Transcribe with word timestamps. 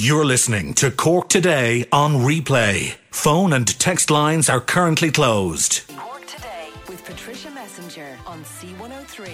You're 0.00 0.24
listening 0.24 0.74
to 0.74 0.92
Cork 0.92 1.28
Today 1.28 1.84
on 1.90 2.18
replay. 2.18 2.94
Phone 3.10 3.52
and 3.52 3.66
text 3.80 4.12
lines 4.12 4.48
are 4.48 4.60
currently 4.60 5.10
closed. 5.10 5.82
Cork 5.96 6.24
Today 6.24 6.68
with 6.88 7.04
Patricia 7.04 7.48
Messinger 7.48 8.16
on 8.24 8.44
C103. 8.44 9.26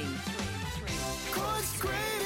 Cork's 1.35 1.79
greatest 1.79 2.24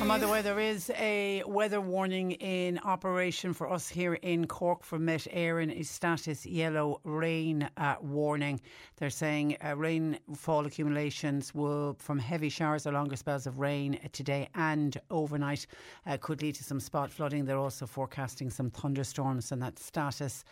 And 0.00 0.08
by 0.08 0.16
the 0.16 0.28
way, 0.28 0.40
there 0.40 0.58
is 0.58 0.90
a 0.96 1.42
weather 1.46 1.78
warning 1.78 2.32
in 2.32 2.78
operation 2.78 3.52
for 3.52 3.70
us 3.70 3.86
here 3.86 4.14
in 4.14 4.46
Cork 4.46 4.82
for 4.82 4.98
Met 4.98 5.26
Éireann 5.30 5.70
is 5.70 5.90
status 5.90 6.46
yellow 6.46 7.02
rain 7.04 7.68
uh, 7.76 7.96
warning. 8.00 8.62
They're 8.96 9.10
saying 9.10 9.58
uh, 9.62 9.76
rainfall 9.76 10.64
accumulations 10.64 11.54
will 11.54 11.96
from 11.98 12.18
heavy 12.18 12.48
showers 12.48 12.86
or 12.86 12.92
longer 12.92 13.14
spells 13.14 13.46
of 13.46 13.60
rain 13.60 14.00
today 14.12 14.48
and 14.54 14.98
overnight 15.10 15.66
uh, 16.06 16.16
could 16.16 16.40
lead 16.40 16.54
to 16.54 16.64
some 16.64 16.80
spot 16.80 17.10
flooding. 17.10 17.44
They're 17.44 17.58
also 17.58 17.84
forecasting 17.84 18.48
some 18.48 18.70
thunderstorms 18.70 19.52
and 19.52 19.60
that 19.60 19.78
status 19.78 20.46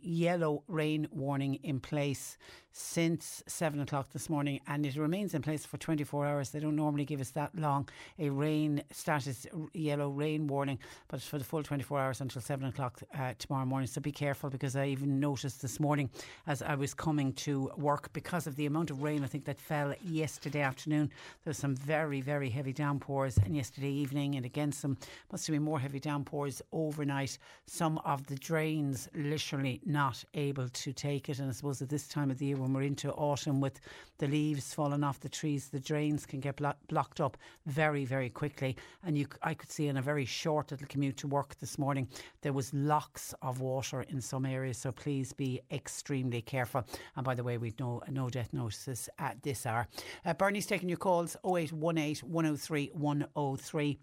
yellow 0.00 0.62
rain 0.68 1.08
warning 1.10 1.56
in 1.56 1.80
place 1.80 2.38
since 2.72 3.42
seven 3.46 3.80
o'clock 3.80 4.12
this 4.12 4.28
morning, 4.28 4.60
and 4.66 4.86
it 4.86 4.96
remains 4.96 5.34
in 5.34 5.42
place 5.42 5.66
for 5.66 5.76
24 5.76 6.26
hours. 6.26 6.50
They 6.50 6.60
don't 6.60 6.76
normally 6.76 7.04
give 7.04 7.20
us 7.20 7.30
that 7.30 7.54
long 7.56 7.88
a 8.18 8.30
rain 8.30 8.82
status 8.92 9.46
yellow 9.72 10.10
rain 10.10 10.46
warning, 10.46 10.78
but 11.08 11.16
it's 11.16 11.26
for 11.26 11.38
the 11.38 11.44
full 11.44 11.62
24 11.62 11.98
hours 11.98 12.20
until 12.20 12.40
seven 12.40 12.68
o'clock 12.68 13.02
uh, 13.18 13.34
tomorrow 13.38 13.66
morning. 13.66 13.88
So 13.88 14.00
be 14.00 14.12
careful 14.12 14.50
because 14.50 14.76
I 14.76 14.86
even 14.86 15.18
noticed 15.18 15.62
this 15.62 15.80
morning 15.80 16.10
as 16.46 16.62
I 16.62 16.74
was 16.74 16.94
coming 16.94 17.32
to 17.34 17.70
work 17.76 18.12
because 18.12 18.46
of 18.46 18.56
the 18.56 18.66
amount 18.66 18.90
of 18.90 19.02
rain 19.02 19.24
I 19.24 19.26
think 19.26 19.44
that 19.46 19.58
fell 19.58 19.94
yesterday 20.04 20.60
afternoon. 20.60 21.10
There 21.44 21.50
was 21.50 21.58
some 21.58 21.74
very 21.74 22.20
very 22.20 22.50
heavy 22.50 22.72
downpours, 22.72 23.36
and 23.38 23.56
yesterday 23.56 23.90
evening, 23.90 24.36
and 24.36 24.46
again 24.46 24.70
some 24.72 24.96
must 25.32 25.46
have 25.46 25.54
been 25.54 25.62
more 25.62 25.80
heavy 25.80 25.98
downpours 25.98 26.62
overnight. 26.72 27.36
Some 27.66 27.98
of 28.04 28.26
the 28.26 28.36
drains 28.36 29.08
literally 29.14 29.80
not 29.84 30.22
able 30.34 30.68
to 30.68 30.92
take 30.92 31.28
it, 31.28 31.40
and 31.40 31.48
I 31.48 31.52
suppose 31.52 31.82
at 31.82 31.88
this 31.88 32.06
time 32.06 32.30
of 32.30 32.38
the 32.38 32.46
year 32.46 32.59
when 32.60 32.72
we're 32.72 32.82
into 32.82 33.10
autumn 33.12 33.60
with 33.60 33.80
the 34.18 34.28
leaves 34.28 34.74
falling 34.74 35.02
off 35.02 35.20
the 35.20 35.28
trees, 35.28 35.68
the 35.68 35.80
drains 35.80 36.26
can 36.26 36.40
get 36.40 36.56
blo- 36.56 36.74
blocked 36.88 37.20
up 37.20 37.36
very, 37.66 38.04
very 38.04 38.30
quickly. 38.30 38.76
And 39.04 39.16
you, 39.16 39.26
I 39.42 39.54
could 39.54 39.70
see 39.70 39.88
in 39.88 39.96
a 39.96 40.02
very 40.02 40.24
short 40.24 40.70
little 40.70 40.86
commute 40.86 41.16
to 41.18 41.26
work 41.26 41.58
this 41.58 41.78
morning, 41.78 42.08
there 42.42 42.52
was 42.52 42.72
locks 42.74 43.34
of 43.42 43.60
water 43.60 44.02
in 44.02 44.20
some 44.20 44.44
areas. 44.44 44.78
So 44.78 44.92
please 44.92 45.32
be 45.32 45.60
extremely 45.70 46.42
careful. 46.42 46.84
And 47.16 47.24
by 47.24 47.34
the 47.34 47.44
way, 47.44 47.58
we've 47.58 47.78
no 47.78 48.02
no 48.10 48.28
death 48.28 48.52
notices 48.52 49.08
at 49.18 49.42
this 49.42 49.66
hour. 49.66 49.88
Uh, 50.24 50.34
Bernie's 50.34 50.66
taking 50.66 50.88
your 50.88 50.98
calls 50.98 51.36
0818 51.44 52.28
103 52.28 52.90
103. 52.94 53.98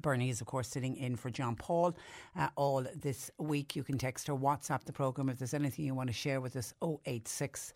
Bernie 0.00 0.30
is, 0.30 0.40
of 0.40 0.46
course, 0.46 0.68
sitting 0.68 0.96
in 0.96 1.16
for 1.16 1.30
John 1.30 1.54
Paul 1.54 1.94
uh, 2.36 2.48
all 2.56 2.86
this 2.96 3.30
week. 3.38 3.76
You 3.76 3.84
can 3.84 3.98
text 3.98 4.28
or 4.28 4.38
WhatsApp 4.38 4.84
the 4.84 4.92
programme 4.92 5.28
if 5.28 5.38
there's 5.38 5.54
anything 5.54 5.84
you 5.84 5.94
want 5.94 6.08
to 6.08 6.14
share 6.14 6.40
with 6.40 6.56
us 6.56 6.72
086 7.04 7.74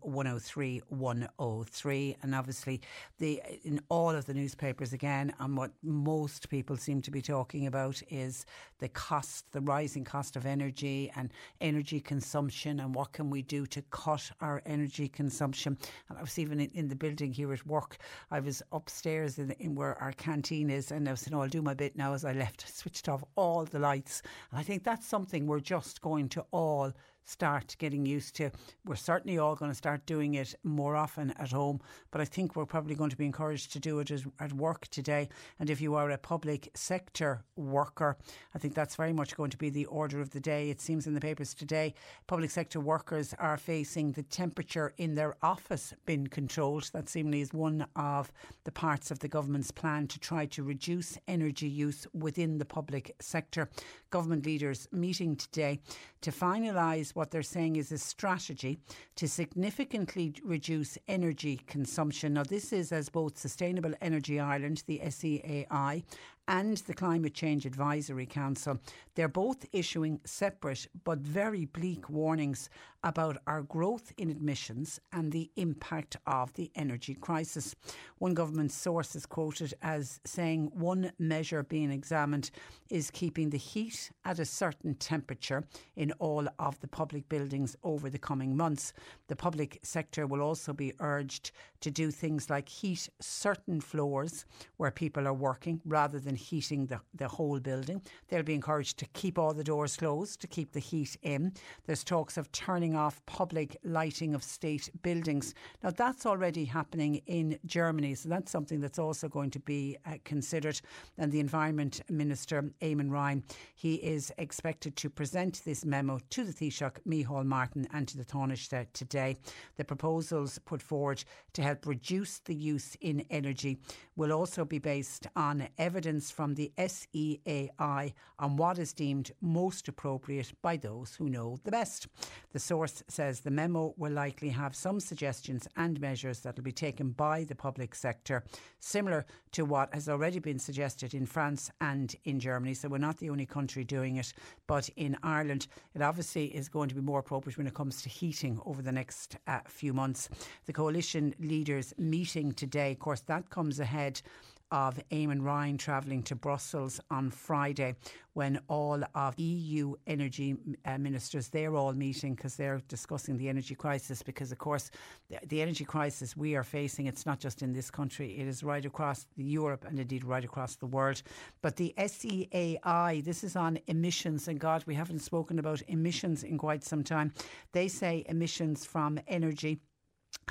103 0.00 0.82
103. 0.88 2.16
And 2.22 2.34
obviously, 2.34 2.80
the 3.18 3.42
in 3.64 3.80
all 3.88 4.10
of 4.10 4.26
the 4.26 4.34
newspapers 4.34 4.92
again, 4.92 5.32
and 5.40 5.56
what 5.56 5.72
most 5.82 6.48
people 6.48 6.76
seem 6.76 7.02
to 7.02 7.10
be 7.10 7.20
talking 7.20 7.66
about 7.66 8.00
is 8.08 8.46
the 8.78 8.88
cost, 8.88 9.50
the 9.52 9.60
rising 9.60 10.04
cost 10.04 10.36
of 10.36 10.46
energy 10.46 11.10
and 11.16 11.32
energy 11.60 12.00
consumption, 12.00 12.80
and 12.80 12.94
what 12.94 13.12
can 13.12 13.30
we 13.30 13.42
do 13.42 13.66
to 13.66 13.82
cut 13.90 14.30
our 14.40 14.62
energy 14.64 15.08
consumption. 15.08 15.76
And 16.08 16.18
I 16.18 16.20
was 16.20 16.38
even 16.38 16.60
in, 16.60 16.70
in 16.74 16.88
the 16.88 16.96
building 16.96 17.32
here 17.32 17.52
at 17.52 17.66
work, 17.66 17.98
I 18.30 18.40
was 18.40 18.62
upstairs 18.72 19.38
in, 19.38 19.50
in 19.58 19.74
where 19.74 20.00
our 20.00 20.12
canteen 20.12 20.70
is, 20.70 20.92
and 20.92 21.08
I 21.08 21.12
was 21.12 21.20
saying, 21.20 21.36
oh, 21.38 21.42
I'll 21.42 21.48
do 21.48 21.62
my 21.62 21.74
bit 21.74 21.96
now 21.96 22.14
as 22.14 22.24
I 22.24 22.32
left, 22.32 22.68
switched 22.68 23.08
off 23.08 23.24
all 23.36 23.64
the 23.64 23.78
lights. 23.78 24.22
And 24.50 24.60
I 24.60 24.62
think 24.62 24.84
that's 24.84 25.06
something 25.06 25.46
we're 25.46 25.60
just 25.60 26.00
going 26.00 26.28
to 26.30 26.44
all 26.50 26.92
start 27.28 27.76
getting 27.78 28.06
used 28.06 28.34
to. 28.36 28.50
We're 28.84 28.96
certainly 28.96 29.38
all 29.38 29.54
going 29.54 29.70
to 29.70 29.76
start 29.76 30.06
doing 30.06 30.34
it 30.34 30.54
more 30.64 30.96
often 30.96 31.32
at 31.38 31.52
home, 31.52 31.80
but 32.10 32.20
I 32.20 32.24
think 32.24 32.56
we're 32.56 32.66
probably 32.66 32.94
going 32.94 33.10
to 33.10 33.16
be 33.16 33.26
encouraged 33.26 33.72
to 33.72 33.78
do 33.78 33.98
it 34.00 34.10
as, 34.10 34.24
at 34.40 34.52
work 34.52 34.88
today. 34.88 35.28
And 35.58 35.68
if 35.68 35.80
you 35.80 35.94
are 35.94 36.10
a 36.10 36.18
public 36.18 36.70
sector 36.74 37.44
worker, 37.56 38.16
I 38.54 38.58
think 38.58 38.74
that's 38.74 38.96
very 38.96 39.12
much 39.12 39.36
going 39.36 39.50
to 39.50 39.58
be 39.58 39.70
the 39.70 39.86
order 39.86 40.20
of 40.20 40.30
the 40.30 40.40
day. 40.40 40.70
It 40.70 40.80
seems 40.80 41.06
in 41.06 41.14
the 41.14 41.20
papers 41.20 41.52
today, 41.52 41.94
public 42.26 42.50
sector 42.50 42.80
workers 42.80 43.34
are 43.38 43.56
facing 43.56 44.12
the 44.12 44.22
temperature 44.22 44.94
in 44.96 45.14
their 45.14 45.36
office 45.42 45.92
being 46.06 46.26
controlled. 46.26 46.90
That 46.92 47.08
seemingly 47.08 47.42
is 47.42 47.52
one 47.52 47.86
of 47.96 48.32
the 48.64 48.72
parts 48.72 49.10
of 49.10 49.18
the 49.18 49.28
government's 49.28 49.70
plan 49.70 50.06
to 50.08 50.18
try 50.18 50.46
to 50.46 50.62
reduce 50.62 51.18
energy 51.28 51.68
use 51.68 52.06
within 52.14 52.58
the 52.58 52.64
public 52.64 53.14
sector. 53.20 53.68
Government 54.10 54.46
leaders 54.46 54.88
meeting 54.92 55.36
today 55.36 55.80
to 56.20 56.30
finalise 56.30 57.14
what 57.18 57.32
they're 57.32 57.42
saying 57.42 57.74
is 57.74 57.90
a 57.90 57.98
strategy 57.98 58.78
to 59.16 59.26
significantly 59.26 60.32
reduce 60.44 60.96
energy 61.08 61.60
consumption. 61.66 62.34
Now, 62.34 62.44
this 62.44 62.72
is 62.72 62.92
as 62.92 63.08
both 63.08 63.36
Sustainable 63.36 63.92
Energy 64.00 64.38
Ireland, 64.38 64.84
the 64.86 65.00
SEAI, 65.04 66.04
and 66.46 66.76
the 66.76 66.94
Climate 66.94 67.34
Change 67.34 67.66
Advisory 67.66 68.24
Council. 68.24 68.78
They're 69.16 69.26
both 69.26 69.66
issuing 69.72 70.20
separate 70.24 70.86
but 71.02 71.18
very 71.18 71.64
bleak 71.64 72.08
warnings 72.08 72.70
about 73.04 73.38
our 73.46 73.62
growth 73.62 74.12
in 74.16 74.30
admissions 74.30 75.00
and 75.12 75.30
the 75.30 75.50
impact 75.56 76.16
of 76.26 76.52
the 76.54 76.70
energy 76.74 77.14
crisis. 77.14 77.74
One 78.18 78.34
government 78.34 78.72
source 78.72 79.14
is 79.14 79.26
quoted 79.26 79.74
as 79.82 80.20
saying 80.24 80.70
one 80.74 81.12
measure 81.18 81.62
being 81.62 81.90
examined 81.90 82.50
is 82.90 83.10
keeping 83.10 83.50
the 83.50 83.58
heat 83.58 84.10
at 84.24 84.38
a 84.38 84.44
certain 84.44 84.94
temperature 84.94 85.64
in 85.96 86.12
all 86.12 86.48
of 86.58 86.80
the 86.80 86.88
public 86.88 87.28
buildings 87.28 87.76
over 87.84 88.10
the 88.10 88.18
coming 88.18 88.56
months. 88.56 88.92
The 89.28 89.36
public 89.36 89.78
sector 89.82 90.26
will 90.26 90.40
also 90.40 90.72
be 90.72 90.92
urged 91.00 91.52
to 91.80 91.90
do 91.90 92.10
things 92.10 92.50
like 92.50 92.68
heat 92.68 93.08
certain 93.20 93.80
floors 93.80 94.44
where 94.76 94.90
people 94.90 95.28
are 95.28 95.34
working 95.34 95.80
rather 95.84 96.18
than 96.18 96.34
heating 96.34 96.86
the, 96.86 97.00
the 97.14 97.28
whole 97.28 97.60
building. 97.60 98.02
They'll 98.28 98.42
be 98.42 98.54
encouraged 98.54 98.98
to 98.98 99.06
keep 99.06 99.38
all 99.38 99.54
the 99.54 99.64
doors 99.64 99.96
closed 99.96 100.40
to 100.40 100.46
keep 100.46 100.72
the 100.72 100.80
heat 100.80 101.16
in. 101.22 101.52
There's 101.86 102.04
talks 102.04 102.36
of 102.36 102.50
turning 102.52 102.87
off 102.96 103.24
public 103.26 103.76
lighting 103.84 104.34
of 104.34 104.42
state 104.42 104.90
buildings. 105.02 105.54
Now, 105.82 105.90
that's 105.90 106.26
already 106.26 106.64
happening 106.64 107.22
in 107.26 107.58
Germany, 107.66 108.14
so 108.14 108.28
that's 108.28 108.50
something 108.50 108.80
that's 108.80 108.98
also 108.98 109.28
going 109.28 109.50
to 109.50 109.60
be 109.60 109.96
uh, 110.06 110.14
considered. 110.24 110.80
And 111.16 111.32
the 111.32 111.40
Environment 111.40 112.00
Minister, 112.08 112.62
Eamon 112.82 113.10
Ryan, 113.10 113.44
he 113.74 113.94
is 113.96 114.32
expected 114.38 114.96
to 114.96 115.10
present 115.10 115.62
this 115.64 115.84
memo 115.84 116.20
to 116.30 116.44
the 116.44 116.52
Taoiseach, 116.52 116.98
Micheál 117.06 117.44
Martin, 117.44 117.86
and 117.92 118.06
to 118.08 118.16
the 118.16 118.24
Taoiseach 118.24 118.92
today. 118.92 119.36
The 119.76 119.84
proposals 119.84 120.58
put 120.64 120.82
forward 120.82 121.24
to 121.54 121.62
help 121.62 121.86
reduce 121.86 122.38
the 122.40 122.54
use 122.54 122.96
in 123.00 123.24
energy 123.30 123.78
will 124.16 124.32
also 124.32 124.64
be 124.64 124.78
based 124.78 125.26
on 125.36 125.68
evidence 125.78 126.30
from 126.30 126.54
the 126.54 126.72
SEAI 126.76 128.12
on 128.38 128.56
what 128.56 128.78
is 128.78 128.92
deemed 128.92 129.30
most 129.40 129.88
appropriate 129.88 130.52
by 130.60 130.76
those 130.76 131.14
who 131.14 131.28
know 131.28 131.58
the 131.64 131.70
best. 131.70 132.08
The 132.52 132.58
source 132.78 133.02
says 133.08 133.40
the 133.40 133.50
memo 133.50 133.92
will 133.96 134.12
likely 134.12 134.50
have 134.50 134.72
some 134.72 135.00
suggestions 135.00 135.66
and 135.76 136.00
measures 136.00 136.38
that 136.38 136.54
will 136.54 136.62
be 136.62 136.70
taken 136.70 137.10
by 137.10 137.42
the 137.42 137.54
public 137.56 137.92
sector, 137.92 138.44
similar 138.78 139.26
to 139.50 139.64
what 139.64 139.92
has 139.92 140.08
already 140.08 140.38
been 140.38 140.60
suggested 140.60 141.12
in 141.12 141.26
France 141.26 141.72
and 141.80 142.14
in 142.22 142.38
Germany. 142.38 142.74
So 142.74 142.88
we're 142.88 142.98
not 142.98 143.16
the 143.16 143.30
only 143.30 143.46
country 143.46 143.82
doing 143.82 144.14
it, 144.14 144.32
but 144.68 144.88
in 144.90 145.16
Ireland, 145.24 145.66
it 145.96 146.02
obviously 146.02 146.54
is 146.54 146.68
going 146.68 146.88
to 146.90 146.94
be 146.94 147.00
more 147.00 147.18
appropriate 147.18 147.58
when 147.58 147.66
it 147.66 147.74
comes 147.74 148.00
to 148.02 148.08
heating 148.08 148.60
over 148.64 148.80
the 148.80 148.92
next 148.92 149.38
uh, 149.48 149.58
few 149.66 149.92
months. 149.92 150.28
The 150.66 150.72
coalition 150.72 151.34
leaders 151.40 151.92
meeting 151.98 152.52
today, 152.52 152.92
of 152.92 153.00
course, 153.00 153.22
that 153.22 153.50
comes 153.50 153.80
ahead 153.80 154.22
of 154.70 155.00
Eamon 155.10 155.42
Ryan 155.44 155.78
travelling 155.78 156.22
to 156.24 156.34
Brussels 156.34 157.00
on 157.10 157.30
Friday 157.30 157.94
when 158.34 158.60
all 158.68 159.02
of 159.14 159.38
EU 159.38 159.94
energy 160.06 160.56
uh, 160.84 160.98
ministers 160.98 161.48
they're 161.48 161.74
all 161.74 161.92
meeting 161.92 162.34
because 162.34 162.56
they're 162.56 162.80
discussing 162.88 163.36
the 163.36 163.48
energy 163.48 163.74
crisis 163.74 164.22
because 164.22 164.52
of 164.52 164.58
course 164.58 164.90
the, 165.28 165.38
the 165.48 165.60
energy 165.60 165.84
crisis 165.84 166.36
we 166.36 166.54
are 166.54 166.62
facing 166.62 167.06
it's 167.06 167.26
not 167.26 167.40
just 167.40 167.62
in 167.62 167.72
this 167.72 167.90
country 167.90 168.38
it 168.38 168.46
is 168.46 168.62
right 168.62 168.84
across 168.84 169.26
Europe 169.36 169.84
and 169.88 169.98
indeed 169.98 170.24
right 170.24 170.44
across 170.44 170.76
the 170.76 170.86
world. 170.86 171.22
But 171.62 171.76
the 171.76 171.94
SEAI 171.98 173.24
this 173.24 173.42
is 173.42 173.56
on 173.56 173.78
emissions 173.86 174.48
and 174.48 174.60
god 174.60 174.84
we 174.86 174.94
haven't 174.94 175.20
spoken 175.20 175.58
about 175.58 175.82
emissions 175.88 176.44
in 176.44 176.58
quite 176.58 176.84
some 176.84 177.02
time. 177.02 177.32
They 177.72 177.88
say 177.88 178.24
emissions 178.28 178.84
from 178.84 179.18
energy 179.26 179.80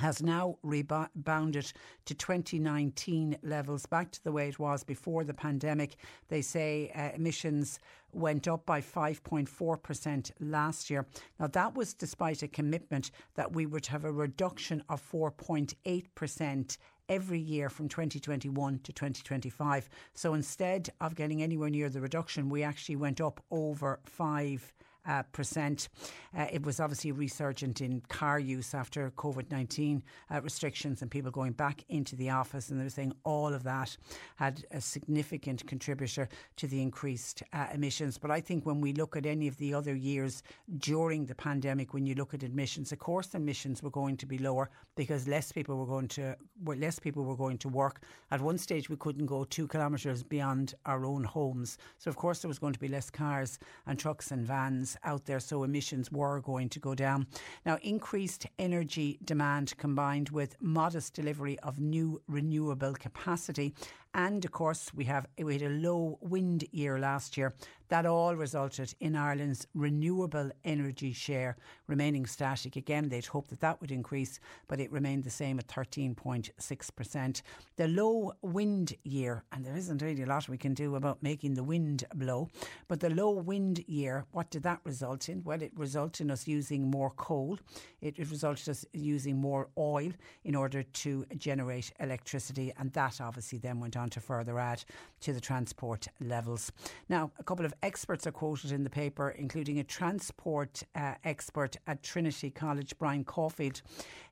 has 0.00 0.22
now 0.22 0.56
rebounded 0.62 1.72
to 2.04 2.14
2019 2.14 3.38
levels, 3.42 3.86
back 3.86 4.10
to 4.12 4.22
the 4.24 4.32
way 4.32 4.48
it 4.48 4.58
was 4.58 4.84
before 4.84 5.24
the 5.24 5.34
pandemic. 5.34 5.96
They 6.28 6.42
say 6.42 6.90
uh, 6.94 7.16
emissions 7.16 7.80
went 8.12 8.48
up 8.48 8.64
by 8.64 8.80
5.4% 8.80 10.30
last 10.40 10.88
year. 10.88 11.06
Now, 11.38 11.48
that 11.48 11.74
was 11.74 11.94
despite 11.94 12.42
a 12.42 12.48
commitment 12.48 13.10
that 13.34 13.52
we 13.52 13.66
would 13.66 13.86
have 13.86 14.04
a 14.04 14.12
reduction 14.12 14.82
of 14.88 15.02
4.8% 15.10 16.78
every 17.08 17.40
year 17.40 17.68
from 17.68 17.88
2021 17.88 18.80
to 18.80 18.92
2025. 18.92 19.88
So 20.14 20.34
instead 20.34 20.90
of 21.00 21.14
getting 21.14 21.42
anywhere 21.42 21.70
near 21.70 21.88
the 21.88 22.00
reduction, 22.00 22.48
we 22.48 22.62
actually 22.62 22.96
went 22.96 23.20
up 23.20 23.42
over 23.50 24.00
five 24.04 24.72
uh, 25.06 25.22
percent. 25.32 25.88
Uh, 26.36 26.46
it 26.52 26.64
was 26.64 26.80
obviously 26.80 27.12
resurgent 27.12 27.80
in 27.80 28.02
car 28.08 28.38
use 28.38 28.74
after 28.74 29.10
COVID 29.12 29.50
19 29.50 30.02
uh, 30.30 30.40
restrictions 30.42 31.02
and 31.02 31.10
people 31.10 31.30
going 31.30 31.52
back 31.52 31.84
into 31.88 32.16
the 32.16 32.30
office. 32.30 32.68
And 32.68 32.78
they 32.78 32.84
were 32.84 32.90
saying 32.90 33.12
all 33.24 33.52
of 33.52 33.62
that 33.64 33.96
had 34.36 34.64
a 34.70 34.80
significant 34.80 35.66
contributor 35.66 36.28
to 36.56 36.66
the 36.66 36.82
increased 36.82 37.42
uh, 37.52 37.66
emissions. 37.72 38.18
But 38.18 38.30
I 38.30 38.40
think 38.40 38.66
when 38.66 38.80
we 38.80 38.92
look 38.92 39.16
at 39.16 39.26
any 39.26 39.48
of 39.48 39.56
the 39.56 39.74
other 39.74 39.94
years 39.94 40.42
during 40.78 41.26
the 41.26 41.34
pandemic, 41.34 41.94
when 41.94 42.06
you 42.06 42.14
look 42.14 42.34
at 42.34 42.42
admissions, 42.42 42.92
of 42.92 42.98
course, 42.98 43.34
emissions 43.34 43.82
were 43.82 43.90
going 43.90 44.16
to 44.18 44.26
be 44.26 44.38
lower 44.38 44.70
because 44.96 45.26
less 45.26 45.52
people 45.52 45.76
were 45.76 45.86
going 45.86 46.08
to 46.08 46.36
were 46.64 46.76
less 46.76 46.98
people 46.98 47.24
were 47.24 47.36
going 47.36 47.58
to 47.58 47.68
work. 47.68 48.02
At 48.30 48.40
one 48.40 48.58
stage, 48.58 48.90
we 48.90 48.96
couldn't 48.96 49.26
go 49.26 49.44
two 49.44 49.68
kilometres 49.68 50.22
beyond 50.22 50.74
our 50.86 51.04
own 51.04 51.24
homes, 51.24 51.78
so 51.98 52.08
of 52.08 52.16
course 52.16 52.40
there 52.40 52.48
was 52.48 52.58
going 52.58 52.72
to 52.72 52.78
be 52.78 52.88
less 52.88 53.10
cars 53.10 53.58
and 53.86 53.98
trucks 53.98 54.30
and 54.30 54.46
vans 54.46 54.87
out 55.04 55.24
there, 55.26 55.40
so 55.40 55.64
emissions 55.64 56.10
were 56.10 56.40
going 56.40 56.68
to 56.70 56.80
go 56.80 56.94
down. 56.94 57.26
Now, 57.66 57.78
increased 57.82 58.46
energy 58.58 59.18
demand 59.24 59.76
combined 59.76 60.30
with 60.30 60.56
modest 60.60 61.14
delivery 61.14 61.58
of 61.60 61.80
new 61.80 62.20
renewable 62.28 62.94
capacity 62.94 63.74
and 64.18 64.44
of 64.44 64.50
course, 64.50 64.92
we 64.92 65.04
have 65.04 65.26
we 65.38 65.52
had 65.52 65.62
a 65.62 65.68
low 65.68 66.18
wind 66.20 66.64
year 66.72 66.98
last 66.98 67.36
year. 67.36 67.54
That 67.88 68.04
all 68.04 68.36
resulted 68.36 68.94
in 69.00 69.16
Ireland's 69.16 69.66
renewable 69.74 70.50
energy 70.62 71.12
share 71.12 71.56
remaining 71.86 72.26
static. 72.26 72.76
Again, 72.76 73.08
they'd 73.08 73.24
hoped 73.24 73.48
that 73.48 73.60
that 73.60 73.80
would 73.80 73.90
increase, 73.90 74.40
but 74.66 74.78
it 74.78 74.92
remained 74.92 75.24
the 75.24 75.30
same 75.30 75.58
at 75.58 75.68
13.6%. 75.68 77.42
The 77.76 77.88
low 77.88 78.32
wind 78.42 78.94
year, 79.04 79.42
and 79.52 79.64
there 79.64 79.76
isn't 79.76 80.02
really 80.02 80.22
a 80.22 80.26
lot 80.26 80.50
we 80.50 80.58
can 80.58 80.74
do 80.74 80.96
about 80.96 81.22
making 81.22 81.54
the 81.54 81.62
wind 81.62 82.04
blow, 82.14 82.48
but 82.88 83.00
the 83.00 83.08
low 83.08 83.30
wind 83.30 83.82
year, 83.86 84.26
what 84.32 84.50
did 84.50 84.64
that 84.64 84.80
result 84.84 85.30
in? 85.30 85.42
Well, 85.44 85.62
it 85.62 85.72
resulted 85.74 86.26
in 86.26 86.30
us 86.30 86.46
using 86.46 86.90
more 86.90 87.10
coal. 87.10 87.58
It, 88.02 88.18
it 88.18 88.30
resulted 88.30 88.68
in 88.68 88.72
us 88.72 88.84
using 88.92 89.38
more 89.38 89.70
oil 89.78 90.12
in 90.44 90.54
order 90.54 90.82
to 90.82 91.24
generate 91.38 91.90
electricity, 92.00 92.74
and 92.76 92.92
that 92.92 93.20
obviously 93.22 93.58
then 93.58 93.80
went 93.80 93.96
on 93.96 94.07
to 94.10 94.20
further 94.20 94.58
add 94.58 94.84
to 95.20 95.32
the 95.32 95.40
transport 95.40 96.08
levels. 96.20 96.72
Now, 97.08 97.30
a 97.38 97.44
couple 97.44 97.64
of 97.64 97.74
experts 97.82 98.26
are 98.26 98.32
quoted 98.32 98.72
in 98.72 98.84
the 98.84 98.90
paper, 98.90 99.30
including 99.30 99.78
a 99.78 99.84
transport 99.84 100.82
uh, 100.94 101.14
expert 101.24 101.76
at 101.86 102.02
Trinity 102.02 102.50
College, 102.50 102.94
Brian 102.98 103.24
Caulfield. 103.24 103.82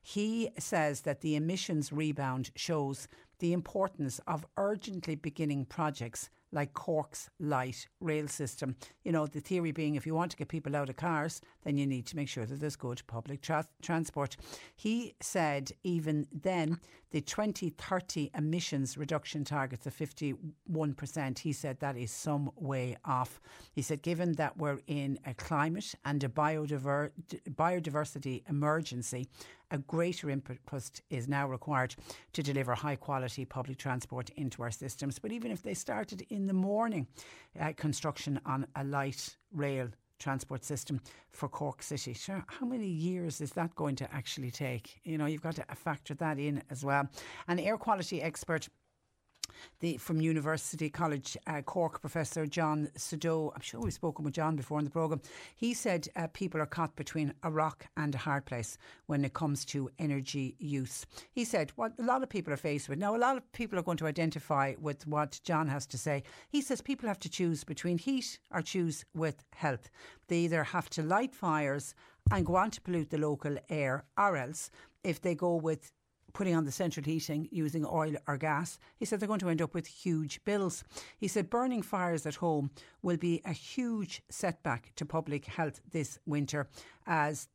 He 0.01 0.49
says 0.57 1.01
that 1.01 1.21
the 1.21 1.35
emissions 1.35 1.91
rebound 1.91 2.51
shows 2.55 3.07
the 3.39 3.53
importance 3.53 4.19
of 4.27 4.45
urgently 4.57 5.15
beginning 5.15 5.65
projects 5.65 6.29
like 6.51 6.73
Cork's 6.73 7.29
light 7.39 7.87
rail 7.99 8.27
system. 8.27 8.75
You 9.03 9.11
know, 9.11 9.27
the 9.27 9.39
theory 9.39 9.71
being 9.71 9.95
if 9.95 10.05
you 10.05 10.15
want 10.15 10.31
to 10.31 10.37
get 10.37 10.47
people 10.47 10.75
out 10.75 10.89
of 10.89 10.95
cars, 10.95 11.41
then 11.63 11.77
you 11.77 11.85
need 11.85 12.05
to 12.07 12.15
make 12.15 12.29
sure 12.29 12.45
that 12.45 12.59
there's 12.59 12.75
good 12.75 13.01
public 13.07 13.41
tra- 13.41 13.67
transport. 13.81 14.37
He 14.75 15.15
said 15.21 15.71
even 15.83 16.27
then, 16.31 16.79
the 17.11 17.21
2030 17.21 18.31
emissions 18.35 18.97
reduction 18.97 19.45
targets 19.45 19.87
of 19.87 19.95
51%, 19.95 21.39
he 21.39 21.53
said 21.53 21.79
that 21.79 21.95
is 21.95 22.11
some 22.11 22.51
way 22.55 22.97
off. 23.05 23.39
He 23.71 23.81
said, 23.81 24.01
given 24.01 24.33
that 24.33 24.57
we're 24.57 24.79
in 24.87 25.17
a 25.25 25.33
climate 25.33 25.95
and 26.03 26.21
a 26.23 26.29
biodiver- 26.29 27.11
biodiversity 27.49 28.43
emergency, 28.49 29.27
a 29.71 29.77
greater 29.77 30.29
input 30.29 30.57
is 31.09 31.27
now 31.27 31.47
required 31.47 31.95
to 32.33 32.43
deliver 32.43 32.73
high 32.73 32.95
quality 32.95 33.45
public 33.45 33.77
transport 33.77 34.29
into 34.31 34.63
our 34.63 34.71
systems. 34.71 35.19
But 35.19 35.31
even 35.31 35.51
if 35.51 35.61
they 35.61 35.73
started 35.73 36.25
in 36.29 36.47
the 36.47 36.53
morning, 36.53 37.07
uh, 37.59 37.73
construction 37.75 38.39
on 38.45 38.67
a 38.75 38.83
light 38.83 39.35
rail 39.51 39.89
transport 40.19 40.63
system 40.63 40.99
for 41.29 41.47
Cork 41.47 41.83
City. 41.83 42.13
Sure, 42.13 42.43
how 42.47 42.65
many 42.65 42.87
years 42.87 43.39
is 43.41 43.51
that 43.51 43.75
going 43.75 43.95
to 43.97 44.13
actually 44.13 44.51
take? 44.51 44.99
You 45.03 45.17
know, 45.17 45.25
you've 45.25 45.43
got 45.43 45.55
to 45.55 45.65
factor 45.75 46.15
that 46.15 46.39
in 46.39 46.63
as 46.69 46.83
well. 46.83 47.07
An 47.47 47.59
air 47.59 47.77
quality 47.77 48.21
expert 48.21 48.67
the 49.79 49.97
from 49.97 50.21
University 50.21 50.89
College 50.89 51.37
uh, 51.47 51.61
Cork 51.61 52.01
professor 52.01 52.45
John 52.45 52.89
Sodeau. 52.97 53.51
I'm 53.53 53.61
sure 53.61 53.81
we've 53.81 53.93
spoken 53.93 54.25
with 54.25 54.33
John 54.33 54.55
before 54.55 54.79
in 54.79 54.85
the 54.85 54.91
programme. 54.91 55.21
He 55.55 55.73
said 55.73 56.07
uh, 56.15 56.27
people 56.33 56.61
are 56.61 56.65
caught 56.65 56.95
between 56.95 57.33
a 57.43 57.51
rock 57.51 57.87
and 57.95 58.13
a 58.15 58.19
hard 58.19 58.45
place 58.45 58.77
when 59.05 59.23
it 59.25 59.33
comes 59.33 59.65
to 59.65 59.89
energy 59.99 60.55
use. 60.59 61.05
He 61.31 61.45
said 61.45 61.71
what 61.75 61.93
a 61.99 62.03
lot 62.03 62.23
of 62.23 62.29
people 62.29 62.53
are 62.53 62.57
faced 62.57 62.89
with. 62.89 62.99
Now, 62.99 63.15
a 63.15 63.17
lot 63.17 63.37
of 63.37 63.51
people 63.51 63.77
are 63.79 63.83
going 63.83 63.97
to 63.97 64.07
identify 64.07 64.75
with 64.79 65.05
what 65.07 65.39
John 65.43 65.67
has 65.67 65.85
to 65.87 65.97
say. 65.97 66.23
He 66.49 66.61
says 66.61 66.81
people 66.81 67.07
have 67.07 67.19
to 67.19 67.29
choose 67.29 67.63
between 67.63 67.97
heat 67.97 68.39
or 68.51 68.61
choose 68.61 69.05
with 69.13 69.43
health. 69.55 69.89
They 70.27 70.39
either 70.39 70.63
have 70.63 70.89
to 70.91 71.03
light 71.03 71.33
fires 71.33 71.95
and 72.31 72.45
go 72.45 72.55
on 72.55 72.71
to 72.71 72.81
pollute 72.81 73.09
the 73.09 73.17
local 73.17 73.57
air, 73.69 74.03
or 74.17 74.35
else 74.35 74.69
if 75.03 75.21
they 75.21 75.35
go 75.35 75.55
with 75.55 75.91
putting 76.37 76.55
on 76.55 76.65
the 76.65 76.71
central 76.71 77.03
heating 77.03 77.49
using 77.51 77.83
oil 77.83 78.13
or 78.27 78.37
gas, 78.37 78.77
he 78.95 79.05
said 79.05 79.19
they're 79.19 79.27
going 79.27 79.39
to 79.39 79.49
end 79.49 79.59
up 79.59 79.73
with 79.73 79.87
huge 79.87 80.39
bills. 80.45 80.83
He 81.17 81.27
said 81.27 81.49
burning 81.49 81.81
fires 81.81 82.27
at 82.27 82.35
home 82.35 82.69
will 83.01 83.17
be 83.17 83.41
a 83.43 83.51
huge 83.51 84.21
setback 84.29 84.91
to 84.97 85.03
public 85.03 85.45
health 85.45 85.81
this 85.91 86.19
winter 86.27 86.69
as 87.07 87.47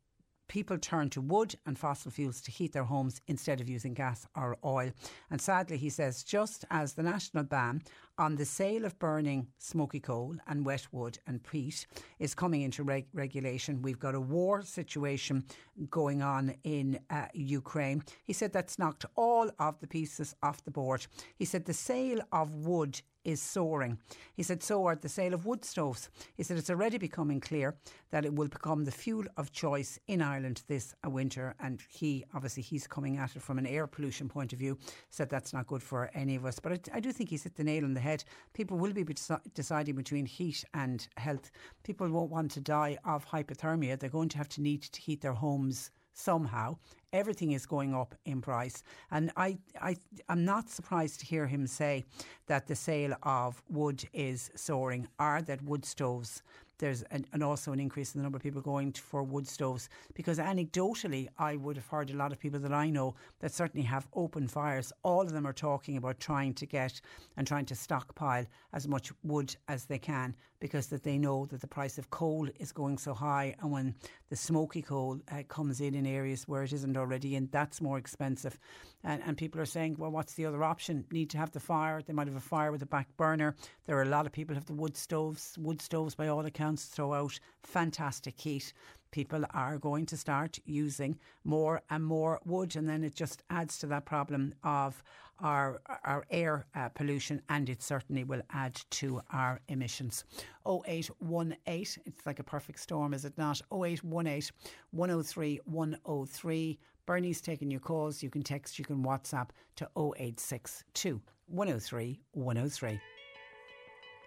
people 0.47 0.77
turn 0.77 1.09
to 1.09 1.21
wood 1.21 1.55
and 1.65 1.77
fossil 1.77 2.11
fuels 2.11 2.41
to 2.41 2.51
heat 2.51 2.73
their 2.73 2.83
homes 2.83 3.21
instead 3.27 3.61
of 3.61 3.69
using 3.69 3.93
gas 3.93 4.27
or 4.35 4.57
oil. 4.63 4.91
And 5.31 5.41
sadly, 5.41 5.77
he 5.77 5.89
says, 5.89 6.23
just 6.23 6.65
as 6.69 6.93
the 6.93 7.03
national 7.03 7.45
ban 7.45 7.81
on 8.17 8.35
the 8.35 8.45
sale 8.45 8.85
of 8.85 8.99
burning 8.99 9.47
smoky 9.57 9.99
coal 9.99 10.35
and 10.47 10.65
wet 10.65 10.85
wood 10.91 11.17
and 11.25 11.43
peat 11.43 11.87
is 12.19 12.35
coming 12.35 12.61
into 12.61 12.83
reg- 12.83 13.07
regulation, 13.13 13.81
we've 13.81 13.99
got 13.99 14.15
a 14.15 14.21
war 14.21 14.61
situation 14.61 15.43
going 15.89 16.21
on 16.21 16.55
in 16.63 16.99
uh, 17.09 17.25
Ukraine. 17.33 18.03
He 18.23 18.33
said 18.33 18.53
that's 18.53 18.77
knocked 18.77 19.05
all 19.15 19.49
of 19.59 19.79
the 19.79 19.87
pieces 19.87 20.35
off 20.43 20.63
the 20.63 20.71
board. 20.71 21.07
He 21.35 21.45
said 21.45 21.65
the 21.65 21.73
sale 21.73 22.21
of 22.31 22.53
wood 22.53 23.01
is 23.23 23.41
soaring. 23.41 23.97
He 24.35 24.43
said, 24.43 24.63
so 24.63 24.85
are 24.85 24.95
the 24.95 25.09
sale 25.09 25.33
of 25.33 25.45
wood 25.45 25.63
stoves. 25.65 26.09
He 26.35 26.43
said, 26.43 26.57
it's 26.57 26.69
already 26.69 26.97
becoming 26.97 27.39
clear 27.39 27.75
that 28.11 28.25
it 28.25 28.33
will 28.35 28.47
become 28.47 28.85
the 28.85 28.91
fuel 28.91 29.25
of 29.37 29.51
choice 29.51 29.99
in 30.07 30.21
Ireland 30.21 30.63
this 30.67 30.93
winter. 31.05 31.55
And 31.59 31.81
he, 31.89 32.23
obviously, 32.33 32.63
he's 32.63 32.87
coming 32.87 33.17
at 33.17 33.35
it 33.35 33.41
from 33.41 33.57
an 33.57 33.65
air 33.65 33.87
pollution 33.87 34.29
point 34.29 34.53
of 34.53 34.59
view, 34.59 34.77
said 35.09 35.29
that's 35.29 35.53
not 35.53 35.67
good 35.67 35.83
for 35.83 36.11
any 36.13 36.35
of 36.35 36.45
us. 36.45 36.59
But 36.59 36.73
I, 36.73 36.97
I 36.97 36.99
do 36.99 37.11
think 37.11 37.29
he's 37.29 37.43
hit 37.43 37.55
the 37.55 37.63
nail 37.63 37.83
on 37.83 37.93
the 37.93 37.99
head. 37.99 38.23
People 38.53 38.77
will 38.77 38.93
be 38.93 39.05
deciding 39.53 39.95
between 39.95 40.25
heat 40.25 40.63
and 40.73 41.07
health. 41.17 41.51
People 41.83 42.09
won't 42.09 42.31
want 42.31 42.51
to 42.51 42.61
die 42.61 42.97
of 43.05 43.25
hypothermia. 43.25 43.99
They're 43.99 44.09
going 44.09 44.29
to 44.29 44.37
have 44.37 44.49
to 44.49 44.61
need 44.61 44.83
to 44.83 45.01
heat 45.01 45.21
their 45.21 45.33
homes 45.33 45.91
somehow. 46.13 46.77
Everything 47.11 47.51
is 47.51 47.65
going 47.65 47.93
up 47.93 48.15
in 48.25 48.41
price. 48.41 48.83
And 49.11 49.31
I, 49.37 49.57
I, 49.79 49.95
I'm 50.29 50.45
not 50.45 50.69
surprised 50.69 51.19
to 51.19 51.25
hear 51.25 51.45
him 51.45 51.67
say 51.67 52.05
that 52.47 52.67
the 52.67 52.75
sale 52.75 53.15
of 53.23 53.61
wood 53.69 54.03
is 54.13 54.51
soaring. 54.55 55.07
Or 55.19 55.41
that 55.43 55.61
wood 55.63 55.85
stoves? 55.85 56.41
There's 56.79 57.03
an, 57.03 57.25
and 57.31 57.43
also 57.43 57.71
an 57.71 57.79
increase 57.79 58.13
in 58.13 58.19
the 58.19 58.23
number 58.23 58.35
of 58.35 58.43
people 58.43 58.61
going 58.61 58.91
for 58.93 59.23
wood 59.23 59.47
stoves. 59.47 59.89
Because 60.15 60.39
anecdotally 60.39 61.27
I 61.37 61.55
would 61.55 61.77
have 61.77 61.87
heard 61.87 62.09
a 62.09 62.15
lot 62.15 62.31
of 62.31 62.39
people 62.39 62.59
that 62.59 62.73
I 62.73 62.89
know 62.89 63.15
that 63.39 63.53
certainly 63.53 63.85
have 63.85 64.07
open 64.13 64.47
fires. 64.47 64.91
All 65.03 65.21
of 65.21 65.31
them 65.31 65.45
are 65.45 65.53
talking 65.53 65.97
about 65.97 66.19
trying 66.19 66.53
to 66.55 66.65
get 66.65 66.99
and 67.37 67.45
trying 67.45 67.65
to 67.67 67.75
stockpile 67.75 68.45
as 68.73 68.87
much 68.87 69.11
wood 69.23 69.55
as 69.67 69.85
they 69.85 69.99
can 69.99 70.35
because 70.59 70.87
that 70.87 71.03
they 71.03 71.17
know 71.17 71.45
that 71.45 71.61
the 71.61 71.67
price 71.67 71.97
of 71.97 72.09
coal 72.09 72.49
is 72.59 72.71
going 72.71 72.97
so 72.97 73.13
high. 73.13 73.55
And 73.61 73.71
when 73.71 73.95
the 74.33 74.37
smoky 74.37 74.81
coal 74.81 75.19
uh, 75.31 75.43
comes 75.47 75.79
in 75.79 75.93
in 75.93 76.07
areas 76.07 76.47
where 76.47 76.63
it 76.63 76.73
isn't 76.73 76.97
already 76.97 77.35
and 77.35 77.51
that's 77.51 77.79
more 77.79 77.99
expensive. 77.99 78.57
And, 79.03 79.21
and 79.23 79.37
people 79.37 79.61
are 79.61 79.65
saying 79.67 79.97
well 79.99 80.09
what's 80.09 80.33
the 80.33 80.47
other 80.47 80.63
option? 80.63 81.05
Need 81.11 81.29
to 81.29 81.37
have 81.37 81.51
the 81.51 81.59
fire. 81.59 82.01
They 82.01 82.13
might 82.13 82.25
have 82.25 82.35
a 82.35 82.39
fire 82.39 82.71
with 82.71 82.81
a 82.81 82.87
back 82.87 83.15
burner. 83.15 83.55
There 83.85 83.95
are 83.95 84.01
a 84.01 84.09
lot 84.09 84.25
of 84.25 84.31
people 84.31 84.55
have 84.55 84.65
the 84.65 84.73
wood 84.73 84.97
stoves 84.97 85.55
wood 85.59 85.83
stoves 85.83 86.15
by 86.15 86.29
all 86.29 86.47
accounts 86.47 86.85
throw 86.85 87.13
out 87.13 87.39
fantastic 87.61 88.41
heat. 88.41 88.73
People 89.11 89.45
are 89.51 89.77
going 89.77 90.07
to 90.07 90.17
start 90.17 90.57
using 90.65 91.19
more 91.43 91.83
and 91.91 92.03
more 92.03 92.39
wood, 92.43 92.75
and 92.75 92.89
then 92.89 93.03
it 93.03 93.13
just 93.13 93.43
adds 93.51 93.77
to 93.77 93.85
that 93.85 94.05
problem 94.05 94.55
of 94.63 95.03
our 95.43 95.81
our 96.03 96.25
air 96.31 96.65
uh, 96.73 96.89
pollution, 96.89 97.41
and 97.49 97.69
it 97.69 97.83
certainly 97.83 98.23
will 98.23 98.41
add 98.51 98.81
to 98.89 99.21
our 99.31 99.59
emissions. 99.67 100.23
0818, 100.65 101.57
it's 102.05 102.25
like 102.25 102.39
a 102.39 102.43
perfect 102.43 102.79
storm, 102.79 103.13
is 103.13 103.25
it 103.25 103.37
not? 103.37 103.61
0818 103.71 104.49
103 104.91 105.59
103. 105.65 106.79
Bernie's 107.05 107.41
taking 107.41 107.69
your 107.69 107.81
calls. 107.81 108.23
You 108.23 108.29
can 108.29 108.43
text, 108.43 108.79
you 108.79 108.85
can 108.85 109.03
WhatsApp 109.03 109.49
to 109.75 109.89
0862 109.97 111.21
103 111.47 112.19
103. 112.31 112.99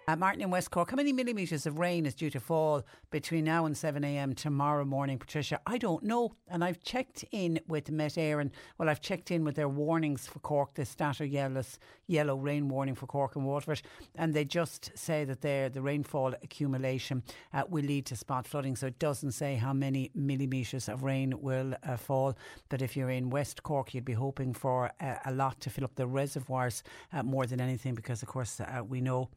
Uh, 0.09 0.15
Martin 0.15 0.41
in 0.41 0.49
West 0.49 0.71
Cork, 0.71 0.89
how 0.89 0.95
many 0.95 1.11
millimetres 1.11 1.65
of 1.65 1.79
rain 1.79 2.05
is 2.05 2.15
due 2.15 2.29
to 2.29 2.39
fall 2.39 2.81
between 3.11 3.43
now 3.43 3.65
and 3.65 3.75
7am 3.75 4.37
tomorrow 4.37 4.85
morning, 4.85 5.19
Patricia? 5.19 5.59
I 5.67 5.77
don't 5.77 6.01
know. 6.01 6.33
And 6.47 6.63
I've 6.63 6.81
checked 6.81 7.25
in 7.33 7.59
with 7.67 7.91
Met 7.91 8.13
Éireann. 8.13 8.51
Well, 8.77 8.87
I've 8.87 9.01
checked 9.01 9.31
in 9.31 9.43
with 9.43 9.55
their 9.55 9.67
warnings 9.67 10.25
for 10.25 10.39
Cork, 10.39 10.75
the 10.75 10.85
statter 10.85 11.25
yellow, 11.25 11.61
yellow 12.07 12.37
rain 12.37 12.69
warning 12.69 12.95
for 12.95 13.05
Cork 13.05 13.35
and 13.35 13.45
Waterford. 13.45 13.81
And 14.15 14.33
they 14.33 14.45
just 14.45 14.97
say 14.97 15.25
that 15.25 15.41
the 15.41 15.81
rainfall 15.81 16.35
accumulation 16.41 17.21
uh, 17.53 17.63
will 17.67 17.83
lead 17.83 18.05
to 18.05 18.15
spot 18.15 18.47
flooding. 18.47 18.77
So 18.77 18.87
it 18.87 18.99
doesn't 18.99 19.33
say 19.33 19.55
how 19.55 19.73
many 19.73 20.09
millimetres 20.15 20.87
of 20.87 21.03
rain 21.03 21.33
will 21.41 21.73
uh, 21.83 21.97
fall. 21.97 22.37
But 22.69 22.81
if 22.81 22.95
you're 22.95 23.09
in 23.09 23.29
West 23.29 23.61
Cork, 23.63 23.93
you'd 23.93 24.05
be 24.05 24.13
hoping 24.13 24.53
for 24.53 24.89
uh, 25.01 25.15
a 25.25 25.33
lot 25.33 25.59
to 25.59 25.69
fill 25.69 25.83
up 25.83 25.95
the 25.95 26.07
reservoirs 26.07 26.81
uh, 27.11 27.23
more 27.23 27.45
than 27.45 27.59
anything 27.59 27.93
because, 27.93 28.21
of 28.21 28.29
course, 28.29 28.61
uh, 28.61 28.81
we 28.87 29.01
know 29.01 29.27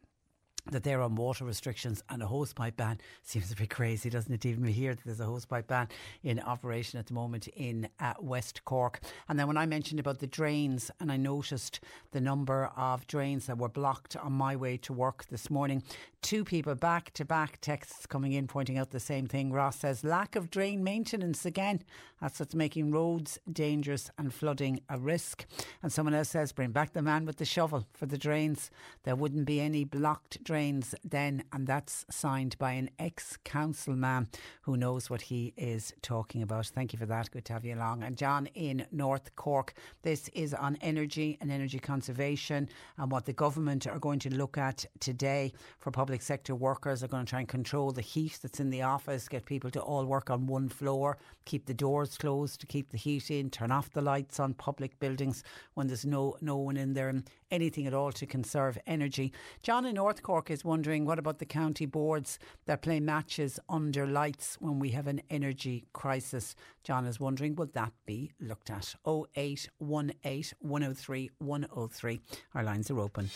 that 0.71 0.83
they're 0.83 1.01
on 1.01 1.15
water 1.15 1.45
restrictions 1.45 2.03
and 2.09 2.23
a 2.23 2.27
hosepipe 2.27 2.77
ban 2.77 2.99
seems 3.23 3.53
a 3.53 3.57
bit 3.57 3.71
crazy, 3.71 4.11
doesn't 4.11 4.33
it? 4.33 4.47
Even 4.47 4.65
here, 4.65 4.95
that 4.95 5.05
there's 5.05 5.21
a 5.21 5.25
hosepipe 5.25 5.67
ban 5.67 5.89
in 6.23 6.41
operation 6.41 6.99
at 6.99 7.07
the 7.07 7.15
moment 7.15 7.49
in 7.49 7.89
uh, 7.99 8.15
West 8.21 8.65
Cork. 8.65 9.01
And 9.29 9.39
then 9.39 9.47
when 9.47 9.57
I 9.57 9.67
mentioned 9.67 10.01
about 10.01 10.19
the 10.19 10.27
drains, 10.27 10.91
and 11.01 11.11
I 11.11 11.17
noticed 11.17 11.81
the 12.13 12.21
number 12.21 12.71
of 12.77 13.07
drains 13.07 13.47
that 13.47 13.59
were 13.59 13.69
blocked 13.69 14.17
on 14.17 14.33
my 14.33 14.57
way 14.57 14.77
to 14.79 14.93
work 14.93 15.27
this 15.31 15.51
morning, 15.51 15.83
two 16.23 16.45
people 16.45 16.75
back 16.75 17.13
to 17.15 17.25
back 17.25 17.61
texts 17.61 18.07
coming 18.07 18.33
in 18.33 18.47
pointing 18.47 18.79
out 18.79 18.91
the 18.91 19.01
same 19.01 19.27
thing. 19.27 19.53
Ross 19.53 19.77
says 19.77 20.05
lack 20.05 20.37
of 20.37 20.51
drain 20.51 20.85
maintenance 20.85 21.45
again. 21.45 21.83
That's 22.21 22.39
what's 22.39 22.55
making 22.55 22.93
roads 22.93 23.39
dangerous 23.51 24.11
and 24.19 24.33
flooding 24.33 24.81
a 24.89 24.99
risk. 24.99 25.47
And 25.83 25.91
someone 25.93 26.15
else 26.15 26.29
says 26.31 26.53
bring 26.53 26.71
back 26.71 26.93
the 26.93 27.03
man 27.03 27.25
with 27.25 27.39
the 27.39 27.45
shovel 27.45 27.87
for 27.95 28.07
the 28.07 28.19
drains. 28.19 28.71
There 29.05 29.17
wouldn't 29.17 29.47
be 29.47 29.61
any 29.61 29.85
blocked 29.85 30.45
drains 30.45 30.60
then, 31.05 31.45
and 31.53 31.67
that's 31.67 32.05
signed 32.11 32.57
by 32.59 32.73
an 32.73 32.91
ex 32.99 33.39
councilman 33.45 34.29
who 34.63 34.77
knows 34.77 35.09
what 35.09 35.23
he 35.23 35.53
is 35.57 35.93
talking 36.03 36.43
about. 36.43 36.67
Thank 36.67 36.93
you 36.93 36.99
for 36.99 37.07
that. 37.07 37.31
Good 37.31 37.45
to 37.47 37.53
have 37.55 37.65
you 37.65 37.75
along. 37.75 38.03
And 38.03 38.17
John 38.17 38.47
in 38.55 38.87
North 38.93 39.35
Cork. 39.37 39.75
This 40.03 40.29
is 40.29 40.55
on 40.55 40.77
energy 40.81 41.39
and 41.41 41.51
energy 41.51 41.79
conservation 41.79 42.69
and 42.99 43.11
what 43.11 43.25
the 43.25 43.33
government 43.33 43.87
are 43.87 43.99
going 43.99 44.19
to 44.21 44.35
look 44.35 44.59
at 44.59 44.85
today 45.01 45.53
for 45.79 45.91
public 45.91 46.23
sector 46.23 46.55
workers. 46.55 47.03
Are 47.03 47.09
going 47.09 47.25
to 47.25 47.31
try 47.31 47.41
and 47.41 47.49
control 47.49 47.91
the 47.93 48.03
heat 48.03 48.39
that's 48.43 48.61
in 48.61 48.71
the 48.71 48.83
office, 48.83 49.29
get 49.29 49.45
people 49.45 49.71
to 49.71 49.81
all 49.81 50.05
work 50.05 50.31
on 50.31 50.47
one 50.47 50.69
floor, 50.69 51.19
keep 51.45 51.67
the 51.67 51.75
doors 51.75 52.17
closed 52.17 52.61
to 52.61 52.67
keep 52.67 52.91
the 52.91 52.99
heat 52.99 53.31
in, 53.31 53.51
turn 53.51 53.71
off 53.71 53.91
the 53.91 54.03
lights 54.03 54.39
on 54.39 54.55
public 54.55 54.99
buildings 55.01 55.43
when 55.75 55.87
there's 55.87 56.07
no 56.07 56.37
no 56.41 56.57
one 56.57 56.77
in 56.77 56.95
there, 56.95 57.09
and 57.09 57.29
anything 57.51 57.87
at 57.87 57.95
all 57.95 58.13
to 58.13 58.27
conserve 58.27 58.79
energy. 58.87 59.33
John 59.63 59.85
in 59.85 59.97
North 59.97 60.23
Cork 60.23 60.40
is 60.49 60.65
wondering 60.65 61.05
what 61.05 61.19
about 61.19 61.41
the 61.41 61.45
county 61.45 61.87
boards 61.87 62.39
that 62.67 62.83
play 62.83 63.01
matches 63.01 63.59
under 63.69 64.07
lights 64.07 64.57
when 64.61 64.79
we 64.79 64.91
have 64.91 65.09
an 65.09 65.21
energy 65.29 65.89
crisis? 65.93 66.55
John 66.85 67.05
is 67.05 67.19
wondering, 67.19 67.57
will 67.57 67.71
that 67.75 67.93
be 68.07 68.31
looked 68.41 68.71
at? 68.71 68.95
0818 69.05 69.71
103 69.81 71.31
103. 71.39 72.21
Our 72.55 72.63
lines 72.63 72.91
are 72.93 73.01
open. 73.01 73.29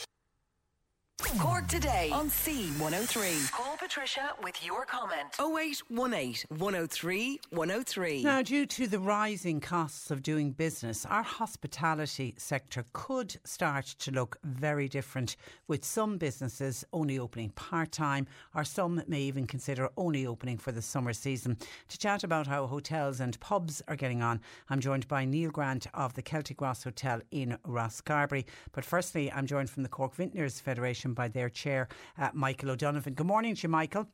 Cork 1.38 1.66
today 1.66 2.10
on 2.12 2.28
C103. 2.28 3.50
Call 3.50 3.76
Patricia 3.76 4.30
with 4.42 4.64
your 4.64 4.84
comment. 4.84 5.34
0818 5.40 6.44
103 6.48 7.40
103. 7.50 8.22
Now, 8.22 8.42
due 8.42 8.66
to 8.66 8.86
the 8.86 8.98
rising 8.98 9.60
costs 9.60 10.10
of 10.10 10.22
doing 10.22 10.52
business, 10.52 11.04
our 11.06 11.22
hospitality 11.22 12.34
sector 12.36 12.84
could 12.92 13.36
start 13.44 13.86
to 13.86 14.10
look 14.10 14.38
very 14.44 14.88
different, 14.88 15.36
with 15.66 15.84
some 15.84 16.18
businesses 16.18 16.84
only 16.92 17.18
opening 17.18 17.50
part 17.50 17.90
time, 17.90 18.26
or 18.54 18.64
some 18.64 19.02
may 19.08 19.20
even 19.22 19.46
consider 19.46 19.88
only 19.96 20.26
opening 20.26 20.58
for 20.58 20.72
the 20.72 20.82
summer 20.82 21.12
season. 21.12 21.56
To 21.88 21.98
chat 21.98 22.22
about 22.22 22.46
how 22.46 22.66
hotels 22.66 23.20
and 23.20 23.38
pubs 23.40 23.82
are 23.88 23.96
getting 23.96 24.22
on, 24.22 24.40
I'm 24.70 24.80
joined 24.80 25.08
by 25.08 25.24
Neil 25.24 25.50
Grant 25.50 25.86
of 25.94 26.14
the 26.14 26.22
Celtic 26.22 26.60
Ross 26.60 26.84
Hotel 26.84 27.20
in 27.32 27.58
Rosscarbery. 27.66 28.44
But 28.72 28.84
firstly, 28.84 29.32
I'm 29.32 29.46
joined 29.46 29.70
from 29.70 29.82
the 29.82 29.88
Cork 29.88 30.14
Vintners 30.14 30.60
Federation 30.60 31.03
by 31.12 31.28
their 31.28 31.50
chair, 31.50 31.88
uh, 32.18 32.30
Michael 32.32 32.70
O'Donovan. 32.70 33.12
Good 33.14 33.26
morning 33.26 33.54
to 33.56 33.62
you, 33.64 33.68
Michael. 33.68 34.08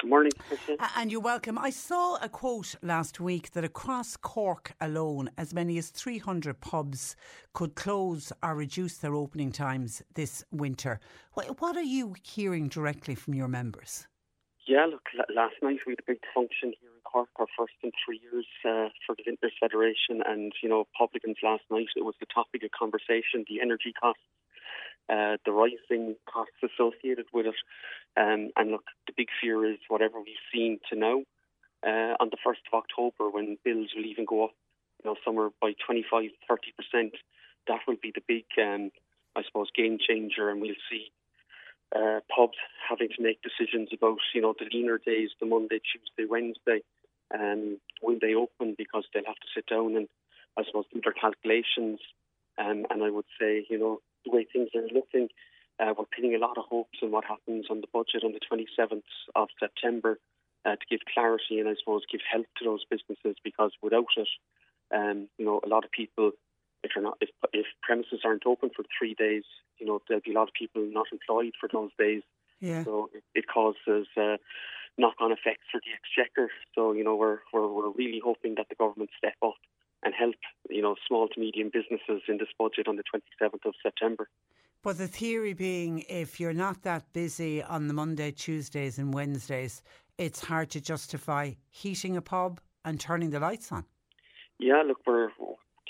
Good 0.00 0.10
morning. 0.10 0.32
And 0.96 1.10
you're 1.10 1.20
welcome. 1.20 1.56
I 1.56 1.70
saw 1.70 2.18
a 2.20 2.28
quote 2.28 2.74
last 2.82 3.20
week 3.20 3.52
that 3.52 3.64
across 3.64 4.16
Cork 4.16 4.74
alone, 4.80 5.30
as 5.38 5.54
many 5.54 5.78
as 5.78 5.88
300 5.90 6.60
pubs 6.60 7.16
could 7.52 7.74
close 7.74 8.32
or 8.42 8.54
reduce 8.54 8.98
their 8.98 9.14
opening 9.14 9.52
times 9.52 10.02
this 10.14 10.44
winter. 10.50 11.00
What, 11.32 11.60
what 11.60 11.76
are 11.76 11.82
you 11.82 12.14
hearing 12.22 12.68
directly 12.68 13.14
from 13.14 13.34
your 13.34 13.48
members? 13.48 14.06
Yeah, 14.66 14.86
look, 14.86 15.08
last 15.34 15.54
night 15.62 15.78
we 15.86 15.92
had 15.92 16.00
a 16.00 16.10
big 16.12 16.20
function 16.34 16.72
here 16.80 16.90
in 16.90 17.00
Cork, 17.04 17.28
our 17.36 17.46
first 17.56 17.74
in 17.82 17.92
three 18.04 18.20
years 18.20 18.46
uh, 18.64 18.88
for 19.06 19.14
the 19.14 19.22
Vintners 19.22 19.52
Federation, 19.60 20.22
and 20.24 20.52
you 20.62 20.68
know, 20.68 20.86
publicans 20.96 21.36
last 21.42 21.64
night 21.70 21.88
it 21.96 22.04
was 22.04 22.14
the 22.18 22.26
topic 22.26 22.64
of 22.64 22.70
conversation: 22.72 23.44
the 23.48 23.60
energy 23.60 23.92
costs, 23.92 24.24
uh, 25.10 25.36
the 25.44 25.52
rising 25.52 26.16
costs 26.32 26.56
associated 26.62 27.26
with 27.32 27.46
it, 27.46 27.54
um, 28.16 28.50
and 28.56 28.70
look, 28.70 28.84
the 29.06 29.12
big 29.16 29.28
fear 29.40 29.64
is 29.70 29.78
whatever 29.88 30.18
we've 30.18 30.48
seen 30.52 30.78
to 30.90 30.98
now 30.98 31.22
uh, 31.86 32.16
on 32.20 32.30
the 32.30 32.38
first 32.44 32.60
of 32.72 32.78
October, 32.78 33.30
when 33.30 33.58
bills 33.64 33.90
will 33.94 34.06
even 34.06 34.24
go 34.24 34.44
up, 34.44 34.54
you 35.02 35.10
know, 35.10 35.16
somewhere 35.24 35.50
by 35.60 35.72
25, 35.86 36.30
30 36.48 36.72
percent. 36.76 37.14
That 37.68 37.80
will 37.86 37.96
be 38.00 38.12
the 38.14 38.22
big, 38.26 38.44
um, 38.60 38.90
I 39.36 39.42
suppose, 39.44 39.68
game 39.74 39.98
changer, 40.00 40.50
and 40.50 40.60
we'll 40.60 40.80
see 40.90 41.10
uh, 41.94 42.20
pubs 42.34 42.58
having 42.88 43.08
to 43.08 43.22
make 43.22 43.40
decisions 43.42 43.90
about, 43.92 44.18
you 44.34 44.40
know, 44.40 44.54
the 44.58 44.66
leaner 44.72 44.98
days, 44.98 45.30
the 45.40 45.46
Monday, 45.46 45.80
Tuesday, 45.80 46.28
Wednesday, 46.28 46.82
um, 47.32 47.78
will 48.02 48.18
they 48.20 48.34
open 48.34 48.74
because 48.76 49.04
they'll 49.12 49.26
have 49.26 49.36
to 49.36 49.52
sit 49.54 49.66
down 49.66 49.96
and, 49.96 50.08
I 50.58 50.64
suppose, 50.64 50.84
do 50.92 51.00
their 51.02 51.12
calculations. 51.12 52.00
Um, 52.58 52.86
and 52.90 53.02
I 53.02 53.10
would 53.10 53.26
say, 53.40 53.66
you 53.68 53.78
know, 53.78 54.00
the 54.24 54.30
way 54.30 54.46
things 54.50 54.70
are 54.74 54.88
looking, 54.92 55.28
uh, 55.80 55.92
we're 55.96 56.04
pinning 56.06 56.34
a 56.34 56.38
lot 56.38 56.58
of 56.58 56.64
hopes 56.68 56.98
on 57.02 57.10
what 57.10 57.24
happens 57.24 57.66
on 57.70 57.80
the 57.80 57.88
budget 57.92 58.22
on 58.24 58.32
the 58.32 58.40
27th 58.40 59.02
of 59.34 59.48
September 59.58 60.18
uh, 60.64 60.76
to 60.76 60.86
give 60.90 61.00
clarity 61.12 61.58
and, 61.58 61.68
I 61.68 61.74
suppose, 61.78 62.02
give 62.10 62.20
help 62.30 62.46
to 62.58 62.64
those 62.64 62.84
businesses 62.88 63.36
because 63.42 63.72
without 63.82 64.06
it, 64.16 64.28
um, 64.94 65.28
you 65.38 65.44
know, 65.44 65.60
a 65.64 65.68
lot 65.68 65.84
of 65.84 65.90
people, 65.90 66.30
if 66.82 66.92
you're 66.94 67.04
not, 67.04 67.18
if, 67.20 67.30
if 67.52 67.66
premises 67.82 68.20
aren't 68.24 68.46
open 68.46 68.70
for 68.74 68.84
three 68.96 69.14
days, 69.14 69.42
you 69.78 69.86
know, 69.86 70.00
there'll 70.08 70.22
be 70.24 70.32
a 70.32 70.34
lot 70.34 70.48
of 70.48 70.54
people 70.54 70.86
not 70.90 71.06
employed 71.12 71.52
for 71.58 71.68
those 71.72 71.90
days. 71.98 72.22
Yeah. 72.60 72.84
So 72.84 73.10
it, 73.12 73.24
it 73.34 73.44
causes 73.52 74.06
uh, 74.16 74.36
knock-on 74.96 75.32
effects 75.32 75.66
for 75.70 75.80
the 75.82 75.92
exchequer. 75.92 76.50
So 76.74 76.92
you 76.92 77.04
know, 77.04 77.16
we're, 77.16 77.38
we're 77.52 77.68
we're 77.68 77.90
really 77.90 78.20
hoping 78.24 78.54
that 78.56 78.68
the 78.68 78.76
government 78.76 79.10
step 79.18 79.34
up 79.44 79.56
and 80.04 80.14
help 80.14 80.34
you 80.70 80.82
know 80.82 80.94
small 81.06 81.28
to 81.28 81.40
medium 81.40 81.70
businesses 81.72 82.22
in 82.28 82.38
this 82.38 82.48
budget 82.58 82.88
on 82.88 82.96
the 82.96 83.02
27th 83.02 83.64
of 83.66 83.74
September. 83.82 84.28
But 84.82 84.98
the 84.98 85.08
theory 85.08 85.54
being, 85.54 86.04
if 86.10 86.38
you're 86.38 86.52
not 86.52 86.82
that 86.82 87.10
busy 87.14 87.62
on 87.62 87.88
the 87.88 87.94
Monday, 87.94 88.30
Tuesdays, 88.30 88.98
and 88.98 89.14
Wednesdays, 89.14 89.82
it's 90.18 90.44
hard 90.44 90.68
to 90.70 90.80
justify 90.80 91.52
heating 91.70 92.18
a 92.18 92.22
pub 92.22 92.60
and 92.84 93.00
turning 93.00 93.30
the 93.30 93.40
lights 93.40 93.72
on. 93.72 93.86
Yeah, 94.58 94.82
look, 94.86 94.98
we're 95.06 95.30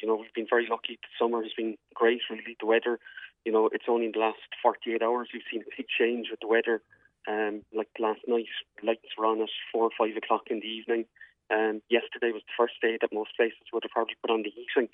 you 0.01 0.09
know 0.09 0.17
we've 0.17 0.33
been 0.35 0.47
very 0.49 0.67
lucky. 0.71 0.99
The 1.03 1.25
summer 1.25 1.43
has 1.43 1.53
been 1.57 1.77
great. 1.95 2.21
Really, 2.31 2.57
the 2.61 2.67
weather. 2.67 2.99
You 3.45 3.53
know, 3.53 3.69
it's 3.73 3.85
only 3.89 4.07
in 4.07 4.13
the 4.13 4.21
last 4.21 4.39
48 4.63 5.03
hours 5.03 5.29
we've 5.35 5.43
seen 5.53 5.61
a 5.61 5.77
big 5.77 5.87
change 5.99 6.29
with 6.31 6.41
the 6.41 6.47
weather. 6.47 6.81
Um, 7.29 7.63
like 7.75 7.89
last 7.99 8.21
night, 8.27 8.47
lights 8.83 9.17
were 9.19 9.27
on 9.27 9.41
at 9.43 9.49
four 9.73 9.85
or 9.85 9.91
five 9.99 10.17
o'clock 10.17 10.45
in 10.51 10.61
the 10.61 10.67
evening. 10.67 11.05
Um, 11.51 11.83
yesterday 11.91 12.33
was 12.33 12.43
the 12.47 12.57
first 12.57 12.75
day 12.81 12.99
that 13.01 13.13
most 13.13 13.37
places 13.37 13.69
would 13.73 13.85
have 13.85 13.91
probably 13.91 14.17
put 14.21 14.31
on 14.31 14.43
the 14.43 14.51
heating 14.51 14.89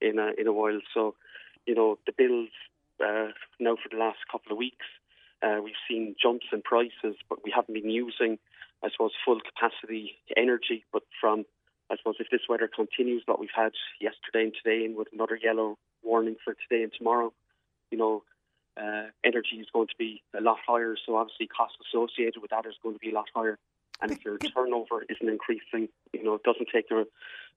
in 0.00 0.18
a, 0.18 0.30
in 0.38 0.46
a 0.46 0.52
while. 0.52 0.80
So, 0.94 1.14
you 1.66 1.74
know, 1.74 1.98
the 2.06 2.12
bills 2.16 2.50
uh, 3.04 3.32
now 3.58 3.76
for 3.76 3.88
the 3.90 3.98
last 3.98 4.18
couple 4.30 4.52
of 4.52 4.58
weeks, 4.58 4.86
uh, 5.42 5.58
we've 5.62 5.82
seen 5.88 6.14
jumps 6.20 6.46
in 6.52 6.62
prices, 6.62 7.16
but 7.28 7.44
we 7.44 7.52
haven't 7.54 7.74
been 7.74 7.90
using, 7.90 8.38
I 8.84 8.88
suppose, 8.90 9.12
full 9.24 9.40
capacity 9.40 10.16
energy. 10.36 10.84
But 10.92 11.02
from, 11.20 11.44
I 11.90 11.96
suppose, 11.96 12.16
if 12.20 12.30
this 12.30 12.48
weather 12.48 12.70
continues, 12.74 13.22
what 13.26 13.40
we've 13.40 13.50
had 13.54 13.72
yesterday 14.00 14.44
and 14.44 14.54
today, 14.62 14.84
and 14.84 14.96
with 14.96 15.08
another 15.12 15.38
yellow 15.42 15.76
warning 16.02 16.36
for 16.42 16.54
today 16.54 16.82
and 16.82 16.92
tomorrow, 16.96 17.32
you 17.90 17.98
know, 17.98 18.22
uh, 18.80 19.08
energy 19.24 19.56
is 19.60 19.66
going 19.72 19.88
to 19.88 19.94
be 19.98 20.22
a 20.36 20.40
lot 20.40 20.58
higher. 20.66 20.96
So 21.04 21.16
obviously, 21.16 21.46
costs 21.46 21.76
associated 21.88 22.40
with 22.40 22.50
that 22.50 22.66
is 22.66 22.74
going 22.82 22.94
to 22.94 22.98
be 22.98 23.10
a 23.10 23.14
lot 23.14 23.26
higher. 23.34 23.58
And 24.00 24.10
if 24.10 24.24
your 24.24 24.38
turnover 24.38 25.04
isn't 25.08 25.28
increasing, 25.28 25.88
you 26.12 26.22
know, 26.22 26.34
it 26.34 26.42
doesn't 26.42 26.68
take 26.72 26.86
a, 26.90 27.04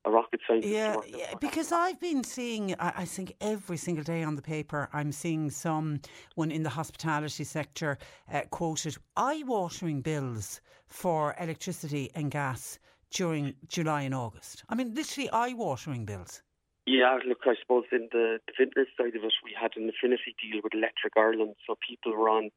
a 0.05 0.11
rocket 0.11 0.39
scientist. 0.47 0.73
Yeah, 0.73 0.95
yeah, 1.07 1.33
because 1.39 1.71
I've 1.71 1.99
been 1.99 2.23
seeing, 2.23 2.75
I, 2.79 2.93
I 2.97 3.05
think 3.05 3.35
every 3.41 3.77
single 3.77 4.03
day 4.03 4.23
on 4.23 4.35
the 4.35 4.41
paper, 4.41 4.89
I'm 4.93 5.11
seeing 5.11 5.49
someone 5.49 5.99
in 6.37 6.63
the 6.63 6.69
hospitality 6.69 7.43
sector 7.43 7.97
uh, 8.31 8.41
quoted 8.49 8.97
eye 9.17 9.43
watering 9.45 10.01
bills 10.01 10.61
for 10.87 11.35
electricity 11.39 12.09
and 12.15 12.31
gas 12.31 12.79
during 13.11 13.55
July 13.67 14.03
and 14.03 14.15
August. 14.15 14.63
I 14.69 14.75
mean, 14.75 14.93
literally 14.93 15.29
eye 15.31 15.53
watering 15.53 16.05
bills. 16.05 16.41
Yeah, 16.85 17.19
look, 17.27 17.39
I 17.45 17.53
suppose 17.61 17.83
in 17.91 18.09
the, 18.11 18.39
the 18.47 18.53
vintner 18.57 18.85
side 18.97 19.15
of 19.15 19.23
it, 19.23 19.33
we 19.43 19.53
had 19.59 19.71
an 19.75 19.89
affinity 19.89 20.35
deal 20.41 20.61
with 20.63 20.73
Electric 20.73 21.13
Ireland, 21.15 21.55
so 21.67 21.75
people 21.87 22.17
were 22.17 22.29
on 22.29 22.49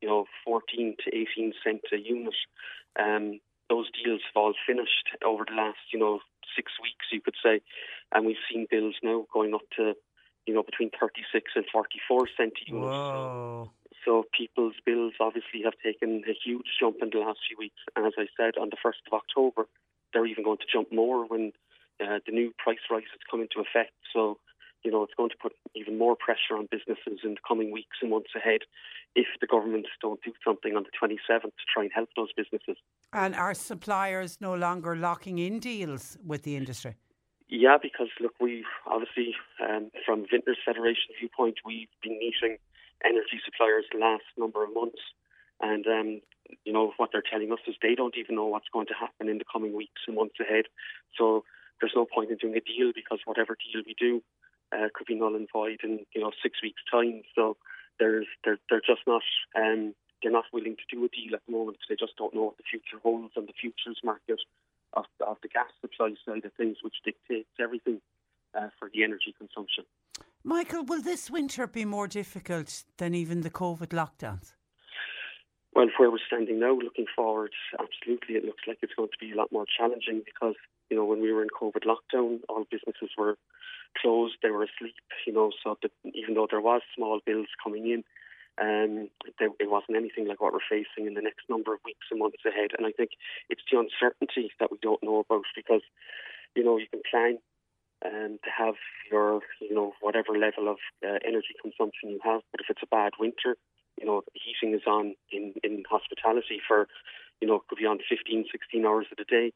you 0.00 0.08
know, 0.08 0.26
14 0.44 0.96
to 1.04 1.16
18 1.16 1.52
cent 1.64 1.80
a 1.92 1.96
unit. 1.96 2.34
Um, 2.98 3.40
those 3.68 3.86
deals 4.02 4.20
have 4.26 4.40
all 4.40 4.54
finished 4.66 5.10
over 5.24 5.44
the 5.46 5.54
last, 5.54 5.78
you 5.92 5.98
know, 5.98 6.20
six 6.56 6.72
weeks, 6.82 7.06
you 7.12 7.20
could 7.20 7.36
say, 7.44 7.60
and 8.14 8.26
we've 8.26 8.40
seen 8.50 8.66
bills 8.70 8.94
now 9.02 9.26
going 9.32 9.54
up 9.54 9.68
to, 9.76 9.94
you 10.46 10.54
know, 10.54 10.62
between 10.62 10.90
36 10.98 11.52
and 11.54 11.64
44 11.70 12.28
cent 12.36 12.52
a 12.66 12.70
unit. 12.70 12.88
Whoa. 12.88 13.70
So 14.04 14.24
people's 14.36 14.74
bills 14.86 15.14
obviously 15.20 15.62
have 15.64 15.74
taken 15.84 16.22
a 16.26 16.32
huge 16.32 16.66
jump 16.80 16.96
in 17.02 17.10
the 17.12 17.18
last 17.18 17.40
few 17.46 17.58
weeks. 17.58 17.80
And 17.94 18.06
as 18.06 18.14
I 18.16 18.26
said, 18.36 18.56
on 18.58 18.70
the 18.70 18.80
1st 18.80 19.04
of 19.06 19.20
October, 19.20 19.68
they're 20.12 20.26
even 20.26 20.44
going 20.44 20.58
to 20.58 20.72
jump 20.72 20.92
more 20.92 21.26
when 21.26 21.52
uh, 22.00 22.20
the 22.24 22.32
new 22.32 22.52
price 22.56 22.80
rises 22.90 23.20
come 23.30 23.42
into 23.42 23.60
effect. 23.60 23.92
So, 24.14 24.38
you 24.84 24.90
know, 24.90 25.02
it's 25.02 25.14
going 25.16 25.30
to 25.30 25.36
put 25.40 25.52
even 25.74 25.98
more 25.98 26.16
pressure 26.16 26.56
on 26.56 26.68
businesses 26.70 27.20
in 27.24 27.30
the 27.30 27.40
coming 27.46 27.72
weeks 27.72 27.96
and 28.00 28.10
months 28.10 28.30
ahead 28.36 28.60
if 29.14 29.26
the 29.40 29.46
government 29.46 29.86
don't 30.00 30.20
do 30.22 30.32
something 30.44 30.76
on 30.76 30.84
the 30.84 30.90
27th 31.00 31.42
to 31.42 31.66
try 31.72 31.82
and 31.84 31.92
help 31.94 32.08
those 32.16 32.32
businesses. 32.36 32.76
And 33.12 33.34
are 33.34 33.54
suppliers 33.54 34.38
no 34.40 34.54
longer 34.54 34.94
locking 34.94 35.38
in 35.38 35.58
deals 35.58 36.16
with 36.24 36.42
the 36.42 36.56
industry? 36.56 36.94
Yeah, 37.48 37.78
because 37.80 38.08
look, 38.20 38.34
we 38.40 38.64
obviously, 38.86 39.34
um, 39.66 39.90
from 40.04 40.26
Vintners 40.30 40.58
Federation 40.64 41.16
viewpoint, 41.18 41.56
we've 41.64 41.88
been 42.02 42.18
meeting 42.18 42.58
energy 43.04 43.40
suppliers 43.44 43.84
the 43.92 43.98
last 43.98 44.24
number 44.36 44.62
of 44.62 44.74
months, 44.74 45.00
and 45.60 45.86
um, 45.86 46.20
you 46.64 46.72
know 46.72 46.92
what 46.98 47.08
they're 47.10 47.24
telling 47.24 47.50
us 47.50 47.58
is 47.66 47.74
they 47.80 47.94
don't 47.94 48.16
even 48.18 48.36
know 48.36 48.46
what's 48.46 48.68
going 48.70 48.86
to 48.86 48.94
happen 48.94 49.28
in 49.28 49.38
the 49.38 49.48
coming 49.50 49.74
weeks 49.74 50.02
and 50.06 50.16
months 50.16 50.36
ahead. 50.38 50.66
So 51.16 51.44
there's 51.80 51.96
no 51.96 52.04
point 52.04 52.30
in 52.30 52.36
doing 52.36 52.56
a 52.56 52.60
deal 52.60 52.92
because 52.94 53.20
whatever 53.24 53.56
deal 53.56 53.82
we 53.86 53.94
do 53.98 54.22
uh, 54.72 54.88
could 54.94 55.06
be 55.06 55.14
null 55.14 55.34
and 55.34 55.48
void 55.52 55.80
in 55.82 56.00
you 56.14 56.20
know 56.20 56.32
six 56.42 56.62
weeks' 56.62 56.82
time. 56.90 57.22
So 57.34 57.56
there's 57.98 58.26
they're 58.44 58.58
they're 58.70 58.80
just 58.80 59.06
not 59.06 59.22
um, 59.56 59.94
they're 60.22 60.32
not 60.32 60.52
willing 60.52 60.76
to 60.76 60.96
do 60.96 61.04
a 61.04 61.08
deal 61.08 61.34
at 61.34 61.42
the 61.46 61.52
moment 61.52 61.78
because 61.78 61.88
they 61.88 62.06
just 62.06 62.16
don't 62.16 62.34
know 62.34 62.44
what 62.44 62.56
the 62.56 62.68
future 62.68 62.98
holds 63.02 63.32
and 63.36 63.48
the 63.48 63.52
futures 63.60 64.00
market 64.02 64.40
of, 64.94 65.04
of 65.26 65.36
the 65.42 65.48
gas 65.48 65.70
supply 65.80 66.14
side 66.26 66.44
of 66.44 66.52
things, 66.54 66.78
which 66.82 66.96
dictates 67.04 67.50
everything 67.60 68.00
uh, 68.54 68.68
for 68.78 68.90
the 68.92 69.04
energy 69.04 69.34
consumption. 69.36 69.84
Michael, 70.44 70.84
will 70.84 71.02
this 71.02 71.30
winter 71.30 71.66
be 71.66 71.84
more 71.84 72.08
difficult 72.08 72.84
than 72.96 73.14
even 73.14 73.42
the 73.42 73.50
COVID 73.50 73.88
lockdowns? 73.88 74.54
Well, 75.74 75.86
where 75.98 76.10
we're 76.10 76.18
standing 76.26 76.58
now, 76.58 76.72
looking 76.72 77.06
forward, 77.14 77.52
absolutely, 77.78 78.36
it 78.36 78.44
looks 78.44 78.62
like 78.66 78.78
it's 78.82 78.94
going 78.94 79.10
to 79.10 79.18
be 79.20 79.32
a 79.32 79.36
lot 79.36 79.52
more 79.52 79.66
challenging 79.78 80.22
because, 80.24 80.56
you 80.90 80.96
know, 80.96 81.04
when 81.04 81.20
we 81.20 81.32
were 81.32 81.42
in 81.42 81.48
COVID 81.48 81.84
lockdown, 81.84 82.40
all 82.48 82.64
businesses 82.70 83.10
were 83.16 83.36
closed, 84.00 84.36
they 84.42 84.50
were 84.50 84.64
asleep, 84.64 84.94
you 85.26 85.32
know, 85.32 85.50
so 85.62 85.76
that 85.82 85.92
even 86.14 86.34
though 86.34 86.46
there 86.50 86.60
was 86.60 86.82
small 86.94 87.20
bills 87.24 87.48
coming 87.62 87.90
in, 87.90 88.04
um, 88.60 89.08
there, 89.38 89.50
it 89.60 89.70
wasn't 89.70 89.96
anything 89.96 90.26
like 90.26 90.40
what 90.40 90.52
we're 90.52 90.68
facing 90.68 91.06
in 91.06 91.14
the 91.14 91.22
next 91.22 91.48
number 91.48 91.72
of 91.74 91.80
weeks 91.84 92.06
and 92.10 92.18
months 92.18 92.42
ahead. 92.46 92.70
And 92.76 92.86
I 92.86 92.92
think 92.92 93.10
it's 93.48 93.62
the 93.70 93.78
uncertainty 93.78 94.50
that 94.58 94.70
we 94.70 94.78
don't 94.82 95.02
know 95.02 95.20
about 95.20 95.44
because, 95.54 95.82
you 96.56 96.64
know, 96.64 96.76
you 96.76 96.86
can 96.90 97.02
plan 97.08 97.38
um, 98.04 98.38
to 98.42 98.50
have 98.50 98.74
your, 99.10 99.40
you 99.60 99.74
know, 99.74 99.92
whatever 100.00 100.36
level 100.36 100.68
of 100.68 100.78
uh, 101.06 101.18
energy 101.24 101.54
consumption 101.60 102.10
you 102.10 102.20
have, 102.24 102.42
but 102.50 102.60
if 102.60 102.66
it's 102.70 102.82
a 102.82 102.94
bad 102.94 103.12
winter, 103.18 103.56
you 103.98 104.06
know, 104.06 104.22
heating 104.34 104.74
is 104.74 104.82
on 104.86 105.14
in, 105.30 105.54
in 105.62 105.82
hospitality 105.88 106.60
for, 106.66 106.86
you 107.40 107.48
know, 107.48 107.62
could 107.68 107.78
be 107.78 107.86
on 107.86 107.98
15, 108.08 108.46
16 108.50 108.86
hours 108.86 109.06
of 109.10 109.18
the 109.18 109.24
day. 109.24 109.52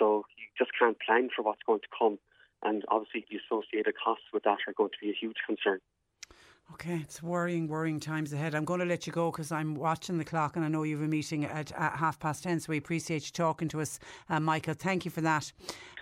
So 0.00 0.24
you 0.36 0.46
just 0.58 0.72
can't 0.76 0.96
plan 1.06 1.28
for 1.34 1.42
what's 1.42 1.62
going 1.66 1.80
to 1.80 1.92
come. 1.96 2.18
And 2.64 2.82
obviously, 2.88 3.24
the 3.30 3.38
associated 3.38 3.94
costs 4.02 4.24
with 4.32 4.44
that 4.44 4.58
are 4.66 4.74
going 4.76 4.90
to 4.90 5.00
be 5.00 5.10
a 5.10 5.14
huge 5.20 5.36
concern. 5.46 5.80
Okay, 6.74 7.00
it's 7.02 7.22
worrying, 7.22 7.66
worrying 7.68 7.98
times 7.98 8.32
ahead. 8.32 8.54
I'm 8.54 8.64
going 8.64 8.80
to 8.80 8.86
let 8.86 9.06
you 9.06 9.12
go 9.12 9.30
because 9.30 9.50
I'm 9.50 9.74
watching 9.74 10.18
the 10.18 10.24
clock 10.24 10.56
and 10.56 10.64
I 10.64 10.68
know 10.68 10.84
you 10.84 10.96
have 10.96 11.04
a 11.04 11.08
meeting 11.08 11.44
at, 11.44 11.72
at 11.72 11.96
half 11.96 12.18
past 12.18 12.44
10. 12.44 12.60
So 12.60 12.70
we 12.70 12.78
appreciate 12.78 13.26
you 13.26 13.32
talking 13.32 13.68
to 13.68 13.80
us, 13.80 13.98
uh, 14.28 14.40
Michael. 14.40 14.74
Thank 14.74 15.04
you 15.04 15.10
for 15.10 15.20
that. 15.20 15.52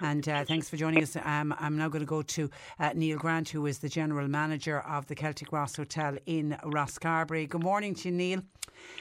And 0.01 0.29
uh, 0.29 0.45
thanks 0.45 0.69
for 0.69 0.77
joining 0.77 1.03
us. 1.03 1.17
Um, 1.17 1.55
I'm 1.59 1.77
now 1.79 1.89
going 1.89 2.01
to 2.01 2.07
go 2.07 2.23
to 2.23 2.51
uh, 2.79 2.91
Neil 2.95 3.19
Grant, 3.19 3.49
who 3.49 3.67
is 3.67 3.79
the 3.79 3.89
General 3.89 4.29
Manager 4.29 4.81
of 4.81 5.07
the 5.07 5.15
Celtic 5.15 5.53
Ross 5.53 5.75
Hotel 5.77 6.17
in 6.27 6.57
Rosscarbery. 6.63 7.49
Good 7.49 7.63
morning 7.63 7.95
to 7.97 8.11
you, 8.11 8.15
Neil. 8.15 8.43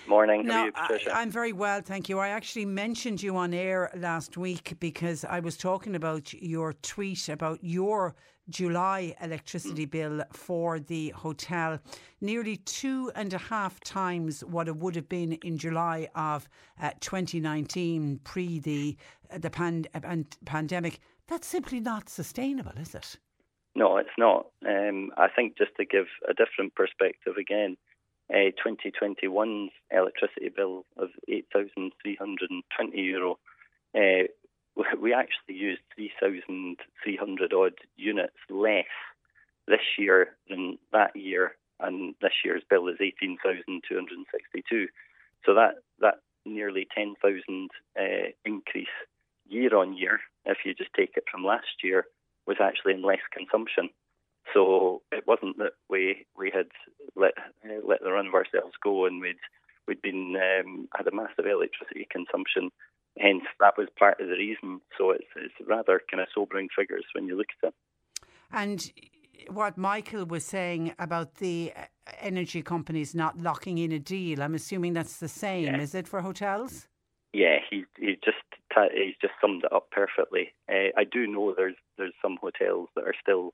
Morning. 0.07 0.45
How 0.45 0.47
Now, 0.47 0.61
are 0.61 0.65
you, 0.65 0.71
Patricia? 0.71 1.15
I, 1.15 1.21
am 1.21 1.29
very 1.29 1.53
well, 1.53 1.81
thank 1.81 2.09
you. 2.09 2.17
I 2.19 2.29
actually 2.29 2.65
mentioned 2.65 3.21
you 3.21 3.35
on 3.35 3.53
air 3.53 3.91
last 3.95 4.37
week 4.37 4.75
because 4.79 5.25
I 5.25 5.41
was 5.41 5.57
talking 5.57 5.95
about 5.95 6.33
your 6.33 6.73
tweet 6.73 7.29
about 7.29 7.59
your 7.61 8.15
July 8.49 9.15
electricity 9.21 9.85
bill 9.85 10.23
for 10.31 10.79
the 10.79 11.09
hotel, 11.09 11.79
nearly 12.21 12.57
two 12.57 13.11
and 13.15 13.33
a 13.33 13.37
half 13.37 13.79
times 13.81 14.43
what 14.43 14.67
it 14.67 14.77
would 14.77 14.95
have 14.95 15.09
been 15.09 15.33
in 15.33 15.57
July 15.57 16.07
of 16.15 16.47
uh, 16.81 16.91
2019, 16.99 18.19
pre 18.23 18.59
the 18.59 18.97
uh, 19.31 19.37
the 19.37 19.49
pand- 19.49 19.87
uh, 19.93 19.99
pan- 19.99 20.25
pandemic. 20.45 20.99
That's 21.27 21.47
simply 21.47 21.79
not 21.79 22.09
sustainable, 22.09 22.71
is 22.79 22.95
it? 22.95 23.17
No, 23.75 23.97
it's 23.97 24.09
not. 24.17 24.47
Um, 24.67 25.11
I 25.17 25.27
think 25.27 25.57
just 25.57 25.75
to 25.77 25.85
give 25.85 26.07
a 26.27 26.33
different 26.33 26.73
perspective 26.73 27.35
again, 27.37 27.77
uh, 28.33 28.51
2021's 28.65 29.71
electricity 29.91 30.49
bill 30.55 30.85
of 30.97 31.09
8,320 31.27 32.99
euro, 32.99 33.37
uh, 33.95 34.23
we 35.01 35.13
actually 35.13 35.55
used 35.55 35.81
3,300 35.95 37.53
odd 37.53 37.73
units 37.95 38.37
less 38.49 38.85
this 39.67 39.81
year 39.97 40.35
than 40.49 40.77
that 40.93 41.15
year, 41.15 41.55
and 41.79 42.15
this 42.21 42.33
year's 42.43 42.63
bill 42.69 42.87
is 42.87 42.97
18,262. 43.01 44.87
So 45.45 45.53
that 45.53 45.75
that 45.99 46.15
nearly 46.45 46.87
10,000 46.95 47.69
uh, 47.99 48.03
increase 48.45 48.87
year 49.49 49.75
on 49.75 49.97
year, 49.97 50.19
if 50.45 50.59
you 50.65 50.73
just 50.73 50.93
take 50.95 51.13
it 51.15 51.25
from 51.29 51.43
last 51.43 51.83
year, 51.83 52.05
was 52.45 52.57
actually 52.61 52.93
in 52.93 53.03
less 53.03 53.19
consumption. 53.31 53.89
So 54.53 55.01
it 55.11 55.27
wasn't 55.27 55.57
that 55.57 55.73
we 55.89 56.25
we 56.37 56.51
had 56.53 56.67
let 57.15 57.33
uh, 57.65 57.85
let 57.85 58.01
the 58.01 58.11
run 58.11 58.27
of 58.27 58.33
ourselves 58.33 58.73
go 58.81 59.05
and 59.05 59.19
we'd 59.21 59.43
we'd 59.87 60.01
been 60.01 60.35
um, 60.35 60.87
had 60.95 61.07
a 61.07 61.15
massive 61.15 61.45
electricity 61.45 62.07
consumption. 62.09 62.71
Hence, 63.19 63.43
that 63.59 63.77
was 63.77 63.87
part 63.97 64.19
of 64.21 64.27
the 64.27 64.33
reason. 64.35 64.81
So 64.97 65.11
it's 65.11 65.25
it's 65.35 65.55
rather 65.67 66.01
kind 66.09 66.21
of 66.21 66.27
sobering 66.33 66.69
figures 66.77 67.05
when 67.13 67.25
you 67.27 67.37
look 67.37 67.47
at 67.63 67.69
it. 67.69 67.73
And 68.51 68.91
what 69.49 69.77
Michael 69.77 70.25
was 70.25 70.45
saying 70.45 70.93
about 70.99 71.35
the 71.35 71.73
uh, 71.75 71.81
energy 72.19 72.61
companies 72.61 73.13
not 73.15 73.39
locking 73.39 73.77
in 73.77 73.91
a 73.91 73.99
deal, 73.99 74.41
I'm 74.41 74.55
assuming 74.55 74.93
that's 74.93 75.17
the 75.17 75.27
same, 75.27 75.65
Yeah. 75.65 75.81
is 75.81 75.93
it, 75.95 76.07
for 76.07 76.21
hotels? 76.21 76.87
Yeah, 77.33 77.57
he 77.69 77.85
he 77.99 78.17
just 78.23 78.37
he's 78.93 79.15
just 79.21 79.33
summed 79.41 79.63
it 79.65 79.73
up 79.73 79.91
perfectly. 79.91 80.53
Uh, 80.69 80.89
I 80.97 81.03
do 81.03 81.27
know 81.27 81.53
there's 81.55 81.75
there's 81.97 82.13
some 82.21 82.37
hotels 82.41 82.89
that 82.95 83.03
are 83.03 83.15
still 83.21 83.53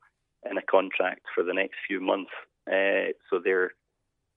in 0.49 0.57
a 0.57 0.61
contract 0.61 1.21
for 1.33 1.43
the 1.43 1.53
next 1.53 1.75
few 1.87 1.99
months, 1.99 2.31
uh, 2.71 3.11
so 3.29 3.39
they're 3.43 3.71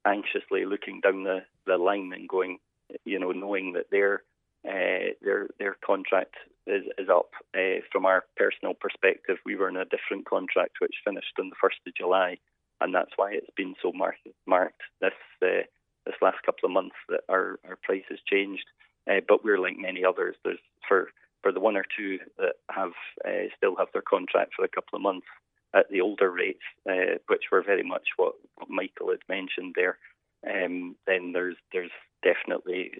anxiously 0.07 0.65
looking 0.65 1.01
down 1.01 1.25
the, 1.25 1.41
the 1.67 1.77
line 1.77 2.13
and 2.15 2.29
going, 2.29 2.59
you 3.05 3.19
know, 3.19 3.33
knowing 3.33 3.73
that 3.73 3.91
their 3.91 4.23
uh, 4.67 5.15
their 5.23 5.49
their 5.59 5.77
contract 5.85 6.35
is, 6.67 6.85
is 6.99 7.09
up. 7.09 7.31
Uh, 7.55 7.81
from 7.93 8.05
our 8.05 8.25
personal 8.37 8.75
perspective, 8.75 9.39
we 9.45 9.57
were 9.57 9.69
in 9.69 9.77
a 9.77 9.85
different 9.85 10.29
contract 10.29 10.77
which 10.81 11.03
finished 11.05 11.35
on 11.39 11.49
the 11.49 11.57
first 11.61 11.77
of 11.87 11.95
July, 11.95 12.39
and 12.81 12.95
that's 12.95 13.13
why 13.17 13.33
it's 13.33 13.51
been 13.57 13.75
so 13.83 13.93
marked 13.93 14.27
marked 14.47 14.83
this 15.01 15.13
uh, 15.43 15.63
this 16.05 16.17
last 16.23 16.39
couple 16.45 16.67
of 16.67 16.73
months 16.73 16.97
that 17.09 17.21
our 17.29 17.59
our 17.69 17.77
price 17.83 18.05
has 18.09 18.19
changed. 18.29 18.65
Uh, 19.09 19.21
but 19.29 19.45
we're 19.45 19.61
like 19.61 19.79
many 19.79 20.05
others. 20.05 20.37
There's 20.45 20.59
for 20.89 21.09
for 21.43 21.53
the 21.53 21.61
one 21.61 21.77
or 21.77 21.85
two 21.97 22.19
that 22.39 22.57
have 22.71 22.93
uh, 23.25 23.49
still 23.57 23.77
have 23.77 23.89
their 23.93 24.03
contract 24.03 24.53
for 24.57 24.65
a 24.65 24.69
couple 24.69 24.97
of 24.97 25.03
months 25.03 25.27
at 25.75 25.91
the 25.91 26.01
older 26.01 26.31
rates, 26.31 26.63
which 27.29 27.45
were 27.53 27.63
very 27.63 27.83
much 27.83 28.09
what, 28.17 28.35
what 28.55 28.71
Michael 28.71 29.11
had 29.11 29.21
mentioned 29.29 29.75
there. 29.77 29.99
Um, 30.49 30.97
then 31.07 31.33
there's 31.33 31.57
there's 31.73 31.91
definitely 32.23 32.93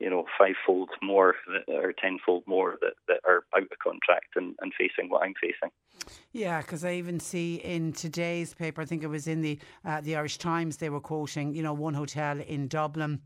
you 0.00 0.10
know 0.10 0.24
fivefold 0.38 0.90
more 1.02 1.34
or 1.68 1.92
tenfold 1.92 2.42
more 2.46 2.76
that, 2.80 2.94
that 3.08 3.20
are 3.26 3.44
out 3.56 3.62
of 3.62 3.78
contract 3.82 4.36
and, 4.36 4.54
and 4.60 4.72
facing 4.78 5.08
what 5.08 5.22
I'm 5.22 5.34
facing. 5.40 5.70
Yeah, 6.32 6.60
because 6.60 6.84
I 6.84 6.94
even 6.94 7.20
see 7.20 7.56
in 7.56 7.92
today's 7.92 8.54
paper, 8.54 8.82
I 8.82 8.84
think 8.84 9.02
it 9.02 9.08
was 9.08 9.26
in 9.26 9.40
the 9.40 9.58
uh, 9.84 10.00
the 10.00 10.16
Irish 10.16 10.38
Times, 10.38 10.78
they 10.78 10.90
were 10.90 11.00
quoting, 11.00 11.54
you 11.54 11.62
know, 11.62 11.72
one 11.72 11.94
hotel 11.94 12.40
in 12.40 12.68
Dublin. 12.68 13.20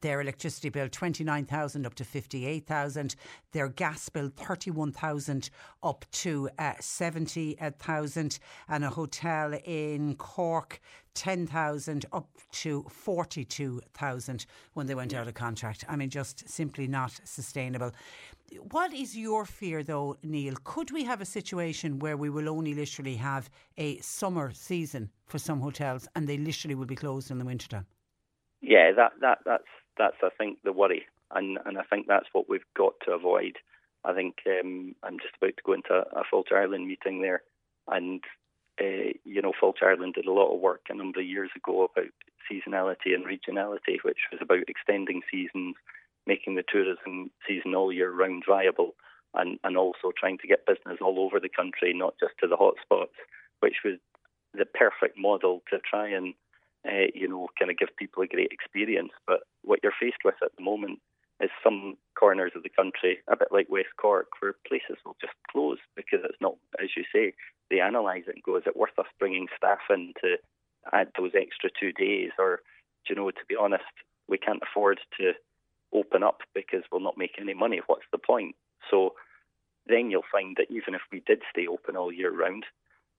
Their 0.00 0.22
electricity 0.22 0.70
bill 0.70 0.88
twenty 0.88 1.22
nine 1.22 1.44
thousand 1.44 1.84
up 1.84 1.94
to 1.96 2.04
fifty 2.04 2.46
eight 2.46 2.66
thousand. 2.66 3.14
Their 3.52 3.68
gas 3.68 4.08
bill 4.08 4.30
thirty 4.34 4.70
one 4.70 4.90
thousand 4.90 5.50
up 5.82 6.06
to 6.12 6.48
uh, 6.58 6.72
seventy 6.80 7.58
thousand, 7.78 8.38
and 8.68 8.84
a 8.84 8.88
hotel 8.88 9.52
in 9.64 10.14
Cork 10.14 10.80
ten 11.14 11.46
thousand 11.46 12.06
up 12.12 12.28
to 12.52 12.84
forty 12.88 13.44
two 13.44 13.80
thousand 13.94 14.46
when 14.74 14.86
they 14.86 14.94
went 14.94 15.14
out 15.14 15.28
of 15.28 15.34
contract. 15.34 15.84
I 15.88 15.96
mean, 15.96 16.10
just 16.10 16.48
simply 16.48 16.86
not 16.86 17.20
sustainable. 17.24 17.92
What 18.70 18.92
is 18.92 19.16
your 19.16 19.46
fear, 19.46 19.82
though, 19.82 20.16
Neil? 20.22 20.54
Could 20.64 20.90
we 20.90 21.04
have 21.04 21.20
a 21.22 21.24
situation 21.24 21.98
where 21.98 22.18
we 22.18 22.28
will 22.28 22.48
only 22.48 22.74
literally 22.74 23.16
have 23.16 23.48
a 23.78 23.98
summer 24.00 24.52
season 24.52 25.10
for 25.26 25.38
some 25.38 25.60
hotels, 25.60 26.06
and 26.14 26.28
they 26.28 26.36
literally 26.36 26.74
will 26.74 26.86
be 26.86 26.96
closed 26.96 27.30
in 27.30 27.38
the 27.38 27.44
wintertime? 27.44 27.86
yeah, 28.62 28.92
that 28.96 29.12
that 29.20 29.38
that's 29.44 29.64
that's 29.98 30.16
I 30.22 30.30
think 30.38 30.58
the 30.64 30.72
worry, 30.72 31.06
and 31.32 31.58
and 31.66 31.76
I 31.76 31.82
think 31.82 32.06
that's 32.06 32.28
what 32.32 32.48
we've 32.48 32.60
got 32.76 32.94
to 33.04 33.12
avoid. 33.12 33.58
I 34.04 34.14
think 34.14 34.36
um, 34.46 34.94
I'm 35.02 35.18
just 35.18 35.34
about 35.36 35.56
to 35.56 35.62
go 35.64 35.72
into 35.74 35.92
a 35.94 36.22
Fáilte 36.32 36.52
Ireland 36.52 36.86
meeting 36.86 37.20
there, 37.20 37.42
and 37.88 38.22
uh, 38.80 39.12
you 39.24 39.42
know, 39.42 39.52
Fáilte 39.60 39.82
Ireland 39.82 40.14
did 40.14 40.26
a 40.26 40.32
lot 40.32 40.52
of 40.52 40.60
work 40.60 40.82
a 40.88 40.94
number 40.94 41.20
of 41.20 41.26
years 41.26 41.50
ago 41.56 41.84
about 41.84 42.10
seasonality 42.50 43.14
and 43.14 43.24
regionality, 43.24 43.98
which 44.02 44.18
was 44.30 44.40
about 44.40 44.68
extending 44.68 45.22
seasons, 45.30 45.76
making 46.26 46.54
the 46.54 46.64
tourism 46.66 47.30
season 47.46 47.74
all 47.74 47.92
year 47.92 48.10
round 48.10 48.44
viable, 48.46 48.94
and 49.34 49.58
and 49.64 49.76
also 49.76 50.12
trying 50.18 50.38
to 50.38 50.48
get 50.48 50.66
business 50.66 50.98
all 51.00 51.18
over 51.18 51.38
the 51.38 51.48
country, 51.48 51.92
not 51.94 52.14
just 52.18 52.34
to 52.40 52.48
the 52.48 52.56
hotspots, 52.56 53.16
which 53.60 53.76
was 53.84 53.98
the 54.54 54.66
perfect 54.66 55.16
model 55.18 55.62
to 55.70 55.78
try 55.78 56.08
and 56.08 56.34
uh, 56.86 57.06
you 57.14 57.28
know, 57.28 57.48
kind 57.58 57.70
of 57.70 57.78
give 57.78 57.96
people 57.96 58.22
a 58.22 58.26
great 58.26 58.50
experience. 58.50 59.12
But 59.26 59.40
what 59.62 59.80
you're 59.82 59.92
faced 60.00 60.24
with 60.24 60.34
at 60.42 60.50
the 60.56 60.64
moment 60.64 60.98
is 61.42 61.50
some 61.62 61.96
corners 62.18 62.52
of 62.54 62.62
the 62.62 62.68
country, 62.68 63.18
a 63.28 63.36
bit 63.36 63.48
like 63.50 63.68
West 63.68 63.94
Cork, 63.96 64.28
where 64.40 64.54
places 64.66 64.96
will 65.04 65.16
just 65.20 65.34
close 65.50 65.78
because 65.96 66.20
it's 66.24 66.40
not, 66.40 66.54
as 66.80 66.90
you 66.96 67.04
say, 67.12 67.34
they 67.68 67.80
analyse 67.80 68.24
it 68.28 68.36
and 68.36 68.42
go, 68.42 68.56
is 68.56 68.62
it 68.66 68.76
worth 68.76 68.98
us 68.98 69.06
bringing 69.18 69.48
staff 69.56 69.78
in 69.90 70.12
to 70.22 70.36
add 70.92 71.08
those 71.18 71.32
extra 71.34 71.70
two 71.78 71.92
days? 71.92 72.30
Or, 72.38 72.60
you 73.08 73.16
know, 73.16 73.30
to 73.30 73.44
be 73.48 73.56
honest, 73.56 73.84
we 74.28 74.38
can't 74.38 74.62
afford 74.62 75.00
to 75.18 75.32
open 75.92 76.22
up 76.22 76.40
because 76.54 76.82
we'll 76.90 77.00
not 77.00 77.18
make 77.18 77.36
any 77.40 77.54
money. 77.54 77.80
What's 77.86 78.06
the 78.12 78.18
point? 78.18 78.54
So 78.90 79.14
then 79.86 80.10
you'll 80.10 80.22
find 80.30 80.56
that 80.58 80.70
even 80.70 80.94
if 80.94 81.02
we 81.10 81.22
did 81.26 81.42
stay 81.50 81.66
open 81.66 81.96
all 81.96 82.12
year 82.12 82.32
round, 82.32 82.64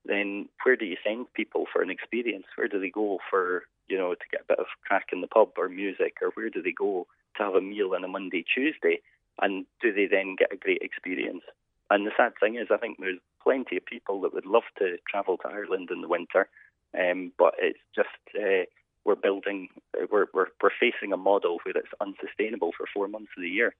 then 0.04 0.48
where 0.64 0.76
do 0.76 0.84
you 0.84 0.96
send 1.04 1.32
people 1.34 1.66
for 1.72 1.82
an 1.82 1.90
experience? 1.90 2.46
Where 2.56 2.68
do 2.68 2.80
they 2.80 2.90
go 2.90 3.18
for, 3.30 3.64
you 3.88 3.98
know, 3.98 4.14
to 4.14 4.24
get 4.30 4.42
a 4.42 4.48
bit 4.48 4.58
of 4.58 4.66
craic 4.86 5.08
in 5.12 5.20
the 5.20 5.26
pub 5.26 5.50
or 5.56 5.68
music, 5.68 6.16
or 6.22 6.30
where 6.34 6.50
do 6.50 6.62
they 6.62 6.72
go 6.72 7.06
to 7.36 7.42
have 7.42 7.54
a 7.54 7.60
meal 7.60 7.92
on 7.94 8.04
a 8.04 8.08
Monday, 8.08 8.44
Tuesday? 8.54 9.00
And 9.40 9.66
do 9.80 9.92
they 9.92 10.06
then 10.06 10.36
get 10.38 10.52
a 10.52 10.56
great 10.56 10.82
experience? 10.82 11.42
And 11.90 12.06
the 12.06 12.12
sad 12.16 12.32
thing 12.40 12.56
is, 12.56 12.68
I 12.70 12.76
think 12.76 12.98
there's 12.98 13.18
plenty 13.42 13.76
of 13.76 13.84
people 13.84 14.20
that 14.22 14.32
would 14.32 14.46
love 14.46 14.62
to 14.78 14.96
travel 15.08 15.36
to 15.38 15.48
Ireland 15.48 15.90
in 15.90 16.00
the 16.00 16.08
winter, 16.08 16.48
um, 16.98 17.32
but 17.38 17.54
it's 17.58 17.78
just 17.94 18.08
uh, 18.36 18.64
we're 19.04 19.16
building, 19.16 19.68
we're, 20.10 20.26
we're 20.32 20.46
we're 20.62 20.70
facing 20.80 21.12
a 21.12 21.16
model 21.16 21.58
where 21.62 21.76
it's 21.76 21.88
unsustainable 22.00 22.72
for 22.76 22.86
four 22.92 23.06
months 23.08 23.32
of 23.36 23.42
the 23.42 23.48
year. 23.48 23.74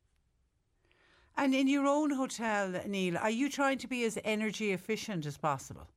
And 1.36 1.54
in 1.54 1.66
your 1.66 1.86
own 1.86 2.10
hotel, 2.10 2.72
Neil, 2.86 3.16
are 3.18 3.30
you 3.30 3.48
trying 3.50 3.78
to 3.78 3.88
be 3.88 4.04
as 4.04 4.18
energy 4.24 4.72
efficient 4.72 5.26
as 5.26 5.36
possible? 5.36 5.88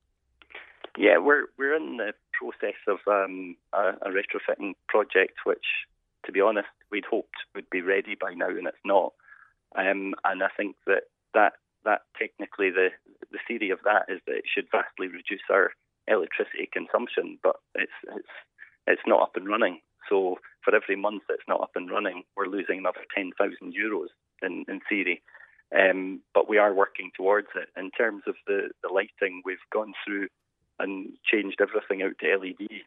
Yeah, 0.98 1.18
we're 1.18 1.46
we're 1.58 1.76
in 1.76 1.98
the 1.98 2.14
process 2.34 2.80
of 2.88 3.00
um, 3.08 3.56
a, 3.74 3.90
a 4.02 4.10
retrofitting 4.10 4.74
project, 4.88 5.40
which, 5.46 5.66
to 6.26 6.32
be 6.32 6.42
honest, 6.42 6.70
we'd 6.92 7.06
hoped 7.10 7.36
would 7.56 7.70
be 7.70 7.82
ready 7.82 8.16
by 8.20 8.34
now, 8.34 8.50
and 8.50 8.68
it's 8.68 8.86
not. 8.86 9.14
Um, 9.76 10.16
and 10.24 10.44
I 10.44 10.50
think 10.56 10.76
that 10.86 11.04
that 11.34 11.54
that 11.86 12.02
technically 12.18 12.70
the 12.72 12.90
the 13.32 13.40
theory 13.48 13.70
of 13.70 13.80
that 13.84 14.06
is 14.10 14.22
that 14.26 14.36
it 14.36 14.46
should 14.48 14.68
vastly 14.72 15.08
reduce 15.08 15.46
our 15.52 15.72
electricity 16.08 16.70
consumption, 16.72 17.40
but 17.44 17.58
it's 17.76 17.92
it's 18.16 18.36
it's 18.88 19.08
not 19.08 19.22
up 19.22 19.36
and 19.36 19.48
running. 19.48 19.82
So 20.10 20.38
for 20.64 20.76
every 20.76 20.96
month 20.96 21.24
it's 21.30 21.48
not 21.48 21.62
up 21.62 21.72
and 21.76 21.90
running, 21.90 22.24
we're 22.36 22.48
losing 22.48 22.80
another 22.80 23.06
ten 23.16 23.32
thousand 23.38 23.74
euros 23.74 24.10
in 24.42 24.66
in 24.68 24.82
theory. 24.88 25.22
Um, 25.76 26.22
but 26.34 26.48
we 26.48 26.58
are 26.58 26.74
working 26.74 27.12
towards 27.16 27.50
it. 27.56 27.68
In 27.78 27.92
terms 27.92 28.24
of 28.26 28.36
the, 28.48 28.70
the 28.84 28.88
lighting, 28.88 29.42
we've 29.44 29.58
gone 29.74 29.92
through 30.06 30.30
and 30.80 31.10
changed 31.30 31.60
everything 31.60 32.04
out 32.04 32.14
to 32.22 32.38
LED 32.38 32.84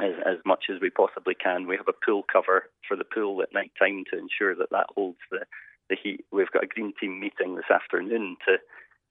as, 0.00 0.12
as 0.24 0.38
much 0.44 0.66
as 0.70 0.80
we 0.80 0.90
possibly 0.90 1.34
can. 1.34 1.66
We 1.66 1.76
have 1.76 1.88
a 1.88 2.04
pool 2.04 2.24
cover 2.30 2.64
for 2.86 2.96
the 2.96 3.04
pool 3.04 3.42
at 3.42 3.52
night 3.52 3.72
time 3.78 4.04
to 4.10 4.18
ensure 4.18 4.54
that 4.54 4.70
that 4.70 4.86
holds 4.94 5.18
the, 5.30 5.40
the 5.88 5.96
heat. 6.00 6.24
We've 6.32 6.50
got 6.50 6.64
a 6.64 6.68
green 6.68 6.92
team 7.00 7.20
meeting 7.20 7.56
this 7.56 7.70
afternoon 7.70 8.36
to 8.46 8.58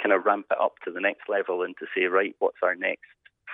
kind 0.02 0.14
of 0.14 0.26
ramp 0.26 0.48
it 0.52 0.58
up 0.62 0.74
to 0.84 0.92
the 0.92 1.00
next 1.00 1.30
level 1.30 1.64
and 1.64 1.76
to 1.80 1.86
say, 1.96 2.06
right, 2.06 2.36
what's 2.40 2.64
our 2.64 2.76
next 2.76 3.06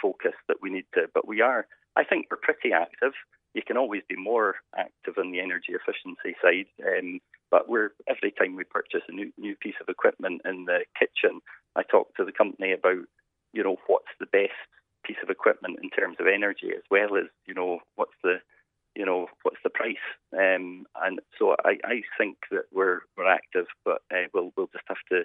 focus 0.02 0.34
that 0.48 0.58
we 0.62 0.70
need 0.70 0.86
to. 0.96 1.08
But 1.14 1.28
we 1.28 1.42
are, 1.42 1.68
I 1.96 2.04
think 2.04 2.28
we're 2.30 2.38
pretty 2.38 2.74
active. 2.74 3.14
You 3.54 3.62
can 3.66 3.78
always 3.78 4.02
be 4.08 4.16
more 4.16 4.56
active 4.78 5.16
on 5.18 5.32
the 5.32 5.40
energy 5.40 5.74
efficiency 5.74 6.36
side. 6.42 6.68
Um, 6.86 7.20
but 7.52 7.68
we're 7.68 7.92
every 8.08 8.32
time 8.32 8.56
we 8.56 8.64
purchase 8.64 9.02
a 9.10 9.12
new 9.12 9.32
new 9.38 9.58
piece 9.58 9.76
of 9.82 9.90
equipment 9.90 10.42
in 10.46 10.66
the 10.66 10.86
kitchen, 10.98 11.42
I 11.76 11.84
talk 11.84 12.16
to 12.16 12.24
the 12.24 12.32
company 12.32 12.72
about 12.72 13.06
you 13.54 13.64
know, 13.64 13.78
what's 13.88 14.12
the 14.20 14.26
best 14.26 14.52
piece 15.06 15.18
of 15.24 15.30
equipment 15.30 15.80
in 15.82 15.90
terms 15.90 16.18
of 16.20 16.28
energy, 16.28 16.70
as 16.76 16.84
well 16.90 17.16
as 17.18 17.26
you 17.46 17.54
know 17.54 17.80
what's 17.96 18.16
the 18.24 18.38
you 18.96 19.06
know 19.06 19.28
what's 19.44 19.62
the 19.64 19.70
price. 19.70 19.96
Um, 20.34 20.86
and 21.02 21.20
so 21.38 21.56
I, 21.64 21.78
I 21.84 22.02
think 22.18 22.38
that 22.52 22.66
we're 22.72 23.02
we're 23.18 23.32
active, 23.32 23.68
but 23.86 24.02
uh, 24.14 24.28
we'll 24.34 24.52
we'll 24.56 24.70
just 24.74 24.86
have 24.88 24.98
to. 25.12 25.22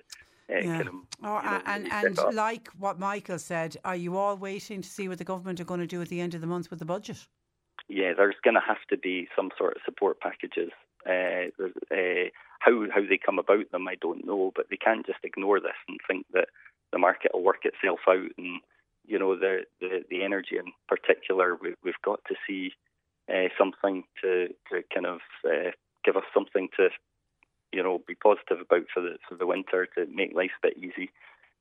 Uh, 0.49 0.63
Yeah. 0.63 0.77
kind 0.79 0.89
of, 0.89 0.95
Oh, 1.25 1.41
know, 1.41 1.63
and 1.67 1.93
and 1.93 2.17
step 2.17 2.29
up. 2.29 2.35
like 2.35 2.69
what 2.79 3.01
Michael 3.01 3.39
said, 3.41 3.77
are 3.85 3.97
you 3.97 4.17
all 4.17 4.37
waiting 4.37 4.81
to 4.81 4.89
see 4.89 5.09
what 5.09 5.19
the 5.19 5.25
government 5.25 5.59
are 5.61 5.65
going 5.65 5.81
to 5.81 5.87
do 5.89 6.01
at 6.01 6.09
the 6.09 6.21
end 6.21 6.35
of 6.35 6.41
the 6.41 6.47
month 6.47 6.71
with 6.71 6.79
the 6.79 6.85
budget? 6.85 7.27
yeah, 7.89 8.13
there's 8.17 8.37
going 8.43 8.55
to 8.55 8.61
have 8.67 8.83
to 8.91 8.97
be 8.97 9.29
some 9.37 9.51
sort 9.57 9.77
of 9.77 9.83
support 9.85 10.21
packages. 10.21 10.71
Uh, 11.09 11.51
uh, 11.93 12.29
how 12.59 12.85
how 12.93 13.01
they 13.09 13.19
come 13.19 13.39
about 13.39 13.71
them, 13.71 13.87
I 13.87 13.95
don't 14.01 14.27
know, 14.27 14.53
but 14.57 14.67
they 14.71 14.77
can't 14.77 15.07
just 15.07 15.21
ignore 15.23 15.61
this 15.61 15.77
and 15.89 15.99
think 16.09 16.27
that 16.33 16.49
the 16.93 16.99
market 16.99 17.31
will 17.33 17.45
work 17.45 17.65
itself 17.65 18.01
out. 18.09 18.31
And 18.39 18.61
you 19.07 19.19
know, 19.19 19.37
the 19.39 19.65
the, 19.81 20.05
the 20.11 20.23
energy 20.23 20.57
in 20.59 20.73
particular, 20.89 21.57
we, 21.61 21.75
we've 21.85 22.03
got 22.05 22.21
to 22.29 22.35
see 22.47 22.73
uh, 23.33 23.49
something 23.59 24.05
to 24.23 24.49
to 24.71 24.83
kind 24.95 25.07
of 25.07 25.21
uh, 25.45 25.71
give 26.05 26.17
us 26.17 26.25
something 26.35 26.69
to 26.77 26.89
you 27.73 27.83
know 27.83 28.01
be 28.07 28.15
positive 28.15 28.61
about 28.61 28.87
for 28.93 29.01
the 29.03 29.17
for 29.29 29.35
the 29.37 29.47
winter 29.47 29.87
to 29.97 30.07
make 30.07 30.35
life 30.35 30.51
a 30.63 30.69
bit 30.69 30.77
easy 30.79 31.11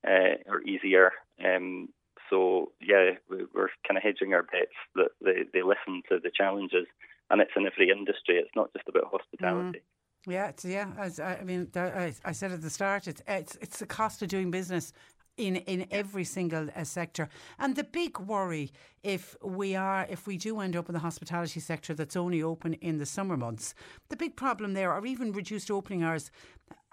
uh, 0.07 0.35
or 0.47 0.61
easier. 0.61 1.11
Um, 1.43 1.89
so 2.29 2.71
yeah, 2.81 3.11
we- 3.29 3.45
we're 3.53 3.69
kind 3.87 3.97
of 3.97 4.03
hedging 4.03 4.33
our 4.33 4.43
bets 4.43 4.73
that 4.95 5.09
they, 5.23 5.43
they 5.53 5.61
listen 5.63 6.01
to 6.09 6.19
the 6.19 6.31
challenges, 6.35 6.87
and 7.29 7.41
it's 7.41 7.51
in 7.55 7.65
every 7.67 7.89
industry. 7.89 8.37
It's 8.37 8.55
not 8.55 8.71
just 8.73 8.87
about 8.89 9.11
hospitality. 9.11 9.81
Yeah, 10.27 10.47
it's, 10.47 10.65
yeah. 10.65 10.91
As 10.97 11.19
I, 11.19 11.35
I 11.35 11.43
mean, 11.43 11.69
I, 11.75 12.11
I 12.25 12.31
said 12.31 12.51
at 12.51 12.61
the 12.63 12.69
start, 12.71 13.07
it's 13.07 13.21
it's 13.27 13.55
it's 13.61 13.77
the 13.79 13.85
cost 13.85 14.23
of 14.23 14.27
doing 14.29 14.49
business 14.49 14.91
in 15.37 15.57
in 15.57 15.87
every 15.91 16.23
single 16.23 16.69
uh, 16.75 16.83
sector. 16.83 17.29
And 17.59 17.75
the 17.75 17.83
big 17.83 18.19
worry, 18.19 18.71
if 19.03 19.35
we 19.43 19.75
are, 19.75 20.05
if 20.09 20.27
we 20.27 20.37
do 20.37 20.59
end 20.59 20.75
up 20.75 20.89
in 20.89 20.93
the 20.93 20.99
hospitality 20.99 21.59
sector 21.59 21.93
that's 21.93 22.15
only 22.15 22.41
open 22.41 22.73
in 22.75 22.97
the 22.97 23.05
summer 23.05 23.37
months, 23.37 23.73
the 24.09 24.17
big 24.17 24.35
problem 24.35 24.73
there, 24.73 24.93
or 24.93 25.05
even 25.05 25.31
reduced 25.31 25.69
opening 25.71 26.03
hours, 26.03 26.31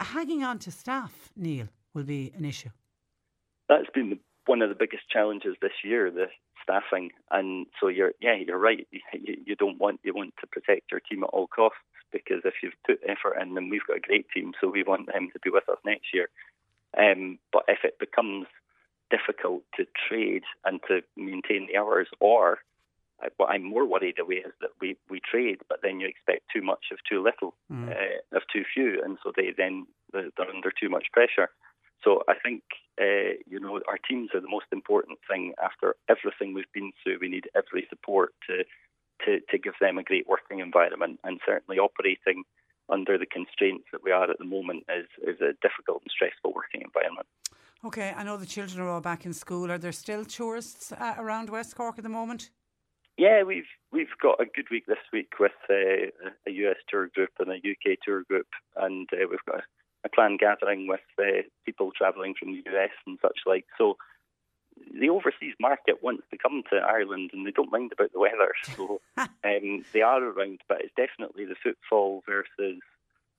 hanging 0.01 0.43
on 0.43 0.59
to 0.61 0.71
staff, 0.71 1.31
Neil, 1.37 1.69
will 1.95 2.05
be 2.05 2.33
an 2.37 2.45
issue. 2.45 2.71
That's 3.69 3.89
been 3.95 4.11
the, 4.11 4.19
one 4.47 4.63
of 4.63 4.69
the 4.69 4.75
biggest 4.75 5.09
challenges 5.11 5.57
this 5.63 5.73
year, 5.85 6.11
the 6.11 6.27
staffing. 6.63 7.11
And 7.31 7.67
so 7.81 7.89
you're 7.89 8.13
yeah, 8.21 8.37
you're 8.47 8.59
right. 8.59 8.87
You, 8.91 9.37
you 9.47 9.57
don't 9.57 9.79
want 9.79 10.01
you 10.03 10.15
want 10.15 10.35
to 10.41 10.47
protect 10.47 10.91
your 10.91 11.01
team 11.01 11.25
at 11.25 11.31
all 11.31 11.47
costs 11.47 11.79
because 12.13 12.43
if 12.45 12.55
you've 12.63 12.75
put 12.87 13.01
effort 13.09 13.41
in, 13.41 13.57
and 13.57 13.71
we've 13.71 13.87
got 13.87 13.97
a 13.97 14.01
great 14.01 14.27
team, 14.35 14.53
so 14.61 14.69
we 14.69 14.83
want 14.83 15.07
them 15.07 15.31
to 15.33 15.41
be 15.43 15.51
with 15.51 15.69
us 15.69 15.79
next 15.85 16.13
year. 16.13 16.29
Um, 16.97 17.39
but 17.53 17.65
if 17.69 17.81
it 17.85 17.99
becomes 17.99 18.47
difficult 19.11 19.63
to 19.77 19.85
trade 20.09 20.43
and 20.65 20.81
to 20.89 21.03
maintain 21.17 21.67
the 21.67 21.79
hours, 21.79 22.09
or 22.21 22.59
uh, 23.23 23.29
what 23.37 23.51
I'm 23.51 23.65
more 23.65 23.87
worried 23.87 24.19
away 24.19 24.37
is 24.37 24.53
that 24.61 24.71
we, 24.81 24.97
we 25.11 25.21
trade, 25.21 25.59
but 25.69 25.81
then 25.83 26.01
you 26.01 26.07
expect 26.07 26.43
too 26.55 26.63
much 26.63 26.87
of 26.93 26.99
too 27.09 27.23
little, 27.23 27.55
uh, 27.91 28.37
of 28.37 28.43
too 28.53 28.65
few, 28.75 29.01
and 29.05 29.19
so 29.23 29.33
they 29.37 29.53
then 29.57 29.87
they're 30.13 30.31
under 30.55 30.71
too 30.71 30.89
much 30.89 31.07
pressure. 31.13 31.51
So 32.05 32.23
I 32.29 32.35
think 32.43 32.63
uh, 33.01 33.39
you 33.47 33.61
know 33.61 33.81
our 33.87 33.99
teams 34.09 34.31
are 34.35 34.41
the 34.41 34.49
most 34.49 34.67
important 34.73 35.19
thing. 35.29 35.55
After 35.63 35.95
everything 36.09 36.53
we've 36.53 36.73
been 36.75 36.93
through, 37.03 37.19
we 37.21 37.29
need 37.29 37.49
every 37.55 37.87
support 37.89 38.35
to 38.49 38.65
to, 39.25 39.41
to 39.51 39.59
give 39.59 39.75
them 39.81 39.99
a 39.99 40.03
great 40.03 40.29
working 40.29 40.59
environment, 40.59 41.21
and 41.23 41.41
certainly 41.47 41.79
operating 41.79 42.45
under 42.93 43.17
the 43.19 43.27
constraints 43.27 43.87
that 43.93 44.05
we 44.05 44.13
are 44.13 44.31
at 44.31 44.39
the 44.39 44.45
moment 44.45 44.85
is 44.89 45.09
is 45.27 45.41
a 45.41 45.53
difficult 45.67 46.03
and 46.03 46.11
stressful 46.11 46.53
working 46.55 46.83
environment. 46.83 47.27
Okay, 47.85 48.15
I 48.17 48.23
know 48.23 48.37
the 48.37 48.47
children 48.47 48.81
are 48.81 48.89
all 48.89 49.01
back 49.01 49.27
in 49.27 49.33
school. 49.33 49.71
Are 49.73 49.79
there 49.79 49.93
still 49.93 50.25
tourists 50.25 50.93
uh, 50.93 51.15
around 51.19 51.51
West 51.51 51.75
Cork 51.75 51.99
at 51.99 52.05
the 52.05 52.17
moment? 52.21 52.51
Yeah, 53.17 53.43
we've 53.43 53.73
we've 53.91 54.17
got 54.23 54.41
a 54.41 54.45
good 54.45 54.69
week 54.71 54.87
this 54.87 55.05
week 55.13 55.33
with 55.41 55.59
uh, 55.69 56.31
a 56.47 56.53
US 56.65 56.77
tour 56.89 57.09
group 57.15 57.31
and 57.41 57.51
a 57.51 57.57
UK 57.57 57.99
tour 58.05 58.23
group, 58.29 58.47
and 58.77 59.09
uh, 59.13 59.27
we've 59.29 59.45
got 59.47 59.61
a, 59.61 59.63
a 60.05 60.09
planned 60.09 60.39
gathering 60.39 60.87
with 60.87 61.01
uh, 61.19 61.43
people 61.67 61.91
travelling 61.97 62.35
from 62.39 62.53
the 62.53 62.63
US 62.73 62.95
and 63.07 63.19
such 63.21 63.39
like. 63.47 63.67
So 63.79 63.97
the 64.99 65.09
overseas 65.11 65.55
market 65.61 66.03
wants 66.03 66.25
to 66.31 66.39
come 66.39 66.63
to 66.71 66.77
Ireland, 66.77 67.31
and 67.33 67.47
they 67.47 67.51
don't 67.51 67.73
mind 67.73 67.93
about 67.93 68.13
the 68.13 68.21
weather. 68.21 68.53
So 68.77 69.01
um, 69.17 69.85
they 69.93 70.03
are 70.03 70.23
around, 70.23 70.61
but 70.69 70.81
it's 70.81 70.95
definitely 70.97 71.45
the 71.45 71.57
footfall 71.63 72.23
versus 72.27 72.81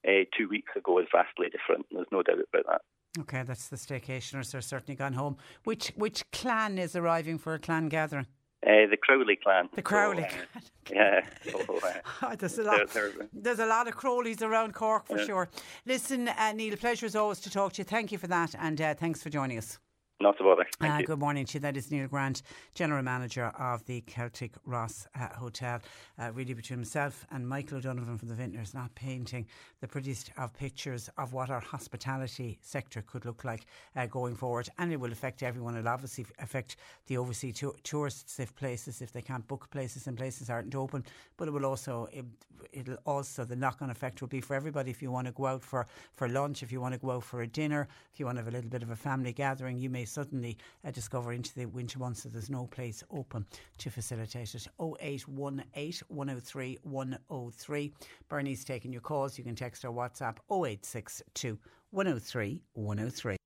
uh, 0.08 0.26
two 0.38 0.48
weeks 0.50 0.72
ago 0.76 1.00
is 1.00 1.08
vastly 1.12 1.48
different. 1.50 1.86
There's 1.92 2.08
no 2.12 2.22
doubt 2.24 2.40
about 2.54 2.66
that. 2.70 2.82
Okay, 3.22 3.44
that's 3.44 3.68
the 3.68 3.76
staycationers. 3.78 4.52
They're 4.52 4.62
certainly 4.62 4.96
gone 4.96 5.14
home. 5.14 5.38
Which 5.64 5.92
which 5.96 6.24
clan 6.32 6.78
is 6.80 6.96
arriving 6.96 7.38
for 7.38 7.54
a 7.54 7.60
clan 7.60 7.88
gathering? 7.90 8.28
Uh, 8.66 8.88
the 8.90 8.98
Crowley 8.98 9.36
clan. 9.36 9.68
The 9.76 9.82
Crowley 9.82 10.26
So, 10.30 10.38
uh, 10.38 10.60
clan. 10.86 11.22
yeah. 11.46 11.52
So, 11.52 11.80
uh, 11.84 11.92
Oh, 12.22 12.36
there's 12.36 12.58
a 12.58 12.64
lot. 12.64 12.88
they're- 12.90 13.30
There's 13.34 13.60
a 13.60 13.66
lot 13.66 13.88
of 13.90 13.96
Crowleys 13.98 14.42
around 14.42 14.74
Cork 14.74 15.06
for 15.06 15.20
Yeah. 15.20 15.26
sure. 15.26 15.50
Listen, 15.86 16.30
uh, 16.30 16.54
Neil, 16.54 16.78
pleasure 16.78 17.06
as 17.06 17.16
always 17.16 17.40
to 17.42 17.50
talk 17.52 17.74
to 17.74 17.80
you. 17.82 17.84
Thank 17.84 18.12
you 18.14 18.18
for 18.18 18.28
that, 18.28 18.56
and 18.58 18.80
uh, 18.80 18.94
thanks 18.96 19.22
for 19.22 19.30
joining 19.30 19.58
us. 19.58 19.80
Not 20.20 20.38
to 20.38 20.44
bother. 20.44 20.66
Uh, 20.80 21.02
good 21.02 21.20
morning 21.20 21.46
to 21.46 21.56
you. 21.56 21.60
That 21.60 21.76
is 21.76 21.92
Neil 21.92 22.08
Grant, 22.08 22.44
General 22.74 23.04
Manager 23.04 23.48
of 23.60 23.86
the 23.86 24.02
Celtic 24.02 24.54
Ross 24.66 25.08
uh, 25.20 25.28
Hotel. 25.36 25.82
Uh, 26.18 26.32
really 26.34 26.54
between 26.54 26.80
himself 26.80 27.26
and 27.32 27.48
Michael 27.48 27.78
O'Donovan 27.78 28.18
from 28.18 28.30
the 28.30 28.36
Vintners, 28.36 28.74
not 28.74 28.94
painting 28.96 29.46
the 29.82 29.88
prettiest 29.88 30.32
of 30.38 30.54
pictures 30.54 31.10
of 31.18 31.34
what 31.34 31.50
our 31.50 31.60
hospitality 31.60 32.58
sector 32.62 33.02
could 33.02 33.26
look 33.26 33.44
like 33.44 33.66
uh, 33.96 34.06
going 34.06 34.36
forward. 34.36 34.70
And 34.78 34.92
it 34.94 35.00
will 35.00 35.12
affect 35.12 35.44
everyone. 35.44 35.76
It'll 35.76 35.90
obviously 35.90 36.26
affect 36.40 36.78
the 37.08 37.18
overseas 37.18 37.60
tou- 37.60 37.76
tourists 37.84 38.40
if 38.40 38.56
places, 38.56 39.02
if 39.02 39.12
they 39.12 39.22
can't 39.22 39.46
book 39.48 39.70
places 39.72 40.08
and 40.08 40.18
places 40.18 40.50
aren't 40.50 40.74
open. 40.74 41.04
But 41.36 41.50
it 41.50 41.52
will 41.52 41.66
also, 41.66 42.08
it, 42.14 42.26
it'll 42.72 42.98
also, 43.06 43.44
the 43.44 43.56
knock 43.56 43.82
on 43.82 43.90
effect 43.90 44.22
will 44.22 44.30
be 44.30 44.42
for 44.42 44.56
everybody. 44.56 44.90
If 44.90 45.02
you 45.02 45.12
want 45.12 45.28
to 45.28 45.34
go 45.34 45.48
out 45.48 45.64
for, 45.64 45.86
for 46.14 46.30
lunch, 46.30 46.64
if 46.64 46.72
you 46.72 46.80
want 46.80 46.94
to 46.94 47.00
go 47.00 47.12
out 47.12 47.24
for 47.24 47.42
a 47.42 47.48
dinner, 47.48 47.90
if 48.14 48.20
you 48.20 48.26
want 48.26 48.38
to 48.38 48.44
have 48.44 48.54
a 48.54 48.56
little 48.56 48.70
bit 48.70 48.84
of 48.84 48.90
a 48.90 48.96
family 48.96 49.34
gathering, 49.34 49.78
you 49.80 49.90
may 49.90 50.03
suddenly 50.06 50.58
uh, 50.86 50.92
discover 50.92 51.34
into 51.34 51.54
the 51.56 51.66
winter 51.66 52.00
months 52.00 52.24
that 52.24 52.34
there's 52.34 52.50
no 52.50 52.68
place 52.68 53.04
open 53.12 53.46
to 53.78 53.90
facilitate 53.90 54.56
it. 54.56 54.68
0818 54.80 56.02
103 56.08 56.80
103. 56.84 57.94
Bernie's 58.30 58.64
taking 58.64 58.92
your 58.92 59.02
calls. 59.02 59.38
You 59.38 59.44
can 59.44 59.56
text 59.56 59.86
or 59.86 59.92
WhatsApp 59.92 60.38
0862 60.50 61.58
103 61.92 62.62
103. 62.74 63.43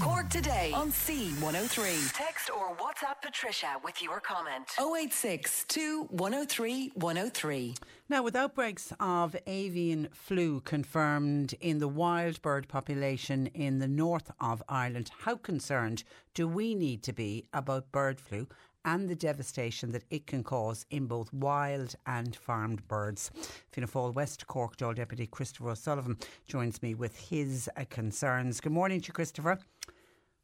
Cork 0.00 0.30
today 0.30 0.72
on 0.74 0.90
C103. 0.90 2.12
Text 2.14 2.50
or 2.50 2.74
WhatsApp 2.76 3.20
Patricia 3.20 3.74
with 3.84 4.02
your 4.02 4.20
comment. 4.20 4.70
086 4.80 5.66
103 6.08 6.92
103. 6.94 7.74
Now, 8.08 8.22
with 8.22 8.34
outbreaks 8.34 8.92
of 9.00 9.36
avian 9.46 10.08
flu 10.12 10.60
confirmed 10.60 11.54
in 11.60 11.78
the 11.78 11.88
wild 11.88 12.40
bird 12.40 12.68
population 12.68 13.48
in 13.48 13.80
the 13.80 13.88
north 13.88 14.30
of 14.40 14.62
Ireland, 14.66 15.10
how 15.20 15.36
concerned 15.36 16.04
do 16.32 16.48
we 16.48 16.74
need 16.74 17.02
to 17.02 17.12
be 17.12 17.44
about 17.52 17.92
bird 17.92 18.18
flu 18.18 18.48
and 18.84 19.08
the 19.08 19.14
devastation 19.14 19.92
that 19.92 20.04
it 20.10 20.26
can 20.26 20.42
cause 20.42 20.86
in 20.90 21.06
both 21.06 21.32
wild 21.32 21.94
and 22.06 22.34
farmed 22.36 22.86
birds? 22.88 23.30
Fianna 23.70 23.86
Fáil 23.86 24.14
West 24.14 24.46
Cork 24.46 24.76
Dáil 24.76 24.94
Deputy 24.94 25.26
Christopher 25.26 25.70
O'Sullivan 25.70 26.16
joins 26.46 26.82
me 26.82 26.94
with 26.94 27.16
his 27.30 27.68
uh, 27.76 27.84
concerns. 27.90 28.60
Good 28.60 28.72
morning 28.72 29.00
to 29.00 29.08
you, 29.08 29.12
Christopher. 29.12 29.58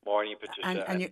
Morning, 0.05 0.37
Patricia. 0.41 0.69
And, 0.69 0.85
and 0.89 1.01
you, 1.03 1.11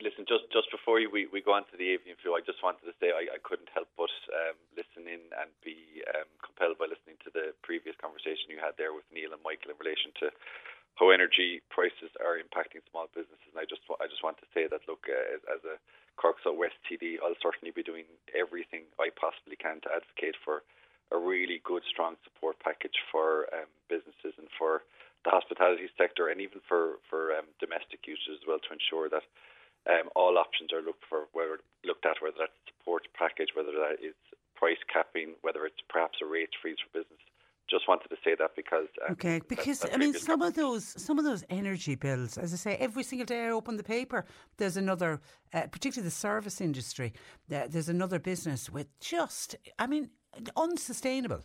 listen, 0.00 0.24
just 0.28 0.44
just 0.52 0.70
before 0.70 1.00
we, 1.12 1.26
we 1.32 1.40
go 1.40 1.52
on 1.52 1.64
to 1.72 1.76
the 1.76 1.88
avian 1.92 2.16
flu, 2.20 2.34
I 2.34 2.40
just 2.44 2.62
wanted 2.62 2.84
to 2.84 2.94
say 3.00 3.12
I, 3.12 3.36
I 3.36 3.40
couldn't 3.42 3.68
help 3.72 3.88
but 3.96 4.12
um, 4.32 4.56
listen 4.76 5.08
in 5.08 5.20
and 5.40 5.48
be 5.64 6.02
um, 6.12 6.28
compelled 6.44 6.78
by 6.78 6.88
listening 6.88 7.16
to 7.24 7.30
the 7.32 7.52
previous 7.62 7.96
conversation 8.00 8.52
you 8.52 8.60
had 8.60 8.76
there 8.76 8.92
with 8.92 9.04
Neil 9.12 9.32
and 9.32 9.42
Michael 9.44 9.72
in 9.72 9.78
relation 9.80 10.12
to 10.20 10.32
how 10.96 11.12
energy 11.12 11.60
prices 11.68 12.08
are 12.24 12.40
impacting 12.40 12.80
small 12.90 13.06
businesses. 13.12 13.52
And 13.52 13.60
I 13.60 13.68
just 13.68 13.84
I 14.00 14.08
just 14.08 14.24
want 14.24 14.40
to 14.40 14.48
say 14.56 14.64
that 14.68 14.84
look, 14.88 15.04
uh, 15.08 15.36
as, 15.52 15.62
a 15.64 15.76
Cork 16.16 16.40
South 16.40 16.56
West 16.56 16.80
TD, 16.88 17.20
I'll 17.20 17.36
certainly 17.44 17.70
be 17.70 17.84
doing 17.84 18.08
everything 18.32 18.88
I 18.96 19.12
possibly 19.12 19.56
can 19.60 19.84
to 19.84 19.92
advocate 19.92 20.36
for 20.40 20.64
a 21.12 21.18
really 21.20 21.60
good, 21.62 21.84
strong 21.84 22.16
support 22.24 22.56
package 22.64 22.96
for 23.12 23.46
um, 23.52 23.68
businesses 23.92 24.32
and 24.40 24.48
for 24.56 24.82
the 25.28 25.30
hospitality 25.30 25.86
sector 26.00 26.32
and 26.32 26.40
even 26.40 26.64
for 26.64 26.98
for 27.08 27.36
um, 27.36 27.46
domestic 27.60 28.08
users 28.08 28.40
as 28.40 28.44
well 28.48 28.58
to 28.64 28.72
ensure 28.72 29.12
that 29.12 29.28
um, 29.86 30.08
all 30.16 30.40
options 30.40 30.72
are 30.72 30.82
looked 30.82 31.04
for, 31.06 31.28
whether 31.36 31.60
looked 31.84 32.08
at, 32.08 32.18
whether 32.24 32.48
that's 32.48 32.60
support 32.72 33.06
package, 33.14 33.52
whether 33.54 33.76
that 33.76 34.02
is 34.02 34.16
price 34.56 34.80
capping, 34.88 35.36
whether 35.44 35.68
it's 35.68 35.78
perhaps 35.92 36.18
a 36.24 36.26
rate 36.26 36.50
freeze 36.58 36.80
for 36.80 37.04
business. 37.04 37.20
Just 37.68 37.88
wanted 37.88 38.08
to 38.08 38.16
say 38.24 38.36
that 38.38 38.52
because 38.54 38.86
um, 39.06 39.12
Okay, 39.12 39.40
because 39.48 39.80
that 39.80 39.94
I 39.94 39.96
mean, 39.96 40.14
some 40.14 40.40
of 40.40 40.54
those 40.54 40.84
some 41.02 41.18
of 41.18 41.24
those 41.24 41.44
energy 41.50 41.96
bills, 41.96 42.38
as 42.38 42.52
I 42.52 42.56
say, 42.56 42.76
every 42.76 43.02
single 43.02 43.26
day 43.26 43.46
I 43.46 43.50
open 43.50 43.76
the 43.76 43.82
paper, 43.82 44.24
there's 44.56 44.76
another, 44.76 45.20
uh, 45.52 45.66
particularly 45.72 46.06
the 46.06 46.14
service 46.14 46.60
industry. 46.60 47.12
Uh, 47.52 47.66
there's 47.68 47.88
another 47.88 48.18
business 48.18 48.70
with 48.70 48.86
just, 49.00 49.56
I 49.78 49.86
mean, 49.88 50.10
unsustainable. 50.56 51.42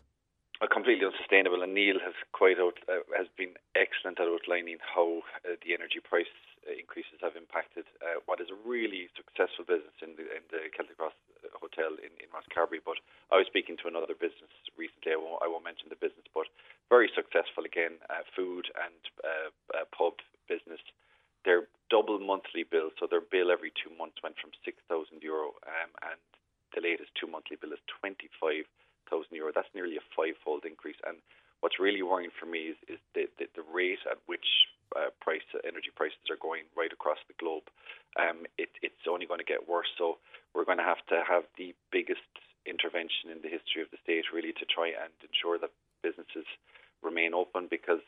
Completely 0.69 1.05
unsustainable. 1.09 1.65
And 1.65 1.73
Neil 1.73 1.97
has 2.05 2.13
quite 2.37 2.61
out, 2.61 2.77
uh, 2.85 3.01
has 3.17 3.25
been 3.33 3.57
excellent 3.73 4.21
at 4.21 4.29
outlining 4.29 4.77
how 4.81 5.25
uh, 5.41 5.57
the 5.65 5.73
energy 5.73 5.97
price 5.97 6.29
uh, 6.65 6.73
increases 6.77 7.17
have 7.21 7.33
impacted 7.33 7.85
uh, 8.01 8.21
what 8.29 8.37
is 8.37 8.49
a 8.53 8.57
really 8.61 9.09
successful 9.17 9.65
business 9.65 9.93
in 10.05 10.13
the, 10.17 10.25
in 10.31 10.45
the 10.53 10.69
Celtic 10.73 10.97
Ross 11.01 11.17
uh, 11.41 11.49
Hotel 11.57 11.97
in, 12.01 12.13
in 12.21 12.29
Rosscarbery. 12.29 12.81
But 12.81 13.01
I 13.33 13.37
was 13.41 13.49
speaking 13.49 13.77
to 13.81 13.89
another 13.89 14.13
business 14.13 14.49
recently. 14.77 15.13
I 15.13 15.19
won't, 15.21 15.41
I 15.41 15.49
won't 15.49 15.65
mention 15.65 15.89
the 15.89 15.99
business, 15.99 16.25
but 16.29 16.49
very 16.89 17.09
successful 17.13 17.65
again, 17.65 17.97
uh, 18.09 18.25
food 18.33 18.69
and 18.77 18.97
pub 19.93 20.21
business. 20.49 20.81
Their 21.45 21.67
double 21.89 22.21
monthly 22.21 22.63
bill, 22.65 22.93
so 23.01 23.05
their 23.09 23.21
bill 23.21 23.49
every 23.49 23.73
two 23.73 23.89
months 23.97 24.21
went 24.21 24.37
from 24.37 24.53
six 24.61 24.77
thousand 24.85 25.25
euro, 25.25 25.57
um, 25.65 25.91
and 26.05 26.21
the 26.73 26.85
latest 26.85 27.11
two 27.17 27.25
monthly 27.25 27.57
bill 27.57 27.73
is 27.73 27.81
twenty 27.89 28.29
five 28.37 28.69
thousand 29.11 29.35
euro. 29.35 29.51
That's 29.51 29.75
nearly 29.75 29.99
a 29.99 30.05
five-fold 30.15 30.63
increase. 30.63 30.95
And 31.03 31.19
what's 31.59 31.83
really 31.83 32.01
worrying 32.01 32.31
for 32.39 32.47
me 32.47 32.71
is, 32.71 32.79
is 32.87 32.99
the, 33.11 33.27
the, 33.35 33.45
the 33.59 33.65
rate 33.67 33.99
at 34.07 34.17
which 34.31 34.47
uh, 34.95 35.11
price 35.19 35.43
energy 35.67 35.91
prices 35.91 36.23
are 36.31 36.39
going 36.39 36.63
right 36.79 36.95
across 36.95 37.19
the 37.27 37.35
globe. 37.35 37.67
Um, 38.15 38.47
it, 38.55 38.71
it's 38.79 39.03
only 39.11 39.27
going 39.27 39.43
to 39.43 39.51
get 39.53 39.67
worse. 39.67 39.91
So 39.99 40.23
we're 40.55 40.65
going 40.65 40.79
to 40.79 40.87
have 40.87 41.03
to 41.11 41.19
have 41.27 41.43
the 41.59 41.75
biggest 41.91 42.31
intervention 42.63 43.27
in 43.27 43.43
the 43.43 43.51
history 43.51 43.83
of 43.83 43.91
the 43.91 43.99
state, 43.99 44.31
really, 44.31 44.55
to 44.55 44.65
try 44.65 44.95
and 44.95 45.11
ensure 45.19 45.59
that 45.59 45.75
businesses 46.01 46.47
remain 47.03 47.35
open 47.35 47.67
because. 47.67 47.99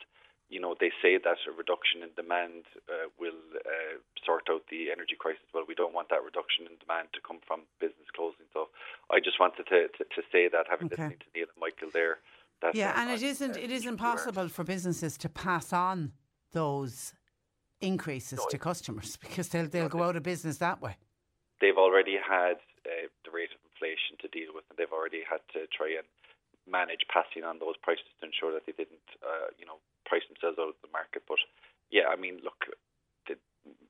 You 0.54 0.62
know, 0.62 0.76
they 0.80 0.92
say 1.02 1.18
that 1.18 1.40
a 1.50 1.52
reduction 1.52 2.04
in 2.06 2.10
demand 2.16 2.70
uh, 2.86 3.10
will 3.20 3.42
uh, 3.66 3.98
sort 4.24 4.46
out 4.54 4.64
the 4.70 4.92
energy 4.94 5.18
crisis. 5.18 5.50
Well, 5.54 5.66
we 5.68 5.74
don't 5.74 5.96
want 5.98 6.10
that 6.14 6.22
reduction 6.24 6.70
in 6.70 6.78
demand 6.78 7.08
to 7.18 7.22
come 7.28 7.40
from 7.48 7.62
business 7.82 8.10
closing. 8.16 8.46
So, 8.54 8.70
I 9.10 9.18
just 9.20 9.40
wanted 9.40 9.66
to, 9.74 9.80
to, 9.98 10.04
to 10.16 10.22
say 10.32 10.48
that, 10.54 10.66
having 10.70 10.88
Okay. 10.88 11.02
listened 11.02 11.22
to 11.26 11.30
Neil 11.34 11.50
and 11.50 11.60
Michael 11.66 11.90
there, 11.92 12.20
Yeah, 12.74 12.92
um, 12.94 13.00
and 13.00 13.08
it 13.18 13.24
isn't 13.24 13.56
uh, 13.58 13.66
it 13.66 13.72
isn't 13.72 13.98
possible 13.98 14.48
for 14.48 14.64
businesses 14.64 15.18
to 15.24 15.28
pass 15.30 15.74
on 15.74 16.14
those 16.54 17.14
increases 17.82 18.40
No, 18.40 18.46
to 18.54 18.58
customers 18.58 19.18
because 19.26 19.50
they'll 19.50 19.68
they'll 19.68 19.90
go 19.90 20.04
out 20.04 20.16
of 20.16 20.24
business 20.24 20.58
that 20.60 20.82
way. 20.86 20.96
They've 21.62 21.78
already 21.78 22.18
had 22.18 22.58
uh, 22.86 23.08
the 23.26 23.32
rate 23.32 23.52
of 23.56 23.60
inflation 23.72 24.18
to 24.22 24.28
deal 24.38 24.54
with, 24.56 24.66
and 24.70 24.78
they've 24.78 24.92
already 25.00 25.24
had 25.30 25.42
to 25.54 25.68
try 25.78 25.90
and 26.00 26.08
manage 26.64 27.04
passing 27.12 27.44
on 27.44 27.60
those 27.60 27.76
prices 27.84 28.08
to 28.20 28.28
ensure 28.28 28.56
that 28.56 28.64
they 28.66 28.76
didn't, 28.76 29.04
uh, 29.20 29.52
you 29.60 29.68
know, 29.68 29.84
price 30.08 30.24
themselves 30.32 30.60
out 30.60 30.72
of 30.72 30.80
the 30.80 30.92
market. 30.92 31.24
But 31.28 31.40
yeah, 31.92 32.08
I 32.08 32.16
mean, 32.16 32.40
look, 32.44 32.68
the, 33.28 33.36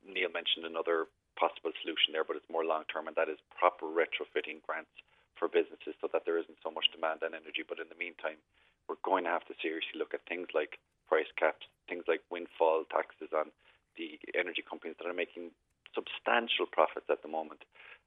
Neil 0.02 0.30
mentioned 0.30 0.66
another 0.66 1.06
possible 1.38 1.74
solution 1.82 2.14
there, 2.14 2.26
but 2.26 2.38
it's 2.38 2.50
more 2.50 2.66
long 2.66 2.86
term, 2.90 3.06
and 3.06 3.16
that 3.18 3.30
is 3.30 3.38
proper 3.54 3.86
retrofitting 3.86 4.62
grants 4.66 4.94
for 5.34 5.50
businesses 5.50 5.98
so 5.98 6.06
that 6.14 6.22
there 6.26 6.38
isn't 6.38 6.62
so 6.62 6.70
much 6.70 6.90
demand 6.94 7.22
on 7.26 7.34
energy. 7.34 7.66
But 7.66 7.82
in 7.82 7.90
the 7.90 7.98
meantime, 7.98 8.38
we're 8.86 9.02
going 9.02 9.26
to 9.26 9.34
have 9.34 9.46
to 9.50 9.54
seriously 9.58 9.98
look 9.98 10.14
at 10.14 10.22
things 10.30 10.50
like 10.54 10.78
price 11.10 11.30
caps, 11.38 11.66
things 11.90 12.06
like 12.06 12.22
windfall 12.30 12.86
taxes 12.90 13.30
on 13.34 13.50
the 13.98 14.18
energy 14.34 14.62
companies 14.62 14.98
that 14.98 15.06
are 15.06 15.16
making 15.16 15.50
substantial 15.94 16.66
profits 16.66 17.06
at 17.06 17.22
the 17.22 17.30
moment. 17.30 17.62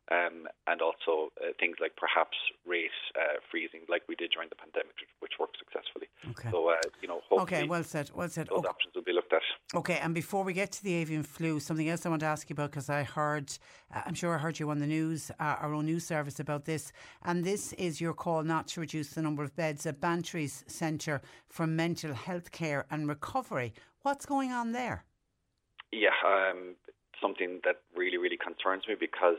Um, 0.10 0.48
and 0.68 0.82
also 0.82 1.34
uh, 1.42 1.52
things 1.60 1.76
like 1.82 1.98
perhaps 1.98 2.38
rate 2.66 2.92
uh, 3.16 3.40
freezing, 3.52 3.82
like 3.90 4.04
we 4.08 4.16
did 4.16 4.32
during 4.32 4.48
the 4.48 4.56
pandemic, 4.56 4.96
which, 5.20 5.34
worked 5.38 5.58
successfully. 5.60 6.08
Okay. 6.32 6.50
So, 6.50 6.70
uh, 6.70 6.76
you 7.02 7.10
know, 7.10 7.20
hopefully 7.30 7.42
Okay, 7.60 7.64
well 7.68 7.84
said, 7.84 8.10
well 8.16 8.30
said. 8.30 8.48
those 8.48 8.60
Okay. 8.60 8.70
options 8.70 8.96
will 8.96 9.04
be 9.04 9.12
looked 9.12 9.34
at. 9.34 9.42
Okay, 9.76 10.00
and 10.02 10.16
before 10.16 10.44
we 10.46 10.54
get 10.54 10.72
to 10.72 10.84
the 10.84 10.94
avian 10.94 11.24
flu, 11.24 11.60
something 11.60 11.90
else 11.90 12.06
I 12.06 12.10
want 12.10 12.22
to 12.22 12.26
ask 12.26 12.50
you 12.50 12.54
about 12.54 12.72
because 12.72 12.90
I 12.90 13.04
heard, 13.04 13.52
uh, 13.94 14.02
I'm 14.06 14.14
sure 14.14 14.34
I 14.34 14.38
heard 14.38 14.60
you 14.60 14.70
on 14.70 14.80
the 14.80 14.88
news, 14.88 15.30
uh, 15.42 15.56
our 15.62 15.74
own 15.74 15.86
news 15.86 16.06
service 16.08 16.40
about 16.40 16.64
this, 16.64 16.94
and 17.24 17.44
this 17.44 17.74
is 17.74 18.00
your 18.00 18.14
call 18.14 18.44
not 18.44 18.68
to 18.70 18.80
reduce 18.80 19.10
the 19.10 19.22
number 19.22 19.44
of 19.44 19.56
beds 19.58 19.86
at 19.86 20.00
Bantry's 20.00 20.64
Centre 20.68 21.22
for 21.50 21.68
Mental 21.68 22.14
Health 22.14 22.52
Care 22.52 22.86
and 22.90 23.10
Recovery. 23.10 23.74
What's 24.04 24.26
going 24.26 24.52
on 24.54 24.72
there? 24.72 25.04
Yeah, 25.92 26.16
um, 26.26 26.76
something 27.22 27.60
that 27.64 27.78
really, 27.96 28.18
really 28.18 28.38
concerns 28.38 28.84
me 28.88 28.96
because, 29.00 29.38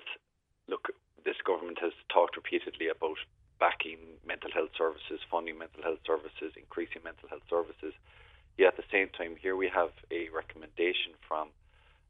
look, 0.69 0.93
this 1.25 1.37
government 1.45 1.79
has 1.81 1.93
talked 2.13 2.37
repeatedly 2.37 2.89
about 2.89 3.19
backing 3.59 3.99
mental 4.23 4.51
health 4.55 4.71
services, 4.79 5.19
funding 5.31 5.59
mental 5.59 5.83
health 5.83 6.01
services, 6.07 6.55
increasing 6.55 7.03
mental 7.03 7.29
health 7.29 7.45
services. 7.51 7.93
Yet 8.57 8.75
at 8.75 8.79
the 8.79 8.91
same 8.91 9.09
time, 9.11 9.35
here 9.39 9.57
we 9.57 9.69
have 9.71 9.91
a 10.11 10.31
recommendation 10.31 11.15
from 11.27 11.51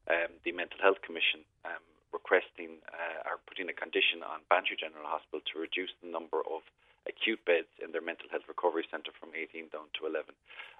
um, 0.09 0.33
the 0.45 0.51
Mental 0.51 0.81
Health 0.81 1.01
Commission 1.05 1.45
um, 1.65 1.81
requesting 2.09 2.81
uh, 2.89 3.29
or 3.29 3.37
putting 3.45 3.69
a 3.69 3.75
condition 3.77 4.25
on 4.25 4.41
Bantry 4.49 4.77
General 4.77 5.05
Hospital 5.05 5.41
to 5.45 5.61
reduce 5.61 5.93
the 6.01 6.09
number 6.09 6.41
of 6.41 6.65
acute 7.05 7.41
beds 7.45 7.69
in 7.81 7.93
their 7.93 8.01
mental 8.01 8.25
health 8.33 8.49
recovery 8.49 8.85
centre 8.89 9.13
from 9.17 9.29
18 9.33 9.69
down 9.69 9.89
to 9.97 10.09
11. 10.09 10.33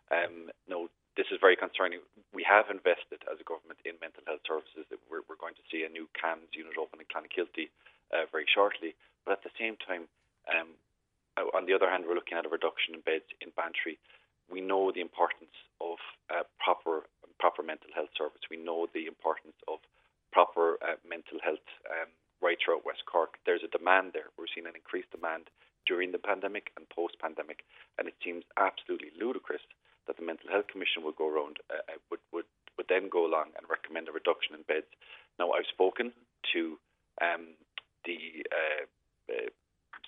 Um, 0.09 0.49
no, 0.65 0.89
this 1.19 1.35
is 1.35 1.43
very 1.43 1.59
concerning. 1.59 1.99
We 2.31 2.47
have 2.47 2.71
invested 2.71 3.27
as 3.27 3.43
a 3.43 3.43
government 3.43 3.83
in 3.83 3.99
mental 3.99 4.23
health 4.23 4.39
services. 4.47 4.87
We're, 5.11 5.27
we're 5.27 5.35
going 5.35 5.59
to 5.59 5.65
see 5.67 5.83
a 5.83 5.91
new 5.91 6.07
CAMHS 6.15 6.55
unit 6.55 6.79
open 6.79 7.03
in 7.03 7.11
Clonakilty 7.11 7.67
uh, 8.15 8.31
very 8.31 8.47
shortly. 8.47 8.95
But 9.27 9.35
at 9.35 9.43
the 9.43 9.51
same 9.59 9.75
time, 9.83 10.07
um, 10.47 10.79
on 11.51 11.67
the 11.67 11.75
other 11.75 11.91
hand, 11.91 12.07
we're 12.07 12.15
looking 12.15 12.39
at 12.39 12.47
a 12.47 12.51
reduction 12.51 12.95
in 12.95 13.03
beds 13.03 13.27
in 13.43 13.51
Bantry. 13.51 13.99
We 14.47 14.63
know 14.63 14.95
the 14.95 15.03
importance 15.03 15.51
of 15.83 15.99
uh, 16.31 16.47
proper 16.55 17.03
proper 17.35 17.67
mental 17.67 17.91
health 17.91 18.15
service. 18.15 18.47
We 18.47 18.59
know 18.59 18.87
the 18.87 19.03
importance 19.03 19.59
of 19.67 19.83
proper 20.31 20.79
uh, 20.79 20.99
mental 21.03 21.43
health 21.43 21.67
um, 21.87 22.15
right 22.39 22.59
throughout 22.63 22.87
West 22.87 23.03
Cork. 23.07 23.39
There's 23.43 23.63
a 23.63 23.71
demand 23.71 24.15
there. 24.15 24.31
We're 24.39 24.51
seeing 24.51 24.67
an 24.67 24.75
increased 24.75 25.11
demand 25.11 25.51
during 25.87 26.11
the 26.11 26.19
pandemic 26.19 26.71
and 26.75 26.83
post-pandemic, 26.91 27.63
and 27.97 28.07
it 28.07 28.15
seems 28.23 28.43
absolutely 28.59 29.15
ludicrous 29.15 29.63
that 30.09 30.17
the 30.17 30.25
Mental 30.25 30.49
Health 30.49 30.65
Commission 30.65 31.05
would 31.05 31.15
go 31.15 31.29
around 31.29 31.61
uh, 31.69 31.85
uh 31.85 32.01
would 32.09 32.19
would 32.33 32.49
would 32.81 32.89
then 32.89 33.13
go 33.13 33.29
along 33.29 33.53
and 33.53 33.69
recommend 33.69 34.09
a 34.09 34.15
reduction 34.15 34.57
in 34.57 34.65
beds. 34.65 34.89
Now, 35.37 35.51
I've 35.51 35.69
spoken 35.69 36.11
to 36.55 36.79
um, 37.21 37.53
the 38.07 38.41
uh, 38.49 38.83
uh, 39.29 39.49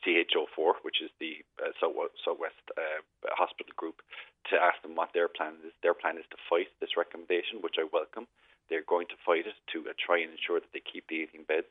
CHO4, 0.02 0.82
which 0.82 1.04
is 1.04 1.12
the 1.20 1.44
uh, 1.62 1.76
Southwest 1.78 2.64
uh, 2.74 3.04
Hospital 3.36 3.76
Group, 3.76 4.02
to 4.50 4.56
ask 4.58 4.82
them 4.82 4.96
what 4.96 5.14
their 5.14 5.28
plan 5.28 5.60
is. 5.68 5.76
Their 5.84 5.94
plan 5.94 6.18
is 6.18 6.26
to 6.32 6.38
fight 6.50 6.72
this 6.80 6.98
recommendation, 6.98 7.62
which 7.62 7.76
I 7.78 7.86
welcome. 7.92 8.26
They're 8.70 8.88
going 8.88 9.08
to 9.12 9.20
fight 9.26 9.46
it 9.46 9.60
to 9.76 9.92
uh, 9.92 9.94
try 10.00 10.24
and 10.24 10.32
ensure 10.32 10.64
that 10.64 10.72
they 10.74 10.82
keep 10.82 11.06
the 11.08 11.28
18 11.28 11.44
beds. 11.46 11.68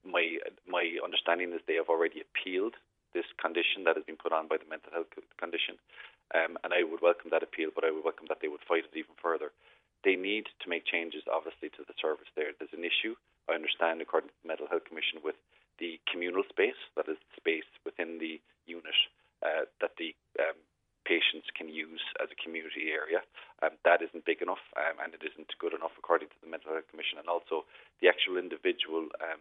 My 0.00 0.40
my 0.64 0.96
understanding 1.04 1.52
is 1.52 1.60
they 1.68 1.76
have 1.76 1.92
already 1.92 2.24
appealed 2.24 2.74
this 3.12 3.28
condition 3.36 3.84
that 3.84 3.96
has 3.96 4.04
been 4.08 4.16
put 4.16 4.32
on 4.32 4.48
by 4.48 4.56
the 4.56 4.64
mental 4.64 4.88
health 4.92 5.12
condition, 5.36 5.76
um, 6.34 6.58
and 6.62 6.72
I 6.72 6.82
would 6.84 7.02
welcome 7.02 7.30
that 7.30 7.42
appeal, 7.42 7.70
but 7.74 7.84
I 7.84 7.90
would 7.90 8.04
welcome 8.04 8.26
that 8.28 8.38
they 8.40 8.48
would 8.48 8.64
fight 8.66 8.86
it 8.86 8.96
even 8.98 9.14
further. 9.20 9.50
They 10.04 10.16
need 10.16 10.48
to 10.64 10.70
make 10.70 10.88
changes, 10.88 11.24
obviously, 11.28 11.68
to 11.76 11.84
the 11.84 11.96
service 12.00 12.30
there. 12.34 12.56
There's 12.56 12.72
an 12.72 12.86
issue, 12.86 13.14
I 13.50 13.54
understand, 13.54 14.00
according 14.00 14.30
to 14.32 14.38
the 14.40 14.48
Mental 14.48 14.70
Health 14.70 14.88
Commission, 14.88 15.20
with 15.20 15.36
the 15.78 16.00
communal 16.08 16.44
space, 16.48 16.78
that 16.96 17.08
is, 17.08 17.20
space 17.36 17.68
within 17.84 18.16
the 18.20 18.40
unit 18.64 18.96
uh, 19.44 19.68
that 19.80 19.96
the 19.96 20.14
um, 20.40 20.56
patients 21.08 21.48
can 21.56 21.68
use 21.68 22.04
as 22.20 22.28
a 22.28 22.38
community 22.38 22.92
area. 22.92 23.24
Um, 23.64 23.76
that 23.84 24.04
isn't 24.04 24.28
big 24.28 24.40
enough 24.40 24.62
um, 24.76 25.00
and 25.00 25.12
it 25.16 25.24
isn't 25.24 25.50
good 25.58 25.72
enough 25.72 25.92
according 25.96 26.28
to 26.28 26.38
the 26.40 26.48
Mental 26.48 26.72
Health 26.72 26.88
Commission. 26.92 27.18
And 27.18 27.28
also 27.28 27.64
the 28.00 28.08
actual 28.08 28.36
individual 28.36 29.08
um, 29.20 29.40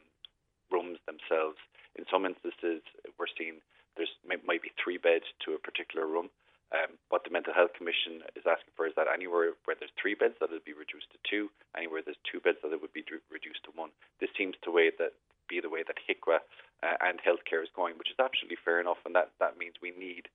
rooms 0.72 1.00
themselves. 1.06 1.60
In 2.00 2.08
some 2.08 2.26
instances, 2.26 2.82
we're 3.20 3.32
seeing 3.36 3.60
there's 3.98 4.12
might, 4.24 4.46
might 4.48 4.64
be 4.64 4.72
three 4.80 4.98
beds 4.98 5.28
to 5.44 5.54
a 5.54 5.60
particular 5.60 6.08
room. 6.08 6.32
Um, 6.70 7.02
what 7.10 7.26
the 7.26 7.34
Mental 7.34 7.54
Health 7.54 7.74
Commission 7.74 8.22
is 8.38 8.46
asking 8.46 8.78
for 8.78 8.86
is 8.86 8.94
that 8.94 9.10
anywhere 9.10 9.58
where 9.66 9.74
there's 9.74 9.94
three 9.98 10.14
beds, 10.14 10.38
that 10.38 10.54
it 10.54 10.62
be 10.66 10.78
reduced 10.78 11.10
to 11.10 11.20
two. 11.26 11.50
Anywhere 11.74 12.06
there's 12.06 12.22
two 12.30 12.38
beds, 12.40 12.62
that 12.62 12.70
it 12.70 12.78
would 12.78 12.94
be 12.94 13.02
reduced 13.34 13.66
to 13.66 13.74
one. 13.74 13.90
This 14.22 14.30
seems 14.38 14.54
to 14.62 14.70
way 14.70 14.94
that 15.02 15.18
be 15.50 15.58
the 15.60 15.70
way 15.70 15.82
that 15.82 15.98
HIQA 16.06 16.38
uh, 16.86 16.98
and 17.02 17.18
healthcare 17.26 17.66
is 17.66 17.74
going, 17.74 17.98
which 17.98 18.14
is 18.14 18.22
absolutely 18.22 18.62
fair 18.62 18.80
enough, 18.80 19.02
and 19.02 19.18
that 19.18 19.34
that 19.42 19.58
means 19.58 19.82
we 19.82 19.98
need 19.98 20.30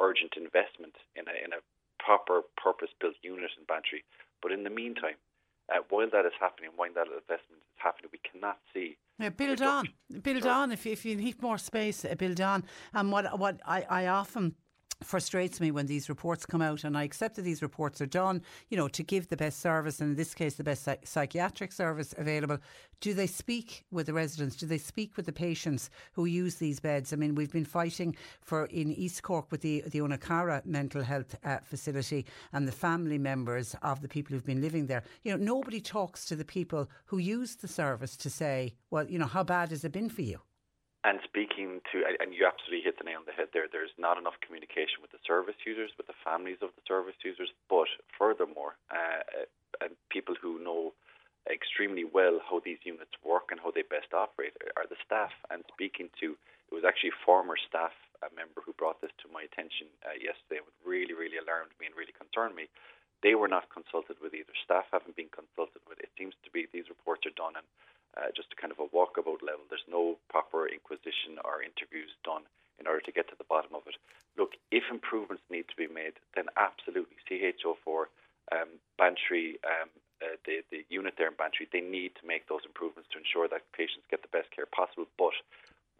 urgent 0.00 0.32
investment 0.40 0.96
in 1.12 1.28
a 1.28 1.36
in 1.44 1.52
a 1.52 1.60
proper 2.00 2.42
purpose-built 2.56 3.16
unit 3.20 3.52
in 3.58 3.64
Bantry. 3.68 4.00
But 4.40 4.52
in 4.52 4.64
the 4.64 4.70
meantime, 4.70 5.20
uh, 5.68 5.84
while 5.90 6.08
that 6.08 6.24
is 6.24 6.36
happening, 6.40 6.70
while 6.76 6.92
that 6.94 7.08
investment 7.08 7.60
is 7.60 7.76
happening, 7.76 8.10
we 8.12 8.20
cannot 8.24 8.58
see. 8.72 8.96
Yeah, 9.18 9.30
build 9.30 9.60
on, 9.62 9.88
build 10.22 10.42
Sorry. 10.42 10.54
on. 10.54 10.72
If 10.72 10.86
you, 10.86 10.92
if 10.92 11.04
you 11.04 11.16
need 11.16 11.40
more 11.42 11.58
space, 11.58 12.04
uh, 12.04 12.14
build 12.14 12.40
on. 12.40 12.64
And 12.94 13.12
what 13.12 13.38
what 13.38 13.60
I, 13.66 13.84
I 13.88 14.06
often 14.06 14.54
frustrates 15.02 15.60
me 15.60 15.70
when 15.70 15.86
these 15.86 16.08
reports 16.08 16.46
come 16.46 16.62
out 16.62 16.84
and 16.84 16.96
I 16.96 17.02
accept 17.02 17.36
that 17.36 17.42
these 17.42 17.62
reports 17.62 18.00
are 18.00 18.06
done, 18.06 18.42
you 18.68 18.76
know, 18.76 18.88
to 18.88 19.02
give 19.02 19.28
the 19.28 19.36
best 19.36 19.60
service 19.60 20.00
and 20.00 20.10
in 20.10 20.16
this 20.16 20.34
case 20.34 20.54
the 20.54 20.64
best 20.64 20.88
psychiatric 21.04 21.72
service 21.72 22.14
available. 22.16 22.58
Do 23.00 23.12
they 23.12 23.26
speak 23.26 23.84
with 23.90 24.06
the 24.06 24.14
residents? 24.14 24.56
Do 24.56 24.66
they 24.66 24.78
speak 24.78 25.16
with 25.16 25.26
the 25.26 25.32
patients 25.32 25.90
who 26.12 26.24
use 26.24 26.56
these 26.56 26.80
beds? 26.80 27.12
I 27.12 27.16
mean, 27.16 27.34
we've 27.34 27.52
been 27.52 27.64
fighting 27.64 28.16
for 28.40 28.64
in 28.66 28.92
East 28.92 29.22
Cork 29.22 29.50
with 29.50 29.60
the 29.60 29.84
the 29.86 30.00
Owenacurra 30.00 30.64
mental 30.64 31.02
health 31.02 31.36
uh, 31.44 31.58
facility 31.62 32.24
and 32.52 32.66
the 32.66 32.72
family 32.72 33.18
members 33.18 33.76
of 33.82 34.00
the 34.00 34.08
people 34.08 34.34
who've 34.34 34.44
been 34.44 34.62
living 34.62 34.86
there. 34.86 35.02
You 35.22 35.32
know, 35.32 35.44
nobody 35.44 35.80
talks 35.80 36.24
to 36.26 36.36
the 36.36 36.44
people 36.44 36.88
who 37.04 37.18
use 37.18 37.56
the 37.56 37.68
service 37.68 38.16
to 38.16 38.30
say, 38.30 38.74
well, 38.90 39.06
you 39.08 39.18
know, 39.18 39.26
how 39.26 39.44
bad 39.44 39.70
has 39.70 39.84
it 39.84 39.92
been 39.92 40.08
for 40.08 40.22
you? 40.22 40.40
And 41.06 41.22
speaking 41.22 41.78
to, 41.94 42.02
and 42.18 42.34
you 42.34 42.42
absolutely 42.50 42.82
hit 42.82 42.98
the 42.98 43.06
nail 43.06 43.22
on 43.22 43.30
the 43.30 43.36
head 43.38 43.54
there, 43.54 43.70
there's 43.70 43.94
not 43.94 44.18
enough 44.18 44.34
communication 44.42 44.98
with 44.98 45.14
the 45.14 45.22
service 45.22 45.54
users, 45.62 45.94
with 45.94 46.10
the 46.10 46.18
families 46.26 46.58
of 46.66 46.74
the 46.74 46.82
service 46.82 47.14
users, 47.22 47.54
but 47.70 47.86
furthermore, 48.10 48.74
uh, 48.90 49.22
and 49.78 49.94
people 50.10 50.34
who 50.34 50.58
know 50.58 50.90
extremely 51.46 52.02
well 52.02 52.42
how 52.42 52.58
these 52.58 52.82
units 52.82 53.14
work 53.22 53.54
and 53.54 53.62
how 53.62 53.70
they 53.70 53.86
best 53.86 54.10
operate 54.10 54.58
are 54.74 54.90
the 54.90 54.98
staff. 54.98 55.30
And 55.46 55.62
speaking 55.70 56.10
to, 56.18 56.34
it 56.34 56.74
was 56.74 56.82
actually 56.82 57.14
a 57.14 57.22
former 57.22 57.54
staff 57.54 57.94
a 58.24 58.32
member 58.32 58.64
who 58.64 58.72
brought 58.74 58.98
this 59.04 59.12
to 59.20 59.28
my 59.28 59.44
attention 59.44 59.92
uh, 60.02 60.16
yesterday, 60.16 60.64
and 60.64 60.66
really, 60.82 61.12
really 61.12 61.36
alarmed 61.36 61.76
me 61.76 61.86
and 61.86 61.94
really 61.94 62.16
concerned 62.16 62.56
me. 62.56 62.66
They 63.22 63.36
were 63.36 63.48
not 63.48 63.68
consulted 63.68 64.16
with 64.18 64.32
either. 64.32 64.56
Staff 64.64 64.88
haven't 64.88 65.14
been 65.14 65.32
consulted 65.32 65.84
with. 65.84 66.00
It 66.00 66.10
seems 66.16 66.32
to 66.42 66.50
be 66.50 66.64
these 66.72 66.88
reports 66.88 67.28
are 67.28 67.36
done 67.36 67.54
and 67.56 67.68
uh, 68.16 68.32
just 68.34 68.52
a 68.52 68.58
kind 68.60 68.72
of 68.72 68.80
a 68.80 68.88
walkabout 68.90 69.44
level. 69.44 69.68
There's 69.68 69.86
no 69.88 70.16
proper 70.28 70.68
inquisition 70.68 71.36
or 71.44 71.62
interviews 71.62 72.10
done 72.24 72.48
in 72.80 72.86
order 72.86 73.00
to 73.00 73.12
get 73.12 73.28
to 73.28 73.36
the 73.38 73.48
bottom 73.48 73.72
of 73.76 73.84
it. 73.86 73.96
Look, 74.36 74.56
if 74.72 74.84
improvements 74.90 75.44
need 75.48 75.68
to 75.68 75.76
be 75.76 75.88
made, 75.88 76.20
then 76.36 76.52
absolutely 76.56 77.16
CHO4, 77.24 78.12
um, 78.52 78.76
Bantry, 79.00 79.56
um, 79.64 79.88
uh, 80.20 80.36
the, 80.44 80.60
the 80.70 80.84
unit 80.88 81.16
there 81.16 81.28
in 81.28 81.36
Bantry, 81.36 81.68
they 81.72 81.80
need 81.80 82.12
to 82.20 82.24
make 82.28 82.48
those 82.48 82.64
improvements 82.64 83.08
to 83.12 83.20
ensure 83.20 83.48
that 83.48 83.64
patients 83.72 84.08
get 84.12 84.20
the 84.20 84.32
best 84.32 84.52
care 84.52 84.68
possible. 84.68 85.08
But 85.16 85.36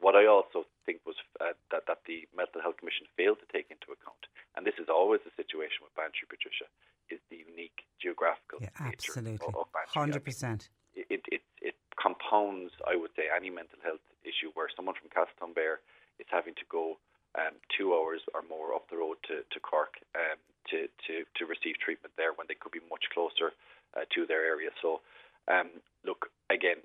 what 0.01 0.17
I 0.17 0.29
also 0.29 0.69
think 0.85 1.01
was 1.09 1.17
uh, 1.41 1.57
that, 1.73 1.89
that 1.89 2.05
the 2.05 2.29
Mental 2.37 2.61
Health 2.61 2.77
Commission 2.77 3.09
failed 3.17 3.41
to 3.41 3.49
take 3.49 3.73
into 3.73 3.93
account, 3.93 4.29
and 4.57 4.65
this 4.65 4.77
is 4.77 4.93
always 4.93 5.25
the 5.25 5.33
situation 5.37 5.81
with 5.81 5.97
Bantry, 5.97 6.29
Patricia, 6.29 6.69
is 7.09 7.21
the 7.33 7.41
unique 7.41 7.89
geographical 8.01 8.61
yeah, 8.61 8.77
nature 8.85 9.17
absolutely. 9.17 9.49
of, 9.57 9.69
Bantry. 9.73 10.21
100%. 10.21 10.45
I 10.45 10.49
mean, 10.53 11.09
it, 11.09 11.23
it, 11.33 11.43
it 11.61 11.77
compounds, 11.97 12.73
I 12.85 12.97
would 12.97 13.13
say, 13.17 13.29
any 13.33 13.49
mental 13.49 13.81
health 13.85 14.05
issue 14.25 14.53
where 14.55 14.69
someone 14.73 14.97
from 14.97 15.13
Castletownbere 15.13 15.81
is 16.21 16.29
having 16.29 16.55
to 16.57 16.67
go 16.69 16.97
um, 17.37 17.57
two 17.73 17.93
hours 17.93 18.25
or 18.33 18.41
more 18.49 18.73
up 18.73 18.89
the 18.89 18.97
road 18.97 19.21
to, 19.29 19.45
to 19.45 19.59
Cork 19.61 20.01
um, 20.17 20.41
to, 20.73 20.89
to, 21.09 21.25
to 21.37 21.43
receive 21.45 21.77
treatment 21.79 22.17
there 22.17 22.33
when 22.33 22.49
they 22.49 22.57
could 22.57 22.73
be 22.73 22.85
much 22.89 23.05
closer 23.13 23.53
uh, 23.97 24.09
to 24.17 24.27
their 24.27 24.45
area. 24.45 24.71
So, 24.81 25.01
um, 25.49 25.69
look, 26.05 26.33
again, 26.49 26.81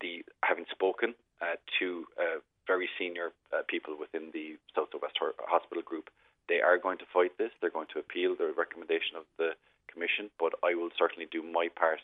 the 0.00 0.26
having 0.42 0.66
spoken 0.70 1.14
uh, 1.40 1.56
to 1.78 2.04
uh, 2.18 2.42
very 2.66 2.88
senior 2.98 3.30
uh, 3.54 3.62
people 3.68 3.94
within 3.98 4.30
the 4.34 4.58
South 4.74 4.90
West 5.00 5.18
Hospital 5.46 5.82
Group, 5.82 6.10
they 6.48 6.60
are 6.60 6.78
going 6.78 6.98
to 6.98 7.08
fight 7.12 7.38
this. 7.38 7.50
They're 7.60 7.74
going 7.74 7.90
to 7.94 8.02
appeal 8.02 8.34
the 8.34 8.52
recommendation 8.56 9.16
of 9.16 9.24
the 9.38 9.54
Commission, 9.90 10.30
but 10.40 10.52
I 10.64 10.74
will 10.74 10.90
certainly 10.98 11.28
do 11.30 11.42
my 11.42 11.68
part 11.68 12.00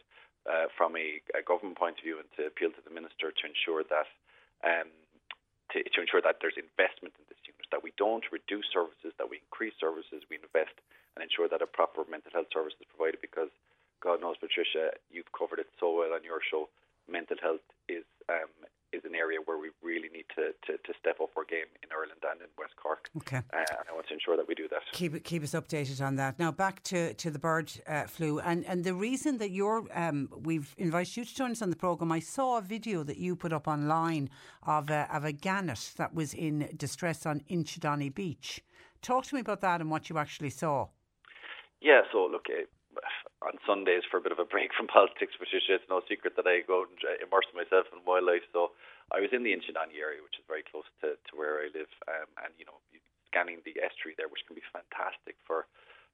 uh, 0.48 0.68
from 0.76 0.96
a, 0.96 1.20
a, 1.36 1.42
government 1.42 1.76
point 1.76 1.98
of 1.98 2.04
view 2.04 2.20
and 2.20 2.28
to 2.36 2.46
appeal 2.46 2.70
to 2.72 2.82
the 2.84 2.92
minister 2.92 3.32
to 3.32 3.44
ensure 3.44 3.84
that 3.88 4.08
um, 4.64 4.88
to, 5.72 5.84
to, 5.84 5.98
ensure 6.00 6.24
that 6.24 6.40
there's 6.40 6.56
investment 6.56 7.12
in 7.20 7.24
this 7.28 7.40
unit, 7.44 7.68
that 7.68 7.84
we 7.84 7.92
don't 8.00 8.24
reduce 8.32 8.64
services, 8.72 9.12
that 9.20 9.28
we 9.28 9.44
increase 9.44 9.76
services, 9.76 10.24
we 10.32 10.40
invest 10.40 10.72
and 11.16 11.20
ensure 11.20 11.48
that 11.52 11.60
a 11.60 11.68
proper 11.68 12.04
mental 12.08 12.32
health 12.32 12.48
service 12.48 12.72
is 12.80 12.88
provided. 12.88 13.20
Because 13.20 13.52
God 14.00 14.24
knows, 14.24 14.40
Patricia, 14.40 14.96
you've 15.12 15.28
covered 15.36 15.60
it 15.60 15.68
so 15.76 15.92
well 15.92 16.16
on 16.16 16.24
your 16.24 16.40
show. 16.40 16.72
Mental 17.08 17.36
health 17.40 17.64
is 17.88 18.04
um, 18.28 18.48
is 18.92 19.04
an 19.04 19.12
area 19.12 19.36
where 19.44 19.60
we 19.60 19.68
really 19.84 20.08
need 20.08 20.24
to, 20.32 20.56
to, 20.64 20.80
to, 20.80 20.96
step 20.96 21.20
up 21.20 21.28
our 21.36 21.44
game 21.44 21.68
in 21.84 21.92
Ireland 21.92 22.24
and 22.24 22.40
in 22.40 22.48
West 22.56 22.72
Cork. 22.80 23.12
Okay. 23.20 23.44
Uh, 23.52 23.68
and 23.68 23.84
I 23.84 23.92
want 23.92 24.08
to 24.08 24.16
ensure 24.16 24.36
that 24.36 24.48
we 24.48 24.56
do 24.56 24.64
that. 24.72 24.80
Keep 24.98 25.22
keep 25.22 25.44
us 25.44 25.52
updated 25.52 26.04
on 26.04 26.16
that. 26.16 26.40
Now 26.40 26.50
back 26.50 26.82
to, 26.90 27.14
to 27.14 27.30
the 27.30 27.38
bird 27.38 27.70
uh, 27.86 28.08
flu 28.08 28.40
and, 28.40 28.66
and 28.66 28.82
the 28.82 28.94
reason 28.94 29.38
that 29.38 29.52
you're 29.52 29.86
um, 29.94 30.28
we've 30.42 30.74
invited 30.76 31.16
you 31.16 31.24
to 31.24 31.32
join 31.32 31.52
us 31.52 31.62
on 31.62 31.70
the 31.70 31.76
programme. 31.76 32.10
I 32.10 32.18
saw 32.18 32.58
a 32.58 32.60
video 32.60 33.04
that 33.04 33.16
you 33.16 33.36
put 33.36 33.52
up 33.52 33.68
online 33.68 34.28
of 34.64 34.90
a, 34.90 35.06
of 35.14 35.24
a 35.24 35.30
gannet 35.30 35.92
that 35.98 36.14
was 36.14 36.34
in 36.34 36.68
distress 36.76 37.26
on 37.26 37.42
Inchydoney 37.48 38.12
Beach. 38.12 38.60
Talk 39.00 39.22
to 39.26 39.36
me 39.36 39.40
about 39.40 39.60
that 39.60 39.80
and 39.80 39.88
what 39.88 40.10
you 40.10 40.18
actually 40.18 40.50
saw. 40.50 40.88
Yeah, 41.80 42.02
so 42.10 42.26
look, 42.26 42.46
uh, 42.50 42.66
on 43.46 43.54
Sundays 43.62 44.02
for 44.10 44.18
a 44.18 44.20
bit 44.20 44.32
of 44.32 44.42
a 44.42 44.44
break 44.44 44.74
from 44.76 44.88
politics, 44.90 45.38
Patricia. 45.38 45.78
It's 45.78 45.86
no 45.86 46.02
secret 46.10 46.34
that 46.34 46.50
I 46.50 46.66
go 46.66 46.82
and 46.90 46.98
uh, 47.06 47.22
immerse 47.22 47.46
myself 47.54 47.86
in 47.94 48.02
wildlife. 48.02 48.42
So 48.52 48.74
I 49.14 49.22
was 49.22 49.30
in 49.30 49.46
the 49.46 49.54
Inchydoney 49.54 50.02
area, 50.02 50.26
which 50.26 50.42
is 50.42 50.44
very 50.50 50.66
close 50.66 50.90
to, 51.06 51.14
to 51.14 51.32
where 51.38 51.62
I 51.62 51.70
live, 51.70 51.90
um, 52.10 52.26
and 52.42 52.50
you 52.58 52.66
know, 52.66 52.82
scanning 53.28 53.60
the 53.64 53.76
estuary 53.78 54.16
there, 54.16 54.28
which 54.28 54.44
can 54.48 54.56
be 54.56 54.64
fantastic 54.72 55.36
for 55.46 55.68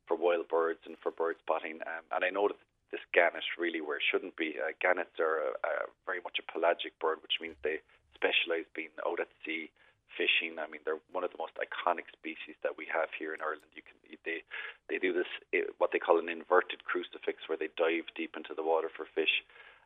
for 0.05 0.21
wild 0.21 0.45
birds 0.53 0.85
and 0.85 1.01
for 1.01 1.09
bird 1.11 1.41
spotting. 1.41 1.81
Um, 1.89 2.05
and 2.12 2.23
I 2.25 2.29
know 2.29 2.53
that 2.53 2.61
this 2.93 3.01
gannet 3.17 3.43
really 3.57 3.81
where 3.81 3.97
it 3.97 4.05
shouldn't 4.05 4.37
be. 4.37 4.61
Uh, 4.61 4.77
gannets 4.79 5.17
are 5.19 5.57
very 6.05 6.21
much 6.21 6.37
a 6.39 6.45
pelagic 6.45 6.93
bird, 7.01 7.25
which 7.25 7.41
means 7.41 7.57
they 7.65 7.81
specialise 8.12 8.69
being 8.77 8.93
out 9.07 9.19
at 9.19 9.33
sea 9.45 9.73
fishing. 10.15 10.59
I 10.59 10.71
mean, 10.71 10.83
they're 10.85 11.03
one 11.11 11.25
of 11.27 11.33
the 11.35 11.41
most 11.43 11.59
iconic 11.59 12.07
species 12.15 12.55
that 12.62 12.79
we 12.79 12.87
have 12.91 13.11
here 13.19 13.35
in 13.35 13.43
Ireland. 13.43 13.73
You 13.75 13.83
can 13.83 13.99
they 14.25 14.47
they 14.89 14.99
do 14.99 15.12
this 15.12 15.29
eh, 15.53 15.67
what 15.79 15.91
they 15.93 15.99
call 15.99 16.19
an 16.19 16.29
inverted 16.29 16.87
crucifix, 16.87 17.45
where 17.47 17.59
they 17.59 17.69
dive 17.77 18.07
deep 18.15 18.37
into 18.37 18.55
the 18.55 18.62
water 18.62 18.89
for 18.89 19.07
fish. 19.11 19.43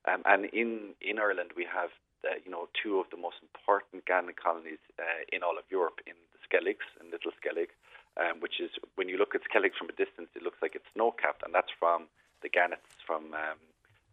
Um, 0.07 0.23
and 0.25 0.47
in 0.53 0.95
in 1.01 1.19
Ireland, 1.19 1.57
we 1.57 1.65
have 1.65 1.91
uh, 2.25 2.39
you 2.45 2.51
know 2.51 2.69
two 2.77 3.01
of 3.01 3.09
the 3.11 3.17
most 3.19 3.41
important 3.43 4.07
gannet 4.07 4.37
colonies 4.37 4.83
uh, 4.99 5.25
in 5.33 5.43
all 5.43 5.59
of 5.59 5.65
Europe 5.71 6.01
in 6.07 6.15
Skelligs, 6.49 6.89
in 7.01 7.11
Little 7.11 7.33
Skellig, 7.37 7.71
um, 8.17 8.41
which 8.41 8.61
is 8.61 8.71
when 8.97 9.09
you 9.09 9.17
look 9.17 9.35
at 9.35 9.43
Skellig 9.45 9.77
from 9.79 9.89
a 9.89 9.97
distance, 9.97 10.29
it 10.35 10.43
looks 10.43 10.59
like 10.61 10.75
it's 10.75 10.89
snow 10.95 11.13
capped, 11.13 11.43
and 11.45 11.55
that's 11.55 11.71
from 11.79 12.09
the 12.43 12.49
gannets 12.49 12.89
from 13.07 13.35
um, 13.35 13.61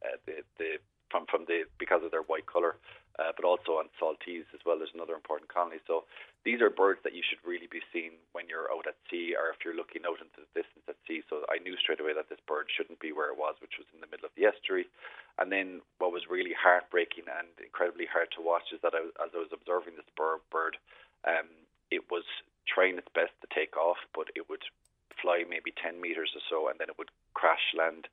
uh, 0.03 0.19
the 0.25 0.43
the 0.57 0.77
from 1.09 1.25
from 1.25 1.45
the 1.47 1.63
because 1.79 2.03
of 2.03 2.11
their 2.11 2.23
white 2.23 2.45
color 2.45 2.75
uh, 3.19 3.31
but 3.35 3.47
also 3.47 3.79
on 3.79 3.87
Saltees 3.95 4.47
as 4.51 4.59
well. 4.65 4.75
There's 4.77 4.93
another 4.93 5.15
important 5.15 5.47
colony. 5.47 5.79
So 5.87 6.03
these 6.43 6.59
are 6.59 6.69
birds 6.69 6.99
that 7.07 7.15
you 7.15 7.23
should 7.23 7.39
really 7.47 7.67
be 7.71 7.79
seeing 7.93 8.19
when 8.35 8.51
you're 8.51 8.67
out 8.67 8.87
at 8.87 8.99
sea 9.07 9.35
or 9.35 9.55
if 9.55 9.63
you're 9.63 9.77
looking 9.77 10.03
out 10.03 10.19
into 10.19 10.43
the 10.43 10.51
distance 10.51 10.83
at 10.91 10.99
sea. 11.07 11.23
So 11.31 11.47
I 11.47 11.63
knew 11.63 11.79
straight 11.79 12.03
away 12.03 12.11
that 12.11 12.27
this 12.27 12.43
bird 12.43 12.67
shouldn't 12.67 12.99
be 12.99 13.15
where 13.15 13.31
it 13.31 13.39
was, 13.39 13.55
which 13.63 13.79
was 13.79 13.87
in 13.95 14.03
the 14.03 14.11
middle 14.11 14.27
of 14.27 14.35
the 14.35 14.51
estuary. 14.51 14.91
And 15.39 15.51
then 15.51 15.79
what 15.99 16.11
was 16.11 16.27
really 16.27 16.55
heartbreaking 16.55 17.31
and 17.31 17.47
incredibly 17.63 18.07
hard 18.07 18.35
to 18.35 18.43
watch 18.43 18.75
is 18.75 18.83
that 18.83 18.95
I, 18.95 19.07
as 19.23 19.31
I 19.31 19.39
was 19.39 19.55
observing 19.55 19.95
this 19.95 20.11
bird, 20.19 20.43
bird 20.51 20.75
um, 21.23 21.47
it 21.91 22.09
was 22.09 22.23
trying 22.67 22.97
its 22.97 23.09
best 23.13 23.33
to 23.41 23.47
take 23.53 23.77
off, 23.77 23.97
but 24.13 24.27
it 24.35 24.49
would 24.49 24.63
fly 25.21 25.43
maybe 25.47 25.71
10 25.71 26.01
meters 26.01 26.31
or 26.35 26.41
so 26.49 26.67
and 26.67 26.79
then 26.79 26.89
it 26.89 26.97
would 26.97 27.11
crash 27.33 27.73
land. 27.77 28.07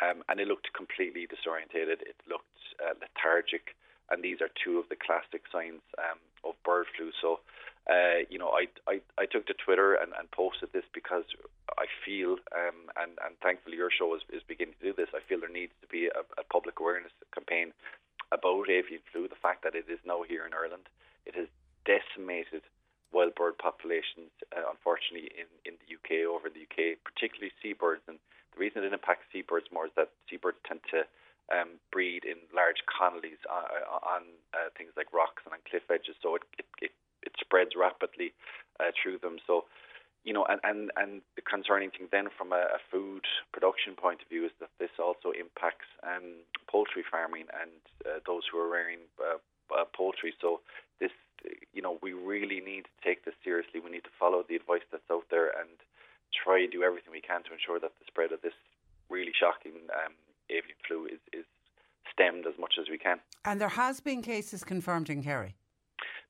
Um, 0.00 0.24
and 0.28 0.40
it 0.40 0.48
looked 0.48 0.72
completely 0.72 1.28
disorientated. 1.28 2.00
It 2.00 2.16
looked 2.26 2.56
uh, 2.80 2.96
lethargic 2.96 3.76
and 4.10 4.22
these 4.22 4.40
are 4.40 4.50
two 4.62 4.78
of 4.78 4.88
the 4.88 4.98
classic 4.98 5.46
signs 5.52 5.82
um, 5.98 6.18
of 6.42 6.54
bird 6.64 6.86
flu. 6.96 7.12
So, 7.22 7.40
uh, 7.88 8.26
you 8.28 8.38
know, 8.38 8.50
I, 8.50 8.66
I, 8.90 9.00
I 9.18 9.26
took 9.26 9.46
to 9.46 9.54
Twitter 9.54 9.94
and, 9.94 10.12
and 10.18 10.30
posted 10.30 10.72
this 10.72 10.84
because 10.92 11.24
I 11.78 11.86
feel, 12.04 12.36
um, 12.50 12.90
and, 12.98 13.14
and 13.24 13.38
thankfully 13.42 13.76
your 13.76 13.90
show 13.90 14.14
is, 14.16 14.22
is 14.32 14.42
beginning 14.46 14.74
to 14.80 14.90
do 14.90 14.94
this, 14.96 15.14
I 15.14 15.22
feel 15.28 15.40
there 15.40 15.48
needs 15.48 15.72
to 15.80 15.88
be 15.88 16.10
a, 16.10 16.26
a 16.38 16.44
public 16.50 16.80
awareness 16.80 17.12
campaign 17.32 17.72
about 18.32 18.70
avian 18.70 19.02
flu, 19.10 19.28
the 19.28 19.42
fact 19.42 19.62
that 19.62 19.74
it 19.74 19.86
is 19.88 19.98
now 20.04 20.22
here 20.26 20.46
in 20.46 20.54
Ireland. 20.54 20.90
It 21.26 21.34
has 21.34 21.46
decimated 21.86 22.62
wild 23.12 23.34
bird 23.34 23.58
populations, 23.58 24.30
uh, 24.54 24.66
unfortunately, 24.70 25.30
in, 25.34 25.48
in 25.66 25.74
the 25.82 25.88
UK, 25.98 26.26
over 26.26 26.48
in 26.48 26.54
the 26.54 26.66
UK, 26.66 26.98
particularly 27.02 27.52
seabirds. 27.62 28.02
And 28.06 28.18
the 28.54 28.60
reason 28.60 28.84
it 28.84 28.92
impacts 28.92 29.26
seabirds 29.32 29.66
more 29.72 29.86
is 29.86 29.94
that 29.96 30.10
seabirds 30.28 30.58
tend 30.66 30.80
to 30.90 31.04
um, 31.50 31.82
breed 31.90 32.24
in 32.24 32.38
large 32.54 32.78
colonies 32.86 33.42
on, 33.50 33.64
uh, 33.66 33.98
on 34.06 34.22
uh, 34.54 34.70
things 34.78 34.94
like 34.96 35.12
rocks 35.12 35.42
and 35.44 35.52
on 35.52 35.60
cliff 35.66 35.82
edges, 35.90 36.14
so 36.22 36.38
it 36.38 36.42
it, 36.58 36.66
it, 36.80 36.94
it 37.26 37.32
spreads 37.40 37.74
rapidly 37.76 38.32
uh, 38.78 38.94
through 38.94 39.18
them. 39.18 39.38
So, 39.46 39.66
you 40.24 40.32
know, 40.32 40.46
and, 40.48 40.60
and, 40.62 40.90
and 40.96 41.22
the 41.34 41.42
concerning 41.42 41.90
thing 41.90 42.08
then 42.12 42.28
from 42.36 42.52
a, 42.52 42.78
a 42.78 42.80
food 42.90 43.24
production 43.52 43.96
point 43.96 44.22
of 44.22 44.28
view 44.28 44.44
is 44.44 44.52
that 44.60 44.70
this 44.78 44.94
also 44.98 45.32
impacts 45.32 45.88
um, 46.04 46.44
poultry 46.68 47.02
farming 47.02 47.48
and 47.60 47.72
uh, 48.06 48.20
those 48.26 48.42
who 48.46 48.58
are 48.58 48.68
rearing 48.68 49.00
uh, 49.18 49.40
uh, 49.72 49.84
poultry. 49.96 50.34
So 50.40 50.60
this, 50.98 51.10
you 51.72 51.82
know, 51.82 51.98
we 52.02 52.12
really 52.12 52.60
need 52.60 52.84
to 52.84 52.96
take 53.04 53.24
this 53.24 53.34
seriously. 53.44 53.80
We 53.80 53.90
need 53.90 54.04
to 54.04 54.14
follow 54.18 54.44
the 54.46 54.56
advice 54.56 54.82
that's 54.90 55.10
out 55.10 55.26
there 55.30 55.46
and 55.46 55.70
try 56.32 56.60
to 56.60 56.68
do 56.68 56.82
everything 56.82 57.12
we 57.12 57.20
can 57.20 57.42
to 57.44 57.52
ensure 57.52 57.80
that 57.80 57.92
the 57.98 58.04
spread 58.06 58.32
of 58.32 58.42
this 58.42 58.54
really 59.08 59.32
shocking 59.34 59.72
um, 59.90 60.14
avian 60.48 60.78
flu 60.86 61.06
is, 61.06 61.18
is 61.32 61.44
stemmed 62.12 62.46
as 62.46 62.54
much 62.58 62.74
as 62.80 62.88
we 62.88 62.98
can. 62.98 63.18
And 63.44 63.60
there 63.60 63.70
has 63.70 64.00
been 64.00 64.22
cases 64.22 64.62
confirmed 64.62 65.10
in 65.10 65.22
Kerry. 65.22 65.54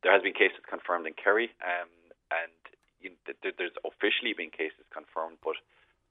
There 0.03 0.12
has 0.12 0.22
been 0.22 0.32
cases 0.32 0.64
confirmed 0.68 1.07
in 1.07 1.12
Kerry, 1.12 1.53
um, 1.61 1.88
and 2.32 2.53
you 3.01 3.11
know, 3.11 3.34
th- 3.43 3.55
there's 3.57 3.76
officially 3.84 4.32
been 4.32 4.49
cases 4.49 4.84
confirmed. 4.93 5.36
But 5.45 5.57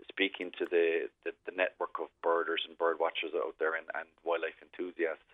speaking 0.09 0.51
to 0.59 0.65
the, 0.69 1.09
the, 1.25 1.31
the 1.45 1.55
network 1.55 1.97
of 2.01 2.13
birders 2.21 2.61
and 2.67 2.77
bird 2.77 2.97
watchers 2.99 3.33
out 3.33 3.57
there 3.57 3.73
and, 3.73 3.85
and 3.97 4.05
wildlife 4.23 4.57
enthusiasts, 4.61 5.25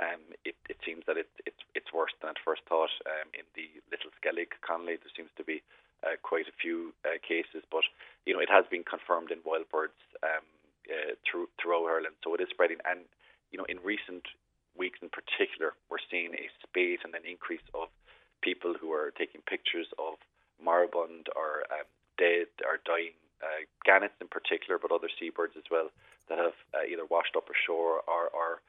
um, 0.00 0.22
it, 0.44 0.56
it 0.68 0.78
seems 0.84 1.04
that 1.06 1.16
it, 1.16 1.28
it's 1.46 1.62
it's 1.74 1.92
worse 1.92 2.12
than 2.20 2.30
at 2.30 2.40
first 2.44 2.62
thought. 2.68 2.92
Um, 3.06 3.28
in 3.36 3.46
the 3.54 3.68
Little 3.92 4.10
Skellig 4.18 4.56
colony, 4.64 4.96
there 4.96 5.12
seems 5.14 5.30
to 5.36 5.44
be 5.44 5.62
uh, 6.02 6.16
quite 6.22 6.48
a 6.48 6.56
few 6.56 6.92
uh, 7.04 7.20
cases, 7.20 7.62
but 7.70 7.84
you 8.24 8.32
know 8.32 8.40
it 8.40 8.50
has 8.50 8.64
been 8.70 8.84
confirmed 8.84 9.30
in 9.30 9.44
wild 9.44 9.68
birds 9.68 10.00
um, 10.24 10.46
uh, 10.90 11.14
through, 11.22 11.48
throughout 11.60 11.86
Ireland. 11.86 12.16
So 12.24 12.34
it 12.34 12.40
is 12.40 12.50
spreading. 12.50 12.78
And, 12.88 13.06
you 13.52 13.58
know, 13.58 13.68
in 13.68 13.78
recent 13.84 14.26
weeks 14.76 14.98
in 15.02 15.10
particular, 15.10 15.74
we're 15.90 16.02
seeing 16.10 16.34
a 16.34 16.50
spate 16.62 17.00
and 17.04 17.14
an 17.14 17.22
increase 17.28 17.64
of 17.74 17.88
people 18.42 18.74
who 18.74 18.92
are 18.92 19.12
taking 19.14 19.40
pictures 19.46 19.86
of 19.98 20.18
moribund 20.62 21.28
or 21.36 21.68
um, 21.70 21.86
dead 22.18 22.48
or 22.64 22.80
dying 22.84 23.14
uh, 23.42 23.64
gannets 23.84 24.16
in 24.20 24.28
particular, 24.28 24.78
but 24.80 24.92
other 24.92 25.08
seabirds 25.18 25.54
as 25.56 25.64
well 25.70 25.90
that 26.28 26.38
have 26.38 26.56
uh, 26.74 26.84
either 26.90 27.04
washed 27.06 27.36
up 27.36 27.48
ashore 27.48 28.02
or, 28.08 28.28
or 28.32 28.60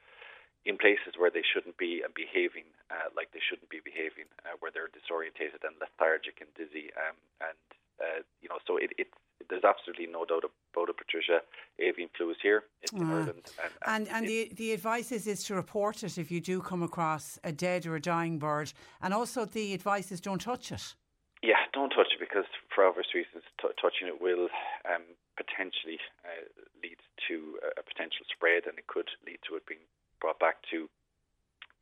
in 0.64 0.78
places 0.78 1.18
where 1.18 1.30
they 1.30 1.42
shouldn't 1.42 1.76
be 1.76 2.02
and 2.04 2.14
behaving 2.14 2.66
uh, 2.90 3.10
like 3.16 3.32
they 3.32 3.42
shouldn't 3.42 3.70
be 3.70 3.82
behaving, 3.82 4.30
uh, 4.46 4.54
where 4.60 4.70
they're 4.70 4.92
disorientated 4.92 5.66
and 5.66 5.74
lethargic 5.80 6.38
and 6.38 6.50
dizzy. 6.54 6.94
Um, 6.94 7.16
and 7.40 7.58
uh, 7.98 8.20
you 8.40 8.48
know, 8.48 8.58
so 8.66 8.76
it, 8.76 8.92
it 8.98 9.08
there's 9.50 9.64
absolutely 9.64 10.06
no 10.06 10.24
doubt 10.24 10.44
about 10.44 10.88
it, 10.88 10.96
Patricia. 10.96 11.40
Avian 11.78 12.08
flu 12.16 12.30
is 12.30 12.36
here. 12.42 12.64
It's 12.82 12.92
in 12.92 13.02
ah. 13.02 13.10
Ireland. 13.10 13.50
And, 13.62 13.72
and, 13.86 14.06
and, 14.06 14.16
and 14.16 14.28
the, 14.28 14.52
the 14.54 14.72
advice 14.72 15.12
is, 15.12 15.26
is 15.26 15.42
to 15.44 15.54
report 15.54 16.02
it 16.04 16.16
if 16.16 16.30
you 16.30 16.40
do 16.40 16.60
come 16.60 16.82
across 16.82 17.38
a 17.44 17.52
dead 17.52 17.86
or 17.86 17.96
a 17.96 18.00
dying 18.00 18.38
bird. 18.38 18.72
And 19.00 19.12
also 19.12 19.44
the 19.44 19.74
advice 19.74 20.12
is 20.12 20.20
don't 20.20 20.40
touch 20.40 20.72
it. 20.72 20.94
Yeah, 21.42 21.58
don't 21.72 21.90
touch 21.90 22.14
it 22.14 22.20
because 22.20 22.46
for 22.72 22.86
obvious 22.86 23.10
reasons, 23.14 23.42
t- 23.60 23.68
touching 23.80 24.06
it 24.06 24.22
will 24.22 24.46
um, 24.86 25.02
potentially 25.36 25.98
uh, 26.24 26.46
lead 26.82 27.02
to 27.28 27.58
a 27.76 27.82
potential 27.82 28.24
spread 28.30 28.64
and 28.66 28.78
it 28.78 28.86
could 28.86 29.10
lead 29.26 29.38
to 29.48 29.56
it 29.56 29.66
being 29.66 29.82
brought 30.22 30.38
back 30.38 30.62
to 30.70 30.88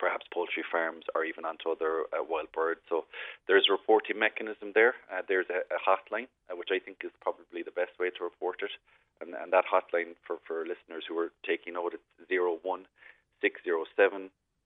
perhaps 0.01 0.25
poultry 0.33 0.65
farms 0.65 1.05
or 1.15 1.29
even 1.29 1.45
onto 1.45 1.69
other 1.69 2.09
uh, 2.17 2.25
wild 2.25 2.49
birds. 2.57 2.81
So 2.89 3.05
there's 3.47 3.69
a 3.69 3.73
reporting 3.77 4.19
mechanism 4.19 4.73
there. 4.73 4.97
Uh, 5.13 5.21
there's 5.29 5.53
a, 5.53 5.61
a 5.69 5.77
hotline, 5.77 6.33
uh, 6.49 6.57
which 6.57 6.73
I 6.73 6.81
think 6.81 7.05
is 7.05 7.13
probably 7.21 7.61
the 7.61 7.77
best 7.77 7.93
way 8.01 8.09
to 8.09 8.25
report 8.25 8.65
it. 8.65 8.73
And, 9.21 9.37
and 9.37 9.53
that 9.53 9.69
hotline 9.69 10.17
for, 10.25 10.41
for 10.49 10.65
listeners 10.65 11.05
who 11.05 11.21
are 11.21 11.29
taking 11.45 11.77
note, 11.77 11.93
it's 11.93 12.09
01607 12.33 12.89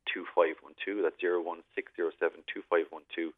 2512. 0.07 1.03
That's 1.03 1.19
01607 1.19 2.47
2512. 2.47 3.35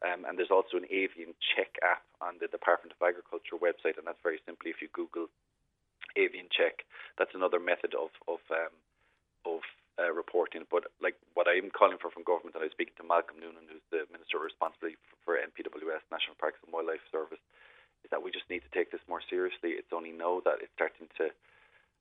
Um, 0.00 0.24
and 0.24 0.38
there's 0.38 0.54
also 0.54 0.80
an 0.80 0.88
avian 0.88 1.36
check 1.52 1.76
app 1.84 2.00
on 2.22 2.40
the 2.40 2.48
Department 2.48 2.96
of 2.96 3.02
Agriculture 3.04 3.60
website, 3.60 4.00
and 4.00 4.06
that's 4.08 4.22
very 4.22 4.40
simply 4.46 4.70
if 4.70 4.80
you 4.80 4.88
Google 4.96 5.28
avian 6.16 6.48
check. 6.48 6.88
That's 7.18 7.34
another 7.34 7.60
method 7.60 7.92
of 7.92 8.08
of 8.24 8.40
um, 8.48 8.72
of 9.44 9.60
uh, 9.98 10.12
reporting. 10.12 10.68
But 10.70 10.92
like 11.02 11.16
what 11.34 11.48
I'm 11.48 11.70
calling 11.72 11.98
for 11.98 12.10
from 12.10 12.22
government, 12.22 12.54
and 12.54 12.62
I 12.62 12.68
was 12.70 12.76
speaking 12.76 12.96
to 13.00 13.06
Malcolm 13.06 13.40
Noonan, 13.40 13.66
who's 13.66 13.84
the 13.90 14.06
minister 14.12 14.38
responsible 14.38 14.94
for, 15.24 15.40
NPWS, 15.40 16.04
National 16.12 16.38
Parks 16.38 16.60
and 16.62 16.70
Wildlife 16.70 17.02
Service, 17.10 17.42
is 18.04 18.10
that 18.12 18.22
we 18.22 18.30
just 18.30 18.48
need 18.48 18.62
to 18.62 18.72
take 18.72 18.92
this 18.92 19.04
more 19.08 19.24
seriously. 19.26 19.74
It's 19.76 19.94
only 19.94 20.12
now 20.12 20.40
that 20.44 20.62
it's 20.62 20.72
starting 20.76 21.08
to, 21.18 21.32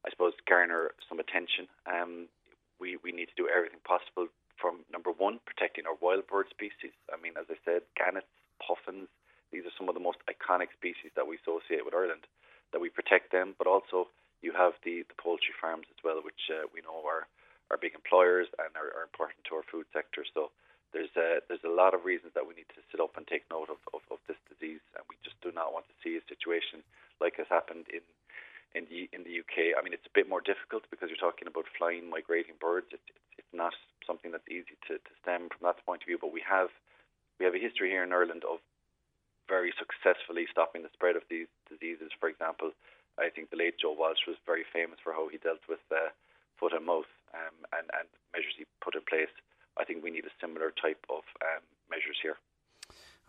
I 0.05 0.09
suppose, 0.11 0.35
garner 0.45 0.91
some 1.07 1.19
attention. 1.19 1.67
Um, 1.87 2.29
we 2.79 2.97
we 3.01 3.11
need 3.11 3.31
to 3.31 3.39
do 3.39 3.49
everything 3.49 3.83
possible 3.83 4.29
from 4.59 4.83
number 4.91 5.11
one, 5.11 5.39
protecting 5.47 5.87
our 5.87 5.95
wild 6.03 6.27
bird 6.27 6.51
species. 6.51 6.91
I 7.07 7.15
mean, 7.15 7.39
as 7.39 7.47
I 7.47 7.55
said, 7.63 7.87
gannets, 7.95 8.27
puffins. 8.59 9.07
These 9.51 9.65
are 9.65 9.73
some 9.79 9.89
of 9.89 9.95
the 9.95 10.03
most 10.03 10.19
iconic 10.29 10.69
species 10.75 11.09
that 11.15 11.25
we 11.25 11.39
associate 11.41 11.87
with 11.87 11.95
Ireland. 11.95 12.27
That 12.71 12.83
we 12.83 12.93
protect 12.93 13.31
them, 13.31 13.55
but 13.57 13.65
also 13.65 14.13
you 14.45 14.53
have 14.53 14.77
the, 14.85 15.01
the 15.09 15.17
poultry 15.17 15.55
farms 15.57 15.89
as 15.89 15.99
well, 16.03 16.21
which 16.21 16.53
uh, 16.53 16.69
we 16.69 16.85
know 16.85 17.01
are 17.01 17.25
are 17.69 17.77
big 17.77 17.93
employers 17.93 18.49
and 18.57 18.73
are, 18.73 18.89
are 18.97 19.05
important 19.05 19.45
to 19.45 19.55
our 19.55 19.65
food 19.69 19.85
sector. 19.93 20.25
So 20.25 20.49
there's 20.93 21.13
a, 21.13 21.45
there's 21.45 21.65
a 21.65 21.71
lot 21.71 21.93
of 21.93 22.05
reasons 22.05 22.33
that 22.33 22.45
we 22.45 22.57
need 22.57 22.69
to 22.73 22.81
sit 22.89 22.97
up 22.99 23.13
and 23.13 23.25
take 23.29 23.45
note 23.53 23.69
of, 23.69 23.77
of, 23.93 24.01
of 24.09 24.19
this 24.25 24.41
disease, 24.49 24.81
and 24.97 25.05
we 25.05 25.17
just 25.21 25.37
do 25.45 25.53
not 25.53 25.73
want 25.73 25.85
to 25.89 25.95
see 26.01 26.17
a 26.17 26.23
situation 26.25 26.81
like 27.21 27.37
has 27.37 27.49
happened 27.49 27.85
in 27.93 28.01
in 28.77 28.85
the 28.89 29.09
in 29.13 29.25
the 29.25 29.41
UK. 29.41 29.73
I 29.73 29.81
mean, 29.81 29.93
it's 29.93 30.05
a 30.05 30.13
bit 30.13 30.29
more 30.29 30.41
difficult 30.41 30.85
because 30.93 31.09
you're 31.09 31.21
talking 31.21 31.49
about 31.49 31.65
flying, 31.77 32.09
migrating 32.09 32.57
birds. 32.61 32.89
It's 32.93 33.05
it's, 33.09 33.45
it's 33.45 33.53
not 33.53 33.73
something 34.05 34.29
that's 34.31 34.49
easy 34.49 34.77
to, 34.89 34.97
to 35.01 35.11
stem 35.21 35.49
from 35.49 35.65
that 35.65 35.81
point 35.85 36.01
of 36.01 36.07
view. 36.09 36.21
But 36.21 36.33
we 36.33 36.41
have 36.45 36.69
we 37.37 37.45
have 37.45 37.57
a 37.57 37.61
history 37.61 37.89
here 37.89 38.05
in 38.05 38.13
Ireland 38.13 38.45
of 38.45 38.61
very 39.49 39.73
successfully 39.77 40.45
stopping 40.49 40.85
the 40.85 40.93
spread 40.93 41.17
of 41.17 41.25
these 41.29 41.49
diseases. 41.65 42.13
For 42.21 42.29
example, 42.29 42.71
I 43.17 43.33
think 43.33 43.49
the 43.49 43.57
late 43.57 43.81
Joe 43.81 43.97
Walsh 43.97 44.29
was 44.29 44.37
very 44.45 44.65
famous 44.69 45.01
for 45.01 45.13
how 45.13 45.27
he 45.27 45.41
dealt 45.41 45.65
with 45.65 45.81
uh, 45.89 46.13
foot 46.61 46.73
and 46.73 46.85
mouth 46.85 47.09
um, 47.33 47.55
and, 47.73 47.87
and 47.97 48.07
measures 48.33 48.53
he 48.57 48.65
put 48.81 48.95
in 48.95 49.01
place. 49.09 49.31
I 49.77 49.85
think 49.85 50.03
we 50.03 50.11
need 50.11 50.25
a 50.25 50.35
similar 50.41 50.71
type 50.75 51.03
of 51.09 51.23
um, 51.41 51.63
measures 51.89 52.17
here. 52.21 52.37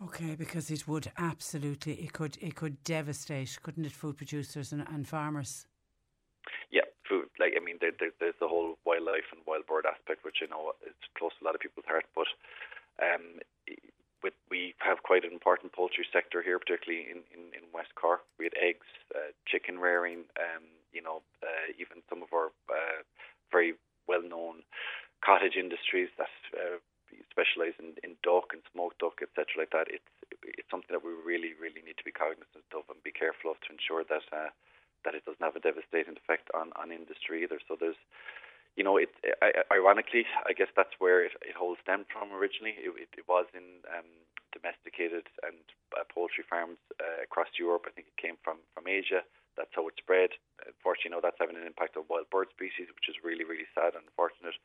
Okay, 0.03 0.35
because 0.35 0.71
it 0.71 0.87
would 0.87 1.11
absolutely 1.17 1.93
it 1.93 2.11
could 2.13 2.37
it 2.41 2.55
could 2.55 2.83
devastate, 2.83 3.57
couldn't 3.61 3.85
it, 3.85 3.91
food 3.91 4.17
producers 4.17 4.73
and, 4.73 4.85
and 4.89 5.07
farmers? 5.07 5.67
Yeah, 6.71 6.89
food. 7.07 7.29
Like 7.39 7.53
I 7.55 7.63
mean, 7.63 7.77
there, 7.79 7.91
there, 7.99 8.09
there's 8.19 8.39
the 8.39 8.47
whole 8.47 8.79
wildlife 8.83 9.29
and 9.31 9.41
wild 9.45 9.67
bird 9.67 9.85
aspect, 9.85 10.25
which 10.25 10.41
I 10.41 10.49
know 10.49 10.73
is 10.81 10.97
close 11.17 11.31
to 11.37 11.45
a 11.45 11.45
lot 11.45 11.55
of 11.55 11.61
people's 11.61 11.85
heart. 11.85 12.05
But 12.15 12.27
um, 12.97 13.45
with, 14.23 14.33
we 14.49 14.73
have 14.79 15.03
quite 15.03 15.23
an 15.23 15.33
important 15.33 15.73
poultry 15.73 16.05
sector 16.11 16.41
here, 16.41 16.57
particularly 16.57 17.05
in, 17.05 17.21
in, 17.29 17.53
in 17.53 17.69
West 17.73 17.93
Cork. 17.93 18.21
We 18.39 18.45
had 18.45 18.57
eggs, 18.57 18.89
uh, 19.13 19.33
chicken 19.45 19.77
rearing, 19.77 20.25
um, 20.37 20.65
you 20.93 21.01
know, 21.01 21.21
uh, 21.43 21.73
even 21.77 22.01
some 22.09 22.23
of 22.23 22.29
our 22.33 22.49
uh, 22.69 23.05
very 23.51 23.73
well 24.11 24.23
known 24.27 24.67
cottage 25.23 25.55
industries 25.55 26.11
that 26.19 26.33
uh, 26.57 26.77
specialise 27.31 27.77
in, 27.79 27.95
in 28.03 28.17
duck 28.25 28.51
and 28.51 28.61
smoked 28.71 28.99
duck, 28.99 29.23
etc., 29.23 29.45
like 29.63 29.71
that. 29.71 29.87
It's 29.87 30.11
it's 30.43 30.69
something 30.71 30.91
that 30.91 31.05
we 31.05 31.11
really, 31.13 31.53
really 31.59 31.83
need 31.83 31.99
to 31.99 32.07
be 32.07 32.15
cognizant 32.15 32.65
of 32.73 32.87
and 32.89 32.99
be 33.03 33.13
careful 33.13 33.51
of 33.51 33.59
to 33.63 33.75
ensure 33.75 34.03
that 34.07 34.25
uh, 34.31 34.51
that 35.03 35.15
it 35.15 35.25
doesn't 35.25 35.43
have 35.43 35.57
a 35.57 35.63
devastating 35.63 36.17
effect 36.17 36.49
on, 36.53 36.69
on 36.77 36.93
industry 36.93 37.43
either. 37.43 37.59
So 37.67 37.73
there's, 37.73 37.99
you 38.77 38.83
know, 38.85 38.97
it, 38.97 39.09
ironically, 39.73 40.25
I 40.45 40.53
guess 40.53 40.69
that's 40.77 40.93
where 41.01 41.25
it, 41.25 41.33
it 41.41 41.57
whole 41.57 41.75
stemmed 41.81 42.05
from 42.13 42.31
originally. 42.31 42.77
It, 42.77 42.93
it, 42.95 43.11
it 43.17 43.25
was 43.27 43.45
in 43.53 43.81
um, 43.89 44.07
domesticated 44.53 45.27
and 45.43 45.57
uh, 45.97 46.05
poultry 46.07 46.45
farms 46.47 46.79
uh, 47.01 47.23
across 47.23 47.49
Europe. 47.57 47.85
I 47.87 47.91
think 47.91 48.07
it 48.13 48.19
came 48.21 48.37
from 48.43 48.61
from 48.73 48.87
Asia. 48.87 49.25
That's 49.57 49.73
how 49.75 49.87
it 49.87 49.95
spread. 49.99 50.31
Unfortunately, 50.65 51.11
know, 51.11 51.23
that's 51.23 51.39
having 51.39 51.57
an 51.57 51.67
impact 51.67 51.97
on 51.97 52.07
wild 52.07 52.29
bird 52.29 52.47
species, 52.55 52.87
which 52.93 53.09
is 53.11 53.19
really, 53.23 53.43
really 53.43 53.67
sad 53.75 53.93
and 53.95 54.07
unfortunate. 54.07 54.55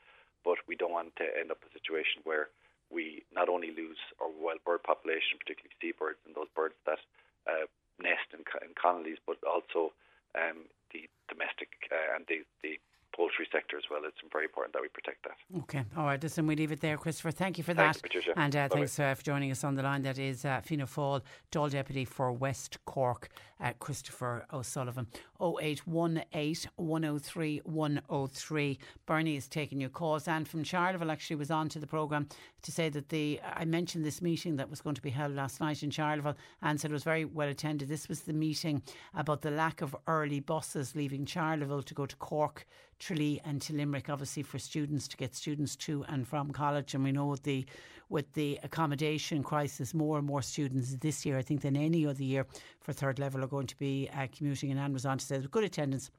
But 0.44 0.62
we 0.68 0.78
don't 0.78 0.94
want 0.94 1.16
to 1.18 1.26
end 1.26 1.50
up 1.50 1.62
in 1.62 1.70
a 1.70 1.78
situation 1.78 2.22
where 2.22 2.48
we 2.90 3.26
not 3.34 3.48
only 3.50 3.74
lose 3.74 3.98
our 4.22 4.30
wild 4.30 4.62
bird 4.62 4.86
population, 4.86 5.42
particularly 5.42 5.74
seabirds 5.82 6.22
and 6.22 6.38
those 6.38 6.50
birds 6.54 6.78
that 6.86 7.02
uh, 7.50 7.66
nest 7.98 8.30
in, 8.30 8.46
in 8.62 8.74
colonies, 8.78 9.18
but 9.26 9.42
also 9.42 9.90
um, 10.38 10.70
the 10.94 11.10
domestic 11.26 11.74
uh, 11.90 12.14
and 12.14 12.22
the, 12.30 12.46
the 12.62 12.78
poultry 13.14 13.46
sector 13.52 13.76
as 13.76 13.84
well. 13.90 14.00
It's 14.04 14.16
very 14.32 14.44
important 14.44 14.72
that 14.74 14.82
we 14.82 14.88
protect 14.88 15.24
that. 15.24 15.36
Okay, 15.62 15.84
all 15.96 16.04
right. 16.04 16.22
Listen, 16.22 16.46
we 16.46 16.56
leave 16.56 16.72
it 16.72 16.80
there, 16.80 16.96
Christopher. 16.96 17.30
Thank 17.30 17.58
you 17.58 17.64
for 17.64 17.74
thanks, 17.74 17.98
that. 17.98 18.02
Patricia. 18.02 18.32
And 18.36 18.54
uh, 18.54 18.68
thanks 18.68 18.98
uh, 18.98 19.14
for 19.14 19.22
joining 19.22 19.50
us 19.50 19.64
on 19.64 19.74
the 19.74 19.82
line. 19.82 20.02
That 20.02 20.18
is 20.18 20.44
uh, 20.44 20.60
Fianna 20.62 20.86
Fáil 20.86 21.22
Dáil 21.52 21.70
Deputy 21.70 22.04
for 22.04 22.32
West 22.32 22.78
Cork, 22.84 23.28
uh, 23.60 23.72
Christopher 23.78 24.46
O'Sullivan. 24.52 25.06
0818 25.40 26.70
103 26.76 27.60
103. 27.64 28.78
Bernie 29.06 29.36
is 29.36 29.48
taking 29.48 29.80
your 29.80 29.90
calls. 29.90 30.28
And 30.28 30.46
from 30.46 30.64
Charleville 30.64 31.10
actually 31.10 31.36
was 31.36 31.50
on 31.50 31.68
to 31.70 31.78
the 31.78 31.86
programme 31.86 32.28
to 32.62 32.72
say 32.72 32.88
that 32.88 33.08
the 33.08 33.40
I 33.44 33.64
mentioned 33.64 34.04
this 34.04 34.22
meeting 34.22 34.56
that 34.56 34.70
was 34.70 34.80
going 34.80 34.96
to 34.96 35.02
be 35.02 35.10
held 35.10 35.34
last 35.34 35.60
night 35.60 35.82
in 35.82 35.90
Charleville 35.90 36.36
and 36.62 36.80
said 36.80 36.90
it 36.90 36.94
was 36.94 37.04
very 37.04 37.24
well 37.24 37.48
attended. 37.48 37.88
This 37.88 38.08
was 38.08 38.22
the 38.22 38.32
meeting 38.32 38.82
about 39.14 39.42
the 39.42 39.50
lack 39.50 39.82
of 39.82 39.94
early 40.06 40.40
buses 40.40 40.94
leaving 40.94 41.24
Charleville 41.26 41.84
to 41.84 41.94
go 41.94 42.06
to 42.06 42.16
Cork 42.16 42.66
Tralee 42.98 43.40
and 43.44 43.60
to 43.62 43.74
Limerick, 43.74 44.08
obviously 44.08 44.42
for 44.42 44.58
students 44.58 45.08
to 45.08 45.16
get 45.16 45.34
students 45.34 45.76
to 45.76 46.04
and 46.08 46.26
from 46.26 46.50
college. 46.50 46.94
And 46.94 47.04
we 47.04 47.12
know 47.12 47.36
the 47.36 47.66
with 48.08 48.32
the 48.34 48.58
accommodation 48.62 49.42
crisis, 49.42 49.92
more 49.92 50.18
and 50.18 50.26
more 50.26 50.42
students 50.42 50.96
this 50.96 51.26
year, 51.26 51.38
I 51.38 51.42
think, 51.42 51.62
than 51.62 51.76
any 51.76 52.06
other 52.06 52.22
year 52.22 52.46
for 52.80 52.92
third 52.92 53.18
level 53.18 53.42
are 53.42 53.48
going 53.48 53.66
to 53.66 53.76
be 53.76 54.08
uh, 54.14 54.28
commuting. 54.36 54.70
And 54.70 54.78
Anne 54.78 54.92
was 54.92 55.04
on 55.04 55.18
to 55.18 55.24
say 55.24 55.40
good 55.50 55.64
attendance 55.64 56.10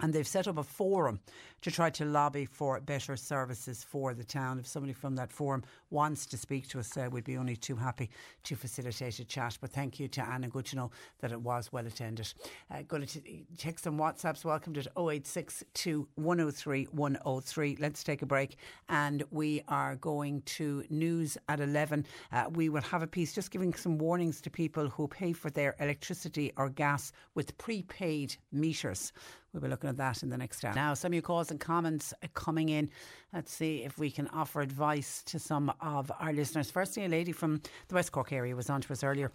and 0.00 0.12
they've 0.12 0.26
set 0.26 0.46
up 0.46 0.58
a 0.58 0.62
forum 0.62 1.20
to 1.62 1.70
try 1.70 1.90
to 1.90 2.04
lobby 2.04 2.44
for 2.44 2.78
better 2.80 3.16
services 3.16 3.82
for 3.82 4.14
the 4.14 4.24
town. 4.24 4.58
If 4.58 4.66
somebody 4.66 4.92
from 4.92 5.16
that 5.16 5.32
forum 5.32 5.64
wants 5.90 6.26
to 6.26 6.36
speak 6.36 6.68
to 6.68 6.78
us, 6.78 6.96
uh, 6.96 7.08
we'd 7.10 7.24
be 7.24 7.36
only 7.36 7.56
too 7.56 7.76
happy 7.76 8.10
to 8.44 8.56
facilitate 8.56 9.18
a 9.18 9.24
chat. 9.24 9.56
But 9.60 9.70
thank 9.70 9.98
you 9.98 10.08
to 10.08 10.22
Anna. 10.22 10.48
Good 10.48 10.66
to 10.66 10.76
know 10.76 10.90
that 11.20 11.32
it 11.32 11.40
was 11.40 11.72
well 11.72 11.86
attended. 11.86 12.32
Uh, 12.70 12.82
going 12.82 13.06
to 13.06 13.20
check 13.56 13.78
some 13.78 13.98
WhatsApps. 13.98 14.44
Welcome 14.44 14.74
to 14.74 14.80
0862 14.80 16.06
103 16.14 16.84
103. 16.92 17.76
Let's 17.80 18.04
take 18.04 18.22
a 18.22 18.26
break 18.26 18.56
and 18.88 19.24
we 19.30 19.62
are 19.68 19.96
going 19.96 20.42
to 20.42 20.84
news 20.90 21.38
at 21.48 21.60
11. 21.60 22.06
Uh, 22.32 22.44
we 22.52 22.68
will 22.68 22.82
have 22.82 23.02
a 23.02 23.06
piece 23.06 23.34
just 23.34 23.50
giving 23.50 23.72
some 23.72 23.98
warnings 23.98 24.40
to 24.42 24.50
people 24.50 24.88
who 24.88 25.08
pay 25.08 25.32
for 25.32 25.50
their 25.50 25.74
electricity 25.80 26.52
or 26.56 26.68
gas 26.68 27.12
with 27.34 27.56
prepaid 27.58 28.36
meters. 28.52 29.12
We'll 29.56 29.62
be 29.62 29.68
looking 29.68 29.88
at 29.88 29.96
that 29.96 30.22
in 30.22 30.28
the 30.28 30.36
next 30.36 30.62
hour. 30.66 30.74
Now, 30.74 30.92
some 30.92 31.12
of 31.12 31.14
your 31.14 31.22
calls 31.22 31.50
and 31.50 31.58
comments 31.58 32.12
are 32.22 32.28
coming 32.34 32.68
in. 32.68 32.90
Let's 33.32 33.50
see 33.50 33.84
if 33.84 33.96
we 33.96 34.10
can 34.10 34.28
offer 34.28 34.60
advice 34.60 35.22
to 35.28 35.38
some 35.38 35.72
of 35.80 36.12
our 36.20 36.34
listeners. 36.34 36.70
Firstly, 36.70 37.06
a 37.06 37.08
lady 37.08 37.32
from 37.32 37.62
the 37.88 37.94
West 37.94 38.12
Cork 38.12 38.32
area 38.32 38.54
was 38.54 38.68
on 38.68 38.82
to 38.82 38.92
us 38.92 39.02
earlier 39.02 39.32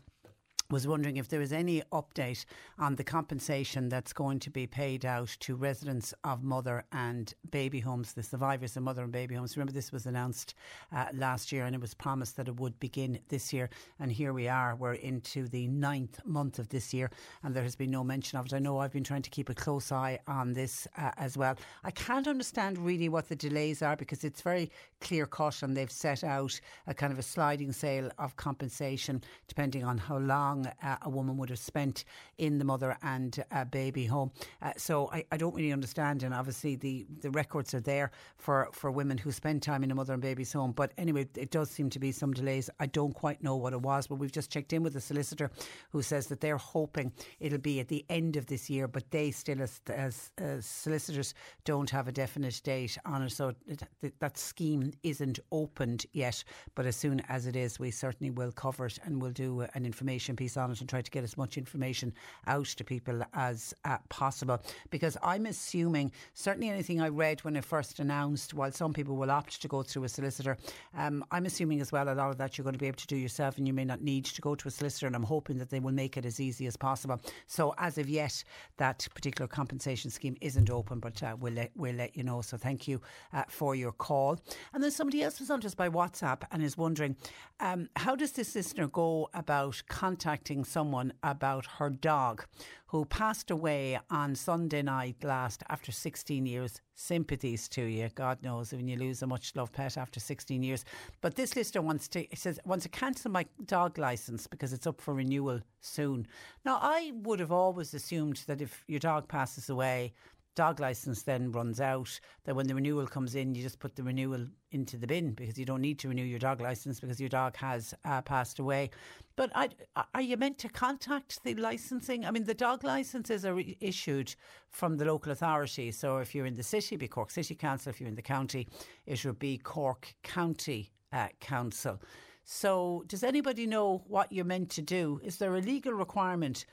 was 0.71 0.87
wondering 0.87 1.17
if 1.17 1.27
there 1.27 1.39
was 1.39 1.51
any 1.51 1.81
update 1.91 2.45
on 2.79 2.95
the 2.95 3.03
compensation 3.03 3.89
that's 3.89 4.13
going 4.13 4.39
to 4.39 4.49
be 4.49 4.65
paid 4.65 5.05
out 5.05 5.35
to 5.41 5.55
residents 5.55 6.13
of 6.23 6.43
mother 6.43 6.85
and 6.93 7.33
baby 7.51 7.79
homes, 7.79 8.13
the 8.13 8.23
survivors 8.23 8.77
of 8.77 8.83
mother 8.83 9.03
and 9.03 9.11
baby 9.11 9.35
homes. 9.35 9.57
Remember, 9.57 9.73
this 9.73 9.91
was 9.91 10.05
announced 10.05 10.55
uh, 10.95 11.07
last 11.13 11.51
year 11.51 11.65
and 11.65 11.75
it 11.75 11.81
was 11.81 11.93
promised 11.93 12.37
that 12.37 12.47
it 12.47 12.59
would 12.59 12.79
begin 12.79 13.19
this 13.27 13.51
year. 13.51 13.69
And 13.99 14.11
here 14.11 14.31
we 14.31 14.47
are, 14.47 14.75
we're 14.75 14.93
into 14.93 15.47
the 15.49 15.67
ninth 15.67 16.19
month 16.25 16.57
of 16.57 16.69
this 16.69 16.93
year 16.93 17.11
and 17.43 17.53
there 17.53 17.63
has 17.63 17.75
been 17.75 17.91
no 17.91 18.03
mention 18.03 18.39
of 18.39 18.45
it. 18.45 18.53
I 18.53 18.59
know 18.59 18.79
I've 18.79 18.93
been 18.93 19.03
trying 19.03 19.23
to 19.23 19.29
keep 19.29 19.49
a 19.49 19.53
close 19.53 19.91
eye 19.91 20.19
on 20.27 20.53
this 20.53 20.87
uh, 20.97 21.11
as 21.17 21.37
well. 21.37 21.55
I 21.83 21.91
can't 21.91 22.27
understand 22.27 22.77
really 22.77 23.09
what 23.09 23.27
the 23.27 23.35
delays 23.35 23.81
are 23.81 23.97
because 23.97 24.23
it's 24.23 24.41
very 24.41 24.71
clear 25.01 25.25
cut 25.25 25.63
and 25.63 25.75
they've 25.75 25.91
set 25.91 26.23
out 26.23 26.59
a 26.87 26.93
kind 26.93 27.11
of 27.11 27.19
a 27.19 27.23
sliding 27.23 27.73
scale 27.73 28.09
of 28.19 28.37
compensation 28.37 29.21
depending 29.47 29.83
on 29.83 29.97
how 29.97 30.17
long 30.17 30.60
uh, 30.67 30.97
a 31.01 31.09
woman 31.09 31.37
would 31.37 31.49
have 31.49 31.59
spent 31.59 32.05
in 32.37 32.57
the 32.57 32.65
mother 32.65 32.97
and 33.03 33.43
uh, 33.51 33.65
baby 33.65 34.05
home. 34.05 34.31
Uh, 34.61 34.71
so 34.77 35.09
I, 35.11 35.25
I, 35.31 35.37
don't 35.37 35.55
really 35.55 35.71
understand, 35.71 36.23
and 36.23 36.33
obviously 36.33 36.75
the, 36.75 37.05
the 37.21 37.31
records 37.31 37.73
are 37.73 37.79
there 37.79 38.11
for, 38.37 38.69
for 38.73 38.91
women 38.91 39.17
who 39.17 39.31
spend 39.31 39.61
time 39.61 39.83
in 39.83 39.91
a 39.91 39.95
mother 39.95 40.13
and 40.13 40.21
baby's 40.21 40.53
home. 40.53 40.71
But 40.71 40.91
anyway, 40.97 41.27
it 41.35 41.51
does 41.51 41.69
seem 41.69 41.89
to 41.91 41.99
be 41.99 42.11
some 42.11 42.33
delays. 42.33 42.69
I 42.79 42.85
don't 42.85 43.13
quite 43.13 43.43
know 43.43 43.55
what 43.55 43.73
it 43.73 43.81
was, 43.81 44.07
but 44.07 44.15
we've 44.15 44.31
just 44.31 44.51
checked 44.51 44.73
in 44.73 44.83
with 44.83 44.93
the 44.93 45.01
solicitor 45.01 45.51
who 45.91 46.01
says 46.01 46.27
that 46.27 46.41
they're 46.41 46.57
hoping 46.57 47.11
it'll 47.39 47.57
be 47.57 47.79
at 47.79 47.87
the 47.87 48.05
end 48.09 48.35
of 48.35 48.45
this 48.47 48.69
year, 48.69 48.87
but 48.87 49.09
they 49.11 49.31
still, 49.31 49.61
as, 49.61 49.81
as, 49.89 50.31
as 50.37 50.65
solicitors, 50.65 51.33
don't 51.65 51.89
have 51.89 52.07
a 52.07 52.11
definite 52.11 52.61
date 52.63 52.97
on 53.05 53.23
it. 53.23 53.31
So 53.31 53.53
it, 53.67 54.19
that 54.19 54.37
scheme 54.37 54.93
isn't 55.03 55.39
opened 55.51 56.05
yet, 56.13 56.43
but 56.75 56.85
as 56.85 56.95
soon 56.95 57.21
as 57.29 57.47
it 57.47 57.55
is, 57.55 57.79
we 57.79 57.91
certainly 57.91 58.31
will 58.31 58.51
cover 58.51 58.85
it 58.85 58.99
and 59.03 59.21
we'll 59.21 59.31
do 59.31 59.65
an 59.73 59.85
information 59.85 60.35
piece 60.35 60.50
on 60.57 60.71
it 60.71 60.79
and 60.79 60.89
try 60.89 61.01
to 61.01 61.11
get 61.11 61.23
as 61.23 61.37
much 61.37 61.57
information 61.57 62.13
out 62.47 62.65
to 62.65 62.83
people 62.83 63.21
as 63.33 63.73
uh, 63.85 63.97
possible. 64.09 64.61
Because 64.89 65.17
I'm 65.23 65.45
assuming, 65.45 66.11
certainly 66.33 66.69
anything 66.69 67.01
I 67.01 67.09
read 67.09 67.43
when 67.43 67.55
it 67.55 67.65
first 67.65 67.99
announced, 67.99 68.53
while 68.53 68.71
some 68.71 68.93
people 68.93 69.15
will 69.15 69.31
opt 69.31 69.61
to 69.61 69.67
go 69.67 69.83
through 69.83 70.03
a 70.03 70.09
solicitor, 70.09 70.57
um, 70.97 71.23
I'm 71.31 71.45
assuming 71.45 71.81
as 71.81 71.91
well 71.91 72.09
a 72.09 72.15
lot 72.15 72.29
of 72.29 72.37
that 72.37 72.57
you're 72.57 72.63
going 72.63 72.73
to 72.73 72.79
be 72.79 72.87
able 72.87 72.97
to 72.97 73.07
do 73.07 73.15
yourself 73.15 73.57
and 73.57 73.67
you 73.67 73.73
may 73.73 73.85
not 73.85 74.01
need 74.01 74.25
to 74.25 74.41
go 74.41 74.55
to 74.55 74.67
a 74.67 74.71
solicitor. 74.71 75.07
And 75.07 75.15
I'm 75.15 75.23
hoping 75.23 75.57
that 75.57 75.69
they 75.69 75.79
will 75.79 75.91
make 75.93 76.17
it 76.17 76.25
as 76.25 76.39
easy 76.39 76.67
as 76.67 76.77
possible. 76.77 77.21
So 77.47 77.73
as 77.77 77.97
of 77.97 78.09
yet, 78.09 78.43
that 78.77 79.07
particular 79.13 79.47
compensation 79.47 80.11
scheme 80.11 80.35
isn't 80.41 80.69
open, 80.69 80.99
but 80.99 81.21
uh, 81.23 81.35
we'll, 81.39 81.53
let, 81.53 81.71
we'll 81.75 81.95
let 81.95 82.15
you 82.15 82.23
know. 82.23 82.41
So 82.41 82.57
thank 82.57 82.87
you 82.87 83.01
uh, 83.33 83.43
for 83.47 83.75
your 83.75 83.91
call. 83.91 84.39
And 84.73 84.83
then 84.83 84.91
somebody 84.91 85.23
else 85.23 85.39
was 85.39 85.49
on 85.49 85.61
just 85.61 85.77
by 85.77 85.89
WhatsApp 85.89 86.43
and 86.51 86.63
is 86.63 86.77
wondering 86.77 87.15
um, 87.59 87.89
how 87.95 88.15
does 88.15 88.31
this 88.31 88.55
listener 88.55 88.87
go 88.87 89.29
about 89.33 89.81
contacting 89.87 90.40
someone 90.63 91.13
about 91.23 91.65
her 91.65 91.89
dog 91.89 92.45
who 92.87 93.05
passed 93.05 93.51
away 93.51 93.99
on 94.09 94.35
Sunday 94.35 94.81
night 94.81 95.15
last 95.23 95.63
after 95.69 95.91
16 95.91 96.45
years. 96.45 96.81
Sympathies 96.93 97.69
to 97.69 97.83
you. 97.83 98.09
God 98.15 98.43
knows 98.43 98.73
when 98.73 98.87
you 98.87 98.97
lose 98.97 99.21
a 99.21 99.27
much 99.27 99.55
loved 99.55 99.73
pet 99.73 99.97
after 99.97 100.19
16 100.19 100.61
years. 100.61 100.83
But 101.21 101.35
this 101.35 101.55
listener 101.55 101.81
wants 101.81 102.07
to, 102.09 102.25
says, 102.35 102.59
wants 102.65 102.83
to 102.83 102.89
cancel 102.89 103.31
my 103.31 103.45
dog 103.65 103.97
license 103.97 104.47
because 104.47 104.73
it's 104.73 104.87
up 104.87 104.99
for 104.99 105.13
renewal 105.13 105.61
soon. 105.79 106.27
Now, 106.65 106.79
I 106.81 107.13
would 107.23 107.39
have 107.39 107.51
always 107.51 107.93
assumed 107.93 108.43
that 108.47 108.61
if 108.61 108.83
your 108.87 108.99
dog 108.99 109.27
passes 109.27 109.69
away, 109.69 110.13
dog 110.55 110.79
license 110.79 111.23
then 111.23 111.51
runs 111.51 111.79
out, 111.79 112.19
that 112.43 112.55
when 112.55 112.67
the 112.67 112.75
renewal 112.75 113.07
comes 113.07 113.35
in, 113.35 113.55
you 113.55 113.61
just 113.63 113.79
put 113.79 113.95
the 113.95 114.03
renewal 114.03 114.45
into 114.71 114.97
the 114.97 115.07
bin 115.07 115.31
because 115.31 115.57
you 115.57 115.65
don't 115.65 115.81
need 115.81 115.99
to 115.99 116.09
renew 116.09 116.23
your 116.23 116.39
dog 116.39 116.61
license 116.61 116.99
because 116.99 117.19
your 117.19 117.29
dog 117.29 117.55
has 117.57 117.93
uh, 118.05 118.21
passed 118.21 118.59
away. 118.59 118.89
But 119.35 119.51
I, 119.55 119.69
are 120.13 120.21
you 120.21 120.37
meant 120.37 120.57
to 120.59 120.69
contact 120.69 121.43
the 121.43 121.55
licensing? 121.55 122.25
I 122.25 122.31
mean, 122.31 122.43
the 122.43 122.53
dog 122.53 122.83
licenses 122.83 123.45
are 123.45 123.59
issued 123.79 124.35
from 124.69 124.97
the 124.97 125.05
local 125.05 125.31
authority. 125.31 125.91
So 125.91 126.17
if 126.17 126.35
you're 126.35 126.45
in 126.45 126.55
the 126.55 126.63
city, 126.63 126.95
be 126.97 127.07
Cork 127.07 127.31
City 127.31 127.55
Council. 127.55 127.89
If 127.89 127.99
you're 127.99 128.09
in 128.09 128.15
the 128.15 128.21
county, 128.21 128.67
it 129.05 129.23
would 129.25 129.39
be 129.39 129.57
Cork 129.57 130.13
County 130.23 130.91
uh, 131.13 131.27
Council. 131.39 131.99
So, 132.43 133.03
does 133.07 133.23
anybody 133.23 133.67
know 133.67 134.03
what 134.07 134.31
you're 134.31 134.45
meant 134.45 134.71
to 134.71 134.81
do? 134.81 135.21
Is 135.23 135.37
there 135.37 135.55
a 135.55 135.61
legal 135.61 135.93
requirement 135.93 136.65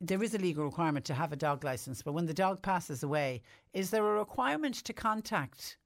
there 0.00 0.22
is 0.22 0.34
a 0.34 0.38
legal 0.38 0.64
requirement 0.64 1.04
to 1.06 1.14
have 1.14 1.32
a 1.32 1.36
dog 1.36 1.64
license, 1.64 2.02
but 2.02 2.12
when 2.12 2.26
the 2.26 2.34
dog 2.34 2.62
passes 2.62 3.02
away, 3.02 3.42
is 3.72 3.90
there 3.90 4.06
a 4.06 4.18
requirement 4.18 4.76
to 4.76 4.92
contact 4.92 5.76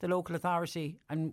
the 0.00 0.08
local 0.08 0.34
authority 0.34 0.98
and 1.10 1.32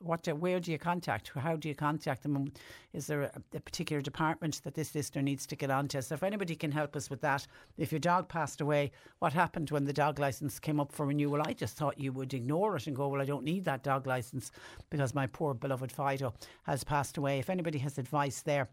what 0.00 0.26
where 0.28 0.60
do 0.60 0.70
you 0.70 0.78
contact? 0.78 1.30
How 1.34 1.56
do 1.56 1.68
you 1.68 1.74
contact 1.74 2.22
them? 2.22 2.52
Is 2.92 3.06
there 3.06 3.22
a, 3.22 3.32
a, 3.54 3.60
particular 3.60 4.00
department 4.00 4.60
that 4.62 4.74
this 4.74 4.94
listener 4.94 5.22
needs 5.22 5.46
to 5.46 5.56
get 5.56 5.70
onto? 5.70 6.00
So 6.00 6.14
if 6.14 6.22
anybody 6.22 6.54
can 6.54 6.70
help 6.70 6.94
us 6.94 7.10
with 7.10 7.20
that, 7.22 7.46
if 7.76 7.90
your 7.90 7.98
dog 7.98 8.28
passed 8.28 8.60
away, 8.60 8.92
what 9.18 9.32
happened 9.32 9.70
when 9.70 9.84
the 9.84 9.92
dog 9.92 10.18
license 10.18 10.60
came 10.60 10.78
up 10.78 10.92
for 10.92 11.06
renewal? 11.06 11.42
I 11.44 11.52
just 11.52 11.76
thought 11.76 11.98
you 11.98 12.12
would 12.12 12.32
ignore 12.32 12.76
it 12.76 12.86
and 12.86 12.94
go, 12.94 13.08
well, 13.08 13.20
I 13.20 13.24
don't 13.24 13.44
need 13.44 13.64
that 13.64 13.82
dog 13.82 14.06
license 14.06 14.52
because 14.88 15.14
my 15.14 15.26
poor 15.26 15.54
beloved 15.54 15.90
Fido 15.90 16.32
has 16.64 16.84
passed 16.84 17.18
away. 17.18 17.38
If 17.40 17.50
anybody 17.50 17.78
has 17.78 17.98
advice 17.98 18.42
there 18.42 18.68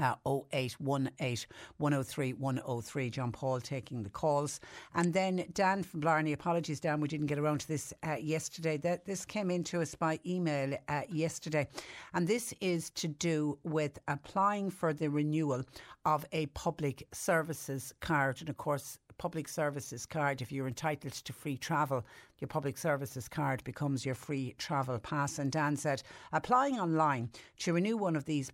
uh, 0.00 0.14
0818 0.26 1.46
103 1.78 2.32
103. 2.34 3.10
John 3.10 3.32
Paul 3.32 3.60
taking 3.60 4.02
the 4.02 4.10
calls. 4.10 4.60
And 4.94 5.12
then 5.12 5.44
Dan 5.52 5.82
from 5.82 6.00
Blarney, 6.00 6.32
apologies, 6.32 6.80
Dan, 6.80 7.00
we 7.00 7.08
didn't 7.08 7.26
get 7.26 7.38
around 7.38 7.60
to 7.60 7.68
this 7.68 7.92
uh, 8.06 8.16
yesterday. 8.20 8.76
That 8.76 9.04
This 9.04 9.24
came 9.24 9.50
into 9.50 9.80
us 9.80 9.94
by 9.94 10.20
email 10.26 10.76
uh, 10.88 11.02
yesterday. 11.10 11.68
And 12.14 12.26
this 12.26 12.54
is 12.60 12.90
to 12.90 13.08
do 13.08 13.58
with 13.62 13.98
applying 14.08 14.70
for 14.70 14.92
the 14.92 15.08
renewal 15.08 15.62
of 16.04 16.26
a 16.32 16.46
public 16.46 17.06
services 17.12 17.94
card. 18.00 18.40
And 18.40 18.48
of 18.48 18.56
course, 18.56 18.98
public 19.18 19.48
services 19.48 20.04
card, 20.06 20.42
if 20.42 20.50
you're 20.50 20.66
entitled 20.66 21.12
to 21.12 21.32
free 21.32 21.56
travel, 21.56 22.04
your 22.38 22.48
public 22.48 22.76
services 22.76 23.28
card 23.28 23.62
becomes 23.62 24.04
your 24.04 24.16
free 24.16 24.54
travel 24.58 24.98
pass. 24.98 25.38
And 25.38 25.52
Dan 25.52 25.76
said, 25.76 26.02
applying 26.32 26.80
online 26.80 27.30
to 27.60 27.72
renew 27.72 27.96
one 27.96 28.16
of 28.16 28.24
these 28.24 28.50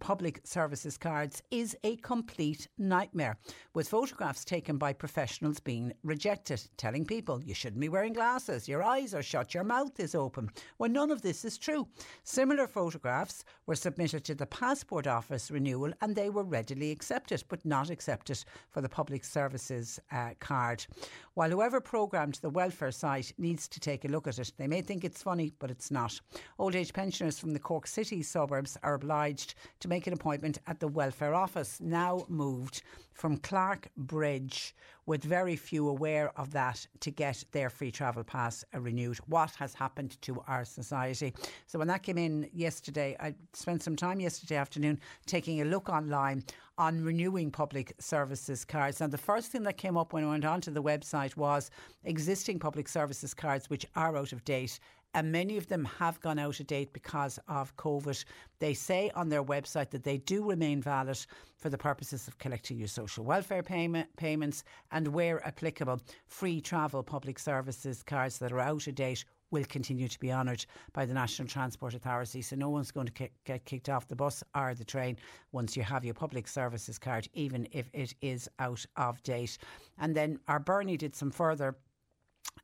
public 0.00 0.40
services 0.44 0.96
cards 0.96 1.42
is 1.50 1.76
a 1.84 1.96
complete 1.96 2.68
nightmare, 2.78 3.36
with 3.74 3.88
photographs 3.88 4.44
taken 4.44 4.78
by 4.78 4.92
professionals 4.92 5.60
being 5.60 5.92
rejected, 6.02 6.62
telling 6.76 7.04
people 7.04 7.42
you 7.42 7.54
shouldn't 7.54 7.80
be 7.80 7.88
wearing 7.88 8.12
glasses, 8.12 8.68
your 8.68 8.82
eyes 8.82 9.14
are 9.14 9.22
shut, 9.22 9.54
your 9.54 9.64
mouth 9.64 9.98
is 10.00 10.14
open, 10.14 10.50
when 10.76 10.92
none 10.92 11.10
of 11.10 11.22
this 11.22 11.44
is 11.44 11.58
true. 11.58 11.86
Similar 12.24 12.66
photographs 12.66 13.44
were 13.66 13.74
submitted 13.74 14.24
to 14.24 14.34
the 14.34 14.46
Passport 14.46 15.06
Office 15.06 15.50
renewal 15.50 15.92
and 16.00 16.14
they 16.14 16.30
were 16.30 16.44
readily 16.44 16.90
accepted, 16.90 17.44
but 17.48 17.64
not 17.64 17.90
accepted 17.90 18.44
for 18.70 18.80
the 18.80 18.88
public 18.88 19.24
services 19.24 20.00
uh, 20.12 20.30
card. 20.40 20.86
While 21.34 21.50
whoever 21.50 21.80
programmed 21.80 22.38
the 22.42 22.50
welfare 22.50 22.90
site 22.90 23.32
needs 23.38 23.68
to 23.68 23.80
take 23.80 24.04
a 24.04 24.08
look 24.08 24.26
at 24.26 24.38
it, 24.38 24.52
they 24.56 24.66
may 24.66 24.82
think 24.82 25.04
it's 25.04 25.22
funny, 25.22 25.52
but 25.58 25.70
it's 25.70 25.90
not. 25.90 26.20
Old 26.58 26.74
age 26.74 26.92
pensioners 26.92 27.38
from 27.38 27.52
the 27.52 27.58
Cork 27.58 27.86
City 27.86 28.22
suburbs 28.22 28.76
are 28.82 28.94
obliged 28.94 29.54
to 29.80 29.87
make 29.88 30.06
an 30.06 30.12
appointment 30.12 30.58
at 30.66 30.78
the 30.78 30.88
welfare 30.88 31.34
office, 31.34 31.80
now 31.80 32.24
moved 32.28 32.82
from 33.12 33.38
Clark 33.38 33.88
Bridge, 33.96 34.74
with 35.06 35.24
very 35.24 35.56
few 35.56 35.88
aware 35.88 36.30
of 36.38 36.52
that 36.52 36.86
to 37.00 37.10
get 37.10 37.42
their 37.52 37.70
free 37.70 37.90
travel 37.90 38.22
pass 38.22 38.64
renewed. 38.74 39.16
What 39.26 39.50
has 39.56 39.72
happened 39.74 40.20
to 40.22 40.42
our 40.46 40.64
society? 40.64 41.32
So 41.66 41.78
when 41.78 41.88
that 41.88 42.02
came 42.02 42.18
in 42.18 42.48
yesterday, 42.52 43.16
I 43.18 43.34
spent 43.54 43.82
some 43.82 43.96
time 43.96 44.20
yesterday 44.20 44.56
afternoon 44.56 45.00
taking 45.26 45.62
a 45.62 45.64
look 45.64 45.88
online 45.88 46.44
on 46.76 47.02
renewing 47.02 47.50
public 47.50 47.92
services 47.98 48.64
cards. 48.64 49.00
And 49.00 49.12
the 49.12 49.18
first 49.18 49.50
thing 49.50 49.64
that 49.64 49.78
came 49.78 49.96
up 49.96 50.12
when 50.12 50.24
I 50.24 50.28
went 50.28 50.44
onto 50.44 50.70
the 50.70 50.82
website 50.82 51.36
was 51.36 51.70
existing 52.04 52.60
public 52.60 52.86
services 52.86 53.34
cards 53.34 53.68
which 53.68 53.84
are 53.96 54.16
out 54.16 54.32
of 54.32 54.44
date 54.44 54.78
and 55.14 55.32
many 55.32 55.56
of 55.56 55.68
them 55.68 55.84
have 55.84 56.20
gone 56.20 56.38
out 56.38 56.60
of 56.60 56.66
date 56.66 56.92
because 56.92 57.38
of 57.48 57.76
COVID. 57.76 58.24
They 58.58 58.74
say 58.74 59.10
on 59.14 59.28
their 59.28 59.44
website 59.44 59.90
that 59.90 60.04
they 60.04 60.18
do 60.18 60.48
remain 60.48 60.82
valid 60.82 61.18
for 61.56 61.70
the 61.70 61.78
purposes 61.78 62.28
of 62.28 62.38
collecting 62.38 62.78
your 62.78 62.88
social 62.88 63.24
welfare 63.24 63.62
payment, 63.62 64.08
payments 64.16 64.64
and, 64.92 65.08
where 65.08 65.44
applicable, 65.46 66.00
free 66.26 66.60
travel 66.60 67.02
public 67.02 67.38
services 67.38 68.02
cards 68.02 68.38
that 68.38 68.52
are 68.52 68.60
out 68.60 68.86
of 68.86 68.94
date 68.94 69.24
will 69.50 69.64
continue 69.64 70.08
to 70.08 70.18
be 70.18 70.30
honoured 70.30 70.64
by 70.92 71.06
the 71.06 71.14
National 71.14 71.48
Transport 71.48 71.94
Authority. 71.94 72.42
So 72.42 72.56
no 72.56 72.68
one's 72.68 72.90
going 72.90 73.06
to 73.06 73.12
kick, 73.12 73.32
get 73.44 73.64
kicked 73.64 73.88
off 73.88 74.08
the 74.08 74.16
bus 74.16 74.44
or 74.54 74.74
the 74.74 74.84
train 74.84 75.16
once 75.52 75.76
you 75.76 75.82
have 75.82 76.04
your 76.04 76.14
public 76.14 76.46
services 76.46 76.98
card, 76.98 77.28
even 77.32 77.66
if 77.72 77.88
it 77.92 78.14
is 78.20 78.48
out 78.58 78.84
of 78.96 79.22
date. 79.22 79.58
And 79.98 80.14
then 80.14 80.38
our 80.48 80.60
Bernie 80.60 80.96
did 80.96 81.14
some 81.14 81.30
further 81.30 81.76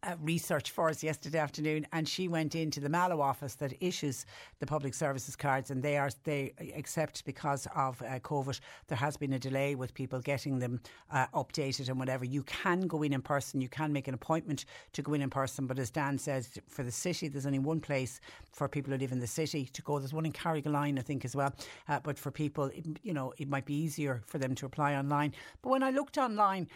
uh, 0.05 0.15
research 0.21 0.71
for 0.71 0.89
us 0.89 1.03
yesterday 1.03 1.39
afternoon, 1.39 1.87
and 1.93 2.09
she 2.09 2.29
went 2.29 2.55
into 2.55 2.81
the 2.81 2.89
Mallow 2.89 3.21
office 3.21 3.55
that 3.57 3.73
issues 3.81 4.27
the 4.59 4.67
public 4.67 4.95
services 4.95 5.35
cards, 5.37 5.71
and 5.71 5.83
they 5.83 5.97
are 5.97 6.11
they 6.25 6.53
accept 6.77 7.25
because 7.25 7.67
of 7.75 8.01
uh, 8.03 8.19
COVID. 8.21 8.61
There 8.89 8.99
has 8.99 9.17
been 9.17 9.33
a 9.33 9.39
delay 9.39 9.75
with 9.75 9.95
people 9.95 10.21
getting 10.21 10.59
them 10.59 10.81
uh, 11.11 11.27
updated 11.35 11.89
and 11.89 11.99
whatever. 11.99 12.25
You 12.25 12.43
can 12.43 12.83
go 12.83 13.03
in 13.03 13.13
in 13.13 13.23
person. 13.23 13.61
You 13.61 13.69
can 13.69 13.93
make 13.93 14.09
an 14.09 14.15
appointment 14.15 14.67
to 14.93 15.03
go 15.03 15.15
in 15.15 15.23
in 15.23 15.31
person, 15.31 15.67
but 15.67 15.79
as 15.79 15.91
Dan 15.91 16.19
says, 16.19 16.59
for 16.69 16.83
the 16.83 16.93
city, 16.93 17.29
there's 17.29 17.47
only 17.47 17.59
one 17.59 17.81
place 17.81 18.21
for 18.53 18.69
people 18.69 18.93
who 18.93 18.99
live 18.99 19.13
in 19.13 19.21
the 19.21 19.27
city 19.27 19.65
to 19.73 19.83
go. 19.83 19.99
There's 19.99 20.15
one 20.15 20.27
in 20.27 20.33
Carrigaline, 20.33 20.99
I 20.99 21.03
think, 21.03 21.25
as 21.25 21.35
well. 21.35 21.55
Uh, 21.89 22.01
but 22.03 22.19
for 22.19 22.31
people, 22.31 22.71
you 23.03 23.15
know, 23.15 23.33
it 23.39 23.49
might 23.49 23.65
be 23.65 23.75
easier 23.75 24.23
for 24.27 24.39
them 24.39 24.55
to 24.57 24.67
apply 24.67 24.95
online. 24.95 25.33
But 25.63 25.71
when 25.71 25.83
I 25.83 25.91
looked 25.91 26.19
online, 26.19 26.69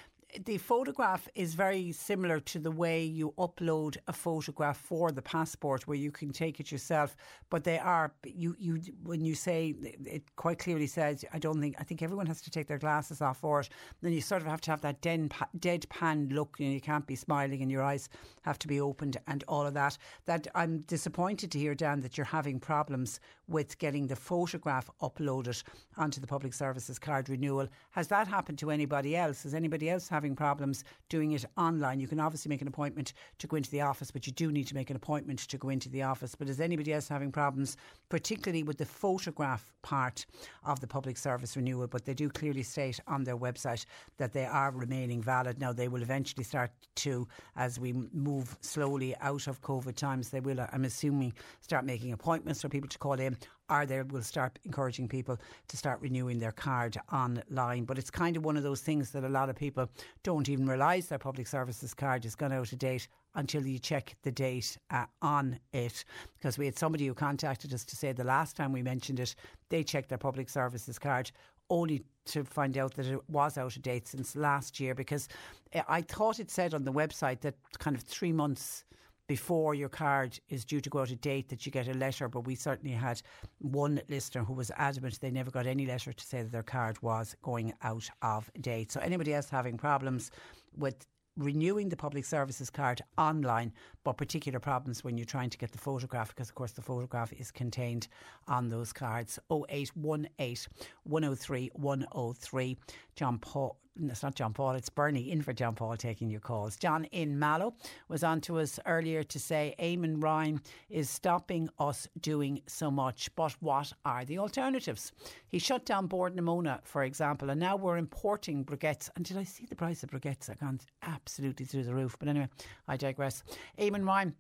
the 0.45 0.59
photograph 0.59 1.27
is 1.35 1.55
very 1.55 1.91
similar 1.91 2.39
to 2.41 2.59
the 2.59 2.71
way 2.71 3.03
you 3.03 3.33
upload 3.39 3.97
a 4.09 4.13
photograph 4.13 4.77
for 4.77 5.11
the 5.11 5.23
passport, 5.23 5.87
where 5.87 5.97
you 5.97 6.11
can 6.11 6.33
take 6.33 6.61
it 6.61 6.71
yourself. 6.71 7.17
But 7.49 7.65
they 7.65 7.79
are 7.79 8.13
you 8.25 8.55
you 8.59 8.81
when 9.03 9.25
you 9.25 9.35
say 9.35 9.75
it 10.05 10.23
quite 10.37 10.59
clearly 10.59 10.87
says 10.87 11.25
I 11.33 11.39
don't 11.39 11.61
think 11.61 11.77
I 11.79 11.85
think 11.85 12.03
everyone 12.03 12.27
has 12.27 12.43
to 12.43 12.51
take 12.51 12.67
their 12.67 12.79
glasses 12.79 13.23
off 13.23 13.39
for 13.39 13.61
it. 13.61 13.71
Then 14.03 14.13
you 14.13 14.21
sort 14.21 14.43
of 14.43 14.49
have 14.49 14.61
to 14.63 14.71
have 14.71 14.83
that 14.83 15.01
dead 15.01 15.33
deadpan 15.59 16.33
look. 16.33 16.61
Know, 16.61 16.67
you 16.67 16.81
can't 16.81 17.07
be 17.07 17.17
smiling, 17.17 17.63
and 17.63 17.71
your 17.71 17.83
eyes 17.83 18.09
have 18.43 18.59
to 18.59 18.69
be 18.69 18.81
opened, 18.81 19.17
and 19.27 19.45
all 19.49 19.67
of 19.67 19.75
that. 19.75 19.97
That 20.27 20.47
I'm 20.55 20.81
disappointed 20.81 21.51
to 21.53 21.59
hear, 21.59 21.75
Dan, 21.75 22.01
that 22.01 22.19
you're 22.19 22.27
having 22.27 22.61
problems 22.61 23.21
with 23.49 23.79
getting 23.79 24.07
the 24.07 24.17
photograph 24.17 24.91
uploaded 25.01 25.63
onto 25.97 26.21
the 26.21 26.27
public 26.27 26.53
services 26.53 26.99
card 26.99 27.31
renewal. 27.31 27.67
Has 27.91 28.09
that 28.09 28.29
happened 28.29 28.59
to 28.59 28.71
anybody 28.71 29.17
else? 29.17 29.45
Has 29.45 29.55
anybody 29.55 29.89
else? 29.89 30.09
Having 30.19 30.35
problems 30.35 30.83
doing 31.09 31.31
it 31.31 31.45
online. 31.57 32.01
You 32.01 32.09
can 32.09 32.19
obviously 32.19 32.49
make 32.49 32.61
an 32.61 32.67
appointment 32.67 33.13
to 33.39 33.47
go 33.47 33.57
into 33.57 33.71
the 33.71 33.83
office, 33.83 34.11
but 34.11 34.27
you 34.27 34.33
do 34.33 34.51
need 34.51 34.67
to 34.67 34.75
make 34.75 34.91
an 34.91 34.97
appointment 34.97 35.39
to 35.39 35.57
go 35.57 35.69
into 35.69 35.89
the 35.89 36.03
office. 36.03 36.35
But 36.35 36.49
is 36.49 36.59
anybody 36.59 36.93
else 36.93 37.07
having 37.09 37.31
problems, 37.31 37.77
particularly 38.09 38.65
with 38.65 38.79
the 38.79 38.85
photograph 38.85 39.73
part 39.83 40.27
of 40.65 40.81
the 40.81 40.89
public 40.89 41.17
service 41.17 41.57
renewal? 41.57 41.87
But 41.87 42.05
they 42.05 42.15
do 42.15 42.29
clearly 42.29 42.65
state 42.65 42.99
on 43.07 43.23
their 43.23 43.37
website 43.37 43.87
that 44.17 44.33
they 44.33 44.45
are 44.45 44.73
remaining 44.73 45.23
valid. 45.23 45.61
Now, 45.61 45.73
they 45.73 45.87
will 45.87 46.03
eventually 46.03 46.43
start 46.43 46.73
to, 46.97 47.29
as 47.55 47.79
we 47.79 47.93
move 48.13 48.57
slowly 48.61 49.15
out 49.21 49.47
of 49.47 49.63
COVID 49.63 49.95
times, 49.95 50.31
they 50.31 50.41
will, 50.41 50.67
I'm 50.73 50.85
assuming, 50.85 51.33
start 51.61 51.85
making 51.85 52.13
appointments 52.13 52.61
for 52.63 52.69
people 52.69 52.89
to 52.89 52.99
call 52.99 53.21
in 53.21 53.37
or 53.71 53.87
they 53.87 54.03
will 54.03 54.23
start 54.23 54.59
encouraging 54.65 55.09
people 55.09 55.39
to 55.69 55.77
start 55.77 56.01
renewing 56.01 56.39
their 56.39 56.53
card 56.53 56.97
online. 57.13 57.85
But 57.85 57.99
it's 57.99 58.11
kind 58.11 58.37
of 58.37 58.45
one 58.45 58.57
of 58.57 58.63
those 58.63 58.81
things 58.81 59.11
that 59.11 59.25
a 59.25 59.29
lot 59.29 59.51
of 59.51 59.57
people 59.57 59.89
don't 60.23 60.49
even 60.49 60.67
realise 60.67 61.07
their 61.07 61.19
public 61.19 61.47
services 61.47 61.95
card 61.95 62.25
has 62.25 62.35
gone 62.35 62.53
out 62.53 62.73
of 62.73 62.79
date 62.79 63.09
until 63.35 63.67
you 63.67 63.79
check 63.79 64.17
the 64.23 64.33
date 64.33 64.77
uh, 64.91 65.05
on 65.23 65.59
it. 65.73 66.05
Because 66.39 66.59
we 66.59 66.67
had 66.67 66.79
somebody 66.79 67.07
who 67.07 67.15
contacted 67.15 67.73
us 67.73 67.85
to 67.85 67.97
say 67.97 68.13
the 68.13 68.25
last 68.25 68.57
time 68.57 68.73
we 68.73 68.83
mentioned 68.83 69.21
it, 69.21 69.35
they 69.69 69.83
checked 69.83 70.09
their 70.09 70.19
public 70.19 70.49
services 70.49 70.99
card 70.99 71.31
only 71.71 72.03
to 72.25 72.45
find 72.45 72.77
out 72.79 72.95
that 72.95 73.07
it 73.07 73.21
was 73.29 73.59
out 73.59 73.77
of 73.77 73.83
date 73.83 74.09
since 74.09 74.37
last 74.37 74.81
year 74.81 74.95
because 74.95 75.29
uh, 75.75 75.83
I 75.89 76.03
thought 76.03 76.41
it 76.41 76.51
said 76.51 76.75
on 76.75 76.85
the 76.85 76.93
website 76.93 77.41
that 77.41 77.55
kind 77.79 77.97
of 77.97 78.03
three 78.03 78.33
months 78.33 78.85
before 79.29 79.75
your 79.75 79.91
card 79.91 80.41
is 80.49 80.65
due 80.65 80.81
to 80.81 80.91
go 80.91 81.01
out 81.01 81.11
of 81.11 81.21
date 81.21 81.49
that 81.51 81.65
you 81.65 81.71
get 81.71 81.87
a 81.87 81.95
letter. 81.95 82.29
But 82.29 82.41
we 82.41 82.55
certainly 82.57 82.97
had 82.97 83.23
one 83.59 84.01
listener 84.09 84.43
who 84.43 84.55
was 84.55 84.73
adamant 84.77 85.21
they 85.21 85.31
never 85.31 85.51
got 85.51 85.67
any 85.67 85.87
letter 85.87 86.13
to 86.13 86.25
say 86.25 86.43
that 86.43 86.51
their 86.51 86.63
card 86.63 87.01
was 87.03 87.37
going 87.43 87.75
out 87.83 88.09
of 88.23 88.51
date. 88.61 88.91
So 88.91 89.01
anybody 89.01 89.35
else 89.35 89.49
having 89.49 89.77
problems 89.77 90.31
with 90.77 91.07
renewing 91.37 91.89
the 91.89 91.97
public 91.97 92.25
services 92.25 92.69
card 92.69 93.01
online, 93.17 93.73
but 94.03 94.17
particular 94.17 94.59
problems 94.59 95.05
when 95.05 95.17
you're 95.17 95.25
trying 95.25 95.51
to 95.51 95.59
get 95.59 95.71
the 95.71 95.79
photograph, 95.79 96.31
because 96.31 96.49
of 96.49 96.55
course 96.55 96.73
the 96.73 96.83
photograph 96.83 97.33
is 97.33 97.51
contained 97.51 98.09
on 98.49 98.69
those 98.69 98.93
cards. 98.93 99.39
0818 99.51 100.57
103 101.05 101.71
103. 101.75 102.77
John 103.15 103.39
Paul, 103.39 103.79
it's 104.07 104.23
not 104.23 104.35
John 104.35 104.53
Paul, 104.53 104.73
it's 104.73 104.89
Bernie 104.89 105.31
in 105.31 105.43
for 105.43 105.53
John 105.53 105.75
Paul 105.75 105.97
taking 105.97 106.31
your 106.31 106.41
calls. 106.41 106.77
John 106.77 107.05
in 107.07 107.39
Mallow 107.39 107.75
was 108.09 108.23
on 108.23 108.41
to 108.43 108.59
us 108.59 108.79
earlier 108.87 109.23
to 109.25 109.39
say 109.39 109.75
Eamon 109.79 110.23
Ryan 110.23 110.61
is 110.89 111.11
stopping 111.11 111.69
us 111.79 112.09
doing 112.21 112.63
so 112.67 112.91
much, 112.91 113.35
but 113.35 113.53
what 113.61 113.93
are 114.05 114.25
the 114.25 114.39
alternatives? 114.39 115.13
He 115.49 115.59
shut 115.59 115.85
down 115.85 116.07
Bord 116.07 116.37
na 116.37 116.43
Móna, 116.43 116.81
for 116.85 117.03
example, 117.05 117.51
and 117.51 117.61
now 117.61 117.77
we're 117.77 117.97
importing 117.97 118.65
briquettes. 118.65 119.11
And 119.17 119.25
did 119.25 119.37
I 119.37 119.45
see 119.45 119.67
the 119.67 119.77
price 119.77 120.03
of 120.03 120.11
briquettes? 120.11 120.49
I 120.49 120.55
gone 120.55 120.81
absolutely 121.03 121.67
through 121.67 121.85
the 121.85 121.95
roof. 121.95 122.17
But 122.19 122.29
anyway, 122.29 122.49
I 122.87 122.97
digress. 122.97 123.43
Eamon 123.79 124.07
Ryan 124.07 124.35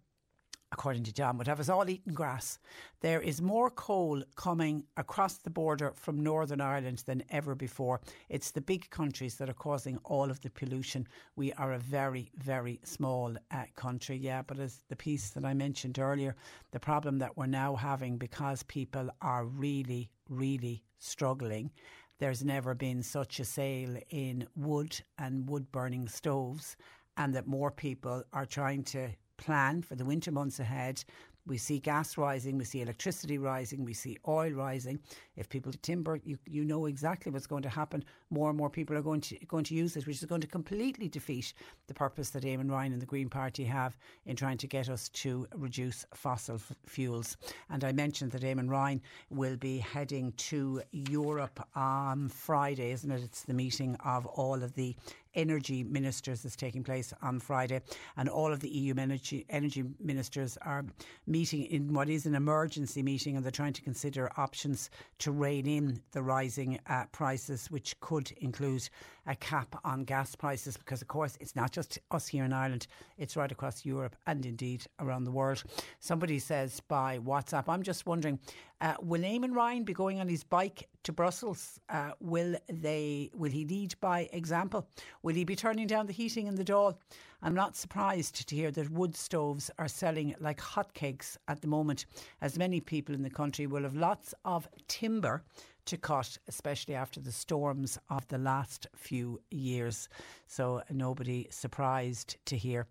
according 0.72 1.02
to 1.04 1.12
John, 1.12 1.38
would 1.38 1.46
have 1.46 1.60
us 1.60 1.68
all 1.68 1.88
eating 1.88 2.12
grass. 2.12 2.58
There 3.00 3.20
is 3.20 3.40
more 3.40 3.70
coal 3.70 4.22
coming 4.36 4.84
across 4.96 5.38
the 5.38 5.50
border 5.50 5.92
from 5.94 6.22
Northern 6.22 6.60
Ireland 6.60 7.02
than 7.06 7.24
ever 7.30 7.54
before. 7.54 8.00
It's 8.28 8.50
the 8.50 8.60
big 8.60 8.90
countries 8.90 9.36
that 9.36 9.48
are 9.48 9.54
causing 9.54 9.98
all 10.04 10.30
of 10.30 10.40
the 10.40 10.50
pollution. 10.50 11.08
We 11.36 11.52
are 11.54 11.72
a 11.72 11.78
very, 11.78 12.30
very 12.36 12.80
small 12.84 13.34
uh, 13.50 13.64
country, 13.76 14.16
yeah. 14.16 14.42
But 14.42 14.58
as 14.58 14.82
the 14.88 14.96
piece 14.96 15.30
that 15.30 15.44
I 15.44 15.54
mentioned 15.54 15.98
earlier, 15.98 16.36
the 16.70 16.80
problem 16.80 17.18
that 17.18 17.36
we're 17.36 17.46
now 17.46 17.74
having 17.74 18.18
because 18.18 18.62
people 18.64 19.08
are 19.22 19.44
really, 19.46 20.10
really 20.28 20.82
struggling. 20.98 21.70
There's 22.18 22.44
never 22.44 22.74
been 22.74 23.02
such 23.02 23.40
a 23.40 23.44
sale 23.44 23.96
in 24.10 24.46
wood 24.56 25.00
and 25.18 25.48
wood 25.48 25.70
burning 25.70 26.08
stoves, 26.08 26.76
and 27.16 27.34
that 27.34 27.46
more 27.46 27.70
people 27.70 28.24
are 28.32 28.46
trying 28.46 28.82
to 28.84 29.08
plan 29.38 29.82
for 29.82 29.94
the 29.96 30.04
winter 30.04 30.30
months 30.32 30.60
ahead 30.60 31.04
We 31.48 31.56
see 31.56 31.78
gas 31.78 32.18
rising, 32.18 32.58
we 32.58 32.64
see 32.64 32.82
electricity 32.82 33.38
rising, 33.38 33.82
we 33.82 33.94
see 33.94 34.18
oil 34.28 34.52
rising. 34.52 35.00
If 35.34 35.48
people 35.48 35.72
timber, 35.80 36.20
you, 36.22 36.36
you 36.46 36.62
know 36.62 36.84
exactly 36.84 37.32
what's 37.32 37.46
going 37.46 37.62
to 37.62 37.70
happen. 37.70 38.04
More 38.30 38.50
and 38.50 38.58
more 38.58 38.70
people 38.70 38.96
are 38.96 39.02
going 39.02 39.20
to 39.22 39.38
going 39.46 39.64
to 39.64 39.74
use 39.74 39.96
it, 39.96 40.06
which 40.06 40.16
is 40.16 40.24
going 40.24 40.40
to 40.40 40.46
completely 40.46 41.08
defeat 41.08 41.54
the 41.86 41.94
purpose 41.94 42.30
that 42.30 42.44
Eamon 42.44 42.70
Ryan 42.70 42.92
and 42.92 43.02
the 43.02 43.06
Green 43.06 43.28
Party 43.28 43.64
have 43.64 43.96
in 44.26 44.36
trying 44.36 44.58
to 44.58 44.66
get 44.66 44.88
us 44.88 45.08
to 45.10 45.46
reduce 45.54 46.04
fossil 46.14 46.56
f- 46.56 46.72
fuels. 46.86 47.36
And 47.70 47.84
I 47.84 47.92
mentioned 47.92 48.32
that 48.32 48.42
Eamon 48.42 48.70
Ryan 48.70 49.00
will 49.30 49.56
be 49.56 49.78
heading 49.78 50.32
to 50.32 50.82
Europe 50.92 51.66
on 51.74 52.28
Friday, 52.28 52.90
isn't 52.92 53.10
it? 53.10 53.22
It's 53.22 53.42
the 53.42 53.54
meeting 53.54 53.96
of 54.04 54.26
all 54.26 54.62
of 54.62 54.74
the 54.74 54.96
energy 55.34 55.84
ministers 55.84 56.42
that's 56.42 56.56
taking 56.56 56.82
place 56.82 57.12
on 57.22 57.38
Friday, 57.38 57.80
and 58.16 58.28
all 58.28 58.52
of 58.52 58.60
the 58.60 58.68
EU 58.68 58.94
energy, 58.98 59.46
energy 59.48 59.84
ministers 60.00 60.58
are 60.62 60.84
meeting 61.26 61.64
in 61.66 61.92
what 61.94 62.08
is 62.08 62.26
an 62.26 62.34
emergency 62.34 63.02
meeting, 63.02 63.36
and 63.36 63.44
they're 63.44 63.52
trying 63.52 63.72
to 63.72 63.82
consider 63.82 64.30
options 64.36 64.90
to 65.18 65.30
rein 65.30 65.66
in 65.66 66.00
the 66.12 66.22
rising 66.22 66.80
uh, 66.88 67.04
prices, 67.12 67.70
which 67.70 67.98
could 68.00 68.17
include 68.40 68.88
a 69.28 69.36
cap 69.36 69.78
on 69.84 70.02
gas 70.04 70.34
prices, 70.34 70.76
because 70.76 71.02
of 71.02 71.08
course 71.08 71.36
it's 71.40 71.54
not 71.54 71.70
just 71.70 71.98
us 72.10 72.26
here 72.26 72.44
in 72.44 72.52
Ireland; 72.52 72.88
it's 73.18 73.36
right 73.36 73.52
across 73.52 73.84
Europe 73.84 74.16
and 74.26 74.44
indeed 74.44 74.84
around 74.98 75.24
the 75.24 75.30
world. 75.30 75.62
Somebody 76.00 76.38
says 76.38 76.80
by 76.80 77.18
WhatsApp, 77.18 77.68
I'm 77.68 77.82
just 77.82 78.06
wondering, 78.06 78.40
uh, 78.80 78.94
will 79.00 79.20
Eamon 79.22 79.54
Ryan 79.54 79.84
be 79.84 79.92
going 79.92 80.18
on 80.18 80.28
his 80.28 80.42
bike 80.42 80.88
to 81.04 81.12
Brussels? 81.12 81.78
Uh, 81.88 82.12
will 82.20 82.56
they? 82.68 83.30
Will 83.34 83.50
he 83.52 83.64
lead 83.64 83.94
by 84.00 84.28
example? 84.32 84.88
Will 85.22 85.34
he 85.34 85.44
be 85.44 85.56
turning 85.56 85.86
down 85.86 86.06
the 86.06 86.12
heating 86.12 86.46
in 86.46 86.54
the 86.54 86.64
Dáil? 86.64 86.96
I'm 87.40 87.54
not 87.54 87.76
surprised 87.76 88.48
to 88.48 88.54
hear 88.54 88.72
that 88.72 88.90
wood 88.90 89.14
stoves 89.14 89.70
are 89.78 89.86
selling 89.86 90.34
like 90.40 90.60
hotcakes 90.60 91.36
at 91.46 91.60
the 91.60 91.68
moment, 91.68 92.06
as 92.40 92.58
many 92.58 92.80
people 92.80 93.14
in 93.14 93.22
the 93.22 93.30
country 93.30 93.66
will 93.66 93.84
have 93.84 93.94
lots 93.94 94.34
of 94.44 94.66
timber 94.88 95.44
to 95.88 95.96
cut, 95.96 96.36
especially 96.48 96.94
after 96.94 97.20
the 97.20 97.32
storms 97.32 97.98
of 98.10 98.26
the 98.28 98.38
last 98.38 98.86
few 98.94 99.17
years. 99.50 100.08
So 100.46 100.82
nobody 100.90 101.46
surprised 101.50 102.36
to 102.46 102.56
hear 102.56 102.86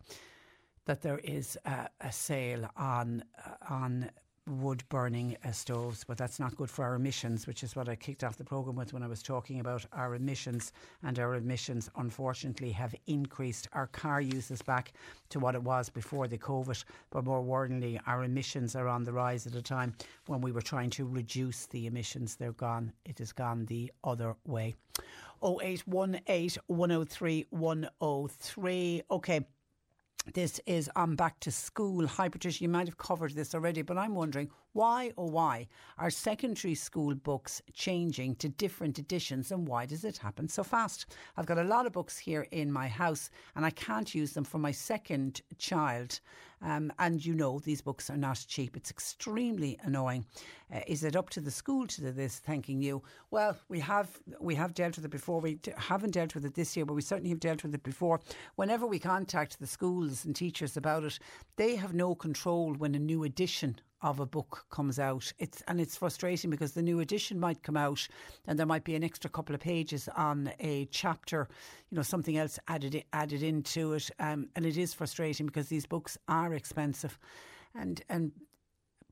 that 0.86 1.02
there 1.02 1.20
is 1.20 1.58
a, 1.66 1.90
a 2.02 2.12
sale 2.12 2.70
on 2.78 3.24
on 3.70 4.10
wood 4.48 4.84
burning 4.90 5.36
uh, 5.46 5.52
stoves, 5.52 6.04
but 6.04 6.18
that's 6.18 6.40
not 6.40 6.56
good 6.56 6.70
for 6.70 6.86
our 6.86 6.96
emissions, 6.96 7.48
which 7.48 7.64
is 7.64 7.76
what 7.76 7.90
I 7.90 7.96
kicked 7.96 8.24
off 8.24 8.38
the 8.38 8.44
programme 8.44 8.76
with 8.76 8.94
when 8.94 9.04
I 9.04 9.08
was 9.08 9.22
talking 9.22 9.60
about 9.60 9.86
our 9.94 10.16
emissions. 10.16 10.72
And 11.04 11.20
our 11.20 11.36
emissions, 11.36 11.90
unfortunately, 11.98 12.72
have 12.72 12.96
increased. 13.08 13.68
Our 13.74 13.88
car 13.88 14.22
use 14.22 14.50
is 14.50 14.62
back 14.62 14.94
to 15.30 15.40
what 15.40 15.56
it 15.56 15.64
was 15.64 15.90
before 15.90 16.28
the 16.28 16.38
COVID, 16.38 16.84
but 17.10 17.26
more 17.26 17.44
worryingly, 17.44 18.00
our 18.08 18.24
emissions 18.24 18.76
are 18.76 18.88
on 18.88 19.04
the 19.04 19.14
rise 19.14 19.46
at 19.46 19.56
a 19.56 19.62
time 19.62 19.94
when 20.28 20.42
we 20.42 20.52
were 20.52 20.62
trying 20.62 20.90
to 20.92 21.06
reduce 21.06 21.66
the 21.68 21.88
emissions. 21.88 22.36
They're 22.36 22.54
gone. 22.54 22.94
It 23.06 23.20
has 23.20 23.34
gone 23.34 23.66
the 23.66 23.92
other 24.04 24.36
way. 24.46 24.76
0818 25.44 26.62
103 26.68 27.46
103. 27.50 29.02
Okay. 29.12 29.46
This 30.34 30.60
is 30.66 30.90
on 30.96 31.16
back 31.16 31.40
to 31.42 31.52
school. 31.52 32.06
Hi, 32.06 32.28
Patricia, 32.28 32.62
you 32.62 32.68
might 32.68 32.88
have 32.88 32.98
covered 32.98 33.34
this 33.34 33.56
already, 33.56 33.82
but 33.82 33.98
I'm 33.98 34.14
wondering 34.14 34.50
why, 34.74 35.12
oh, 35.18 35.26
why 35.26 35.68
are 35.98 36.10
secondary 36.10 36.76
school 36.76 37.16
books 37.16 37.62
changing 37.74 38.36
to 38.36 38.50
different 38.50 39.00
editions 39.00 39.52
and 39.52 39.68
why 39.68 39.86
does 39.86 40.04
it 40.04 40.18
happen 40.18 40.48
so 40.48 40.64
fast? 40.64 41.08
I've 41.36 41.48
got 41.48 41.58
a 41.58 41.64
lot 41.64 41.86
of 41.86 41.94
books 41.94 42.18
here 42.18 42.48
in 42.52 42.72
my 42.72 42.88
house 42.88 43.30
and 43.56 43.66
I 43.66 43.72
can't 43.72 44.14
use 44.14 44.34
them 44.34 44.44
for 44.44 44.60
my 44.60 44.72
second 44.72 45.42
child. 45.58 46.20
Um, 46.62 46.92
and 47.00 47.24
you 47.24 47.34
know, 47.34 47.60
these 47.60 47.82
books 47.82 48.10
are 48.10 48.18
not 48.18 48.44
cheap. 48.48 48.76
It's 48.76 48.90
extremely 48.90 49.78
annoying. 49.82 50.26
Uh, 50.74 50.80
is 50.88 51.04
it 51.04 51.16
up 51.16 51.30
to 51.32 51.42
the 51.42 51.52
school 51.52 51.86
to 51.88 52.02
do 52.02 52.12
this? 52.12 52.40
Thanking 52.40 52.82
you. 52.82 53.04
Well, 53.30 53.58
we 53.70 53.80
have 53.80 54.20
we 54.40 54.56
have 54.56 54.74
dealt 54.74 54.96
with 54.96 55.06
it 55.06 55.12
before. 55.12 55.40
We 55.40 55.60
haven't 55.78 56.12
dealt 56.12 56.34
with 56.34 56.46
it 56.46 56.56
this 56.56 56.76
year, 56.76 56.86
but 56.86 56.96
we 56.96 57.02
certainly 57.02 57.30
have 57.30 57.40
dealt 57.40 57.64
with 57.64 57.76
it 57.76 57.84
before. 57.84 58.22
Whenever 58.56 58.88
we 58.88 59.00
contact 59.00 59.60
the 59.60 59.68
schools 59.68 60.26
and 60.26 60.36
teachers 60.36 60.78
about 60.78 61.04
it, 61.04 61.20
they 61.58 61.76
have 61.76 61.94
no 61.94 62.16
control 62.16 62.74
when 62.74 62.96
a 62.96 63.00
new 63.00 63.24
edition 63.24 63.80
of 64.02 64.20
a 64.20 64.26
book 64.26 64.66
comes 64.70 65.00
out. 65.00 65.32
It's 65.40 65.62
and 65.68 65.82
it's 65.82 65.98
frustrating 65.98 66.50
because 66.50 66.74
the 66.74 66.82
new 66.82 67.00
edition 67.00 67.40
might 67.40 67.64
come 67.64 67.78
out 67.78 68.08
and 68.46 68.58
there 68.58 68.66
might 68.66 68.84
be 68.84 68.96
an 68.96 69.04
extra 69.04 69.30
couple 69.30 69.56
of 69.56 69.62
pages 69.62 70.08
on 70.16 70.52
a 70.60 70.86
chapter, 70.86 71.48
you 71.90 71.96
know, 71.96 72.04
something 72.04 72.38
else 72.38 72.60
added 72.68 73.04
added 73.14 73.44
into 73.44 73.94
it, 73.94 74.10
um, 74.20 74.50
and 74.56 74.66
it 74.66 74.78
is 74.78 74.94
frustrating 74.94 75.46
because 75.46 75.68
these 75.68 75.86
books 75.86 76.18
are 76.28 76.54
expensive, 76.54 77.18
and 77.76 78.02
and 78.10 78.32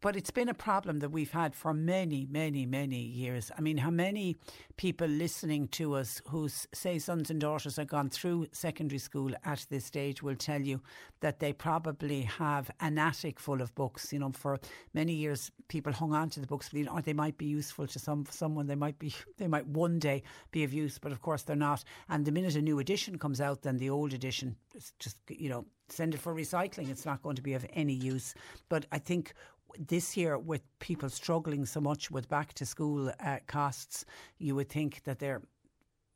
but 0.06 0.16
it's 0.16 0.30
been 0.30 0.49
a 0.49 0.53
problem 0.53 0.99
that 0.99 1.10
we've 1.10 1.32
had 1.32 1.56
for 1.56 1.74
many, 1.74 2.28
many, 2.30 2.64
many 2.64 2.99
years. 2.99 3.51
I 3.58 3.62
mean, 3.62 3.78
how 3.78 3.89
many 3.89 4.36
people 4.78 5.08
listening 5.08 5.68
to 5.70 5.95
us 5.95 6.22
whose, 6.28 6.68
say, 6.76 6.99
sons 6.99 7.32
and 7.32 7.41
daughters 7.41 7.78
have 7.78 7.88
gone 7.88 8.10
through 8.10 8.45
secondary 8.51 8.99
school 8.99 9.32
at 9.43 9.66
this 9.72 9.84
stage 9.84 10.22
will 10.22 10.36
tell 10.36 10.62
you 10.62 10.80
that 11.22 11.39
they 11.39 11.53
probably 11.53 12.22
have 12.22 12.70
an 12.82 12.99
attic 12.99 13.39
full 13.39 13.64
of 13.64 13.74
books. 13.74 14.14
You 14.14 14.20
know, 14.20 14.32
for 14.32 14.60
many 14.93 15.14
years, 15.14 15.49
people 15.70 15.91
hung 15.91 16.14
on 16.14 16.30
to 16.30 16.39
the 16.39 16.45
books, 16.45 16.70
you 16.72 16.84
know, 16.84 16.91
or 16.91 17.01
they 17.01 17.14
might 17.14 17.39
be 17.39 17.47
useful 17.47 17.88
to 17.88 17.97
some 17.97 18.28
someone. 18.30 18.68
They 18.68 18.76
might 18.76 18.99
be, 18.99 19.12
they 19.38 19.47
might 19.47 19.66
one 19.66 19.97
day 19.97 20.22
be 20.51 20.64
of 20.64 20.72
use, 20.72 20.99
but 20.99 21.14
of 21.14 21.24
course 21.24 21.41
they're 21.41 21.56
not. 21.56 21.84
And 22.10 22.26
the 22.26 22.32
minute 22.32 22.56
a 22.56 22.62
new 22.62 22.78
edition 22.78 23.18
comes 23.18 23.41
out, 23.41 23.64
then 23.64 23.78
the 23.78 23.89
old 23.89 24.14
edition 24.14 24.56
just, 24.99 25.18
you 25.30 25.49
know, 25.49 25.66
send 25.89 26.14
it 26.14 26.20
for 26.20 26.34
recycling. 26.34 26.89
It's 26.89 27.06
not 27.06 27.22
going 27.22 27.36
to 27.36 27.41
be 27.41 27.53
of 27.53 27.66
any 27.74 27.93
use. 27.93 28.34
But 28.70 28.86
I 28.91 28.99
think 28.99 29.34
this 29.80 30.15
year, 30.17 30.38
with 30.38 30.61
people 30.80 31.09
struggling 31.09 31.65
so 31.65 31.82
much 31.82 32.11
with 32.11 32.30
back 32.30 32.53
to 32.53 32.65
school 32.65 33.11
uh, 33.19 33.38
costs, 33.47 34.05
you 34.38 34.55
would 34.55 34.69
think 34.69 35.03
that 35.03 35.19
they're 35.19 35.41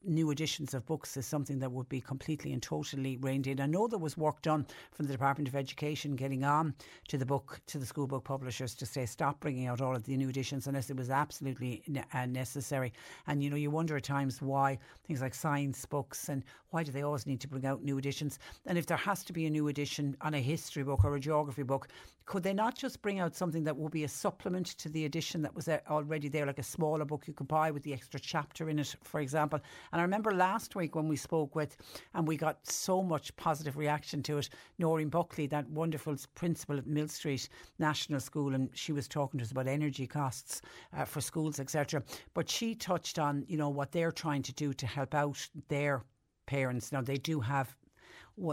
new 0.03 0.31
editions 0.31 0.73
of 0.73 0.85
books 0.85 1.17
is 1.17 1.25
something 1.25 1.59
that 1.59 1.71
would 1.71 1.89
be 1.89 1.99
completely 1.99 2.53
and 2.53 2.63
totally 2.63 3.17
reined 3.17 3.47
in. 3.47 3.59
I 3.59 3.65
know 3.65 3.87
there 3.87 3.99
was 3.99 4.17
work 4.17 4.41
done 4.41 4.65
from 4.91 5.07
the 5.07 5.11
Department 5.11 5.47
of 5.47 5.55
Education 5.55 6.15
getting 6.15 6.43
on 6.43 6.73
to 7.09 7.17
the 7.17 7.25
book, 7.25 7.59
to 7.67 7.77
the 7.77 7.85
school 7.85 8.07
book 8.07 8.23
publishers 8.23 8.75
to 8.75 8.85
say 8.85 9.05
stop 9.05 9.39
bringing 9.39 9.67
out 9.67 9.81
all 9.81 9.95
of 9.95 10.03
the 10.03 10.15
new 10.15 10.29
editions 10.29 10.67
unless 10.67 10.89
it 10.89 10.97
was 10.97 11.09
absolutely 11.09 11.83
uh, 12.13 12.25
necessary. 12.25 12.93
And 13.27 13.43
you 13.43 13.49
know, 13.49 13.55
you 13.55 13.71
wonder 13.71 13.97
at 13.97 14.03
times 14.03 14.41
why 14.41 14.79
things 15.05 15.21
like 15.21 15.33
science 15.33 15.85
books 15.85 16.29
and 16.29 16.43
why 16.69 16.83
do 16.83 16.91
they 16.91 17.01
always 17.01 17.27
need 17.27 17.41
to 17.41 17.47
bring 17.47 17.65
out 17.65 17.83
new 17.83 17.97
editions? 17.97 18.39
And 18.67 18.77
if 18.77 18.85
there 18.85 18.97
has 18.97 19.23
to 19.25 19.33
be 19.33 19.45
a 19.45 19.49
new 19.49 19.67
edition 19.67 20.15
on 20.21 20.33
a 20.33 20.39
history 20.39 20.83
book 20.83 21.03
or 21.03 21.15
a 21.15 21.19
geography 21.19 21.63
book, 21.63 21.89
could 22.29 22.43
they 22.43 22.53
not 22.53 22.75
just 22.75 23.01
bring 23.01 23.19
out 23.19 23.35
something 23.35 23.63
that 23.63 23.75
will 23.75 23.89
be 23.89 24.03
a 24.03 24.07
supplement 24.07 24.67
to 24.67 24.87
the 24.87 25.05
edition 25.05 25.41
that 25.41 25.55
was 25.55 25.67
uh, 25.67 25.79
already 25.89 26.29
there, 26.29 26.45
like 26.45 26.59
a 26.59 26.63
smaller 26.63 27.03
book 27.03 27.27
you 27.27 27.33
could 27.33 27.47
buy 27.47 27.71
with 27.71 27.81
the 27.81 27.91
extra 27.91 28.19
chapter 28.19 28.69
in 28.69 28.77
it, 28.77 28.95
for 29.01 29.19
example? 29.19 29.59
And 29.91 29.99
I 29.99 30.03
remember 30.03 30.31
last 30.31 30.75
week 30.75 30.95
when 30.95 31.07
we 31.07 31.15
spoke 31.15 31.55
with, 31.55 31.75
and 32.13 32.27
we 32.27 32.37
got 32.37 32.59
so 32.67 33.01
much 33.01 33.35
positive 33.35 33.77
reaction 33.77 34.21
to 34.23 34.37
it, 34.37 34.49
Noreen 34.77 35.09
Buckley, 35.09 35.47
that 35.47 35.67
wonderful 35.71 36.15
principal 36.35 36.77
at 36.77 36.85
Mill 36.85 37.07
Street 37.07 37.49
National 37.79 38.19
School, 38.19 38.53
and 38.53 38.69
she 38.75 38.91
was 38.91 39.07
talking 39.07 39.39
to 39.39 39.43
us 39.43 39.51
about 39.51 39.65
energy 39.65 40.05
costs 40.05 40.61
uh, 40.95 41.05
for 41.05 41.21
schools, 41.21 41.59
etc. 41.59 42.03
But 42.35 42.47
she 42.47 42.75
touched 42.75 43.17
on, 43.17 43.43
you 43.47 43.57
know, 43.57 43.69
what 43.69 43.91
they're 43.91 44.11
trying 44.11 44.43
to 44.43 44.53
do 44.53 44.71
to 44.71 44.85
help 44.85 45.15
out 45.15 45.49
their 45.67 46.03
parents. 46.45 46.91
Now, 46.91 47.01
they 47.01 47.17
do 47.17 47.39
have 47.39 47.75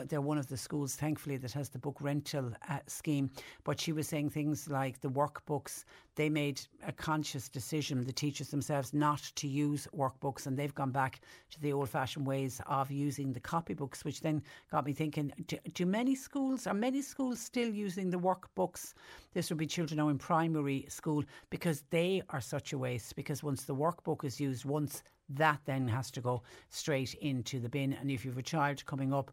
they're 0.08 0.20
one 0.20 0.38
of 0.38 0.48
the 0.48 0.56
schools, 0.56 0.96
thankfully, 0.96 1.36
that 1.36 1.52
has 1.52 1.68
the 1.68 1.78
book 1.78 1.96
rental 2.00 2.52
uh, 2.68 2.78
scheme. 2.86 3.30
But 3.64 3.80
she 3.80 3.92
was 3.92 4.08
saying 4.08 4.30
things 4.30 4.68
like 4.68 5.00
the 5.00 5.10
workbooks. 5.10 5.84
They 6.16 6.28
made 6.28 6.60
a 6.86 6.92
conscious 6.92 7.48
decision, 7.48 8.04
the 8.04 8.12
teachers 8.12 8.48
themselves, 8.48 8.94
not 8.94 9.22
to 9.36 9.46
use 9.46 9.86
workbooks, 9.94 10.46
and 10.46 10.56
they've 10.56 10.74
gone 10.74 10.90
back 10.90 11.20
to 11.50 11.60
the 11.60 11.72
old-fashioned 11.72 12.26
ways 12.26 12.60
of 12.66 12.90
using 12.90 13.32
the 13.32 13.40
copybooks, 13.40 14.04
which 14.04 14.20
then 14.20 14.42
got 14.70 14.86
me 14.86 14.92
thinking: 14.92 15.32
do, 15.46 15.58
do 15.74 15.86
many 15.86 16.14
schools 16.14 16.66
are 16.66 16.74
many 16.74 17.02
schools 17.02 17.38
still 17.38 17.68
using 17.68 18.10
the 18.10 18.18
workbooks? 18.18 18.94
This 19.34 19.50
would 19.50 19.58
be 19.58 19.66
children 19.66 19.98
now 19.98 20.08
in 20.08 20.18
primary 20.18 20.86
school 20.88 21.22
because 21.50 21.84
they 21.90 22.22
are 22.30 22.40
such 22.40 22.72
a 22.72 22.78
waste. 22.78 23.14
Because 23.14 23.42
once 23.42 23.64
the 23.64 23.74
workbook 23.74 24.24
is 24.24 24.40
used 24.40 24.64
once, 24.64 25.02
that 25.28 25.60
then 25.64 25.86
has 25.88 26.10
to 26.12 26.20
go 26.20 26.42
straight 26.70 27.14
into 27.14 27.60
the 27.60 27.68
bin. 27.68 27.92
And 27.92 28.10
if 28.10 28.24
you 28.24 28.30
have 28.30 28.38
a 28.38 28.42
child 28.42 28.84
coming 28.86 29.12
up, 29.12 29.30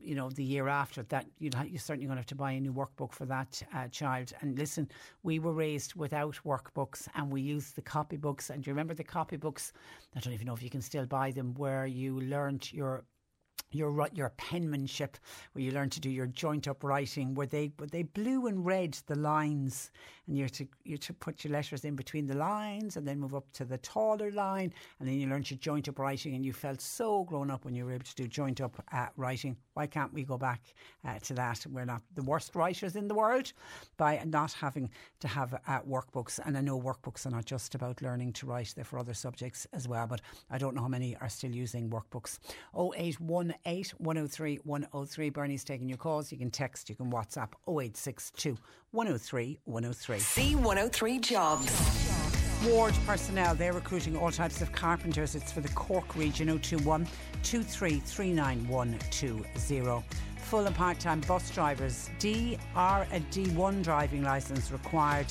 you 0.00 0.14
know, 0.14 0.30
the 0.30 0.44
year 0.44 0.68
after 0.68 1.02
that, 1.04 1.26
you'd 1.38 1.54
ha- 1.54 1.64
you're 1.64 1.78
certainly 1.78 2.06
going 2.06 2.16
to 2.16 2.20
have 2.20 2.26
to 2.26 2.34
buy 2.34 2.52
a 2.52 2.60
new 2.60 2.72
workbook 2.72 3.12
for 3.12 3.26
that 3.26 3.62
uh, 3.74 3.88
child. 3.88 4.32
And 4.40 4.58
listen, 4.58 4.88
we 5.22 5.38
were 5.38 5.52
raised 5.52 5.94
without 5.94 6.38
workbooks 6.44 7.08
and 7.14 7.30
we 7.30 7.40
used 7.40 7.76
the 7.76 7.82
copybooks. 7.82 8.50
And 8.50 8.62
do 8.62 8.70
you 8.70 8.74
remember 8.74 8.94
the 8.94 9.04
copybooks? 9.04 9.72
I 10.16 10.20
don't 10.20 10.32
even 10.32 10.46
know 10.46 10.54
if 10.54 10.62
you 10.62 10.70
can 10.70 10.82
still 10.82 11.06
buy 11.06 11.30
them, 11.30 11.54
where 11.54 11.86
you 11.86 12.20
learnt 12.20 12.72
your 12.72 13.04
your 13.70 14.08
your 14.14 14.30
penmanship, 14.30 15.18
where 15.52 15.62
you 15.62 15.72
learn 15.72 15.90
to 15.90 16.00
do 16.00 16.10
your 16.10 16.26
joint 16.26 16.68
up 16.68 16.82
writing, 16.82 17.34
where 17.34 17.46
they 17.46 17.70
where 17.76 17.88
they 17.88 18.02
blue 18.02 18.46
and 18.46 18.64
red 18.64 18.98
the 19.06 19.14
lines, 19.14 19.90
and 20.26 20.38
you're 20.38 20.48
to 20.48 20.66
you 20.84 20.96
to 20.96 21.12
put 21.12 21.44
your 21.44 21.52
letters 21.52 21.84
in 21.84 21.94
between 21.94 22.26
the 22.26 22.34
lines, 22.34 22.96
and 22.96 23.06
then 23.06 23.18
move 23.20 23.34
up 23.34 23.50
to 23.52 23.64
the 23.64 23.78
taller 23.78 24.30
line, 24.30 24.72
and 24.98 25.08
then 25.08 25.16
you 25.16 25.28
learn 25.28 25.44
your 25.46 25.58
joint 25.58 25.88
up 25.88 25.98
writing, 25.98 26.34
and 26.34 26.44
you 26.44 26.52
felt 26.52 26.80
so 26.80 27.24
grown 27.24 27.50
up 27.50 27.64
when 27.64 27.74
you 27.74 27.84
were 27.84 27.92
able 27.92 28.04
to 28.04 28.14
do 28.14 28.26
joint 28.26 28.60
up 28.60 28.82
uh, 28.92 29.06
writing. 29.16 29.56
Why 29.78 29.86
can't 29.86 30.12
we 30.12 30.24
go 30.24 30.36
back 30.36 30.60
uh, 31.06 31.20
to 31.20 31.34
that? 31.34 31.64
We're 31.70 31.84
not 31.84 32.02
the 32.16 32.22
worst 32.24 32.56
writers 32.56 32.96
in 32.96 33.06
the 33.06 33.14
world 33.14 33.52
by 33.96 34.20
not 34.26 34.52
having 34.52 34.90
to 35.20 35.28
have 35.28 35.54
uh, 35.54 35.82
workbooks, 35.88 36.40
and 36.44 36.58
I 36.58 36.62
know 36.62 36.80
workbooks 36.80 37.26
are 37.26 37.30
not 37.30 37.44
just 37.44 37.76
about 37.76 38.02
learning 38.02 38.32
to 38.32 38.46
write; 38.46 38.72
they're 38.74 38.84
for 38.84 38.98
other 38.98 39.14
subjects 39.14 39.68
as 39.72 39.86
well. 39.86 40.08
But 40.08 40.20
I 40.50 40.58
don't 40.58 40.74
know 40.74 40.82
how 40.82 40.88
many 40.88 41.14
are 41.20 41.28
still 41.28 41.52
using 41.52 41.90
workbooks. 41.90 42.40
Oh 42.74 42.92
eight 42.96 43.20
one 43.20 43.54
088 43.66 43.94
103 44.00 44.58
103. 44.64 45.30
Bernie's 45.30 45.62
taking 45.62 45.88
your 45.88 45.98
calls. 45.98 46.32
You 46.32 46.38
can 46.38 46.50
text, 46.50 46.90
you 46.90 46.96
can 46.96 47.12
WhatsApp 47.12 47.52
0862 47.68 48.58
103 48.90 49.60
103. 49.64 50.18
C103 50.18 51.20
Jobs. 51.20 52.17
Ward 52.64 52.92
personnel, 53.06 53.54
they're 53.54 53.72
recruiting 53.72 54.16
all 54.16 54.32
types 54.32 54.60
of 54.60 54.72
carpenters. 54.72 55.36
It's 55.36 55.52
for 55.52 55.60
the 55.60 55.68
Cork 55.70 56.16
region 56.16 56.48
021 56.48 57.06
2339 57.44 60.04
Full 60.38 60.66
and 60.66 60.74
part 60.74 60.98
time 60.98 61.20
bus 61.20 61.50
drivers. 61.50 62.10
D 62.18 62.58
are 62.74 63.06
a 63.12 63.20
D1 63.20 63.84
driving 63.84 64.24
licence 64.24 64.72
required. 64.72 65.26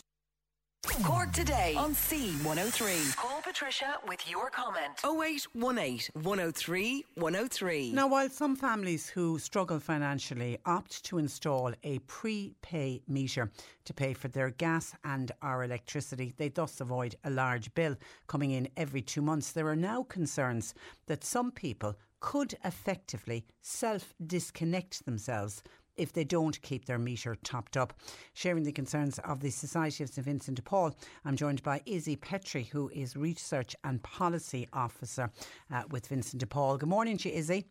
Cork 1.01 1.31
today 1.31 1.75
on 1.77 1.95
C103. 1.95 3.15
Call 3.15 3.41
Patricia 3.41 3.95
with 4.07 4.29
your 4.29 4.49
comment. 4.49 4.99
0818 5.03 6.09
103 6.21 7.05
103. 7.15 7.91
Now, 7.93 8.07
while 8.07 8.29
some 8.29 8.55
families 8.55 9.07
who 9.07 9.39
struggle 9.39 9.79
financially 9.79 10.57
opt 10.65 11.03
to 11.05 11.17
install 11.17 11.73
a 11.83 11.99
prepay 11.99 13.01
meter 13.07 13.49
to 13.85 13.93
pay 13.93 14.13
for 14.13 14.27
their 14.27 14.49
gas 14.51 14.93
and 15.05 15.31
our 15.41 15.63
electricity, 15.63 16.33
they 16.37 16.49
thus 16.49 16.81
avoid 16.81 17.15
a 17.23 17.29
large 17.29 17.73
bill 17.73 17.95
coming 18.27 18.51
in 18.51 18.67
every 18.75 19.01
two 19.01 19.21
months. 19.21 19.51
There 19.51 19.67
are 19.67 19.75
now 19.75 20.03
concerns 20.03 20.73
that 21.07 21.23
some 21.23 21.51
people 21.51 21.95
could 22.19 22.55
effectively 22.63 23.45
self 23.61 24.13
disconnect 24.25 25.05
themselves 25.05 25.63
if 25.97 26.13
they 26.13 26.23
don't 26.23 26.61
keep 26.61 26.85
their 26.85 26.97
meter 26.97 27.35
topped 27.43 27.77
up. 27.77 27.93
Sharing 28.33 28.63
the 28.63 28.71
concerns 28.71 29.19
of 29.19 29.41
the 29.41 29.49
Society 29.49 30.03
of 30.03 30.09
St 30.09 30.25
Vincent 30.25 30.55
de 30.57 30.61
Paul, 30.61 30.95
I'm 31.25 31.35
joined 31.35 31.63
by 31.63 31.81
Izzy 31.85 32.15
Petrie, 32.15 32.63
who 32.63 32.89
is 32.93 33.15
Research 33.15 33.75
and 33.83 34.01
Policy 34.03 34.67
Officer 34.73 35.29
uh, 35.73 35.83
with 35.89 36.07
Vincent 36.07 36.39
de 36.39 36.47
Paul. 36.47 36.77
Good 36.77 36.89
morning 36.89 37.17
to 37.19 37.29
you, 37.29 37.35
Izzy. 37.35 37.65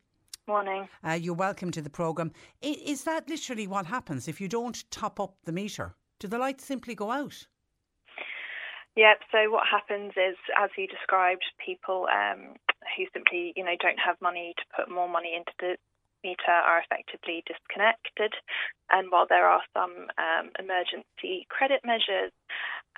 Morning. 0.48 0.88
Uh, 1.06 1.12
you're 1.12 1.34
welcome 1.34 1.70
to 1.70 1.80
the 1.82 1.90
programme. 1.90 2.32
I- 2.64 2.78
is 2.84 3.04
that 3.04 3.28
literally 3.28 3.66
what 3.66 3.86
happens 3.86 4.26
if 4.26 4.40
you 4.40 4.48
don't 4.48 4.90
top 4.90 5.20
up 5.20 5.36
the 5.44 5.52
meter? 5.52 5.94
Do 6.18 6.28
the 6.28 6.38
lights 6.38 6.64
simply 6.64 6.94
go 6.94 7.10
out? 7.10 7.46
Yep. 8.96 9.20
So 9.30 9.50
what 9.50 9.64
happens 9.70 10.12
is, 10.16 10.36
as 10.60 10.70
you 10.76 10.86
described, 10.86 11.44
people 11.64 12.06
um, 12.12 12.54
who 12.96 13.04
simply, 13.12 13.52
you 13.56 13.64
know, 13.64 13.76
don't 13.80 13.98
have 14.04 14.16
money 14.20 14.52
to 14.58 14.64
put 14.76 14.92
more 14.92 15.08
money 15.08 15.32
into 15.34 15.52
the 15.60 15.76
meter 16.24 16.50
are 16.50 16.82
effectively 16.82 17.44
disconnected. 17.46 18.34
And 18.90 19.08
while 19.10 19.26
there 19.28 19.48
are 19.48 19.62
some 19.72 20.08
um, 20.20 20.52
emergency 20.58 21.46
credit 21.48 21.80
measures, 21.84 22.32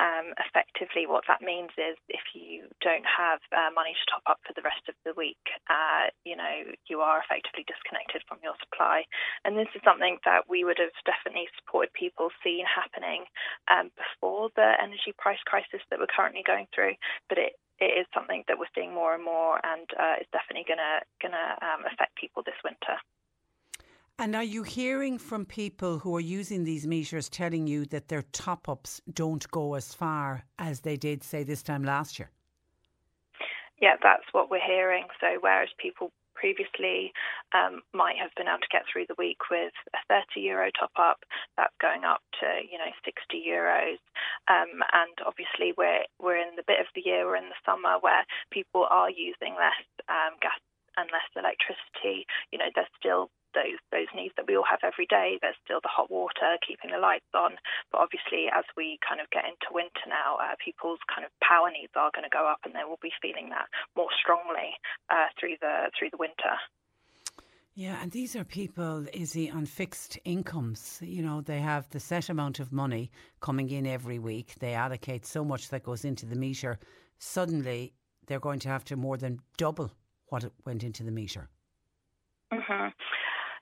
um, 0.03 0.35
effectively 0.43 1.07
what 1.07 1.23
that 1.31 1.39
means 1.39 1.71
is 1.79 1.95
if 2.11 2.35
you 2.35 2.67
don't 2.83 3.07
have 3.07 3.39
uh, 3.55 3.71
money 3.71 3.95
to 3.95 4.11
top 4.11 4.27
up 4.27 4.41
for 4.43 4.51
the 4.59 4.67
rest 4.67 4.83
of 4.91 4.99
the 5.07 5.15
week, 5.15 5.41
uh, 5.71 6.11
you 6.27 6.35
know, 6.35 6.75
you 6.91 6.99
are 6.99 7.23
effectively 7.23 7.63
disconnected 7.63 8.27
from 8.27 8.43
your 8.43 8.59
supply. 8.59 9.07
And 9.47 9.55
this 9.55 9.71
is 9.71 9.87
something 9.87 10.19
that 10.27 10.51
we 10.51 10.67
would 10.67 10.83
have 10.83 10.95
definitely 11.07 11.47
supported 11.55 11.95
people 11.95 12.35
seeing 12.43 12.67
happening 12.67 13.31
um, 13.71 13.95
before 13.95 14.51
the 14.59 14.75
energy 14.83 15.15
price 15.15 15.43
crisis 15.47 15.83
that 15.91 16.03
we're 16.03 16.11
currently 16.11 16.43
going 16.43 16.67
through. 16.75 16.99
But 17.31 17.39
it 17.39 17.55
it 17.81 17.99
is 17.99 18.07
something 18.15 18.45
that 18.49 18.59
we're 18.59 18.73
seeing 18.75 18.95
more 18.95 19.15
and 19.15 19.25
more, 19.25 19.61
and 19.65 19.87
uh, 19.99 20.15
it's 20.21 20.31
definitely 20.31 20.65
going 20.67 20.79
to 20.79 21.01
going 21.21 21.33
to 21.33 21.67
um, 21.67 21.85
affect 21.93 22.17
people 22.17 22.43
this 22.45 22.55
winter. 22.65 22.97
And 24.19 24.37
are 24.37 24.45
you 24.45 24.63
hearing 24.63 25.19
from 25.19 25.45
people 25.45 25.99
who 25.99 26.15
are 26.15 26.21
using 26.21 26.63
these 26.63 26.87
meters 26.87 27.29
telling 27.29 27.67
you 27.67 27.85
that 27.87 28.07
their 28.07 28.23
top 28.23 28.69
ups 28.69 29.01
don't 29.13 29.51
go 29.51 29.75
as 29.75 29.93
far 29.93 30.45
as 30.59 30.81
they 30.81 30.97
did, 30.97 31.25
say, 31.25 31.43
this 31.43 31.65
time 31.65 31.83
last 31.83 32.21
year? 32.21 32.31
Yeah, 33.83 33.97
that's 34.01 34.23
what 34.31 34.51
we're 34.51 34.65
hearing. 34.65 35.07
So, 35.21 35.39
whereas 35.41 35.69
people 35.79 36.13
previously 36.45 37.09
um, 37.57 37.81
might 37.97 38.21
have 38.21 38.29
been 38.37 38.53
able 38.53 38.61
to 38.61 38.69
get 38.69 38.85
through 38.85 39.09
the 39.09 39.17
week 39.17 39.41
with 39.49 39.73
a 39.97 40.01
30 40.13 40.45
euro 40.45 40.69
top 40.77 40.93
up, 41.01 41.25
that's 41.57 41.73
going 41.81 42.05
up 42.05 42.21
to 42.37 42.45
you 42.69 42.77
know 42.77 42.93
60 43.01 43.17
euros. 43.41 43.97
Um, 44.53 44.85
and 44.93 45.17
obviously, 45.25 45.73
we're 45.73 46.05
we're 46.21 46.37
in 46.37 46.53
the 46.61 46.69
bit 46.69 46.85
of 46.85 46.93
the 46.93 47.01
year, 47.01 47.25
we're 47.25 47.41
in 47.41 47.49
the 47.49 47.65
summer 47.65 47.97
where 48.05 48.29
people 48.53 48.85
are 48.93 49.09
using 49.09 49.57
less 49.57 49.81
um, 50.13 50.37
gas 50.45 50.61
and 51.01 51.09
less 51.09 51.25
electricity. 51.33 52.29
You 52.53 52.61
know, 52.61 52.69
there's 52.77 52.93
still 53.01 53.33
those 53.55 53.79
those 53.91 54.11
needs 54.15 54.35
that 54.37 54.47
we 54.47 54.57
all 54.57 54.69
have 54.69 54.83
every 54.83 55.07
day. 55.07 55.39
There's 55.41 55.59
still 55.65 55.81
the 55.83 55.93
hot 55.93 56.11
water, 56.11 56.59
keeping 56.67 56.91
the 56.91 56.99
lights 56.99 57.31
on, 57.35 57.57
but 57.91 58.03
obviously 58.03 58.51
as 58.53 58.65
we 58.77 58.99
kind 59.07 59.21
of 59.21 59.31
get 59.31 59.47
into 59.47 59.73
winter 59.73 60.07
now, 60.07 60.37
uh, 60.43 60.59
people's 60.63 61.03
kind 61.09 61.25
of 61.25 61.33
power 61.41 61.71
needs 61.71 61.93
are 61.97 62.11
going 62.15 62.27
to 62.27 62.35
go 62.35 62.47
up, 62.47 62.61
and 62.65 62.75
they 62.75 62.85
will 62.85 63.01
be 63.01 63.15
feeling 63.23 63.51
that 63.51 63.71
more 63.97 64.11
strongly 64.21 64.77
uh, 65.11 65.31
through 65.39 65.57
the 65.61 65.91
through 65.97 66.11
the 66.11 66.21
winter. 66.21 66.59
Yeah, 67.77 67.99
and 68.01 68.13
these 68.13 68.37
are 68.37 68.45
people, 68.45 69.05
Izzy, 69.13 69.51
on 69.51 69.67
fixed 69.67 70.17
incomes. 70.25 71.01
You 71.03 71.23
know, 71.23 71.41
they 71.41 71.59
have 71.59 71.91
the 71.91 71.99
set 71.99 72.29
amount 72.29 72.61
of 72.61 72.73
money 72.73 73.11
coming 73.41 73.69
in 73.71 73.85
every 73.85 74.21
week. 74.21 74.55
They 74.61 74.75
allocate 74.75 75.27
so 75.27 75.45
much 75.45 75.71
that 75.71 75.83
goes 75.83 76.05
into 76.05 76.25
the 76.25 76.37
meter. 76.37 76.79
Suddenly, 77.19 77.93
they're 78.27 78.39
going 78.39 78.61
to 78.61 78.69
have 78.69 78.85
to 78.85 78.97
more 78.97 79.17
than 79.17 79.41
double 79.57 79.91
what 80.29 80.45
went 80.65 80.85
into 80.85 81.03
the 81.03 81.11
meter. 81.11 81.49
Mm-hmm. 82.53 82.89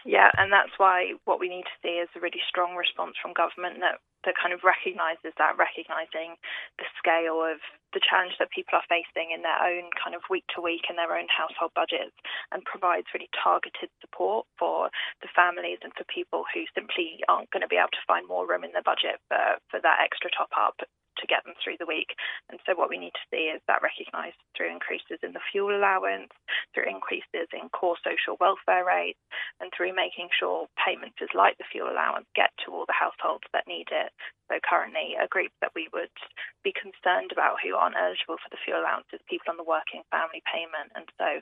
Yeah, 0.04 0.30
and 0.34 0.50
that's 0.50 0.74
why 0.78 1.14
what 1.26 1.38
we 1.38 1.48
need 1.48 1.62
to 1.62 1.78
see 1.82 2.02
is 2.02 2.10
a 2.16 2.20
really 2.20 2.42
strong 2.48 2.74
response 2.74 3.14
from 3.22 3.38
government 3.38 3.78
that, 3.86 4.02
that 4.26 4.34
kind 4.34 4.50
of 4.50 4.66
recognises 4.66 5.30
that, 5.38 5.54
recognising 5.54 6.34
the 6.82 6.88
scale 6.98 7.38
of 7.38 7.62
the 7.94 8.02
challenge 8.02 8.34
that 8.42 8.50
people 8.50 8.74
are 8.74 8.88
facing 8.90 9.30
in 9.30 9.46
their 9.46 9.60
own 9.62 9.94
kind 9.94 10.18
of 10.18 10.26
week 10.26 10.42
to 10.54 10.62
week 10.62 10.90
and 10.90 10.98
their 10.98 11.14
own 11.14 11.30
household 11.30 11.70
budgets 11.78 12.14
and 12.50 12.66
provides 12.66 13.06
really 13.14 13.30
targeted 13.30 13.94
support 14.02 14.42
for 14.58 14.90
the 15.22 15.30
families 15.30 15.78
and 15.86 15.94
for 15.94 16.02
people 16.10 16.42
who 16.50 16.66
simply 16.74 17.22
aren't 17.30 17.50
going 17.54 17.62
to 17.62 17.70
be 17.70 17.78
able 17.78 17.94
to 17.94 18.08
find 18.10 18.26
more 18.26 18.42
room 18.42 18.66
in 18.66 18.74
their 18.74 18.86
budget 18.86 19.22
for, 19.30 19.60
for 19.70 19.78
that 19.86 20.02
extra 20.02 20.34
top 20.34 20.50
up 20.58 20.82
to 21.18 21.26
get 21.26 21.44
them 21.44 21.54
through 21.62 21.76
the 21.78 21.88
week. 21.88 22.14
And 22.50 22.60
so 22.64 22.74
what 22.74 22.90
we 22.90 22.98
need 22.98 23.14
to 23.14 23.28
see 23.30 23.52
is 23.52 23.60
that 23.68 23.82
recognised 23.82 24.38
through 24.56 24.72
increases 24.72 25.20
in 25.22 25.32
the 25.32 25.44
fuel 25.50 25.74
allowance, 25.74 26.32
through 26.74 26.88
increases 26.88 27.48
in 27.52 27.68
core 27.70 27.96
social 28.02 28.36
welfare 28.40 28.84
rates, 28.84 29.20
and 29.60 29.72
through 29.72 29.94
making 29.94 30.28
sure 30.32 30.66
payments 30.78 31.18
like 31.34 31.56
the 31.58 31.68
fuel 31.70 31.90
allowance 31.90 32.26
get 32.34 32.50
to 32.64 32.72
all 32.72 32.84
the 32.86 32.96
households 32.96 33.44
that 33.52 33.66
need 33.66 33.88
it. 33.90 34.12
So 34.52 34.60
currently, 34.60 35.16
a 35.16 35.24
group 35.32 35.48
that 35.64 35.72
we 35.72 35.88
would 35.96 36.12
be 36.60 36.76
concerned 36.76 37.32
about 37.32 37.64
who 37.64 37.72
aren't 37.72 37.96
eligible 37.96 38.36
for 38.36 38.52
the 38.52 38.60
fuel 38.60 38.84
allowance 38.84 39.08
is 39.08 39.24
people 39.24 39.48
on 39.48 39.56
the 39.56 39.64
working 39.64 40.04
family 40.12 40.44
payment. 40.44 40.92
And 40.92 41.08
so, 41.16 41.40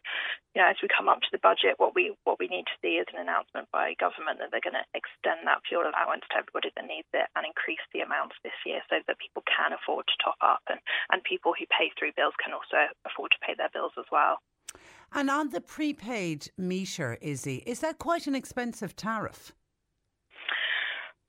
you 0.54 0.62
know, 0.62 0.70
as 0.70 0.78
we 0.78 0.86
come 0.86 1.10
up 1.10 1.18
to 1.26 1.32
the 1.34 1.42
budget, 1.42 1.82
what 1.82 1.98
we 1.98 2.14
what 2.22 2.38
we 2.38 2.46
need 2.46 2.70
to 2.70 2.78
see 2.78 3.02
is 3.02 3.10
an 3.10 3.18
announcement 3.18 3.66
by 3.74 3.98
government 3.98 4.38
that 4.38 4.54
they're 4.54 4.62
going 4.62 4.78
to 4.78 4.86
extend 4.94 5.42
that 5.50 5.66
fuel 5.66 5.90
allowance 5.90 6.22
to 6.30 6.38
everybody 6.38 6.70
that 6.78 6.86
needs 6.86 7.10
it 7.10 7.26
and 7.34 7.42
increase 7.42 7.82
the 7.90 8.06
amounts 8.06 8.38
this 8.46 8.54
year 8.62 8.78
so 8.86 9.02
that 9.02 9.18
people 9.18 9.42
can 9.42 9.74
afford 9.74 10.06
to 10.06 10.14
top 10.22 10.38
up 10.38 10.62
and, 10.70 10.78
and 11.10 11.26
people 11.26 11.50
who 11.50 11.66
pay 11.66 11.90
through 11.98 12.14
bills 12.14 12.38
can 12.38 12.54
also 12.54 12.94
afford 13.10 13.34
to 13.34 13.42
pay 13.42 13.58
their 13.58 13.74
bills 13.74 13.98
as 13.98 14.06
well. 14.14 14.38
And 15.10 15.26
on 15.26 15.50
the 15.50 15.60
prepaid 15.60 16.54
meter, 16.54 17.18
Izzy, 17.18 17.66
is 17.66 17.82
that 17.82 17.98
quite 17.98 18.30
an 18.30 18.38
expensive 18.38 18.94
tariff? 18.94 19.50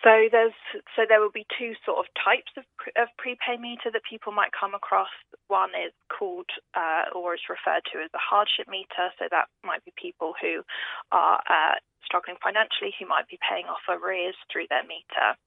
So 0.04 0.30
there's 0.34 0.58
so 0.98 1.06
there 1.08 1.22
will 1.22 1.34
be 1.34 1.46
two 1.58 1.78
sort 1.86 2.02
of 2.02 2.10
types 2.18 2.50
of, 2.58 2.66
of 2.98 3.08
prepay 3.22 3.62
meter 3.62 3.94
that 3.94 4.02
people 4.10 4.34
might 4.34 4.50
come 4.50 4.74
across. 4.74 5.14
One 5.48 5.70
is 5.78 5.94
called 6.10 6.50
uh, 6.74 7.14
or 7.14 7.36
is 7.36 7.46
referred 7.50 7.86
to 7.94 8.02
as 8.02 8.10
a 8.14 8.22
hardship 8.22 8.66
meter. 8.66 9.14
So 9.22 9.30
that 9.30 9.46
might 9.64 9.86
be 9.86 9.94
people 9.94 10.34
who 10.42 10.66
are 11.12 11.38
uh, 11.46 11.78
struggling 12.02 12.38
financially, 12.42 12.98
who 12.98 13.06
might 13.06 13.30
be 13.30 13.38
paying 13.46 13.70
off 13.70 13.86
arrears 13.86 14.36
through 14.50 14.66
their 14.74 14.84
meter. 14.90 15.38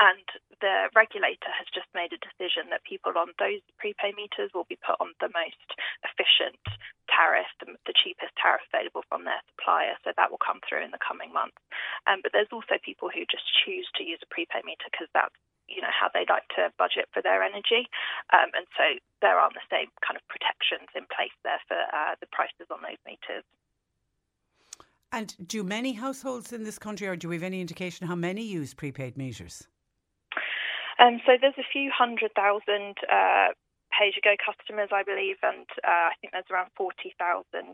And 0.00 0.24
the 0.64 0.88
regulator 0.96 1.52
has 1.52 1.68
just 1.68 1.88
made 1.92 2.12
a 2.12 2.20
decision 2.24 2.72
that 2.72 2.84
people 2.88 3.12
on 3.16 3.36
those 3.36 3.60
prepay 3.76 4.16
meters 4.16 4.48
will 4.56 4.68
be 4.68 4.80
put 4.80 4.96
on 5.04 5.12
the 5.20 5.28
most 5.36 5.68
efficient 6.00 6.56
tariff, 7.12 7.48
the, 7.60 7.76
the, 7.84 7.92
cheapest 7.92 8.32
tariff 8.40 8.64
available 8.72 9.04
from 9.08 9.28
their 9.28 9.40
supplier. 9.52 9.96
So 10.04 10.16
that 10.16 10.32
will 10.32 10.40
come 10.40 10.64
through 10.64 10.84
in 10.84 10.96
the 10.96 11.02
coming 11.04 11.32
months. 11.32 11.60
Um, 12.08 12.24
but 12.24 12.32
there's 12.32 12.52
also 12.52 12.80
people 12.80 13.12
who 13.12 13.28
just 13.28 13.44
choose 13.64 13.88
to 14.00 14.02
use 14.04 14.20
a 14.24 14.32
prepay 14.32 14.64
meter 14.64 14.88
because 14.88 15.12
that's 15.12 15.36
you 15.68 15.82
know 15.82 15.90
how 15.90 16.06
they 16.14 16.22
like 16.30 16.46
to 16.54 16.70
budget 16.78 17.10
for 17.10 17.18
their 17.20 17.42
energy, 17.42 17.90
um, 18.30 18.54
and 18.54 18.70
so 18.78 18.86
there 19.18 19.34
aren't 19.34 19.58
the 19.58 19.66
same 19.66 19.90
kind 19.98 20.14
of 20.14 20.22
protections 20.30 20.86
in 20.94 21.02
place 21.10 21.34
there 21.42 21.58
for 21.66 21.74
uh, 21.90 22.14
the 22.22 22.30
prices 22.30 22.70
on 22.70 22.78
those 22.86 23.02
meters. 23.02 23.42
And 25.16 25.34
do 25.48 25.64
many 25.64 25.94
households 25.94 26.52
in 26.52 26.64
this 26.64 26.78
country, 26.78 27.08
or 27.08 27.16
do 27.16 27.26
we 27.30 27.36
have 27.36 27.42
any 27.42 27.62
indication 27.62 28.06
how 28.06 28.14
many 28.14 28.42
use 28.42 28.74
prepaid 28.74 29.16
meters? 29.16 29.66
Um, 30.98 31.22
so 31.24 31.32
there's 31.40 31.54
a 31.56 31.64
few 31.72 31.90
hundred 31.90 32.32
thousand 32.36 32.96
uh, 33.10 33.54
pay-as-you-go 33.96 34.36
customers, 34.36 34.92
I 34.92 35.00
believe, 35.00 35.40
and 35.40 35.64
uh, 35.80 36.12
I 36.12 36.14
think 36.20 36.36
there's 36.36 36.48
around 36.52 36.68
40,000 36.76 37.16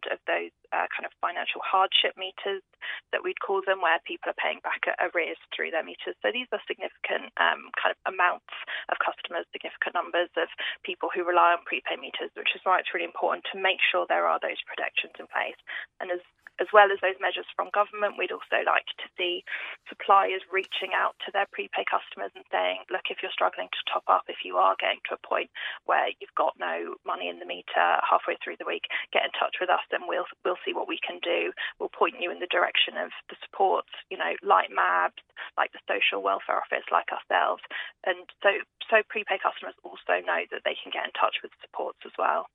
of 0.07 0.18
those 0.31 0.55
uh, 0.70 0.87
kind 0.95 1.03
of 1.03 1.11
financial 1.18 1.59
hardship 1.66 2.14
meters 2.14 2.62
that 3.11 3.27
we'd 3.27 3.43
call 3.43 3.59
them, 3.66 3.83
where 3.83 3.99
people 4.07 4.31
are 4.31 4.39
paying 4.39 4.62
back 4.62 4.87
arrears 5.03 5.39
through 5.51 5.75
their 5.75 5.83
meters. 5.83 6.14
So 6.23 6.31
these 6.31 6.47
are 6.55 6.62
significant 6.70 7.35
um, 7.43 7.75
kind 7.75 7.91
of 7.91 7.99
amounts 8.07 8.55
of 8.87 9.03
customers, 9.03 9.51
significant 9.51 9.99
numbers 9.99 10.31
of 10.39 10.47
people 10.87 11.11
who 11.11 11.27
rely 11.27 11.59
on 11.59 11.66
prepaid 11.66 11.99
meters, 11.99 12.31
which 12.39 12.55
is 12.55 12.62
why 12.62 12.79
it's 12.79 12.95
really 12.95 13.09
important 13.09 13.43
to 13.51 13.59
make 13.59 13.83
sure 13.83 14.07
there 14.07 14.31
are 14.31 14.39
those 14.39 14.62
protections 14.62 15.18
in 15.18 15.27
place. 15.27 15.59
And 15.99 16.14
as 16.14 16.23
as 16.61 16.68
well 16.73 16.93
as 16.93 17.01
those 17.01 17.16
measures 17.20 17.49
from 17.57 17.73
government, 17.73 18.20
we'd 18.20 18.35
also 18.35 18.61
like 18.66 18.85
to 19.01 19.09
see 19.16 19.43
suppliers 19.89 20.45
reaching 20.53 20.93
out 20.93 21.16
to 21.25 21.33
their 21.33 21.49
prepaid 21.49 21.89
customers 21.89 22.31
and 22.37 22.45
saying, 22.53 22.85
look, 22.93 23.09
if 23.09 23.25
you're 23.25 23.33
struggling 23.33 23.73
to 23.73 23.83
top 23.89 24.05
up, 24.07 24.29
if 24.29 24.45
you 24.45 24.61
are 24.61 24.77
getting 24.77 25.01
to 25.09 25.16
a 25.16 25.27
point 25.27 25.49
where 25.89 26.11
you've 26.20 26.34
got 26.36 26.54
no 26.58 26.96
money 27.06 27.28
in 27.28 27.38
the 27.38 27.48
meter 27.48 28.00
halfway 28.02 28.36
through 28.42 28.56
the 28.58 28.68
week, 28.68 28.88
get 29.12 29.24
in 29.24 29.32
touch 29.36 29.56
with 29.60 29.70
us 29.70 29.84
and 29.92 30.04
we'll 30.06 30.28
we'll 30.44 30.60
see 30.64 30.74
what 30.74 30.88
we 30.88 30.98
can 31.00 31.18
do. 31.22 31.52
We'll 31.78 31.92
point 31.92 32.20
you 32.20 32.30
in 32.30 32.40
the 32.40 32.50
direction 32.50 32.96
of 32.96 33.10
the 33.28 33.36
supports, 33.44 33.92
you 34.10 34.18
know, 34.18 34.34
like 34.42 34.70
MABS, 34.70 35.16
like 35.56 35.72
the 35.72 35.84
social 35.88 36.22
welfare 36.22 36.60
office, 36.60 36.86
like 36.90 37.08
ourselves. 37.12 37.62
And 38.04 38.26
so 38.42 38.50
so 38.90 39.02
prepaid 39.08 39.40
customers 39.42 39.76
also 39.84 40.20
know 40.24 40.44
that 40.50 40.62
they 40.64 40.76
can 40.76 40.92
get 40.92 41.06
in 41.06 41.14
touch 41.16 41.40
with 41.42 41.52
supports 41.62 42.00
as 42.04 42.12
well. 42.18 42.48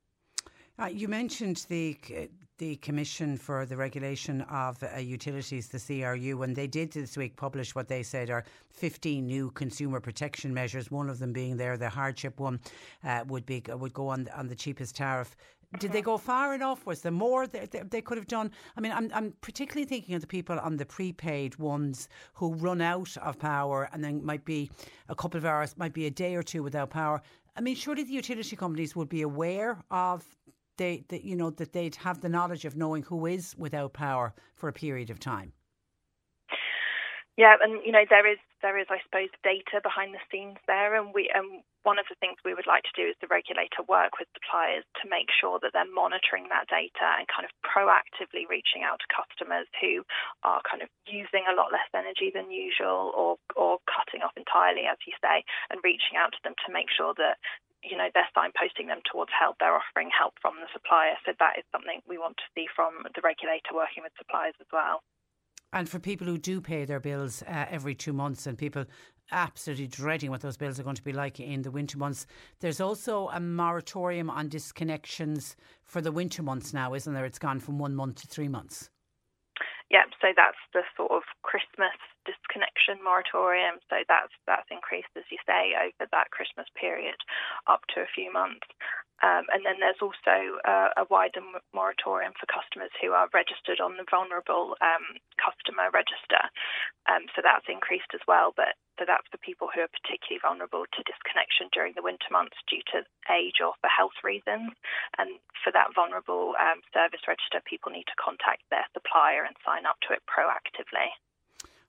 Uh, 0.80 0.86
you 0.86 1.08
mentioned 1.08 1.66
the 1.68 1.96
the 2.58 2.76
Commission 2.76 3.36
for 3.36 3.66
the 3.66 3.76
Regulation 3.76 4.42
of 4.42 4.82
uh, 4.82 4.98
Utilities, 4.98 5.68
the 5.68 5.78
CRU, 5.78 6.42
and 6.42 6.54
they 6.54 6.66
did 6.66 6.90
this 6.92 7.16
week 7.16 7.36
publish 7.36 7.74
what 7.74 7.86
they 7.86 8.02
said 8.02 8.30
are 8.30 8.44
15 8.70 9.24
new 9.24 9.50
consumer 9.52 10.00
protection 10.00 10.52
measures. 10.52 10.90
One 10.90 11.08
of 11.08 11.20
them 11.20 11.32
being 11.32 11.56
there, 11.56 11.76
the 11.76 11.88
hardship 11.88 12.38
one 12.38 12.60
uh, 13.04 13.24
would 13.26 13.46
be 13.46 13.62
would 13.68 13.92
go 13.92 14.08
on 14.08 14.28
on 14.36 14.46
the 14.46 14.54
cheapest 14.54 14.94
tariff. 14.96 15.36
Did 15.80 15.92
they 15.92 16.00
go 16.00 16.16
far 16.16 16.54
enough? 16.54 16.86
Was 16.86 17.02
there 17.02 17.12
more 17.12 17.46
that 17.46 17.72
they, 17.72 17.80
they, 17.80 18.00
could 18.00 18.16
have 18.16 18.26
done? 18.26 18.50
I 18.76 18.80
mean, 18.80 18.92
I'm, 18.92 19.10
I'm 19.12 19.34
particularly 19.42 19.84
thinking 19.84 20.14
of 20.14 20.22
the 20.22 20.26
people 20.26 20.58
on 20.58 20.78
the 20.78 20.86
prepaid 20.86 21.58
ones 21.58 22.08
who 22.34 22.54
run 22.54 22.80
out 22.80 23.14
of 23.18 23.38
power 23.38 23.88
and 23.92 24.02
then 24.02 24.24
might 24.24 24.46
be 24.46 24.70
a 25.10 25.14
couple 25.14 25.36
of 25.36 25.44
hours, 25.44 25.76
might 25.76 25.92
be 25.92 26.06
a 26.06 26.10
day 26.10 26.36
or 26.36 26.42
two 26.42 26.62
without 26.62 26.88
power. 26.88 27.20
I 27.54 27.60
mean, 27.60 27.74
surely 27.74 28.04
the 28.04 28.12
utility 28.12 28.56
companies 28.56 28.96
would 28.96 29.10
be 29.10 29.22
aware 29.22 29.82
of 29.90 30.24
they, 30.78 31.04
that 31.08 31.24
you 31.24 31.36
know 31.36 31.50
that 31.50 31.72
they'd 31.72 31.96
have 31.96 32.20
the 32.20 32.28
knowledge 32.28 32.64
of 32.64 32.76
knowing 32.76 33.02
who 33.02 33.26
is 33.26 33.54
without 33.58 33.92
power 33.92 34.34
for 34.54 34.68
a 34.68 34.72
period 34.72 35.10
of 35.10 35.20
time. 35.20 35.52
Yeah, 37.38 37.54
and 37.62 37.78
you 37.86 37.94
know 37.94 38.02
there 38.10 38.26
is 38.26 38.42
there 38.66 38.74
is 38.74 38.90
I 38.90 38.98
suppose 39.06 39.30
data 39.46 39.78
behind 39.78 40.10
the 40.10 40.18
scenes 40.26 40.58
there, 40.66 40.98
and 40.98 41.14
we 41.14 41.30
and 41.30 41.62
one 41.86 41.94
of 41.94 42.10
the 42.10 42.18
things 42.18 42.34
we 42.42 42.50
would 42.50 42.66
like 42.66 42.82
to 42.82 42.98
do 42.98 43.06
is 43.06 43.14
the 43.22 43.30
regulator 43.30 43.86
work 43.86 44.18
with 44.18 44.26
suppliers 44.34 44.82
to 44.98 45.06
make 45.06 45.30
sure 45.30 45.62
that 45.62 45.70
they're 45.70 45.86
monitoring 45.86 46.50
that 46.50 46.66
data 46.66 47.14
and 47.14 47.30
kind 47.30 47.46
of 47.46 47.54
proactively 47.62 48.42
reaching 48.50 48.82
out 48.82 48.98
to 48.98 49.14
customers 49.14 49.70
who 49.78 50.02
are 50.42 50.58
kind 50.66 50.82
of 50.82 50.90
using 51.06 51.46
a 51.46 51.54
lot 51.54 51.70
less 51.70 51.86
energy 51.94 52.34
than 52.34 52.50
usual 52.50 53.14
or 53.14 53.38
or 53.54 53.78
cutting 53.86 54.26
off 54.26 54.34
entirely, 54.34 54.90
as 54.90 54.98
you 55.06 55.14
say, 55.22 55.46
and 55.70 55.78
reaching 55.86 56.18
out 56.18 56.34
to 56.34 56.42
them 56.42 56.58
to 56.66 56.74
make 56.74 56.90
sure 56.90 57.14
that 57.14 57.38
you 57.82 57.96
know, 57.96 58.08
they're 58.14 58.28
signposting 58.36 58.88
them 58.88 59.00
towards 59.10 59.30
help. 59.38 59.56
They're 59.60 59.76
offering 59.76 60.10
help 60.10 60.34
from 60.40 60.54
the 60.60 60.66
supplier. 60.72 61.14
So 61.24 61.32
that 61.38 61.58
is 61.58 61.64
something 61.72 62.00
we 62.08 62.18
want 62.18 62.36
to 62.38 62.48
see 62.54 62.66
from 62.74 63.04
the 63.14 63.22
regulator 63.22 63.74
working 63.74 64.02
with 64.02 64.12
suppliers 64.18 64.54
as 64.60 64.66
well. 64.72 65.02
And 65.72 65.88
for 65.88 65.98
people 65.98 66.26
who 66.26 66.38
do 66.38 66.60
pay 66.60 66.84
their 66.84 67.00
bills 67.00 67.42
uh, 67.42 67.66
every 67.70 67.94
two 67.94 68.12
months 68.12 68.46
and 68.46 68.56
people 68.56 68.86
absolutely 69.30 69.86
dreading 69.86 70.30
what 70.30 70.40
those 70.40 70.56
bills 70.56 70.80
are 70.80 70.82
going 70.82 70.96
to 70.96 71.02
be 71.02 71.12
like 71.12 71.38
in 71.38 71.60
the 71.62 71.70
winter 71.70 71.98
months, 71.98 72.26
there's 72.60 72.80
also 72.80 73.28
a 73.28 73.40
moratorium 73.40 74.30
on 74.30 74.48
disconnections 74.48 75.54
for 75.82 76.00
the 76.00 76.12
winter 76.12 76.42
months 76.42 76.72
now, 76.72 76.94
isn't 76.94 77.12
there? 77.12 77.26
It's 77.26 77.38
gone 77.38 77.60
from 77.60 77.78
one 77.78 77.94
month 77.94 78.22
to 78.22 78.26
three 78.26 78.48
months. 78.48 78.88
Yep, 79.90 80.06
so 80.20 80.28
that's 80.36 80.58
the 80.72 80.82
sort 80.96 81.12
of 81.12 81.22
Christmas 81.42 81.96
disconnection 82.28 83.00
moratorium. 83.00 83.80
So 83.88 84.04
that's 84.04 84.34
that's 84.44 84.68
increased, 84.68 85.12
as 85.16 85.24
you 85.32 85.40
say, 85.48 85.72
over 85.72 86.04
that 86.12 86.28
Christmas 86.28 86.68
period, 86.76 87.16
up 87.64 87.80
to 87.96 88.04
a 88.04 88.12
few 88.12 88.28
months. 88.28 88.68
Um, 89.18 89.50
and 89.50 89.66
then 89.66 89.82
there's 89.82 89.98
also 89.98 90.62
uh, 90.62 90.94
a 90.94 91.04
wider 91.10 91.42
moratorium 91.74 92.38
for 92.38 92.46
customers 92.46 92.94
who 93.02 93.10
are 93.10 93.26
registered 93.34 93.82
on 93.82 93.98
the 93.98 94.06
vulnerable 94.06 94.78
um, 94.78 95.18
customer 95.34 95.90
register. 95.90 96.38
Um, 97.10 97.26
so 97.34 97.42
that's 97.42 97.66
increased 97.66 98.14
as 98.14 98.22
well. 98.30 98.54
But 98.54 98.78
so 98.94 99.02
that's 99.06 99.26
for 99.26 99.42
people 99.42 99.66
who 99.74 99.82
are 99.82 99.90
particularly 99.90 100.38
vulnerable 100.38 100.86
to 100.86 101.06
disconnection 101.06 101.66
during 101.74 101.98
the 101.98 102.06
winter 102.06 102.30
months 102.30 102.58
due 102.70 102.82
to 102.94 103.02
age 103.26 103.58
or 103.58 103.74
for 103.82 103.90
health 103.90 104.14
reasons. 104.22 104.70
And 105.18 105.42
for 105.66 105.74
that 105.74 105.94
vulnerable 105.98 106.54
um, 106.58 106.78
service 106.94 107.26
register, 107.26 107.58
people 107.66 107.90
need 107.90 108.06
to 108.06 108.22
contact 108.22 108.62
their 108.70 108.86
supplier 108.94 109.42
and 109.42 109.58
sign 109.66 109.82
up 109.82 109.98
to 110.06 110.14
it 110.14 110.22
proactively. 110.30 111.10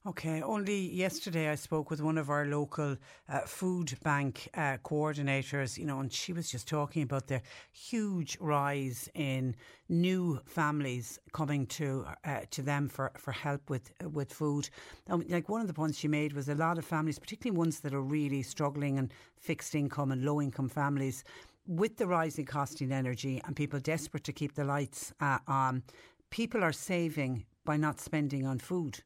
Okay, 0.06 0.42
only 0.42 0.80
yesterday 0.94 1.50
I 1.50 1.56
spoke 1.56 1.92
with 1.92 2.02
one 2.02 2.18
of 2.18 2.30
our 2.30 2.46
local 2.46 2.96
uh, 3.28 3.40
food 3.42 3.98
bank 4.02 4.48
uh, 4.54 4.78
coordinators, 4.78 5.78
you 5.78 5.86
know, 5.86 6.00
and 6.00 6.12
she 6.12 6.32
was 6.32 6.50
just 6.50 6.70
talking 6.70 7.04
about 7.04 7.28
the 7.28 7.42
huge 7.74 8.38
rise 8.40 9.10
in 9.14 9.58
new 9.90 10.40
families 10.46 11.20
coming 11.34 11.66
to 11.68 12.06
uh, 12.24 12.40
to 12.52 12.62
them 12.62 12.88
for, 12.88 13.12
for 13.18 13.34
help 13.34 13.70
with 13.70 13.92
with 14.14 14.32
food. 14.32 14.70
Um, 15.10 15.26
like 15.28 15.50
one 15.50 15.60
of 15.60 15.68
the 15.68 15.74
points 15.74 16.00
she 16.00 16.08
made 16.08 16.32
was 16.32 16.48
a 16.48 16.56
lot 16.56 16.78
of 16.78 16.86
families, 16.86 17.20
particularly 17.20 17.58
ones 17.58 17.82
that 17.82 17.94
are 17.94 18.02
really 18.02 18.42
struggling 18.42 18.98
and 18.98 19.14
fixed 19.36 19.76
income 19.76 20.14
and 20.14 20.24
low 20.24 20.42
income 20.42 20.70
families, 20.70 21.26
with 21.68 21.98
the 21.98 22.08
rising 22.08 22.46
cost 22.46 22.82
in 22.82 22.94
energy 22.94 23.42
and 23.46 23.54
people 23.54 23.82
desperate 23.82 24.24
to 24.24 24.32
keep 24.32 24.56
the 24.56 24.64
lights 24.64 25.14
uh, 25.20 25.40
on, 25.46 25.84
people 26.30 26.64
are 26.64 26.72
saving 26.72 27.46
by 27.66 27.76
not 27.76 28.00
spending 28.00 28.46
on 28.46 28.60
food. 28.60 29.04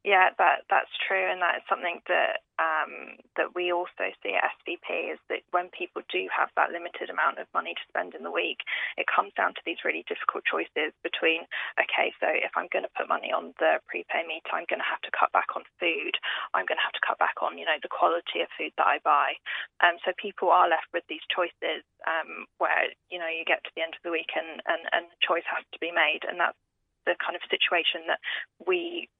Yeah, 0.00 0.32
that 0.40 0.64
that's 0.72 0.88
true, 0.96 1.28
and 1.28 1.44
that 1.44 1.60
is 1.60 1.64
something 1.68 2.00
that 2.08 2.40
um, 2.56 3.20
that 3.36 3.52
we 3.52 3.68
also 3.68 4.08
see 4.24 4.32
at 4.32 4.48
SVP 4.56 5.12
is 5.12 5.20
that 5.28 5.44
when 5.52 5.68
people 5.76 6.00
do 6.08 6.24
have 6.32 6.48
that 6.56 6.72
limited 6.72 7.12
amount 7.12 7.36
of 7.36 7.52
money 7.52 7.76
to 7.76 7.84
spend 7.92 8.16
in 8.16 8.24
the 8.24 8.32
week, 8.32 8.64
it 8.96 9.04
comes 9.04 9.36
down 9.36 9.52
to 9.52 9.62
these 9.68 9.84
really 9.84 10.00
difficult 10.08 10.48
choices 10.48 10.96
between 11.04 11.44
okay, 11.76 12.16
so 12.16 12.32
if 12.32 12.48
I'm 12.56 12.72
going 12.72 12.88
to 12.88 12.96
put 12.96 13.12
money 13.12 13.28
on 13.28 13.52
the 13.60 13.76
prepay 13.92 14.24
meter, 14.24 14.56
I'm 14.56 14.64
going 14.72 14.80
to 14.80 14.88
have 14.88 15.04
to 15.04 15.12
cut 15.12 15.36
back 15.36 15.52
on 15.52 15.68
food. 15.76 16.16
I'm 16.56 16.64
going 16.64 16.80
to 16.80 16.86
have 16.88 16.96
to 16.96 17.04
cut 17.04 17.20
back 17.20 17.36
on 17.44 17.60
you 17.60 17.68
know 17.68 17.76
the 17.84 17.92
quality 17.92 18.40
of 18.40 18.48
food 18.56 18.72
that 18.80 18.88
I 18.88 19.04
buy. 19.04 19.36
Um, 19.84 20.00
so 20.00 20.16
people 20.16 20.48
are 20.48 20.64
left 20.64 20.88
with 20.96 21.04
these 21.12 21.24
choices 21.28 21.84
um, 22.08 22.48
where 22.56 22.88
you 23.12 23.20
know 23.20 23.28
you 23.28 23.44
get 23.44 23.60
to 23.68 23.72
the 23.76 23.84
end 23.84 23.92
of 23.92 24.00
the 24.00 24.16
week 24.16 24.32
and 24.32 24.64
and 24.64 24.80
and 24.96 25.12
choice 25.20 25.44
has 25.44 25.60
to 25.76 25.78
be 25.78 25.92
made, 25.92 26.24
and 26.24 26.40
that's 26.40 26.56
the 27.04 27.20
kind 27.20 27.36
of 27.36 27.44
situation 27.52 28.08
that 28.08 28.20
we 28.64 29.12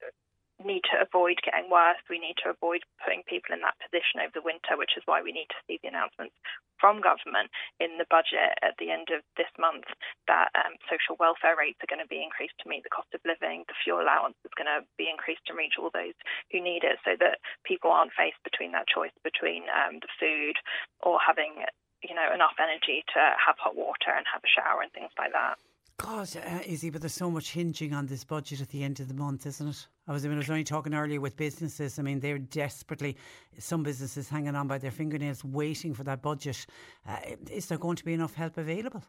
need 0.64 0.84
to 0.92 1.00
avoid 1.00 1.40
getting 1.44 1.70
worse. 1.70 2.00
We 2.08 2.18
need 2.18 2.36
to 2.44 2.52
avoid 2.52 2.84
putting 3.00 3.24
people 3.24 3.56
in 3.56 3.64
that 3.64 3.80
position 3.80 4.20
over 4.20 4.34
the 4.34 4.44
winter, 4.44 4.76
which 4.76 4.96
is 4.96 5.04
why 5.06 5.22
we 5.22 5.32
need 5.32 5.48
to 5.52 5.60
see 5.66 5.80
the 5.80 5.88
announcements 5.88 6.36
from 6.80 7.04
government 7.04 7.52
in 7.76 8.00
the 8.00 8.08
budget 8.08 8.56
at 8.64 8.76
the 8.80 8.88
end 8.88 9.12
of 9.12 9.20
this 9.36 9.52
month 9.60 9.84
that 10.26 10.48
um, 10.56 10.80
social 10.88 11.16
welfare 11.20 11.56
rates 11.56 11.80
are 11.84 11.90
going 11.92 12.00
to 12.00 12.08
be 12.08 12.24
increased 12.24 12.56
to 12.60 12.68
meet 12.68 12.82
the 12.84 12.92
cost 12.92 13.12
of 13.12 13.20
living. 13.28 13.68
The 13.68 13.76
fuel 13.84 14.00
allowance 14.00 14.40
is 14.44 14.56
going 14.56 14.70
to 14.70 14.84
be 14.96 15.12
increased 15.12 15.44
to 15.52 15.56
reach 15.56 15.76
all 15.76 15.92
those 15.92 16.16
who 16.48 16.64
need 16.64 16.84
it, 16.84 16.96
so 17.04 17.16
that 17.20 17.40
people 17.68 17.92
aren't 17.92 18.16
faced 18.16 18.40
between 18.44 18.72
that 18.72 18.88
choice 18.88 19.12
between 19.20 19.68
um, 19.68 20.00
the 20.00 20.12
food 20.16 20.56
or 21.04 21.20
having 21.20 21.64
you 22.00 22.16
know 22.16 22.32
enough 22.32 22.56
energy 22.56 23.04
to 23.12 23.20
have 23.36 23.60
hot 23.60 23.76
water 23.76 24.12
and 24.16 24.24
have 24.24 24.40
a 24.40 24.50
shower 24.50 24.80
and 24.80 24.92
things 24.92 25.12
like 25.20 25.32
that. 25.36 25.60
God, 26.00 26.30
uh, 26.34 26.60
Izzy, 26.64 26.88
but 26.88 27.02
there's 27.02 27.12
so 27.12 27.30
much 27.30 27.50
hinging 27.50 27.92
on 27.92 28.06
this 28.06 28.24
budget 28.24 28.62
at 28.62 28.70
the 28.70 28.82
end 28.82 29.00
of 29.00 29.08
the 29.08 29.14
month, 29.14 29.44
isn't 29.44 29.68
it? 29.68 29.86
I 30.10 30.12
was, 30.12 30.24
I, 30.24 30.28
mean, 30.28 30.38
I 30.38 30.40
was 30.40 30.50
only 30.50 30.64
talking 30.64 30.92
earlier 30.92 31.20
with 31.20 31.36
businesses. 31.36 32.00
I 32.00 32.02
mean, 32.02 32.18
they're 32.18 32.36
desperately, 32.36 33.16
some 33.58 33.84
businesses 33.84 34.28
hanging 34.28 34.56
on 34.56 34.66
by 34.66 34.76
their 34.76 34.90
fingernails, 34.90 35.44
waiting 35.44 35.94
for 35.94 36.02
that 36.02 36.20
budget. 36.20 36.66
Uh, 37.08 37.18
is 37.48 37.66
there 37.66 37.78
going 37.78 37.94
to 37.94 38.04
be 38.04 38.14
enough 38.14 38.34
help 38.34 38.58
available? 38.58 39.04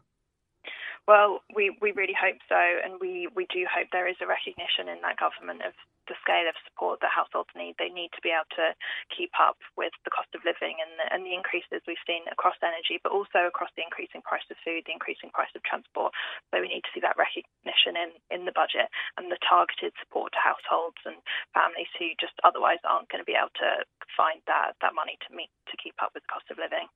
Well, 1.08 1.40
we, 1.56 1.76
we 1.82 1.90
really 1.90 2.14
hope 2.14 2.38
so, 2.48 2.54
and 2.54 3.00
we, 3.00 3.26
we 3.34 3.46
do 3.52 3.66
hope 3.66 3.88
there 3.90 4.06
is 4.06 4.14
a 4.22 4.28
recognition 4.28 4.86
in 4.86 5.02
that 5.02 5.16
government 5.18 5.62
of 5.66 5.72
the 6.10 6.18
scale 6.22 6.48
of 6.48 6.56
support 6.66 6.98
that 7.00 7.14
households 7.14 7.52
need. 7.54 7.78
They 7.78 7.92
need 7.92 8.10
to 8.16 8.22
be 8.24 8.34
able 8.34 8.48
to 8.58 8.74
keep 9.12 9.30
up 9.38 9.58
with 9.78 9.94
the 10.02 10.14
cost 10.14 10.30
of 10.34 10.42
living 10.42 10.78
and 10.82 10.90
the, 10.98 11.06
and 11.12 11.22
the 11.22 11.34
increases 11.36 11.84
we've 11.86 12.00
seen 12.06 12.26
across 12.30 12.58
energy, 12.62 12.98
but 13.02 13.14
also 13.14 13.46
across 13.46 13.70
the 13.78 13.86
increasing 13.86 14.22
price 14.22 14.46
of 14.50 14.58
food, 14.62 14.84
the 14.86 14.96
increasing 14.96 15.30
price 15.30 15.52
of 15.54 15.62
transport. 15.62 16.14
So 16.50 16.60
we 16.60 16.70
need 16.70 16.84
to 16.86 16.92
see 16.94 17.02
that 17.04 17.18
recognition 17.18 17.94
in, 17.94 18.10
in 18.30 18.42
the 18.48 18.54
budget 18.54 18.90
and 19.18 19.30
the 19.30 19.40
targeted 19.42 19.94
support 20.00 20.32
to 20.34 20.40
households 20.42 21.00
and 21.06 21.18
families 21.54 21.90
who 21.98 22.14
just 22.18 22.34
otherwise 22.42 22.82
aren't 22.82 23.10
going 23.10 23.22
to 23.22 23.28
be 23.28 23.38
able 23.38 23.54
to 23.62 23.86
find 24.16 24.42
that, 24.46 24.74
that 24.82 24.96
money 24.96 25.18
to 25.26 25.30
meet 25.34 25.50
to 25.70 25.78
keep 25.78 25.94
up 26.02 26.10
with 26.14 26.22
the 26.26 26.32
cost 26.32 26.48
of 26.50 26.58
living. 26.58 26.88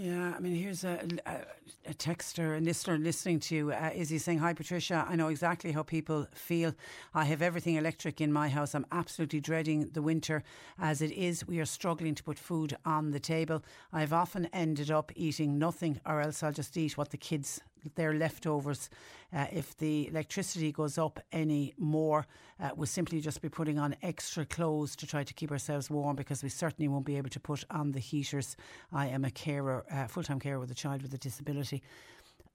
Yeah, 0.00 0.32
I 0.36 0.38
mean, 0.38 0.54
here's 0.54 0.84
a, 0.84 1.04
a, 1.26 1.90
a 1.90 1.94
texter, 1.94 2.56
a 2.56 2.60
listener 2.60 2.98
listening 2.98 3.40
to 3.40 3.54
you. 3.56 3.72
Uh, 3.72 3.90
Izzy 3.92 4.18
saying, 4.18 4.38
Hi, 4.38 4.52
Patricia. 4.52 5.04
I 5.08 5.16
know 5.16 5.26
exactly 5.26 5.72
how 5.72 5.82
people 5.82 6.28
feel. 6.32 6.72
I 7.14 7.24
have 7.24 7.42
everything 7.42 7.74
electric 7.74 8.20
in 8.20 8.32
my 8.32 8.48
house. 8.48 8.76
I'm 8.76 8.86
absolutely 8.92 9.40
dreading 9.40 9.90
the 9.94 10.00
winter 10.00 10.44
as 10.78 11.02
it 11.02 11.10
is. 11.10 11.48
We 11.48 11.58
are 11.58 11.66
struggling 11.66 12.14
to 12.14 12.22
put 12.22 12.38
food 12.38 12.76
on 12.84 13.10
the 13.10 13.18
table. 13.18 13.64
I've 13.92 14.12
often 14.12 14.46
ended 14.52 14.92
up 14.92 15.10
eating 15.16 15.58
nothing, 15.58 16.00
or 16.06 16.20
else 16.20 16.44
I'll 16.44 16.52
just 16.52 16.76
eat 16.76 16.96
what 16.96 17.10
the 17.10 17.16
kids 17.16 17.60
their 17.94 18.14
leftovers. 18.14 18.90
Uh, 19.32 19.46
if 19.52 19.76
the 19.76 20.08
electricity 20.08 20.72
goes 20.72 20.98
up 20.98 21.20
any 21.32 21.74
more, 21.76 22.26
uh, 22.60 22.70
we'll 22.76 22.86
simply 22.86 23.20
just 23.20 23.42
be 23.42 23.48
putting 23.48 23.78
on 23.78 23.94
extra 24.02 24.44
clothes 24.44 24.96
to 24.96 25.06
try 25.06 25.22
to 25.22 25.34
keep 25.34 25.50
ourselves 25.50 25.90
warm 25.90 26.16
because 26.16 26.42
we 26.42 26.48
certainly 26.48 26.88
won't 26.88 27.04
be 27.04 27.16
able 27.16 27.30
to 27.30 27.40
put 27.40 27.64
on 27.70 27.92
the 27.92 28.00
heaters. 28.00 28.56
I 28.92 29.08
am 29.08 29.24
a 29.24 29.30
carer, 29.30 29.84
uh, 29.90 30.06
full 30.06 30.22
time 30.22 30.40
carer 30.40 30.58
with 30.58 30.70
a 30.70 30.74
child 30.74 31.02
with 31.02 31.12
a 31.12 31.18
disability. 31.18 31.82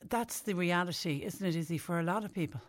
That's 0.09 0.41
the 0.41 0.53
reality, 0.53 1.23
isn't 1.23 1.45
it, 1.45 1.55
Izzy, 1.55 1.77
for 1.77 1.99
a 1.99 2.03
lot 2.03 2.25
of 2.25 2.33
people? 2.33 2.61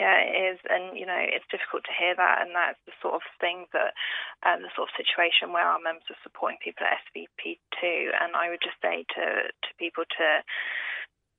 Yeah, 0.00 0.18
it 0.18 0.56
is, 0.56 0.58
and 0.66 0.98
you 0.98 1.06
know 1.06 1.20
it's 1.20 1.46
difficult 1.46 1.84
to 1.84 1.94
hear 1.94 2.16
that, 2.16 2.42
and 2.42 2.50
that's 2.56 2.80
the 2.90 2.96
sort 2.98 3.20
of 3.20 3.24
thing 3.38 3.70
that, 3.70 3.94
um, 4.42 4.64
the 4.64 4.72
sort 4.74 4.90
of 4.90 4.98
situation 4.98 5.52
where 5.52 5.62
our 5.62 5.78
members 5.78 6.08
are 6.10 6.24
supporting 6.26 6.58
people 6.58 6.82
at 6.88 6.98
SVP 7.06 7.60
too. 7.78 8.10
And 8.10 8.34
I 8.34 8.50
would 8.50 8.64
just 8.64 8.80
say 8.82 9.04
to 9.14 9.52
to 9.52 9.70
people 9.78 10.02
to 10.02 10.28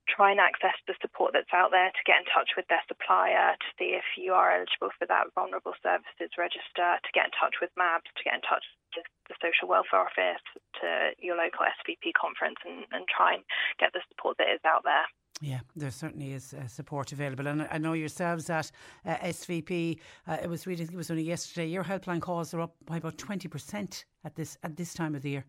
try 0.07 0.31
and 0.31 0.39
access 0.39 0.75
the 0.87 0.95
support 1.01 1.31
that's 1.33 1.51
out 1.53 1.71
there 1.71 1.91
to 1.91 2.03
get 2.05 2.19
in 2.19 2.27
touch 2.27 2.55
with 2.55 2.67
their 2.67 2.83
supplier 2.87 3.55
to 3.55 3.69
see 3.79 3.95
if 3.95 4.05
you 4.17 4.33
are 4.33 4.51
eligible 4.51 4.91
for 4.99 5.07
that 5.07 5.31
vulnerable 5.35 5.73
services 5.81 6.35
register, 6.37 6.99
to 6.99 7.11
get 7.15 7.31
in 7.31 7.33
touch 7.35 7.59
with 7.61 7.71
MABS, 7.79 8.07
to 8.15 8.23
get 8.23 8.35
in 8.35 8.43
touch 8.43 8.63
with 8.95 9.07
the 9.27 9.35
social 9.39 9.67
welfare 9.67 10.03
office, 10.03 10.43
to 10.79 11.15
your 11.19 11.37
local 11.39 11.65
SVP 11.65 12.13
conference 12.13 12.59
and, 12.67 12.85
and 12.91 13.07
try 13.07 13.39
and 13.39 13.43
get 13.79 13.93
the 13.93 14.03
support 14.11 14.37
that 14.37 14.51
is 14.51 14.61
out 14.67 14.83
there. 14.83 15.07
Yeah, 15.41 15.59
there 15.75 15.91
certainly 15.91 16.33
is 16.33 16.53
uh, 16.53 16.67
support 16.67 17.11
available, 17.11 17.47
and 17.47 17.67
I 17.69 17.77
know 17.77 17.93
yourselves 17.93 18.49
at 18.49 18.71
uh, 19.05 19.15
SVP. 19.15 19.99
Uh, 20.27 20.37
it 20.41 20.49
was 20.49 20.67
really, 20.67 20.83
it 20.83 20.93
was 20.93 21.09
only 21.09 21.23
yesterday. 21.23 21.67
Your 21.67 21.83
helpline 21.83 22.21
calls 22.21 22.53
are 22.53 22.61
up 22.61 22.75
by 22.85 22.97
about 22.97 23.17
twenty 23.17 23.47
percent 23.47 24.05
at 24.23 24.35
this 24.35 24.57
at 24.63 24.77
this 24.77 24.93
time 24.93 25.15
of 25.15 25.23
the 25.23 25.31
year. 25.31 25.45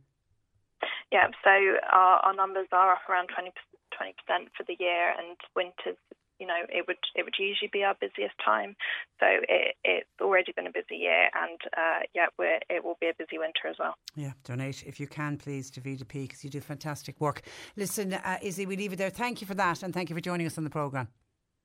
Yeah, 1.12 1.28
so 1.44 1.50
our, 1.92 2.16
our 2.26 2.34
numbers 2.34 2.66
are 2.72 2.92
up 2.92 3.06
around 3.08 3.28
20 3.28 3.50
percent 3.50 3.73
for 3.96 4.64
the 4.66 4.76
year, 4.78 5.14
and 5.18 5.36
winters, 5.54 5.96
you 6.38 6.46
know, 6.46 6.60
it 6.68 6.86
would 6.86 6.98
it 7.14 7.24
would 7.24 7.34
usually 7.38 7.70
be 7.72 7.84
our 7.84 7.94
busiest 8.00 8.34
time. 8.44 8.76
So 9.20 9.26
it, 9.48 9.76
it's 9.84 10.08
already 10.20 10.52
been 10.52 10.66
a 10.66 10.72
busy 10.72 10.96
year, 10.96 11.28
and 11.34 11.58
uh, 11.76 12.00
yeah, 12.14 12.26
it 12.68 12.84
will 12.84 12.96
be 13.00 13.08
a 13.08 13.14
busy 13.16 13.38
winter 13.38 13.68
as 13.68 13.76
well. 13.78 13.94
Yeah, 14.16 14.32
donate 14.44 14.82
if 14.86 14.98
you 14.98 15.06
can, 15.06 15.36
please, 15.36 15.70
to 15.72 15.80
VDP 15.80 16.28
because 16.28 16.44
you 16.44 16.50
do 16.50 16.60
fantastic 16.60 17.20
work. 17.20 17.42
Listen, 17.76 18.14
uh, 18.14 18.38
Izzy, 18.42 18.66
we 18.66 18.76
leave 18.76 18.92
it 18.92 18.96
there. 18.96 19.10
Thank 19.10 19.40
you 19.40 19.46
for 19.46 19.54
that, 19.54 19.82
and 19.82 19.94
thank 19.94 20.10
you 20.10 20.16
for 20.16 20.20
joining 20.20 20.46
us 20.46 20.58
on 20.58 20.64
the 20.64 20.70
programme. 20.70 21.08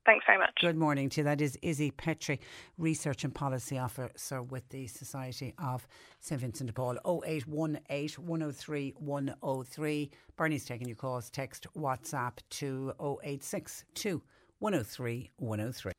Thanks 0.09 0.25
very 0.25 0.39
much. 0.39 0.55
Good 0.59 0.75
morning 0.75 1.07
to 1.09 1.21
you. 1.21 1.25
That 1.25 1.39
is 1.39 1.55
Izzy 1.61 1.91
Petrie, 1.91 2.39
Research 2.79 3.25
and 3.25 3.35
Policy 3.35 3.77
Officer 3.77 4.41
with 4.41 4.67
the 4.69 4.87
Society 4.87 5.53
of 5.59 5.87
St 6.19 6.41
Vincent 6.41 6.65
de 6.65 6.73
Paul. 6.73 6.97
0818 7.05 8.25
103 8.25 8.95
103. 8.97 10.11
Bernie's 10.35 10.65
taking 10.65 10.87
your 10.87 10.95
calls. 10.95 11.29
Text 11.29 11.67
WhatsApp 11.77 12.37
to 12.49 12.91
0862 12.99 14.23
103 14.57 15.29
103. 15.37 15.91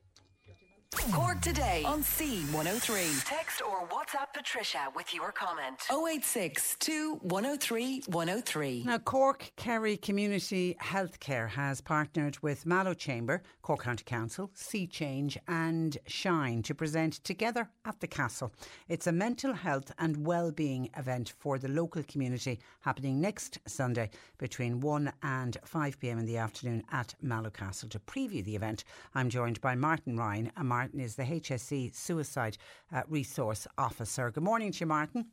Cork 1.12 1.40
today 1.40 1.82
on 1.86 2.02
C103. 2.02 3.24
Text 3.24 3.62
or 3.62 3.86
WhatsApp 3.88 4.32
Patricia 4.34 4.88
with 4.94 5.12
your 5.14 5.32
comment. 5.32 5.80
086 5.90 6.76
103 7.22 8.02
103. 8.06 8.84
Now, 8.84 8.98
Cork 8.98 9.50
Kerry 9.56 9.96
Community 9.96 10.76
Healthcare 10.80 11.48
has 11.48 11.80
partnered 11.80 12.38
with 12.42 12.66
Mallow 12.66 12.94
Chamber, 12.94 13.42
Cork 13.62 13.82
County 13.82 14.04
Council, 14.04 14.50
Sea 14.54 14.86
Change, 14.86 15.38
and 15.48 15.96
Shine 16.06 16.62
to 16.62 16.74
present 16.74 17.14
Together 17.24 17.70
at 17.86 17.98
the 18.00 18.06
Castle. 18.06 18.52
It's 18.88 19.06
a 19.06 19.12
mental 19.12 19.54
health 19.54 19.90
and 19.98 20.26
well-being 20.26 20.90
event 20.96 21.32
for 21.38 21.58
the 21.58 21.68
local 21.68 22.02
community 22.04 22.60
happening 22.80 23.20
next 23.20 23.58
Sunday 23.66 24.10
between 24.38 24.80
1 24.80 25.12
and 25.22 25.56
5 25.64 25.98
pm 25.98 26.18
in 26.18 26.26
the 26.26 26.36
afternoon 26.36 26.84
at 26.92 27.14
Mallow 27.22 27.50
Castle. 27.50 27.88
To 27.88 27.98
preview 27.98 28.44
the 28.44 28.54
event, 28.54 28.84
I'm 29.14 29.30
joined 29.30 29.60
by 29.60 29.74
Martin 29.74 30.16
Ryan 30.16 30.52
and 30.56 30.68
Martin 30.68 30.89
is 30.98 31.14
the 31.14 31.24
HSE 31.24 31.94
Suicide 31.94 32.56
uh, 32.92 33.02
Resource 33.08 33.66
Officer. 33.78 34.30
Good 34.30 34.42
morning 34.42 34.72
to 34.72 34.80
you, 34.80 34.86
Martin. 34.86 35.26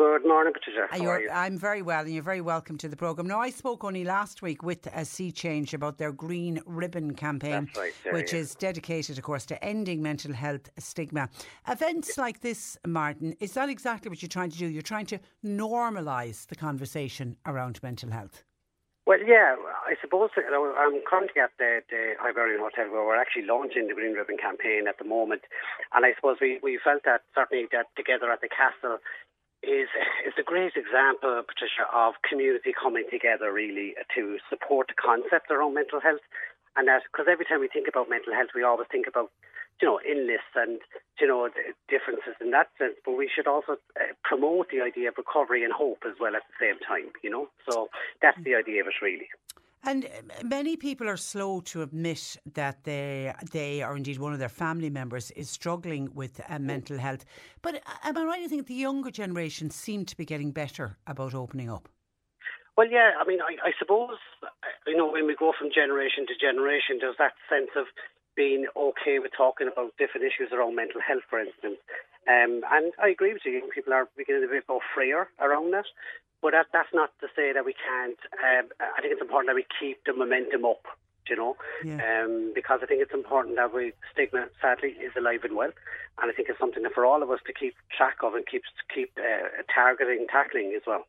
Good 0.00 0.26
morning, 0.26 0.54
Patricia. 0.54 0.86
How 0.90 0.96
You're- 0.96 1.10
are 1.10 1.20
you? 1.20 1.30
I'm 1.30 1.58
very 1.58 1.82
well, 1.82 2.00
and 2.00 2.10
you're 2.14 2.22
very 2.22 2.40
welcome 2.40 2.78
to 2.78 2.88
the 2.88 2.96
programme. 2.96 3.26
Now, 3.26 3.38
I 3.40 3.50
spoke 3.50 3.84
only 3.84 4.02
last 4.02 4.40
week 4.40 4.62
with 4.62 4.86
a 4.94 5.04
Sea 5.04 5.30
Change 5.30 5.74
about 5.74 5.98
their 5.98 6.10
Green 6.10 6.62
Ribbon 6.64 7.14
campaign, 7.14 7.68
right, 7.76 7.92
yeah, 8.06 8.12
which 8.12 8.32
yeah. 8.32 8.38
is 8.38 8.54
dedicated, 8.54 9.18
of 9.18 9.24
course, 9.24 9.44
to 9.46 9.62
ending 9.62 10.02
mental 10.02 10.32
health 10.32 10.70
stigma. 10.78 11.28
Events 11.68 12.16
like 12.16 12.40
this, 12.40 12.78
Martin, 12.86 13.34
is 13.40 13.52
that 13.52 13.68
exactly 13.68 14.08
what 14.08 14.22
you're 14.22 14.28
trying 14.30 14.50
to 14.50 14.58
do? 14.58 14.68
You're 14.68 14.80
trying 14.80 15.06
to 15.06 15.18
normalise 15.44 16.46
the 16.46 16.56
conversation 16.56 17.36
around 17.44 17.82
mental 17.82 18.10
health. 18.10 18.44
Well, 19.10 19.26
yeah, 19.26 19.58
I 19.90 19.98
suppose 19.98 20.30
you 20.38 20.46
know, 20.54 20.70
I'm 20.78 21.02
currently 21.02 21.42
at 21.42 21.50
the, 21.58 21.82
the 21.90 22.14
Hibernian 22.22 22.62
Hotel 22.62 22.86
where 22.94 23.02
we're 23.02 23.18
actually 23.18 23.42
launching 23.42 23.90
the 23.90 23.98
Green 23.98 24.14
Ribbon 24.14 24.38
campaign 24.38 24.86
at 24.86 25.02
the 25.02 25.04
moment, 25.04 25.42
and 25.90 26.06
I 26.06 26.14
suppose 26.14 26.38
we, 26.38 26.62
we 26.62 26.78
felt 26.78 27.02
that 27.10 27.26
certainly 27.34 27.66
that 27.74 27.90
together 27.98 28.30
at 28.30 28.38
the 28.38 28.46
castle 28.46 29.02
is 29.66 29.90
is 30.22 30.38
a 30.38 30.46
great 30.46 30.78
example, 30.78 31.42
Patricia, 31.42 31.90
of 31.90 32.22
community 32.22 32.70
coming 32.70 33.02
together 33.10 33.50
really 33.50 33.98
to 34.14 34.38
support 34.46 34.86
the 34.86 34.94
concept 34.94 35.50
around 35.50 35.74
mental 35.74 35.98
health, 35.98 36.22
and 36.78 36.86
that 36.86 37.02
because 37.10 37.26
every 37.26 37.50
time 37.50 37.58
we 37.58 37.66
think 37.66 37.90
about 37.90 38.06
mental 38.06 38.30
health, 38.30 38.54
we 38.54 38.62
always 38.62 38.86
think 38.94 39.10
about 39.10 39.34
you 39.80 39.88
know 39.88 40.00
illness 40.08 40.44
and 40.54 40.80
you 41.20 41.26
know 41.26 41.48
differences 41.88 42.34
in 42.40 42.50
that 42.50 42.68
sense, 42.78 42.94
but 43.04 43.12
we 43.16 43.30
should 43.34 43.46
also 43.46 43.72
uh, 43.72 44.12
promote 44.22 44.68
the 44.70 44.80
idea 44.80 45.08
of 45.08 45.14
recovery 45.16 45.64
and 45.64 45.72
hope 45.72 46.02
as 46.06 46.14
well 46.20 46.36
at 46.36 46.42
the 46.48 46.56
same 46.60 46.78
time. 46.86 47.10
You 47.22 47.30
know, 47.30 47.48
so 47.68 47.88
that's 48.22 48.38
the 48.44 48.54
idea 48.54 48.82
of 48.82 48.88
it 48.88 48.94
really. 49.02 49.28
And 49.82 50.04
uh, 50.04 50.08
many 50.44 50.76
people 50.76 51.08
are 51.08 51.16
slow 51.16 51.60
to 51.62 51.82
admit 51.82 52.36
that 52.54 52.84
they, 52.84 53.32
they 53.50 53.82
or 53.82 53.96
indeed 53.96 54.18
one 54.18 54.34
of 54.34 54.38
their 54.38 54.50
family 54.50 54.90
members 54.90 55.30
is 55.30 55.48
struggling 55.48 56.10
with 56.14 56.40
uh, 56.48 56.58
mental 56.58 56.98
health. 56.98 57.24
But 57.62 57.76
uh, 57.76 57.80
am 58.04 58.18
I 58.18 58.24
right 58.24 58.42
to 58.42 58.48
think 58.48 58.66
the 58.66 58.74
younger 58.74 59.10
generation 59.10 59.70
seem 59.70 60.04
to 60.04 60.16
be 60.16 60.26
getting 60.26 60.50
better 60.50 60.98
about 61.06 61.34
opening 61.34 61.70
up? 61.70 61.88
Well, 62.76 62.88
yeah, 62.90 63.12
I 63.20 63.26
mean, 63.26 63.40
I, 63.40 63.68
I 63.68 63.72
suppose, 63.78 64.18
you 64.86 64.96
know, 64.96 65.10
when 65.10 65.26
we 65.26 65.34
go 65.34 65.52
from 65.58 65.68
generation 65.74 66.26
to 66.28 66.34
generation, 66.38 66.98
there's 67.00 67.16
that 67.18 67.32
sense 67.48 67.70
of 67.76 67.86
being 68.40 68.64
okay 68.88 69.18
with 69.20 69.32
talking 69.36 69.68
about 69.68 69.92
different 70.00 70.24
issues 70.24 70.48
around 70.50 70.72
mental 70.74 71.00
health, 71.04 71.28
for 71.28 71.38
instance. 71.38 71.76
Um, 72.24 72.64
and 72.72 72.88
I 72.96 73.08
agree 73.12 73.34
with 73.34 73.44
you, 73.44 73.52
young 73.52 73.68
people 73.68 73.92
are 73.92 74.08
beginning 74.16 74.40
to 74.40 74.48
be 74.48 74.56
a 74.56 74.60
bit 74.60 74.68
more 74.72 74.80
freer 74.94 75.28
around 75.44 75.74
that. 75.76 75.84
But 76.40 76.52
that, 76.56 76.72
that's 76.72 76.88
not 76.94 77.10
to 77.20 77.28
say 77.36 77.52
that 77.52 77.66
we 77.68 77.74
can't. 77.76 78.16
Um, 78.40 78.72
I 78.80 79.02
think 79.02 79.12
it's 79.12 79.20
important 79.20 79.52
that 79.52 79.60
we 79.60 79.66
keep 79.78 80.00
the 80.08 80.14
momentum 80.16 80.64
up, 80.64 80.84
you 81.28 81.36
know, 81.36 81.52
Yeah. 81.84 82.00
um, 82.00 82.52
because 82.54 82.80
I 82.82 82.86
think 82.86 83.02
it's 83.02 83.12
important 83.12 83.56
that 83.60 83.74
we 83.74 83.92
stigma 84.10 84.48
sadly 84.56 84.96
is 84.96 85.12
alive 85.20 85.44
and 85.44 85.54
well, 85.54 85.72
and 86.16 86.30
I 86.30 86.32
think 86.32 86.48
it's 86.48 86.58
something 86.58 86.82
that 86.84 86.94
for 86.96 87.04
all 87.04 87.22
of 87.22 87.30
us 87.30 87.40
to 87.46 87.52
keep 87.52 87.74
track 87.94 88.24
of 88.24 88.32
and 88.32 88.46
keep 88.48 88.62
keep 88.94 89.12
uh, 89.20 89.60
targeting, 89.68 90.24
tackling 90.32 90.72
as 90.74 90.84
well. 90.86 91.04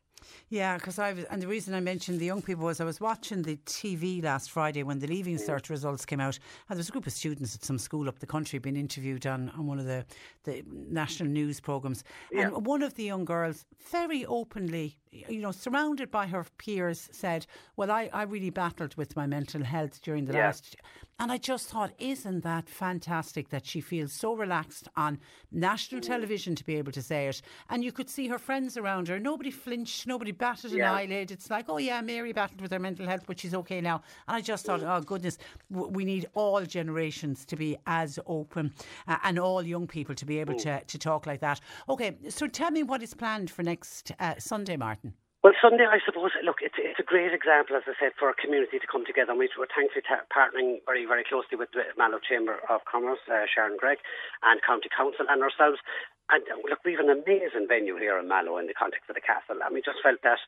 Yeah, 0.48 0.76
because 0.76 0.98
I 0.98 1.12
was, 1.12 1.24
and 1.24 1.40
the 1.42 1.46
reason 1.48 1.74
I 1.74 1.80
mentioned 1.80 2.20
the 2.20 2.26
young 2.26 2.42
people 2.42 2.64
was 2.64 2.80
I 2.80 2.84
was 2.84 3.00
watching 3.00 3.42
the 3.42 3.56
TV 3.58 4.22
last 4.22 4.50
Friday 4.50 4.82
when 4.82 4.98
the 4.98 5.06
Leaving 5.06 5.36
mm. 5.36 5.46
Cert 5.48 5.68
results 5.70 6.04
came 6.04 6.20
out, 6.20 6.36
and 6.68 6.76
there 6.76 6.78
was 6.78 6.88
a 6.88 6.92
group 6.92 7.06
of 7.06 7.12
students 7.12 7.54
at 7.54 7.64
some 7.64 7.78
school 7.78 8.08
up 8.08 8.18
the 8.18 8.26
country 8.26 8.58
being 8.58 8.76
interviewed 8.76 9.26
on, 9.26 9.50
on 9.50 9.66
one 9.66 9.78
of 9.78 9.86
the, 9.86 10.04
the 10.44 10.62
national 10.68 11.28
news 11.30 11.60
programs, 11.60 12.04
Yeah. 12.30 12.48
and 12.48 12.66
one 12.66 12.82
of 12.82 12.94
the 12.94 13.04
young 13.04 13.24
girls 13.24 13.64
very 13.90 14.24
openly, 14.26 14.98
you 15.10 15.40
know, 15.40 15.52
surrounded 15.52 16.10
by 16.10 16.26
her 16.26 16.44
peers, 16.58 17.08
said, 17.12 17.46
"Well, 17.76 17.90
I, 17.90 18.10
I 18.12 18.22
really 18.22 18.50
battled 18.50 18.94
with 18.96 19.16
my 19.16 19.26
mental 19.26 19.62
health 19.64 20.00
during 20.02 20.24
the 20.26 20.34
Yeah. 20.34 20.46
last." 20.46 20.76
And 21.22 21.30
I 21.30 21.38
just 21.38 21.68
thought, 21.68 21.92
isn't 22.00 22.42
that 22.42 22.68
fantastic 22.68 23.50
that 23.50 23.64
she 23.64 23.80
feels 23.80 24.12
so 24.12 24.34
relaxed 24.34 24.88
on 24.96 25.20
national 25.52 26.00
Mm. 26.00 26.06
television 26.08 26.56
to 26.56 26.64
be 26.64 26.74
able 26.74 26.90
to 26.90 27.00
say 27.00 27.28
it? 27.28 27.40
And 27.70 27.84
you 27.84 27.92
could 27.92 28.10
see 28.10 28.26
her 28.26 28.40
friends 28.40 28.76
around 28.76 29.06
her. 29.06 29.20
Nobody 29.20 29.52
flinched, 29.52 30.08
nobody 30.08 30.32
batted 30.32 30.72
an 30.72 30.78
Yeah. 30.78 30.92
eyelid. 30.92 31.30
It's 31.30 31.48
like, 31.48 31.66
oh 31.68 31.76
yeah, 31.78 32.00
Mary 32.00 32.32
battled 32.32 32.60
with 32.60 32.72
her 32.72 32.80
mental 32.80 33.06
health, 33.06 33.22
but 33.24 33.38
she's 33.38 33.54
okay 33.54 33.80
now. 33.80 34.02
And 34.26 34.34
I 34.36 34.40
just 34.40 34.66
thought, 34.66 34.82
oh 34.82 35.00
goodness, 35.00 35.38
we 35.70 36.04
need 36.04 36.26
all 36.34 36.66
generations 36.66 37.46
to 37.46 37.54
be 37.54 37.76
as 37.86 38.18
open 38.26 38.74
uh, 39.06 39.18
and 39.22 39.38
all 39.38 39.62
young 39.62 39.86
people 39.86 40.16
to 40.16 40.26
be 40.26 40.40
able 40.40 40.54
to, 40.56 40.82
to 40.82 40.98
talk 40.98 41.24
like 41.24 41.38
that. 41.38 41.60
Okay, 41.88 42.18
so 42.30 42.48
tell 42.48 42.72
me 42.72 42.82
what 42.82 43.00
is 43.00 43.14
planned 43.14 43.48
for 43.48 43.62
next 43.62 44.10
uh, 44.18 44.34
Sunday, 44.40 44.76
Martin. 44.76 45.14
Well, 45.42 45.58
Sunday, 45.58 45.82
I 45.90 45.98
suppose, 46.06 46.30
look, 46.46 46.62
it's, 46.62 46.78
it's 46.78 47.02
a 47.02 47.06
great 47.06 47.34
example, 47.34 47.74
as 47.74 47.82
I 47.90 47.98
said, 47.98 48.14
for 48.14 48.30
a 48.30 48.34
community 48.38 48.78
to 48.78 48.86
come 48.86 49.02
together. 49.02 49.34
And 49.34 49.42
we- 49.42 49.50
we're 49.58 49.66
thankfully 49.74 50.06
ta- 50.06 50.22
partnering 50.30 50.78
very, 50.86 51.02
very 51.04 51.24
closely 51.26 51.58
with 51.58 51.74
the 51.74 51.82
Mallow 51.98 52.22
Chamber 52.22 52.62
of 52.70 52.86
Commerce, 52.86 53.18
uh, 53.26 53.42
Sharon 53.50 53.74
Gregg, 53.76 53.98
and 54.46 54.62
County 54.62 54.88
Council 54.94 55.26
and 55.28 55.42
ourselves. 55.42 55.82
And 56.30 56.46
uh, 56.46 56.62
look, 56.70 56.78
we 56.86 56.94
have 56.94 57.02
an 57.02 57.10
amazing 57.10 57.66
venue 57.66 57.98
here 57.98 58.18
in 58.22 58.28
Mallow 58.30 58.58
in 58.62 58.70
the 58.70 58.78
context 58.78 59.10
of 59.10 59.18
the 59.18 59.20
castle. 59.20 59.58
And 59.66 59.74
we 59.74 59.82
just 59.82 59.98
felt 60.00 60.22
that, 60.22 60.38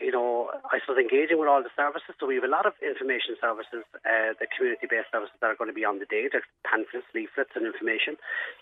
you 0.00 0.14
know, 0.14 0.54
I 0.70 0.78
suppose 0.78 1.02
engaging 1.02 1.42
with 1.42 1.50
all 1.50 1.66
the 1.66 1.74
services. 1.74 2.14
So 2.22 2.30
we 2.30 2.38
have 2.38 2.46
a 2.46 2.54
lot 2.54 2.66
of 2.70 2.78
information 2.86 3.34
services, 3.42 3.82
uh, 4.06 4.38
the 4.38 4.46
community-based 4.46 5.10
services 5.10 5.34
that 5.42 5.50
are 5.50 5.58
going 5.58 5.74
to 5.74 5.74
be 5.74 5.84
on 5.84 5.98
the 5.98 6.06
day. 6.06 6.30
There's 6.30 6.46
pamphlets, 6.62 7.10
leaflets, 7.18 7.58
and 7.58 7.66
information. 7.66 8.14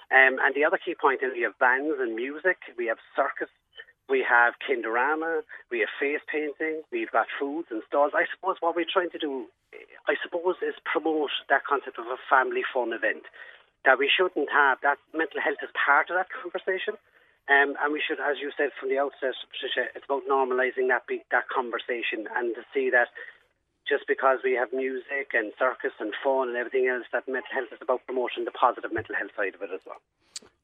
Um, 0.08 0.40
and 0.40 0.56
the 0.56 0.64
other 0.64 0.80
key 0.80 0.96
point 0.96 1.20
is 1.20 1.36
we 1.36 1.44
have 1.44 1.60
bands 1.60 2.00
and 2.00 2.16
music. 2.16 2.56
We 2.80 2.88
have 2.88 2.96
circus. 3.12 3.52
We 4.08 4.24
have 4.24 4.54
Kinderama, 4.64 5.42
we 5.70 5.80
have 5.80 5.92
face 6.00 6.24
painting, 6.32 6.82
we've 6.90 7.12
got 7.12 7.26
foods 7.38 7.68
and 7.70 7.82
stalls. 7.86 8.12
I 8.16 8.24
suppose 8.32 8.56
what 8.60 8.74
we're 8.74 8.88
trying 8.88 9.10
to 9.10 9.18
do, 9.18 9.46
I 10.08 10.16
suppose, 10.22 10.56
is 10.64 10.74
promote 10.88 11.30
that 11.48 11.68
concept 11.68 11.98
of 11.98 12.06
a 12.06 12.16
family 12.28 12.64
fun 12.64 12.92
event. 12.92 13.28
That 13.84 13.98
we 13.98 14.10
shouldn't 14.10 14.48
have, 14.50 14.78
that 14.82 14.98
mental 15.12 15.40
health 15.40 15.60
is 15.62 15.70
part 15.76 16.10
of 16.10 16.16
that 16.16 16.32
conversation. 16.32 16.96
Um, 17.48 17.76
and 17.80 17.92
we 17.92 18.02
should, 18.04 18.20
as 18.20 18.36
you 18.40 18.52
said 18.56 18.76
from 18.76 18.92
the 18.92 19.00
outset, 19.00 19.32
Patricia, 19.48 19.88
it's 19.96 20.04
about 20.04 20.28
normalising 20.28 20.92
that 20.92 21.08
that 21.08 21.48
conversation 21.48 22.28
and 22.36 22.52
to 22.56 22.64
see 22.72 22.90
that 22.92 23.08
just 23.88 24.04
because 24.06 24.38
we 24.44 24.52
have 24.52 24.72
music 24.72 25.32
and 25.32 25.52
circus 25.58 25.92
and 25.98 26.12
fun 26.22 26.48
and 26.48 26.56
everything 26.56 26.86
else, 26.86 27.04
that 27.12 27.26
mental 27.26 27.50
health 27.52 27.68
is 27.72 27.78
about 27.80 28.04
promoting 28.06 28.44
the 28.44 28.50
positive 28.50 28.92
mental 28.92 29.14
health 29.14 29.30
side 29.36 29.54
of 29.54 29.62
it 29.62 29.70
as 29.72 29.80
well. 29.86 30.00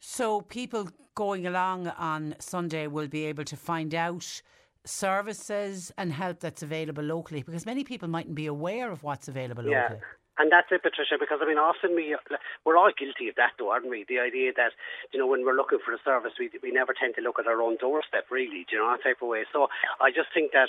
So 0.00 0.42
people 0.42 0.88
going 1.14 1.46
along 1.46 1.88
on 1.88 2.34
Sunday 2.38 2.86
will 2.86 3.08
be 3.08 3.24
able 3.24 3.44
to 3.44 3.56
find 3.56 3.94
out 3.94 4.42
services 4.84 5.92
and 5.96 6.12
help 6.12 6.40
that's 6.40 6.62
available 6.62 7.02
locally 7.02 7.42
because 7.42 7.64
many 7.64 7.84
people 7.84 8.08
mightn't 8.08 8.34
be 8.34 8.46
aware 8.46 8.90
of 8.90 9.02
what's 9.02 9.28
available 9.28 9.64
Yeah. 9.64 9.82
locally. 9.82 10.00
And 10.36 10.50
that's 10.50 10.66
it, 10.72 10.82
Patricia, 10.82 11.14
because 11.18 11.38
I 11.40 11.46
mean, 11.46 11.58
often 11.58 11.94
we, 11.94 12.16
we're 12.64 12.76
all 12.76 12.90
guilty 12.98 13.28
of 13.28 13.36
that 13.36 13.52
though, 13.56 13.70
aren't 13.70 13.88
we? 13.88 14.04
The 14.08 14.18
idea 14.18 14.52
that, 14.56 14.72
you 15.12 15.18
know, 15.18 15.28
when 15.28 15.44
we're 15.44 15.54
looking 15.54 15.78
for 15.78 15.94
a 15.94 15.98
service, 16.04 16.32
we, 16.38 16.50
we 16.60 16.72
never 16.72 16.92
tend 16.92 17.14
to 17.14 17.22
look 17.22 17.38
at 17.38 17.46
our 17.46 17.62
own 17.62 17.76
doorstep, 17.78 18.26
really, 18.30 18.66
do 18.68 18.76
you 18.76 18.78
know, 18.82 18.90
that 18.90 19.02
type 19.04 19.22
of 19.22 19.28
way. 19.28 19.44
So 19.52 19.68
I 20.00 20.10
just 20.10 20.34
think 20.34 20.50
that 20.52 20.68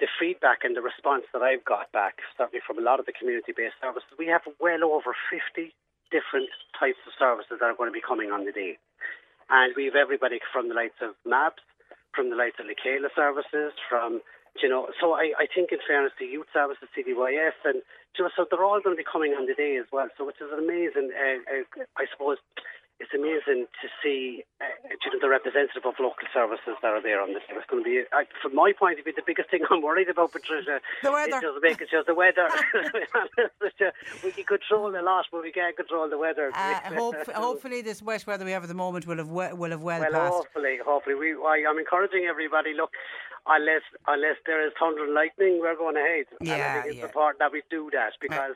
the 0.00 0.08
feedback 0.18 0.64
and 0.64 0.76
the 0.76 0.82
response 0.82 1.24
that 1.32 1.42
I've 1.42 1.64
got 1.64 1.92
back, 1.92 2.20
certainly 2.36 2.60
from 2.64 2.78
a 2.78 2.84
lot 2.84 3.00
of 3.00 3.06
the 3.06 3.12
community 3.12 3.52
based 3.54 3.78
services, 3.80 4.08
we 4.18 4.26
have 4.26 4.42
well 4.60 4.84
over 4.84 5.14
50 5.30 5.72
different 6.10 6.50
types 6.76 7.00
of 7.06 7.12
services 7.18 7.58
that 7.60 7.68
are 7.68 7.78
going 7.78 7.88
to 7.88 7.96
be 7.96 8.04
coming 8.04 8.30
on 8.30 8.44
the 8.44 8.52
day. 8.52 8.76
And 9.50 9.74
we 9.76 9.86
have 9.86 9.96
everybody 9.96 10.40
from 10.52 10.68
the 10.68 10.74
likes 10.74 11.00
of 11.00 11.16
MABS, 11.24 11.60
from 12.14 12.30
the 12.30 12.36
likes 12.36 12.60
of 12.60 12.66
Michaela 12.66 13.08
services, 13.16 13.72
from 13.88 14.20
you 14.60 14.68
know, 14.68 14.88
so 15.00 15.16
I, 15.16 15.32
I 15.40 15.46
think 15.48 15.72
in 15.72 15.80
fairness 15.80 16.12
to 16.18 16.28
youth 16.28 16.46
services, 16.52 16.84
CDYS, 16.92 17.56
and 17.64 17.80
you 18.18 18.24
know, 18.24 18.30
so 18.36 18.44
they're 18.44 18.64
all 18.64 18.84
going 18.84 18.92
to 18.92 19.00
be 19.00 19.08
coming 19.08 19.32
on 19.32 19.48
the 19.48 19.56
day 19.56 19.80
as 19.80 19.88
well. 19.88 20.08
So 20.18 20.28
which 20.28 20.44
is 20.44 20.52
an 20.52 20.60
amazing. 20.60 21.08
Uh, 21.08 21.40
uh, 21.48 21.84
I 21.96 22.04
suppose 22.12 22.36
it's 23.02 23.10
amazing 23.12 23.66
to 23.82 23.86
see 24.02 24.44
uh, 24.62 24.64
you 24.86 25.10
know, 25.10 25.18
the 25.20 25.28
representative 25.28 25.82
of 25.84 25.94
local 25.98 26.28
services 26.32 26.78
that 26.82 26.92
are 26.94 27.02
there 27.02 27.20
on 27.20 27.34
this. 27.34 27.42
It's 27.50 27.66
going 27.68 27.82
to 27.82 27.88
be, 27.90 28.04
from 28.40 28.54
my 28.54 28.70
point 28.78 28.98
of 29.00 29.04
view, 29.04 29.12
the 29.16 29.26
biggest 29.26 29.50
thing 29.50 29.60
I'm 29.70 29.82
worried 29.82 30.08
about, 30.08 30.30
Patricia, 30.30 30.78
The 31.02 31.10
weather. 31.10 31.36
is 31.36 31.42
just 31.42 31.58
making 31.62 31.88
sure 31.90 32.04
the 32.06 32.14
weather. 32.14 32.46
we 34.24 34.30
can 34.30 34.44
control 34.44 34.94
a 34.94 35.02
lot, 35.02 35.26
but 35.32 35.42
we 35.42 35.50
can't 35.52 35.76
control 35.76 36.08
the 36.08 36.18
weather. 36.18 36.50
Uh, 36.54 36.80
hope, 36.94 37.16
hopefully, 37.34 37.82
this 37.82 38.00
wet 38.02 38.26
weather 38.26 38.44
we 38.44 38.52
have 38.52 38.62
at 38.62 38.68
the 38.68 38.74
moment 38.74 39.06
will 39.06 39.16
have 39.18 39.28
we- 39.30 39.52
will 39.52 39.70
have 39.70 39.82
well, 39.82 40.00
Well, 40.00 40.10
passed. 40.12 40.34
hopefully, 40.34 40.78
hopefully, 40.84 41.16
we. 41.16 41.32
I, 41.34 41.64
I'm 41.68 41.78
encouraging 41.78 42.26
everybody. 42.30 42.72
Look, 42.74 42.90
unless 43.46 43.82
unless 44.06 44.36
there 44.46 44.64
is 44.66 44.72
thunder 44.78 45.04
and 45.04 45.14
lightning, 45.14 45.58
we're 45.60 45.76
going 45.76 45.96
ahead. 45.96 46.26
and 46.40 46.50
I 46.50 46.56
Yeah, 46.56 46.74
think 46.82 46.86
it's 46.94 46.98
yeah. 46.98 47.04
important 47.10 47.38
that 47.40 47.52
we 47.52 47.62
do 47.70 47.90
that 47.92 48.12
because 48.20 48.54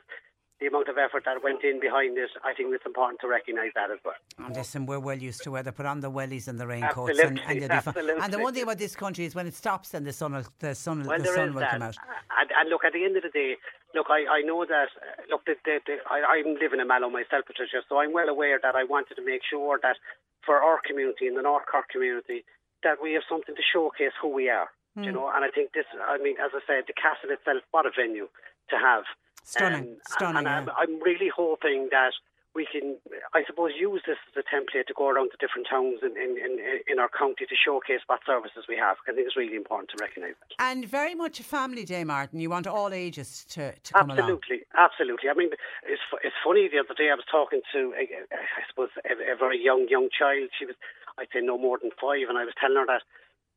the 0.59 0.67
amount 0.67 0.87
of 0.89 0.97
effort 0.97 1.23
that 1.25 1.43
went 1.43 1.63
in 1.63 1.79
behind 1.79 2.17
this, 2.17 2.29
I 2.43 2.53
think 2.53 2.73
it's 2.73 2.85
important 2.85 3.21
to 3.21 3.27
recognise 3.27 3.71
that 3.75 3.91
as 3.91 3.99
well. 4.03 4.17
And 4.37 4.55
listen, 4.55 4.85
we're 4.85 4.99
well 4.99 5.17
used 5.17 5.43
to 5.43 5.51
weather. 5.51 5.71
Put 5.71 5.85
on 5.85 5.99
the 5.99 6.09
wellies 6.09 6.47
and 6.47 6.59
the 6.59 6.65
raincoats, 6.65 7.19
and, 7.19 7.39
and 7.45 7.69
Absolutely, 7.69 8.13
be 8.13 8.19
fine. 8.19 8.23
And 8.23 8.33
the 8.33 8.39
one 8.39 8.53
thing 8.53 8.63
about 8.63 8.79
this 8.79 8.95
country 8.95 9.25
is 9.25 9.35
when 9.35 9.45
it 9.45 9.53
stops, 9.53 9.89
then 9.89 10.03
the 10.03 10.13
sun 10.13 10.33
will 10.33 10.45
the 10.59 10.73
sun 10.73 11.05
Well, 11.05 11.19
the 11.19 11.25
sun 11.25 11.53
will 11.53 11.61
that. 11.61 11.71
come 11.71 11.83
out. 11.83 11.97
And, 12.39 12.49
and 12.57 12.69
look, 12.69 12.83
at 12.85 12.93
the 12.93 13.05
end 13.05 13.17
of 13.17 13.23
the 13.23 13.29
day, 13.29 13.57
look, 13.93 14.07
I, 14.09 14.25
I 14.25 14.41
know 14.41 14.65
that, 14.65 14.89
look, 15.29 15.45
the, 15.45 15.55
the, 15.63 15.79
the, 15.85 15.95
I, 16.09 16.41
I'm 16.41 16.57
living 16.57 16.79
in 16.79 16.87
Mallow 16.87 17.09
myself, 17.09 17.45
Patricia, 17.45 17.85
so 17.87 17.99
I'm 17.99 18.13
well 18.13 18.29
aware 18.29 18.59
that 18.61 18.75
I 18.75 18.83
wanted 18.83 19.15
to 19.15 19.25
make 19.25 19.41
sure 19.47 19.79
that 19.83 19.97
for 20.45 20.63
our 20.63 20.79
community, 20.85 21.27
in 21.27 21.35
the 21.35 21.41
North 21.43 21.65
Cork 21.69 21.89
community, 21.89 22.45
that 22.83 22.97
we 23.01 23.13
have 23.13 23.23
something 23.29 23.53
to 23.53 23.61
showcase 23.61 24.13
who 24.21 24.29
we 24.29 24.49
are. 24.49 24.69
You 24.95 25.13
hmm. 25.13 25.17
know, 25.21 25.29
and 25.29 25.45
I 25.45 25.49
think 25.53 25.73
this, 25.73 25.85
I 25.93 26.17
mean, 26.17 26.41
as 26.41 26.49
I 26.57 26.61
said, 26.65 26.89
the 26.89 26.97
castle 26.97 27.29
itself, 27.29 27.61
what 27.69 27.85
a 27.85 27.91
venue 27.93 28.29
to 28.73 28.77
have. 28.77 29.05
Stunning, 29.47 29.95
Um, 29.95 29.97
stunning, 30.09 30.37
And 30.39 30.47
I'm, 30.49 30.67
yeah. 30.67 30.73
I'm 30.77 30.99
really 31.01 31.31
hoping 31.33 31.87
that 31.91 32.11
we 32.53 32.67
can, 32.67 32.97
I 33.33 33.45
suppose, 33.47 33.71
use 33.79 34.01
this 34.05 34.17
as 34.27 34.43
a 34.43 34.45
template 34.53 34.87
to 34.87 34.93
go 34.93 35.07
around 35.07 35.29
to 35.29 35.37
different 35.39 35.67
towns 35.69 35.99
in, 36.01 36.17
in, 36.17 36.31
in, 36.45 36.53
in 36.91 36.99
our 36.99 37.07
county 37.07 37.45
to 37.45 37.55
showcase 37.55 38.01
what 38.07 38.19
services 38.25 38.65
we 38.67 38.75
have. 38.75 38.97
I 39.07 39.13
think 39.13 39.27
it's 39.27 39.37
really 39.37 39.55
important 39.55 39.87
to 39.95 39.97
recognise 40.01 40.33
that. 40.41 40.51
And 40.59 40.83
very 40.83 41.15
much 41.15 41.39
a 41.39 41.45
family 41.45 41.85
day, 41.85 42.03
Martin. 42.03 42.41
You 42.41 42.49
want 42.49 42.67
all 42.67 42.91
ages 42.91 43.45
to, 43.55 43.71
to 43.71 43.93
come 43.93 44.09
along. 44.09 44.19
Absolutely, 44.19 44.59
absolutely. 44.75 45.29
I 45.29 45.35
mean, 45.35 45.51
it's 45.85 46.01
it's 46.27 46.39
funny. 46.43 46.67
The 46.67 46.79
other 46.83 46.97
day, 46.97 47.07
I 47.07 47.15
was 47.15 47.29
talking 47.29 47.61
to, 47.71 47.93
I 47.95 48.63
suppose, 48.67 48.89
a, 49.05 49.13
a 49.31 49.37
very 49.37 49.63
young 49.63 49.87
young 49.87 50.09
child. 50.09 50.49
She 50.57 50.65
was, 50.65 50.75
I'd 51.19 51.31
say, 51.31 51.39
no 51.39 51.57
more 51.57 51.77
than 51.79 51.91
five, 51.95 52.27
and 52.27 52.37
I 52.41 52.43
was 52.43 52.55
telling 52.59 52.77
her 52.81 52.87
that, 52.87 53.03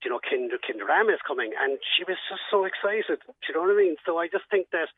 you 0.05 0.11
know, 0.11 0.21
Kinder 0.23 0.61
Kinderama 0.61 1.15
is 1.19 1.25
coming, 1.27 1.51
and 1.59 1.79
she 1.97 2.05
was 2.05 2.19
just 2.29 2.45
so 2.53 2.65
excited. 2.69 3.19
Do 3.27 3.33
you 3.49 3.55
know 3.57 3.63
what 3.65 3.75
I 3.75 3.79
mean? 3.81 3.97
So 4.07 4.19
I 4.19 4.29
just 4.29 4.45
think 4.53 4.69
that. 4.77 4.93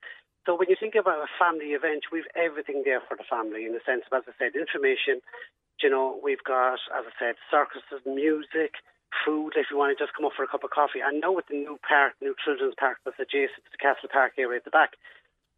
So 0.46 0.58
when 0.58 0.68
you 0.68 0.76
think 0.78 0.94
about 0.98 1.22
a 1.22 1.30
family 1.38 1.72
event, 1.78 2.10
we've 2.10 2.26
everything 2.34 2.82
there 2.84 3.00
for 3.06 3.16
the 3.16 3.26
family 3.28 3.64
in 3.64 3.72
the 3.72 3.84
sense 3.86 4.02
of, 4.10 4.16
as 4.18 4.26
I 4.26 4.34
said, 4.38 4.58
information. 4.58 5.22
You 5.82 5.90
know, 5.90 6.18
we've 6.22 6.42
got, 6.42 6.82
as 6.94 7.06
I 7.06 7.12
said, 7.18 7.34
circuses, 7.50 8.02
music, 8.06 8.78
food. 9.24 9.54
If 9.56 9.66
you 9.70 9.78
want 9.78 9.96
to 9.96 10.02
just 10.02 10.14
come 10.14 10.26
up 10.26 10.32
for 10.36 10.42
a 10.42 10.48
cup 10.48 10.64
of 10.64 10.70
coffee, 10.70 11.02
I 11.02 11.10
know 11.10 11.32
with 11.32 11.46
the 11.46 11.56
new 11.56 11.78
park, 11.86 12.14
new 12.20 12.34
children's 12.42 12.74
park 12.78 12.98
that's 13.04 13.18
adjacent 13.18 13.62
to 13.66 13.70
the 13.70 13.78
Castle 13.78 14.08
Park 14.10 14.34
area 14.38 14.58
at 14.58 14.64
the 14.64 14.70
back. 14.70 14.98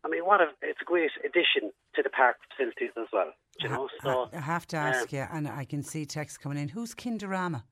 I 0.04 0.08
mean, 0.08 0.24
what 0.24 0.40
a 0.40 0.48
it's 0.60 0.80
a 0.82 0.84
great 0.84 1.10
addition 1.24 1.72
to 1.94 2.02
the 2.02 2.10
park 2.10 2.36
facilities 2.50 2.92
as 2.96 3.08
well. 3.12 3.32
You 3.60 3.68
know, 3.68 3.88
so 4.02 4.28
I 4.32 4.40
have 4.40 4.66
to 4.68 4.76
ask 4.76 5.12
you, 5.12 5.24
and 5.32 5.48
I 5.48 5.64
can 5.64 5.82
see 5.82 6.04
text 6.04 6.40
coming 6.40 6.58
in. 6.58 6.68
Who's 6.68 6.94
Kinderama? 6.94 7.62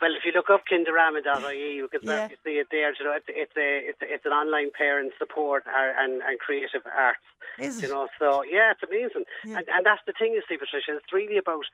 Well, 0.00 0.14
if 0.14 0.22
you 0.24 0.32
look 0.32 0.50
up 0.50 0.62
kinderama.ie, 0.70 1.74
you 1.74 1.88
can 1.88 2.00
Yeah. 2.02 2.28
see 2.44 2.58
it 2.62 2.68
there. 2.70 2.94
You 2.98 3.04
know, 3.04 3.12
it's 3.18 3.26
it's 3.28 3.56
a 3.56 3.68
it's 3.90 3.98
it's 4.02 4.26
an 4.26 4.32
online 4.32 4.70
parent 4.76 5.12
support 5.18 5.64
uh, 5.66 5.92
and 5.98 6.22
and 6.22 6.38
creative 6.38 6.82
arts. 6.86 7.26
Is 7.58 7.82
You 7.82 7.88
know, 7.88 8.08
so 8.18 8.42
yeah, 8.44 8.72
it's 8.72 8.82
amazing. 8.82 9.24
Yeah. 9.44 9.58
And 9.58 9.66
and 9.68 9.82
that's 9.86 10.02
the 10.06 10.12
thing, 10.18 10.32
you 10.32 10.42
see, 10.48 10.56
Patricia. 10.56 10.94
It's 10.96 11.12
really 11.12 11.38
about 11.38 11.64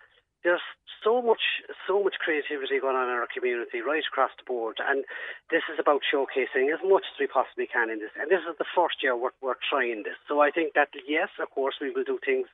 there's 0.44 0.62
so 1.02 1.20
much 1.20 1.60
so 1.86 2.00
much 2.00 2.16
creativity 2.20 2.80
going 2.80 2.96
on 2.96 3.08
in 3.08 3.16
our 3.16 3.28
community 3.28 3.80
right 3.84 4.04
across 4.08 4.32
the 4.40 4.44
board, 4.48 4.80
and 4.80 5.04
this 5.52 5.64
is 5.68 5.76
about 5.76 6.00
showcasing 6.00 6.72
as 6.72 6.80
much 6.80 7.04
as 7.12 7.16
we 7.20 7.26
possibly 7.28 7.68
can 7.68 7.90
in 7.92 8.00
this. 8.00 8.12
And 8.16 8.32
this 8.32 8.40
is 8.48 8.56
the 8.56 8.68
first 8.72 9.04
year 9.04 9.12
we're 9.16 9.36
we're 9.44 9.60
trying 9.60 10.04
this. 10.04 10.16
So 10.28 10.40
I 10.40 10.50
think 10.50 10.72
that 10.74 10.88
yes, 11.08 11.28
of 11.40 11.50
course, 11.50 11.76
we 11.80 11.92
will 11.92 12.04
do 12.04 12.18
things. 12.24 12.48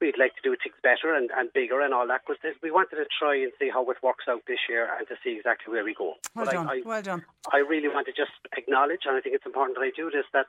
We'd 0.00 0.16
like 0.20 0.32
to 0.40 0.44
do 0.44 0.56
things 0.56 0.76
better 0.80 1.12
and, 1.12 1.28
and 1.36 1.52
bigger 1.52 1.80
and 1.80 1.92
all 1.92 2.08
that. 2.08 2.24
But 2.28 2.40
this, 2.42 2.56
we 2.62 2.70
wanted 2.72 2.96
to 2.96 3.06
try 3.08 3.36
and 3.36 3.52
see 3.60 3.68
how 3.68 3.84
it 3.92 4.00
works 4.02 4.24
out 4.28 4.44
this 4.48 4.64
year 4.68 4.88
and 4.96 5.04
to 5.08 5.16
see 5.24 5.36
exactly 5.36 5.72
where 5.72 5.84
we 5.84 5.92
go. 5.92 6.16
Well 6.32 6.44
But 6.44 6.48
I- 6.48 6.56
done. 6.56 6.68
I, 6.68 6.76
well 6.84 7.02
done. 7.02 7.22
I 7.52 7.58
really 7.64 7.88
want 7.88 8.06
to 8.08 8.12
just 8.16 8.32
acknowledge, 8.56 9.04
and 9.04 9.16
I 9.16 9.20
think 9.20 9.34
it's 9.36 9.46
important 9.46 9.76
that 9.76 9.84
I 9.84 9.92
do 9.96 10.08
this, 10.10 10.24
that 10.32 10.46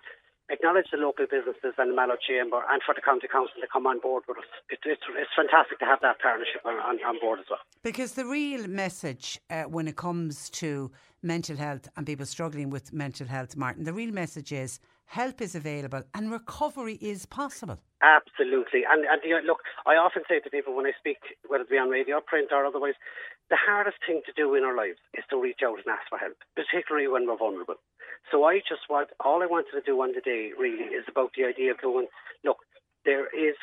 acknowledge 0.52 0.88
the 0.92 0.98
local 0.98 1.26
businesses 1.26 1.74
and 1.78 1.92
the 1.92 1.96
Mallow 1.96 2.18
Chamber, 2.20 2.62
and 2.70 2.82
for 2.86 2.94
the 2.94 3.02
county 3.02 3.28
council 3.28 3.56
to 3.62 3.68
come 3.72 3.88
on 3.88 4.00
board 4.00 4.24
with 4.28 4.38
us. 4.38 4.44
It, 4.70 4.80
it's 4.86 5.02
it's 5.18 5.32
fantastic 5.36 5.80
to 5.80 5.86
have 5.86 6.00
that 6.02 6.20
partnership 6.20 6.62
on, 6.66 6.76
on, 6.76 7.00
on 7.04 7.20
board 7.20 7.40
as 7.40 7.46
well. 7.50 7.60
Because 7.84 8.14
the 8.14 8.26
real 8.26 8.68
message 8.68 9.40
uh, 9.50 9.64
when 9.64 9.88
it 9.88 9.96
comes 9.96 10.50
to 10.62 10.92
mental 11.24 11.56
health 11.56 11.88
and 11.96 12.06
people 12.06 12.26
struggling 12.26 12.70
with 12.70 12.94
mental 12.94 13.28
health, 13.28 13.56
Martin, 13.56 13.84
the 13.84 13.94
real 13.94 14.12
message 14.12 14.52
is 14.52 14.80
help 15.06 15.42
is 15.42 15.56
available 15.56 16.04
and 16.14 16.32
recovery 16.32 16.98
is 17.02 17.26
possible. 17.26 17.78
Absolutely. 18.02 18.82
And, 18.90 19.06
and 19.06 19.22
you 19.24 19.32
know, 19.32 19.42
look, 19.46 19.60
I 19.86 19.96
often 19.96 20.24
say 20.28 20.40
to 20.40 20.50
people 20.50 20.76
when 20.76 20.86
I 20.86 20.94
speak, 20.98 21.18
whether 21.48 21.64
it 21.64 21.70
be 21.70 21.78
on 21.78 21.90
radio, 21.90 22.20
print, 22.22 22.50
or 22.52 22.66
otherwise, 22.66 22.96
the 23.52 23.60
hardest 23.60 24.00
thing 24.08 24.24
to 24.26 24.32
do 24.32 24.56
in 24.56 24.64
our 24.64 24.76
lives 24.76 25.04
is 25.14 25.28
to 25.30 25.36
reach 25.36 25.60
out 25.60 25.76
and 25.76 25.92
ask 25.92 26.08
for 26.08 26.18
help, 26.18 26.40
particularly 26.56 27.12
when 27.12 27.28
we're 27.28 27.38
vulnerable. 27.38 27.76
So 28.32 28.48
I 28.48 28.64
just 28.64 28.88
want, 28.90 29.12
all 29.20 29.44
I 29.44 29.52
wanted 29.52 29.76
to 29.76 29.84
do 29.84 30.00
on 30.00 30.16
the 30.16 30.24
day 30.24 30.56
really 30.58 30.88
is 30.88 31.04
about 31.12 31.36
the 31.36 31.44
idea 31.44 31.76
of 31.76 31.84
going, 31.84 32.08
look, 32.48 32.64
there 33.04 33.28
is 33.28 33.60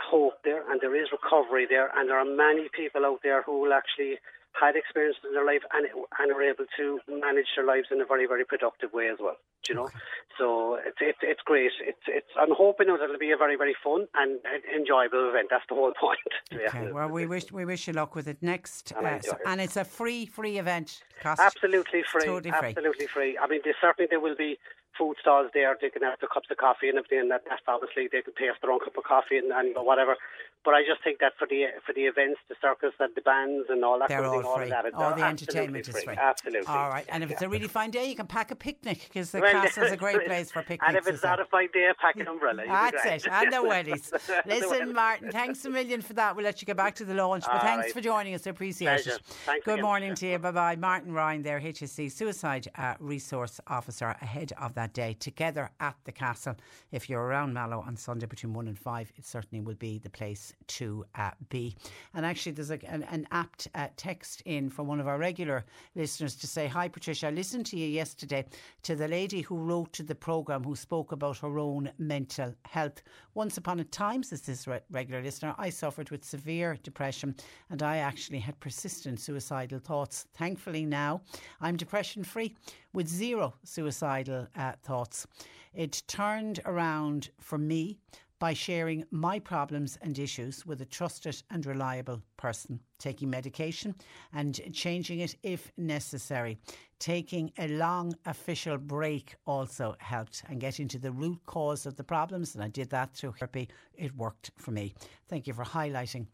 hope 0.00 0.40
there 0.44 0.64
and 0.72 0.80
there 0.80 0.96
is 0.96 1.12
recovery 1.12 1.66
there 1.68 1.92
and 1.92 2.08
there 2.08 2.16
are 2.16 2.24
many 2.24 2.72
people 2.72 3.04
out 3.04 3.20
there 3.22 3.42
who 3.42 3.60
will 3.60 3.76
actually 3.76 4.16
had 4.52 4.76
experiences 4.76 5.22
in 5.26 5.34
their 5.34 5.44
life 5.44 5.62
and 5.72 5.86
and 6.18 6.32
are 6.32 6.42
able 6.42 6.64
to 6.76 6.98
manage 7.08 7.46
their 7.56 7.66
lives 7.66 7.88
in 7.90 8.00
a 8.00 8.06
very 8.06 8.26
very 8.26 8.44
productive 8.44 8.92
way 8.92 9.08
as 9.08 9.18
well. 9.20 9.36
You 9.68 9.74
know, 9.74 9.84
okay. 9.84 9.98
so 10.38 10.78
it's 10.84 10.98
it's 11.00 11.18
it's 11.22 11.40
great. 11.44 11.72
It's 11.84 12.04
it's 12.06 12.32
I'm 12.40 12.54
hoping 12.54 12.88
that 12.88 13.02
it'll 13.02 13.18
be 13.18 13.32
a 13.32 13.36
very 13.36 13.56
very 13.56 13.76
fun 13.82 14.06
and 14.14 14.40
enjoyable 14.74 15.28
event. 15.28 15.48
That's 15.50 15.64
the 15.68 15.74
whole 15.74 15.92
point. 16.00 16.18
Okay. 16.52 16.86
Yeah. 16.86 16.92
Well, 16.92 17.08
we 17.08 17.26
wish 17.26 17.52
we 17.52 17.64
wish 17.64 17.86
you 17.86 17.92
luck 17.92 18.14
with 18.14 18.28
it 18.28 18.42
next, 18.42 18.92
and, 18.96 19.06
uh, 19.06 19.20
so, 19.20 19.32
it. 19.32 19.38
and 19.46 19.60
it's 19.60 19.76
a 19.76 19.84
free 19.84 20.26
free 20.26 20.58
event. 20.58 21.02
Cost 21.20 21.40
Absolutely 21.40 22.02
free. 22.02 22.24
Totally 22.24 22.52
free. 22.52 22.68
Absolutely 22.68 23.06
free. 23.06 23.38
I 23.38 23.46
mean, 23.46 23.60
certainly 23.80 24.08
there 24.10 24.20
will 24.20 24.36
be 24.36 24.58
food 24.98 25.16
stalls 25.20 25.50
there. 25.54 25.76
They 25.80 25.90
can 25.90 26.02
have 26.02 26.18
the 26.20 26.26
cups 26.26 26.50
of 26.50 26.58
coffee 26.58 26.88
and 26.90 26.98
everything. 26.98 27.20
And 27.20 27.30
that, 27.30 27.46
that's 27.48 27.62
obviously 27.66 28.10
they 28.10 28.22
can 28.22 28.34
pay 28.34 28.50
us 28.50 28.58
their 28.60 28.72
own 28.74 28.80
cup 28.80 28.98
of 28.98 29.04
coffee 29.04 29.38
and, 29.38 29.52
and 29.54 29.72
whatever. 29.78 30.16
But 30.64 30.74
I 30.74 30.82
just 30.82 31.02
think 31.04 31.20
that 31.20 31.32
for 31.38 31.46
the 31.46 31.66
for 31.86 31.92
the 31.94 32.02
events, 32.02 32.40
the 32.48 32.56
circus, 32.60 32.92
and 32.98 33.14
the 33.14 33.22
bands, 33.22 33.66
and 33.70 33.84
all 33.84 33.98
that, 34.00 34.08
they're 34.08 34.24
all, 34.24 34.42
thing, 34.42 34.50
all, 34.50 34.58
that, 34.58 34.94
all 34.94 35.14
the 35.14 35.24
entertainment 35.24 35.86
free. 35.86 36.00
is 36.00 36.04
free. 36.04 36.16
Absolutely. 36.16 36.66
All 36.66 36.90
right, 36.90 37.06
and 37.08 37.22
if 37.22 37.30
it's 37.30 37.42
a 37.42 37.48
really 37.48 37.68
fine 37.68 37.90
day, 37.90 38.06
you 38.06 38.16
can 38.16 38.26
pack 38.26 38.50
a 38.50 38.56
picnic 38.56 39.04
because 39.08 39.30
the 39.30 39.40
well, 39.40 39.52
castle's 39.64 39.92
a 39.92 39.96
great 39.96 40.26
place 40.26 40.50
for 40.50 40.62
picnics. 40.62 40.84
And 40.86 40.96
if 40.96 41.06
it's 41.06 41.22
not 41.22 41.40
a 41.40 41.44
fine 41.44 41.68
day, 41.72 41.88
pack 42.00 42.16
an 42.16 42.26
umbrella. 42.26 42.64
That's 42.66 43.24
it, 43.24 43.32
and 43.32 43.52
the 43.52 43.58
wellies. 43.58 44.12
Listen, 44.46 44.92
Martin, 44.92 45.30
thanks 45.30 45.64
a 45.64 45.70
million 45.70 46.02
for 46.02 46.14
that. 46.14 46.34
We'll 46.34 46.44
let 46.44 46.60
you 46.60 46.66
get 46.66 46.76
back 46.76 46.96
to 46.96 47.04
the 47.04 47.14
launch, 47.14 47.44
but 47.44 47.54
all 47.54 47.60
thanks 47.60 47.86
right. 47.86 47.94
for 47.94 48.00
joining 48.00 48.34
us. 48.34 48.46
I 48.46 48.50
appreciate 48.50 48.88
Pleasure. 48.88 49.12
it. 49.12 49.22
Thanks 49.46 49.64
Good 49.64 49.74
again. 49.74 49.84
morning 49.84 50.14
to 50.16 50.26
you. 50.26 50.38
Bye 50.38 50.50
bye. 50.50 50.76
Martin 50.76 51.12
Ryan, 51.12 51.42
there, 51.42 51.60
HSE 51.60 52.10
Suicide 52.10 52.68
uh, 52.76 52.94
Resource 52.98 53.60
Officer, 53.68 54.14
ahead 54.20 54.52
of 54.60 54.74
that 54.74 54.87
day. 54.88 55.16
Together 55.18 55.70
at 55.80 55.96
the 56.04 56.12
castle. 56.12 56.56
If 56.92 57.08
you're 57.08 57.22
around 57.22 57.54
Mallow 57.54 57.84
on 57.86 57.96
Sunday 57.96 58.26
between 58.26 58.52
1 58.52 58.68
and 58.68 58.78
5, 58.78 59.12
it 59.16 59.24
certainly 59.24 59.62
will 59.64 59.74
be 59.74 59.98
the 59.98 60.10
place 60.10 60.52
to 60.68 61.04
uh, 61.14 61.30
be. 61.48 61.76
And 62.14 62.24
actually, 62.24 62.52
there's 62.52 62.70
a, 62.70 62.78
an, 62.86 63.04
an, 63.04 63.26
apt 63.30 63.68
uh, 63.74 63.88
text 63.96 64.42
in 64.44 64.70
from 64.70 64.86
one 64.86 65.00
of 65.00 65.08
our 65.08 65.18
regular 65.18 65.64
listeners 65.94 66.34
to 66.36 66.46
say, 66.46 66.66
Hi, 66.66 66.88
Patricia, 66.88 67.28
I 67.28 67.30
listened 67.30 67.66
to 67.66 67.76
you 67.76 67.86
yesterday 67.86 68.46
to 68.82 68.96
the 68.96 69.08
lady 69.08 69.42
who 69.42 69.56
wrote 69.56 69.92
to 69.94 70.02
the 70.02 70.14
programme 70.14 70.64
who 70.64 70.76
spoke 70.76 71.12
about 71.12 71.38
her 71.38 71.58
own 71.58 71.90
mental 71.98 72.54
health. 72.64 73.02
Once 73.34 73.56
upon 73.56 73.80
a 73.80 73.84
time, 73.84 74.22
says 74.22 74.42
this 74.42 74.66
re- 74.66 74.80
regular 74.90 75.22
listener, 75.22 75.54
I 75.58 75.70
suffered 75.70 76.10
with 76.10 76.24
severe 76.24 76.76
depression 76.82 77.34
and 77.70 77.82
I 77.82 77.98
actually 77.98 78.40
had 78.40 78.58
persistent 78.60 79.20
suicidal 79.20 79.78
thoughts. 79.78 80.26
Thankfully, 80.34 80.84
now 80.84 81.20
I'm 81.60 81.76
depression 81.76 82.24
free 82.24 82.56
with 82.92 83.08
zero 83.08 83.54
suicidal 83.64 84.46
uh, 84.56 84.72
thoughts. 84.82 85.26
It 85.74 86.02
turned 86.06 86.60
around 86.64 87.30
for 87.40 87.58
me 87.58 87.98
by 88.38 88.52
sharing 88.52 89.04
my 89.10 89.38
problems 89.38 89.98
and 90.02 90.18
issues 90.18 90.64
with 90.64 90.80
a 90.80 90.84
trusted 90.84 91.42
and 91.50 91.66
reliable 91.66 92.22
person, 92.36 92.78
taking 92.98 93.28
medication 93.28 93.94
and 94.32 94.60
changing 94.72 95.20
it 95.20 95.34
if 95.42 95.72
necessary. 95.76 96.58
Taking 97.00 97.50
a 97.58 97.68
long 97.68 98.14
official 98.26 98.78
break 98.78 99.34
also 99.46 99.96
helped 99.98 100.44
and 100.48 100.60
getting 100.60 100.88
to 100.88 100.98
the 100.98 101.12
root 101.12 101.40
cause 101.46 101.86
of 101.86 101.96
the 101.96 102.04
problems, 102.04 102.54
and 102.54 102.62
I 102.62 102.68
did 102.68 102.90
that 102.90 103.14
through 103.14 103.32
therapy. 103.32 103.68
It 103.94 104.16
worked 104.16 104.50
for 104.56 104.70
me. 104.70 104.94
Thank 105.28 105.46
you 105.46 105.52
for 105.52 105.64
highlighting 105.64 106.26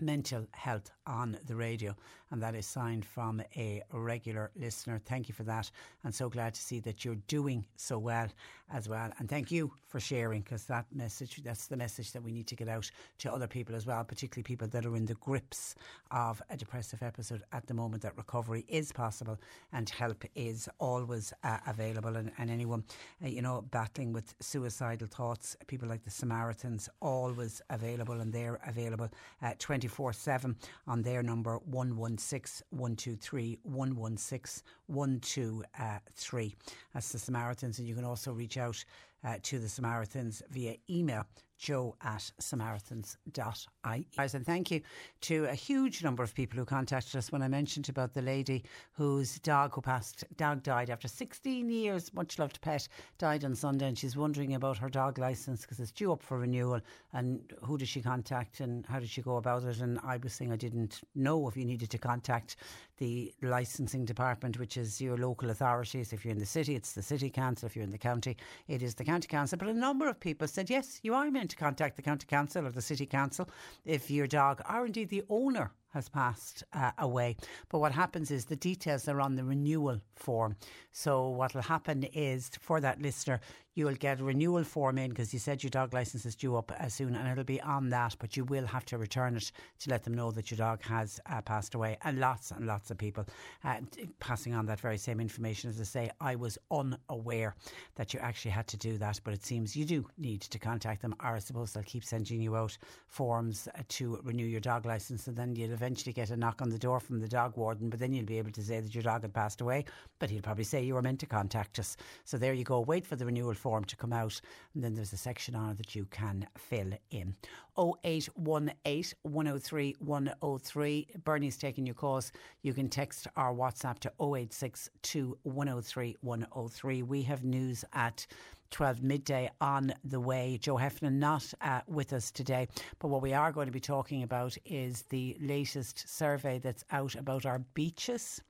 mental 0.00 0.46
health 0.52 0.90
on 1.06 1.36
the 1.46 1.56
radio 1.56 1.94
and 2.30 2.42
that 2.42 2.54
is 2.54 2.66
signed 2.66 3.04
from 3.04 3.42
a 3.56 3.82
regular 3.92 4.50
listener. 4.56 5.00
Thank 5.04 5.28
you 5.28 5.34
for 5.34 5.42
that. 5.44 5.70
And 6.04 6.14
so 6.14 6.28
glad 6.28 6.54
to 6.54 6.60
see 6.60 6.80
that 6.80 7.04
you're 7.04 7.16
doing 7.26 7.64
so 7.76 7.98
well 7.98 8.28
as 8.72 8.88
well. 8.88 9.10
And 9.18 9.28
thank 9.28 9.50
you 9.50 9.72
for 9.88 9.98
sharing 9.98 10.42
because 10.42 10.64
that 10.66 10.86
message, 10.94 11.40
that's 11.42 11.66
the 11.66 11.76
message 11.76 12.12
that 12.12 12.22
we 12.22 12.30
need 12.30 12.46
to 12.46 12.54
get 12.54 12.68
out 12.68 12.88
to 13.18 13.32
other 13.32 13.48
people 13.48 13.74
as 13.74 13.84
well, 13.84 14.04
particularly 14.04 14.44
people 14.44 14.68
that 14.68 14.86
are 14.86 14.94
in 14.94 15.06
the 15.06 15.14
grips 15.14 15.74
of 16.12 16.40
a 16.50 16.56
depressive 16.56 17.02
episode 17.02 17.42
at 17.52 17.66
the 17.66 17.74
moment, 17.74 18.02
that 18.02 18.16
recovery 18.16 18.64
is 18.68 18.92
possible 18.92 19.36
and 19.72 19.90
help 19.90 20.24
is 20.36 20.68
always 20.78 21.32
uh, 21.42 21.58
available. 21.66 22.14
And, 22.14 22.30
and 22.38 22.48
anyone, 22.48 22.84
uh, 23.24 23.28
you 23.28 23.42
know, 23.42 23.62
battling 23.72 24.12
with 24.12 24.34
suicidal 24.38 25.08
thoughts, 25.08 25.56
people 25.66 25.88
like 25.88 26.04
the 26.04 26.10
Samaritans, 26.10 26.88
always 27.00 27.60
available 27.70 28.20
and 28.20 28.32
they're 28.32 28.60
available 28.66 29.08
uh, 29.42 29.54
24 29.58 29.89
7 30.12 30.56
on 30.86 31.02
their 31.02 31.22
number 31.22 31.58
116 31.66 32.66
123 32.70 33.58
116 33.62 34.62
123. 34.86 36.56
That's 36.94 37.12
the 37.12 37.18
Samaritans. 37.18 37.78
And 37.78 37.88
you 37.88 37.94
can 37.94 38.04
also 38.04 38.32
reach 38.32 38.56
out 38.56 38.82
uh, 39.24 39.36
to 39.42 39.58
the 39.58 39.68
Samaritans 39.68 40.42
via 40.50 40.76
email 40.88 41.26
jo 41.60 41.94
at 42.02 42.30
samaritans.ie. 42.38 44.06
And 44.18 44.46
thank 44.46 44.70
you 44.70 44.80
to 45.22 45.44
a 45.44 45.54
huge 45.54 46.02
number 46.02 46.22
of 46.22 46.34
people 46.34 46.58
who 46.58 46.64
contacted 46.64 47.16
us 47.16 47.30
when 47.30 47.42
I 47.42 47.48
mentioned 47.48 47.88
about 47.88 48.14
the 48.14 48.22
lady 48.22 48.64
whose 48.92 49.38
dog 49.40 49.74
who 49.74 49.82
passed 49.82 50.24
dog 50.36 50.62
died 50.62 50.88
after 50.90 51.08
16 51.08 51.68
years, 51.68 52.12
much 52.14 52.38
loved 52.38 52.60
pet, 52.62 52.88
died 53.18 53.44
on 53.44 53.54
Sunday 53.54 53.88
and 53.88 53.98
she's 53.98 54.16
wondering 54.16 54.54
about 54.54 54.78
her 54.78 54.88
dog 54.88 55.18
licence 55.18 55.62
because 55.62 55.80
it's 55.80 55.92
due 55.92 56.12
up 56.12 56.22
for 56.22 56.38
renewal. 56.38 56.80
And 57.12 57.52
who 57.62 57.76
does 57.76 57.88
she 57.88 58.00
contact 58.00 58.60
and 58.60 58.86
how 58.86 58.98
did 58.98 59.10
she 59.10 59.22
go 59.22 59.36
about 59.36 59.64
it? 59.64 59.80
And 59.80 59.98
I 60.02 60.16
was 60.16 60.32
saying 60.32 60.52
I 60.52 60.56
didn't 60.56 61.00
know 61.14 61.46
if 61.48 61.56
you 61.56 61.64
needed 61.64 61.90
to 61.90 61.98
contact 61.98 62.56
the 62.96 63.32
licensing 63.42 64.04
department 64.04 64.58
which 64.58 64.76
is 64.76 65.00
your 65.00 65.16
local 65.18 65.50
authorities. 65.50 66.12
If 66.12 66.24
you're 66.24 66.32
in 66.32 66.38
the 66.38 66.46
city 66.46 66.74
it's 66.74 66.92
the 66.92 67.02
city 67.02 67.28
council. 67.30 67.66
If 67.66 67.76
you're 67.76 67.84
in 67.84 67.90
the 67.90 67.98
county 67.98 68.36
it 68.68 68.82
is 68.82 68.94
the 68.94 69.04
county 69.04 69.28
council. 69.28 69.58
But 69.58 69.68
a 69.68 69.74
number 69.74 70.08
of 70.08 70.18
people 70.20 70.48
said 70.48 70.70
yes 70.70 71.00
you 71.02 71.14
are 71.14 71.30
meant 71.30 71.49
to 71.50 71.56
contact 71.56 71.96
the 71.96 72.02
county 72.02 72.26
council 72.26 72.66
or 72.66 72.70
the 72.70 72.82
city 72.82 73.06
council 73.06 73.48
if 73.84 74.10
your 74.10 74.26
dog 74.26 74.62
or 74.68 74.86
indeed 74.86 75.10
the 75.10 75.24
owner 75.28 75.70
has 75.92 76.08
passed 76.08 76.64
uh, 76.72 76.92
away. 76.98 77.36
But 77.68 77.80
what 77.80 77.92
happens 77.92 78.30
is 78.30 78.44
the 78.44 78.56
details 78.56 79.08
are 79.08 79.20
on 79.20 79.36
the 79.36 79.44
renewal 79.44 80.00
form. 80.16 80.56
So 80.92 81.28
what 81.28 81.54
will 81.54 81.62
happen 81.62 82.04
is 82.12 82.50
for 82.60 82.80
that 82.80 83.00
listener, 83.00 83.40
you 83.74 83.86
will 83.86 83.94
get 83.94 84.20
a 84.20 84.24
renewal 84.24 84.64
form 84.64 84.98
in 84.98 85.10
because 85.10 85.32
you 85.32 85.38
said 85.38 85.62
your 85.62 85.70
dog 85.70 85.94
license 85.94 86.26
is 86.26 86.34
due 86.34 86.56
up 86.56 86.72
uh, 86.72 86.88
soon 86.88 87.14
and 87.14 87.28
it'll 87.28 87.44
be 87.44 87.60
on 87.60 87.88
that, 87.90 88.16
but 88.18 88.36
you 88.36 88.44
will 88.44 88.66
have 88.66 88.84
to 88.86 88.98
return 88.98 89.36
it 89.36 89.52
to 89.78 89.90
let 89.90 90.02
them 90.02 90.14
know 90.14 90.30
that 90.32 90.50
your 90.50 90.58
dog 90.58 90.82
has 90.82 91.20
uh, 91.26 91.40
passed 91.40 91.74
away. 91.74 91.96
And 92.02 92.18
lots 92.18 92.50
and 92.50 92.66
lots 92.66 92.90
of 92.90 92.98
people 92.98 93.24
uh, 93.64 93.76
passing 94.18 94.54
on 94.54 94.66
that 94.66 94.80
very 94.80 94.98
same 94.98 95.20
information. 95.20 95.70
As 95.70 95.80
I 95.80 95.84
say, 95.84 96.10
I 96.20 96.34
was 96.34 96.58
unaware 96.70 97.54
that 97.94 98.12
you 98.12 98.20
actually 98.20 98.50
had 98.50 98.66
to 98.68 98.76
do 98.76 98.98
that, 98.98 99.20
but 99.22 99.34
it 99.34 99.44
seems 99.44 99.76
you 99.76 99.84
do 99.84 100.04
need 100.18 100.40
to 100.42 100.58
contact 100.58 101.02
them, 101.02 101.14
I 101.20 101.38
suppose 101.38 101.72
they'll 101.72 101.84
keep 101.84 102.04
sending 102.04 102.42
you 102.42 102.56
out 102.56 102.76
forms 103.06 103.68
uh, 103.68 103.82
to 103.88 104.20
renew 104.24 104.46
your 104.46 104.60
dog 104.60 104.84
license, 104.84 105.26
and 105.28 105.36
then 105.36 105.54
you'll 105.54 105.76
eventually 105.80 106.12
get 106.12 106.28
a 106.28 106.36
knock 106.36 106.60
on 106.60 106.68
the 106.68 106.78
door 106.78 107.00
from 107.00 107.20
the 107.20 107.28
dog 107.28 107.56
warden, 107.56 107.88
but 107.88 107.98
then 107.98 108.12
you'll 108.12 108.26
be 108.26 108.36
able 108.36 108.50
to 108.50 108.62
say 108.62 108.80
that 108.80 108.94
your 108.94 109.02
dog 109.02 109.22
had 109.22 109.32
passed 109.32 109.62
away, 109.62 109.82
but 110.18 110.28
he'll 110.28 110.42
probably 110.42 110.64
say 110.64 110.82
you 110.82 110.92
were 110.92 111.00
meant 111.00 111.18
to 111.20 111.26
contact 111.26 111.78
us. 111.78 111.96
So 112.24 112.36
there 112.36 112.52
you 112.52 112.64
go. 112.64 112.80
Wait 112.80 113.06
for 113.06 113.16
the 113.16 113.24
renewal 113.24 113.54
form 113.54 113.84
to 113.84 113.96
come 113.96 114.12
out, 114.12 114.38
and 114.74 114.84
then 114.84 114.94
there's 114.94 115.14
a 115.14 115.16
section 115.16 115.54
on 115.54 115.70
it 115.70 115.78
that 115.78 115.94
you 115.94 116.04
can 116.10 116.46
fill 116.58 116.92
in. 117.10 117.34
0818 117.78 119.14
103 119.22 119.96
103. 120.00 121.06
Bernie's 121.24 121.56
taking 121.56 121.86
your 121.86 121.94
calls. 121.94 122.30
You 122.60 122.74
can 122.74 122.90
text 122.90 123.26
our 123.36 123.54
WhatsApp 123.54 124.00
to 124.00 124.12
0862 124.20 125.38
103 125.44 126.16
103. 126.20 127.02
We 127.02 127.22
have 127.22 127.42
news 127.42 127.86
at 127.94 128.26
12 128.70 129.02
midday 129.02 129.50
on 129.60 129.92
the 130.04 130.20
way. 130.20 130.58
Joe 130.60 130.76
Heffernan 130.76 131.18
not 131.18 131.52
uh, 131.60 131.80
with 131.86 132.12
us 132.12 132.30
today, 132.30 132.68
but 132.98 133.08
what 133.08 133.22
we 133.22 133.32
are 133.32 133.52
going 133.52 133.66
to 133.66 133.72
be 133.72 133.80
talking 133.80 134.22
about 134.22 134.56
is 134.64 135.02
the 135.10 135.36
latest 135.40 136.08
survey 136.08 136.58
that's 136.58 136.84
out 136.90 137.14
about 137.14 137.46
our 137.46 137.60
beaches 137.74 138.40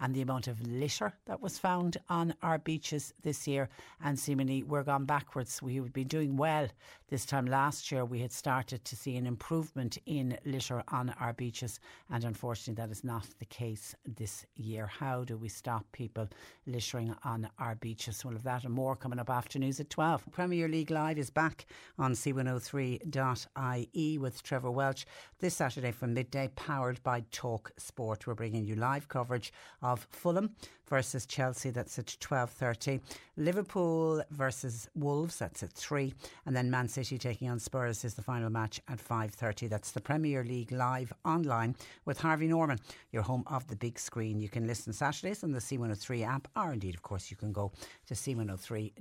and 0.00 0.14
the 0.14 0.22
amount 0.22 0.46
of 0.46 0.60
litter 0.66 1.12
that 1.26 1.40
was 1.40 1.58
found 1.58 1.96
on 2.08 2.34
our 2.42 2.58
beaches 2.58 3.14
this 3.22 3.46
year. 3.46 3.68
And 4.04 4.18
seemingly 4.18 4.62
we're 4.62 4.82
gone 4.82 5.04
backwards. 5.04 5.62
We 5.62 5.80
would 5.80 5.92
be 5.92 6.04
doing 6.04 6.36
well 6.36 6.68
this 7.08 7.24
time 7.24 7.46
last 7.46 7.90
year. 7.92 8.04
We 8.04 8.20
had 8.20 8.32
started 8.32 8.84
to 8.84 8.96
see 8.96 9.16
an 9.16 9.26
improvement 9.26 9.98
in 10.06 10.36
litter 10.44 10.82
on 10.88 11.14
our 11.20 11.32
beaches, 11.32 11.80
and 12.10 12.24
unfortunately, 12.24 12.82
that 12.82 12.90
is 12.90 13.04
not 13.04 13.26
the 13.38 13.44
case 13.46 13.94
this 14.04 14.44
year. 14.56 14.86
How 14.86 15.24
do 15.24 15.36
we 15.36 15.48
stop 15.48 15.84
people 15.92 16.28
littering 16.66 17.14
on 17.24 17.48
our 17.58 17.76
beaches? 17.76 18.24
We'll 18.24 18.34
have 18.34 18.42
that 18.44 18.64
and 18.64 18.74
more 18.74 18.96
coming 18.96 19.18
up 19.18 19.30
after 19.30 19.58
news 19.66 19.80
at 19.80 19.90
12. 19.90 20.22
Premier 20.30 20.68
League 20.68 20.92
Live 20.92 21.18
is 21.18 21.28
back 21.28 21.66
on 21.98 22.12
c103.ie 22.12 24.18
with 24.18 24.42
Trevor 24.44 24.70
Welch 24.70 25.06
this 25.40 25.56
Saturday 25.56 25.90
from 25.90 26.14
midday, 26.14 26.48
powered 26.54 27.02
by 27.02 27.24
Talk 27.32 27.72
Sport. 27.76 28.28
We're 28.28 28.34
bringing 28.34 28.64
you 28.64 28.76
live 28.76 29.08
coverage 29.08 29.52
of 29.82 30.06
Fulham 30.10 30.54
versus 30.88 31.26
Chelsea. 31.26 31.70
That's 31.70 31.98
at 31.98 32.06
12.30. 32.06 33.00
Liverpool 33.36 34.22
versus 34.30 34.88
Wolves. 34.94 35.38
That's 35.38 35.62
at 35.62 35.72
3. 35.72 36.14
And 36.46 36.56
then 36.56 36.70
Man 36.70 36.88
City 36.88 37.18
taking 37.18 37.50
on 37.50 37.58
Spurs 37.58 38.04
is 38.04 38.14
the 38.14 38.22
final 38.22 38.50
match 38.50 38.80
at 38.88 38.98
5.30. 38.98 39.68
That's 39.68 39.90
the 39.90 40.00
Premier 40.00 40.44
League 40.44 40.72
live 40.72 41.12
online 41.24 41.74
with 42.04 42.20
Harvey 42.20 42.46
Norman, 42.46 42.78
your 43.10 43.22
home 43.22 43.44
of 43.48 43.66
the 43.66 43.76
big 43.76 43.98
screen. 43.98 44.40
You 44.40 44.48
can 44.48 44.66
listen 44.66 44.92
Saturdays 44.92 45.42
on 45.42 45.52
the 45.52 45.58
C103 45.58 46.26
app, 46.26 46.48
or 46.56 46.72
indeed, 46.72 46.94
of 46.94 47.02
course, 47.02 47.30
you 47.30 47.36
can 47.36 47.52
go 47.52 47.72
to 48.06 48.14
c103.ie. 48.14 48.92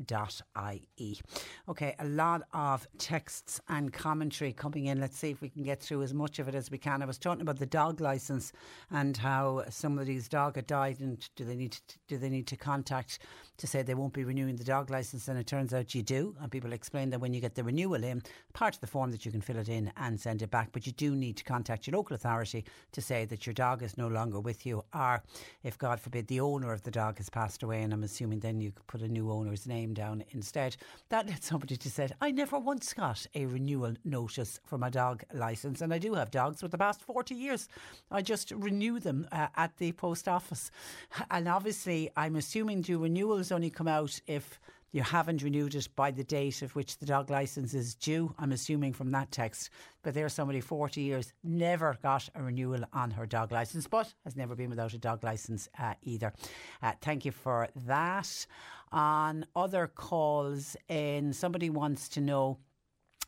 Okay, 1.68 1.96
a 2.00 2.06
lot 2.06 2.44
of 2.54 2.88
texts 2.98 3.60
and 3.70 3.92
commentary 3.92 4.54
coming 4.54 4.86
in. 4.86 5.00
Let's 5.00 5.18
see 5.18 5.30
if 5.30 5.42
we 5.42 5.50
can 5.50 5.64
get 5.64 5.82
through 5.82 6.04
as 6.04 6.14
much 6.14 6.40
of 6.40 6.48
it 6.48 6.56
as 6.56 6.72
we 6.72 6.78
can. 6.78 7.02
I 7.02 7.06
was 7.06 7.18
talking 7.18 7.42
about 7.42 7.60
the 7.60 7.66
dog 7.66 8.02
licence 8.02 8.54
and 8.92 9.18
how 9.18 9.64
somebody's 9.70 10.28
dog 10.28 10.56
had 10.56 10.68
died, 10.68 11.00
and 11.00 11.28
do 11.36 11.44
they 11.44 11.56
need 11.56 11.74
to, 11.74 11.98
do 12.08 12.18
they 12.18 12.30
need 12.30 12.48
to 12.48 12.56
contact 12.56 13.20
to 13.58 13.68
say 13.68 13.82
they 13.82 13.94
won't 13.94 14.14
be 14.14 14.24
renewing 14.24 14.56
the 14.56 14.64
dog 14.64 14.90
licence? 14.90 15.28
And 15.28 15.38
it 15.38 15.48
turns 15.48 15.74
out 15.74 15.96
you 15.96 16.04
do, 16.04 16.36
and 16.42 16.52
people 16.52 16.74
explain 16.74 17.10
that 17.10 17.20
when 17.20 17.34
you 17.34 17.42
get 17.42 17.56
the 17.56 17.64
renewal 17.64 18.04
in, 18.04 18.22
part 18.54 18.76
of 18.76 18.82
the 18.82 18.88
form 18.88 19.12
that 19.12 19.26
you 19.26 19.32
can 19.32 19.42
fill 19.42 19.58
it 19.58 19.70
in 19.70 19.92
and 19.98 20.20
send 20.20 20.42
it 20.42 20.52
back, 20.52 20.70
but 20.72 20.86
you 20.86 20.94
do 20.94 21.16
need 21.16 21.38
to 21.38 21.44
contact 21.44 21.88
your 21.88 21.98
local 21.98 22.16
authority 22.16 22.64
to 22.92 23.02
say 23.02 23.26
that 23.26 23.46
your 23.46 23.54
dog 23.54 23.84
is 23.84 23.98
no 23.98 24.08
longer 24.08 24.40
with 24.40 24.66
you, 24.66 24.84
or 24.94 25.22
if 25.64 25.78
God 25.78 26.00
forbid 26.00 26.28
the 26.28 26.40
owner 26.40 26.72
of 26.72 26.84
the 26.84 26.92
dog 26.92 27.18
has 27.18 27.30
passed 27.30 27.64
away, 27.64 27.82
and 27.82 27.94
I'm 27.94 28.04
assuming 28.04 28.40
then 28.40 28.62
you 28.62 28.72
could 28.72 28.88
put 28.88 29.02
a 29.02 29.08
new 29.08 29.32
owner's 29.32 29.68
name 29.68 29.94
down 29.94 30.24
instead. 30.46 30.78
That 31.10 31.28
led 31.28 31.44
somebody 31.44 31.76
to 31.76 31.90
say, 31.90 32.10
I 32.22 32.30
never 32.30 32.60
once 32.60 32.94
got 32.94 33.26
a 33.34 33.48
renewal 33.48 33.96
notice 34.04 34.60
for 34.64 34.78
my 34.78 34.92
dog 34.92 35.24
licence, 35.34 35.82
and 35.82 35.92
I 35.92 35.98
do 35.98 36.14
have 36.14 36.30
dogs 36.30 36.62
for 36.62 36.68
the 36.68 36.78
past 36.78 37.02
40 37.02 37.34
years. 37.34 37.68
I 38.12 38.22
just 38.22 38.52
renew 38.52 39.00
them 39.00 39.28
uh, 39.32 39.48
at 39.56 39.76
the 39.78 39.92
post 39.94 40.28
office. 40.28 40.70
And 41.32 41.48
obviously, 41.48 42.12
I'm 42.16 42.36
assuming 42.36 42.82
do 42.82 43.00
renewals 43.00 43.52
only 43.52 43.72
come 43.72 43.88
out 43.88 44.20
if 44.28 44.60
you 44.96 45.02
haven't 45.02 45.44
renewed 45.44 45.76
it 45.76 45.90
by 45.98 46.10
the 46.10 46.24
date 46.24 46.62
of 46.62 46.74
which 46.74 47.00
the 47.00 47.06
dog 47.06 47.30
licence 47.30 47.74
is 47.74 47.96
due. 47.96 48.34
I'm 48.40 48.54
assuming 48.54 48.94
from 48.94 49.12
that 49.12 49.30
text. 49.30 49.70
But 50.04 50.14
there's 50.14 50.32
somebody 50.32 50.62
40 50.62 51.02
years 51.02 51.34
never 51.44 51.98
got 52.02 52.30
a 52.34 52.42
renewal 52.42 52.86
on 52.94 53.12
her 53.12 53.26
dog 53.26 53.52
licence, 53.52 53.88
but 53.88 54.14
has 54.24 54.38
never 54.38 54.56
been 54.56 54.70
without 54.70 54.94
a 54.94 54.98
dog 54.98 55.22
licence 55.22 55.68
uh, 55.78 55.96
either. 56.04 56.32
Uh, 56.82 56.94
thank 57.02 57.26
you 57.26 57.32
for 57.32 57.68
that. 57.88 58.46
On 58.96 59.46
other 59.58 59.88
calls, 59.88 60.78
in 60.88 61.34
somebody 61.34 61.70
wants 61.70 62.08
to 62.08 62.22
know. 62.22 62.60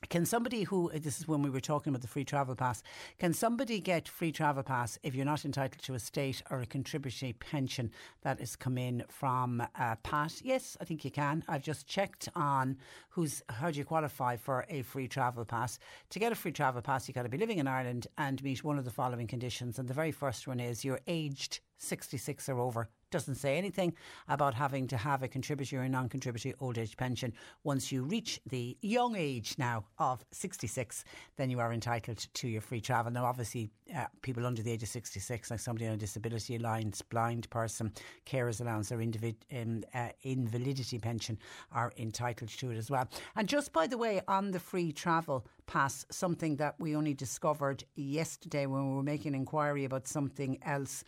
Can 0.09 0.25
somebody 0.25 0.63
who, 0.63 0.89
this 0.93 1.19
is 1.19 1.27
when 1.27 1.41
we 1.41 1.49
were 1.49 1.59
talking 1.59 1.89
about 1.89 2.01
the 2.01 2.07
free 2.07 2.23
travel 2.23 2.55
pass, 2.55 2.81
can 3.19 3.33
somebody 3.33 3.81
get 3.81 4.07
free 4.07 4.31
travel 4.31 4.63
pass 4.63 4.97
if 5.03 5.13
you're 5.13 5.25
not 5.25 5.43
entitled 5.43 5.83
to 5.83 5.95
a 5.95 5.99
state 5.99 6.41
or 6.49 6.61
a 6.61 6.65
contributory 6.65 7.33
pension 7.33 7.91
that 8.21 8.39
has 8.39 8.55
come 8.55 8.77
in 8.77 9.03
from 9.09 9.59
uh, 9.59 9.95
Pat? 10.03 10.39
Yes, 10.41 10.77
I 10.79 10.85
think 10.85 11.03
you 11.03 11.11
can. 11.11 11.43
I've 11.49 11.63
just 11.63 11.85
checked 11.85 12.29
on 12.33 12.77
who's, 13.09 13.43
how 13.49 13.69
do 13.69 13.77
you 13.77 13.83
qualify 13.83 14.37
for 14.37 14.65
a 14.69 14.83
free 14.83 15.09
travel 15.09 15.43
pass. 15.43 15.79
To 16.11 16.19
get 16.19 16.31
a 16.31 16.35
free 16.35 16.53
travel 16.53 16.81
pass, 16.81 17.09
you've 17.09 17.15
got 17.15 17.23
to 17.23 17.29
be 17.29 17.37
living 17.37 17.57
in 17.57 17.67
Ireland 17.67 18.07
and 18.17 18.41
meet 18.41 18.63
one 18.63 18.77
of 18.77 18.85
the 18.85 18.91
following 18.91 19.27
conditions. 19.27 19.79
And 19.79 19.89
the 19.89 19.93
very 19.93 20.13
first 20.13 20.47
one 20.47 20.61
is 20.61 20.85
you're 20.85 21.01
aged 21.07 21.59
66 21.77 22.47
or 22.47 22.59
over 22.59 22.87
doesn't 23.11 23.35
say 23.35 23.57
anything 23.57 23.93
about 24.27 24.53
having 24.53 24.87
to 24.87 24.97
have 24.97 25.23
a 25.23 25.27
contributory 25.27 25.85
or 25.85 25.89
non 25.89 26.09
contributory 26.09 26.53
old 26.59 26.77
age 26.77 26.97
pension. 26.97 27.33
Once 27.63 27.91
you 27.91 28.03
reach 28.03 28.39
the 28.49 28.77
young 28.81 29.15
age 29.15 29.55
now 29.57 29.85
of 29.99 30.25
66, 30.31 31.03
then 31.37 31.49
you 31.49 31.59
are 31.59 31.73
entitled 31.73 32.17
to 32.33 32.47
your 32.47 32.61
free 32.61 32.81
travel. 32.81 33.11
Now, 33.11 33.25
obviously, 33.25 33.69
uh, 33.95 34.05
people 34.21 34.45
under 34.45 34.61
the 34.61 34.71
age 34.71 34.83
of 34.83 34.89
66, 34.89 35.51
like 35.51 35.59
somebody 35.59 35.87
on 35.87 35.93
a 35.93 35.97
disability 35.97 36.55
allowance, 36.55 37.01
blind 37.01 37.49
person, 37.49 37.91
carers 38.25 38.61
allowance, 38.61 38.91
or 38.91 38.97
individ- 38.97 39.35
um, 39.53 39.83
uh, 39.93 40.09
invalidity 40.23 40.99
pension 40.99 41.37
are 41.71 41.93
entitled 41.97 42.49
to 42.49 42.71
it 42.71 42.77
as 42.77 42.89
well. 42.89 43.07
And 43.35 43.47
just 43.47 43.71
by 43.71 43.87
the 43.87 43.97
way, 43.97 44.21
on 44.27 44.51
the 44.51 44.59
free 44.59 44.91
travel 44.91 45.45
pass, 45.65 46.05
something 46.09 46.55
that 46.57 46.75
we 46.79 46.95
only 46.95 47.13
discovered 47.13 47.83
yesterday 47.95 48.65
when 48.65 48.89
we 48.89 48.95
were 48.95 49.03
making 49.03 49.35
inquiry 49.35 49.85
about 49.85 50.07
something 50.07 50.57
else. 50.63 51.03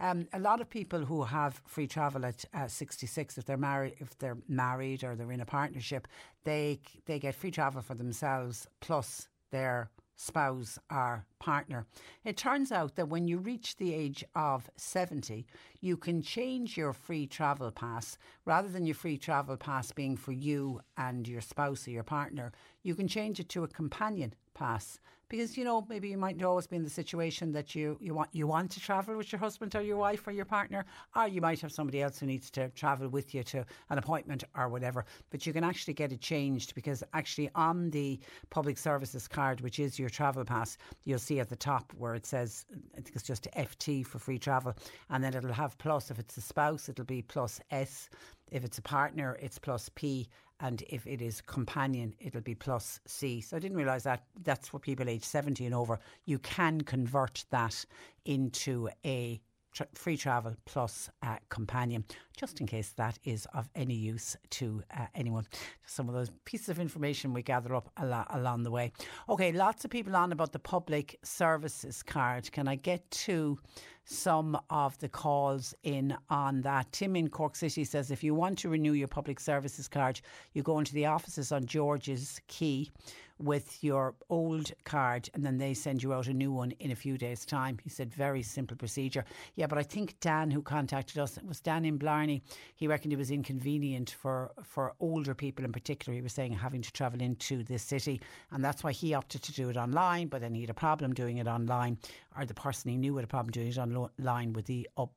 Um, 0.00 0.26
a 0.32 0.38
lot 0.38 0.60
of 0.60 0.68
people 0.68 1.04
who 1.04 1.24
have 1.24 1.60
free 1.66 1.86
travel 1.86 2.24
at 2.24 2.44
uh, 2.54 2.68
66, 2.68 3.38
if 3.38 3.44
they're 3.44 3.56
married, 3.56 3.94
if 3.98 4.18
they're 4.18 4.38
married 4.48 5.04
or 5.04 5.14
they're 5.14 5.32
in 5.32 5.40
a 5.40 5.46
partnership, 5.46 6.08
they 6.44 6.80
they 7.06 7.18
get 7.18 7.34
free 7.34 7.50
travel 7.50 7.82
for 7.82 7.94
themselves 7.94 8.66
plus 8.80 9.28
their 9.50 9.90
spouse 10.16 10.78
or 10.90 11.24
partner. 11.38 11.86
It 12.24 12.36
turns 12.36 12.70
out 12.70 12.94
that 12.96 13.08
when 13.08 13.26
you 13.28 13.38
reach 13.38 13.76
the 13.76 13.92
age 13.92 14.24
of 14.34 14.70
70, 14.76 15.46
you 15.80 15.96
can 15.96 16.22
change 16.22 16.76
your 16.76 16.92
free 16.92 17.26
travel 17.26 17.70
pass 17.70 18.16
rather 18.44 18.68
than 18.68 18.86
your 18.86 18.94
free 18.94 19.18
travel 19.18 19.56
pass 19.56 19.92
being 19.92 20.16
for 20.16 20.32
you 20.32 20.80
and 20.96 21.26
your 21.26 21.40
spouse 21.40 21.86
or 21.86 21.90
your 21.90 22.04
partner. 22.04 22.52
You 22.82 22.94
can 22.94 23.08
change 23.08 23.40
it 23.40 23.48
to 23.50 23.64
a 23.64 23.68
companion 23.68 24.34
pass 24.54 25.00
because 25.28 25.56
you 25.56 25.64
know 25.64 25.86
maybe 25.88 26.08
you 26.08 26.18
mightn't 26.18 26.44
always 26.44 26.66
be 26.66 26.76
in 26.76 26.84
the 26.84 26.90
situation 26.90 27.52
that 27.52 27.74
you 27.74 27.96
you 28.00 28.14
want 28.14 28.28
you 28.32 28.46
want 28.46 28.70
to 28.70 28.80
travel 28.80 29.16
with 29.16 29.32
your 29.32 29.38
husband 29.38 29.74
or 29.74 29.82
your 29.82 29.96
wife 29.96 30.26
or 30.26 30.32
your 30.32 30.44
partner 30.44 30.84
or 31.16 31.28
you 31.28 31.40
might 31.40 31.60
have 31.60 31.72
somebody 31.72 32.02
else 32.02 32.20
who 32.20 32.26
needs 32.26 32.50
to 32.50 32.68
travel 32.70 33.08
with 33.08 33.34
you 33.34 33.42
to 33.42 33.64
an 33.90 33.98
appointment 33.98 34.44
or 34.56 34.68
whatever. 34.68 35.04
But 35.30 35.46
you 35.46 35.52
can 35.52 35.64
actually 35.64 35.94
get 35.94 36.12
it 36.12 36.20
changed 36.20 36.74
because 36.74 37.02
actually 37.12 37.50
on 37.54 37.90
the 37.90 38.20
public 38.50 38.78
services 38.78 39.28
card 39.28 39.60
which 39.60 39.78
is 39.78 39.98
your 39.98 40.08
travel 40.08 40.44
pass 40.44 40.76
you'll 41.04 41.18
see 41.18 41.40
at 41.40 41.48
the 41.48 41.56
top 41.56 41.92
where 41.96 42.14
it 42.14 42.26
says 42.26 42.66
I 42.96 43.00
think 43.00 43.14
it's 43.14 43.24
just 43.24 43.48
FT 43.56 44.06
for 44.06 44.18
free 44.18 44.38
travel. 44.38 44.74
And 45.10 45.22
then 45.22 45.34
it'll 45.34 45.52
have 45.52 45.76
plus 45.78 46.10
if 46.10 46.18
it's 46.18 46.36
a 46.36 46.40
spouse 46.40 46.88
it'll 46.88 47.04
be 47.04 47.22
plus 47.22 47.60
S. 47.70 48.08
If 48.50 48.62
it's 48.62 48.78
a 48.78 48.82
partner, 48.82 49.36
it's 49.40 49.58
plus 49.58 49.88
P, 49.94 50.28
and 50.64 50.82
if 50.88 51.06
it 51.06 51.20
is 51.20 51.42
companion, 51.42 52.14
it'll 52.18 52.40
be 52.40 52.54
plus 52.54 52.98
C. 53.06 53.42
So 53.42 53.54
I 53.54 53.60
didn't 53.60 53.76
realise 53.76 54.04
that 54.04 54.22
that's 54.44 54.66
for 54.68 54.78
people 54.78 55.10
aged 55.10 55.24
70 55.24 55.66
and 55.66 55.74
over. 55.74 55.98
You 56.24 56.38
can 56.38 56.80
convert 56.80 57.44
that 57.50 57.84
into 58.24 58.88
a 59.04 59.42
tra- 59.72 59.88
free 59.92 60.16
travel 60.16 60.56
plus 60.64 61.10
uh, 61.22 61.36
companion, 61.50 62.04
just 62.36 62.60
in 62.60 62.66
case 62.66 62.90
that 62.96 63.18
is 63.24 63.46
of 63.54 63.68
any 63.74 63.94
use 63.94 64.36
to 64.50 64.82
uh, 64.96 65.06
anyone. 65.14 65.46
Some 65.86 66.08
of 66.08 66.14
those 66.14 66.30
pieces 66.44 66.68
of 66.68 66.80
information 66.80 67.32
we 67.32 67.42
gather 67.42 67.74
up 67.74 67.90
al- 67.96 68.26
along 68.30 68.64
the 68.64 68.70
way. 68.70 68.92
Okay, 69.28 69.52
lots 69.52 69.84
of 69.84 69.90
people 69.90 70.16
on 70.16 70.32
about 70.32 70.52
the 70.52 70.58
public 70.58 71.18
services 71.22 72.02
card. 72.02 72.50
Can 72.52 72.68
I 72.68 72.76
get 72.76 73.08
to 73.10 73.58
some 74.04 74.58
of 74.68 74.98
the 74.98 75.08
calls 75.08 75.74
in 75.82 76.16
on 76.28 76.60
that? 76.62 76.90
Tim 76.92 77.16
in 77.16 77.28
Cork 77.28 77.56
City 77.56 77.84
says 77.84 78.10
if 78.10 78.24
you 78.24 78.34
want 78.34 78.58
to 78.58 78.68
renew 78.68 78.92
your 78.92 79.08
public 79.08 79.40
services 79.40 79.88
card, 79.88 80.20
you 80.52 80.62
go 80.62 80.78
into 80.78 80.94
the 80.94 81.06
offices 81.06 81.52
on 81.52 81.66
George's 81.66 82.40
Quay 82.48 82.90
with 83.38 83.82
your 83.82 84.14
old 84.30 84.72
card 84.84 85.28
and 85.34 85.44
then 85.44 85.58
they 85.58 85.74
send 85.74 86.02
you 86.02 86.12
out 86.12 86.28
a 86.28 86.32
new 86.32 86.52
one 86.52 86.70
in 86.78 86.92
a 86.92 86.96
few 86.96 87.18
days' 87.18 87.44
time. 87.44 87.78
He 87.82 87.90
said, 87.90 88.14
very 88.14 88.42
simple 88.42 88.76
procedure. 88.76 89.24
Yeah, 89.56 89.66
but 89.66 89.78
I 89.78 89.82
think 89.82 90.16
Dan, 90.20 90.50
who 90.50 90.62
contacted 90.62 91.18
us, 91.18 91.38
was 91.46 91.60
Dan 91.60 91.84
in 91.84 91.98
Blarney, 91.98 92.23
he 92.28 92.86
reckoned 92.86 93.12
it 93.12 93.16
was 93.16 93.30
inconvenient 93.30 94.10
for, 94.10 94.52
for 94.62 94.94
older 95.00 95.34
people 95.34 95.64
in 95.64 95.72
particular. 95.72 96.14
He 96.14 96.22
was 96.22 96.32
saying 96.32 96.52
having 96.52 96.82
to 96.82 96.92
travel 96.92 97.20
into 97.20 97.62
the 97.62 97.78
city 97.78 98.20
and 98.50 98.64
that's 98.64 98.84
why 98.84 98.92
he 98.92 99.14
opted 99.14 99.42
to 99.42 99.52
do 99.52 99.68
it 99.70 99.76
online, 99.76 100.28
but 100.28 100.40
then 100.40 100.54
he 100.54 100.60
had 100.62 100.70
a 100.70 100.74
problem 100.74 101.12
doing 101.12 101.38
it 101.38 101.46
online, 101.46 101.98
or 102.36 102.44
the 102.44 102.54
person 102.54 102.90
he 102.90 102.96
knew 102.96 103.16
had 103.16 103.24
a 103.24 103.28
problem 103.28 103.50
doing 103.50 103.68
it 103.68 103.78
online 103.78 104.52
with 104.52 104.66
the 104.66 104.88
up 104.96 105.12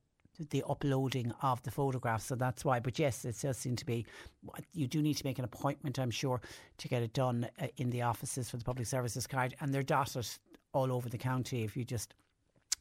the 0.52 0.64
uploading 0.70 1.34
of 1.42 1.62
the 1.64 1.72
photographs. 1.72 2.26
So 2.26 2.36
that's 2.36 2.64
why. 2.64 2.80
But 2.80 3.00
yes, 3.00 3.26
it 3.26 3.40
does 3.42 3.58
seem 3.58 3.76
to 3.76 3.86
be. 3.86 4.06
You 4.74 4.88
do 4.88 5.02
need 5.02 5.16
to 5.16 5.26
make 5.26 5.40
an 5.40 5.46
appointment, 5.46 5.98
I'm 5.98 6.12
sure, 6.12 6.42
to 6.78 6.88
get 6.88 7.02
it 7.02 7.14
done 7.14 7.50
uh, 7.60 7.68
in 7.78 7.90
the 7.90 8.04
offices 8.04 8.50
for 8.50 8.58
the 8.58 8.64
public 8.64 8.88
services 8.88 9.26
card, 9.26 9.56
and 9.60 9.74
they're 9.74 9.84
dotted 9.84 10.28
all 10.74 10.92
over 10.92 11.10
the 11.10 11.18
county. 11.18 11.64
If 11.64 11.76
you 11.76 11.84
just 11.84 12.14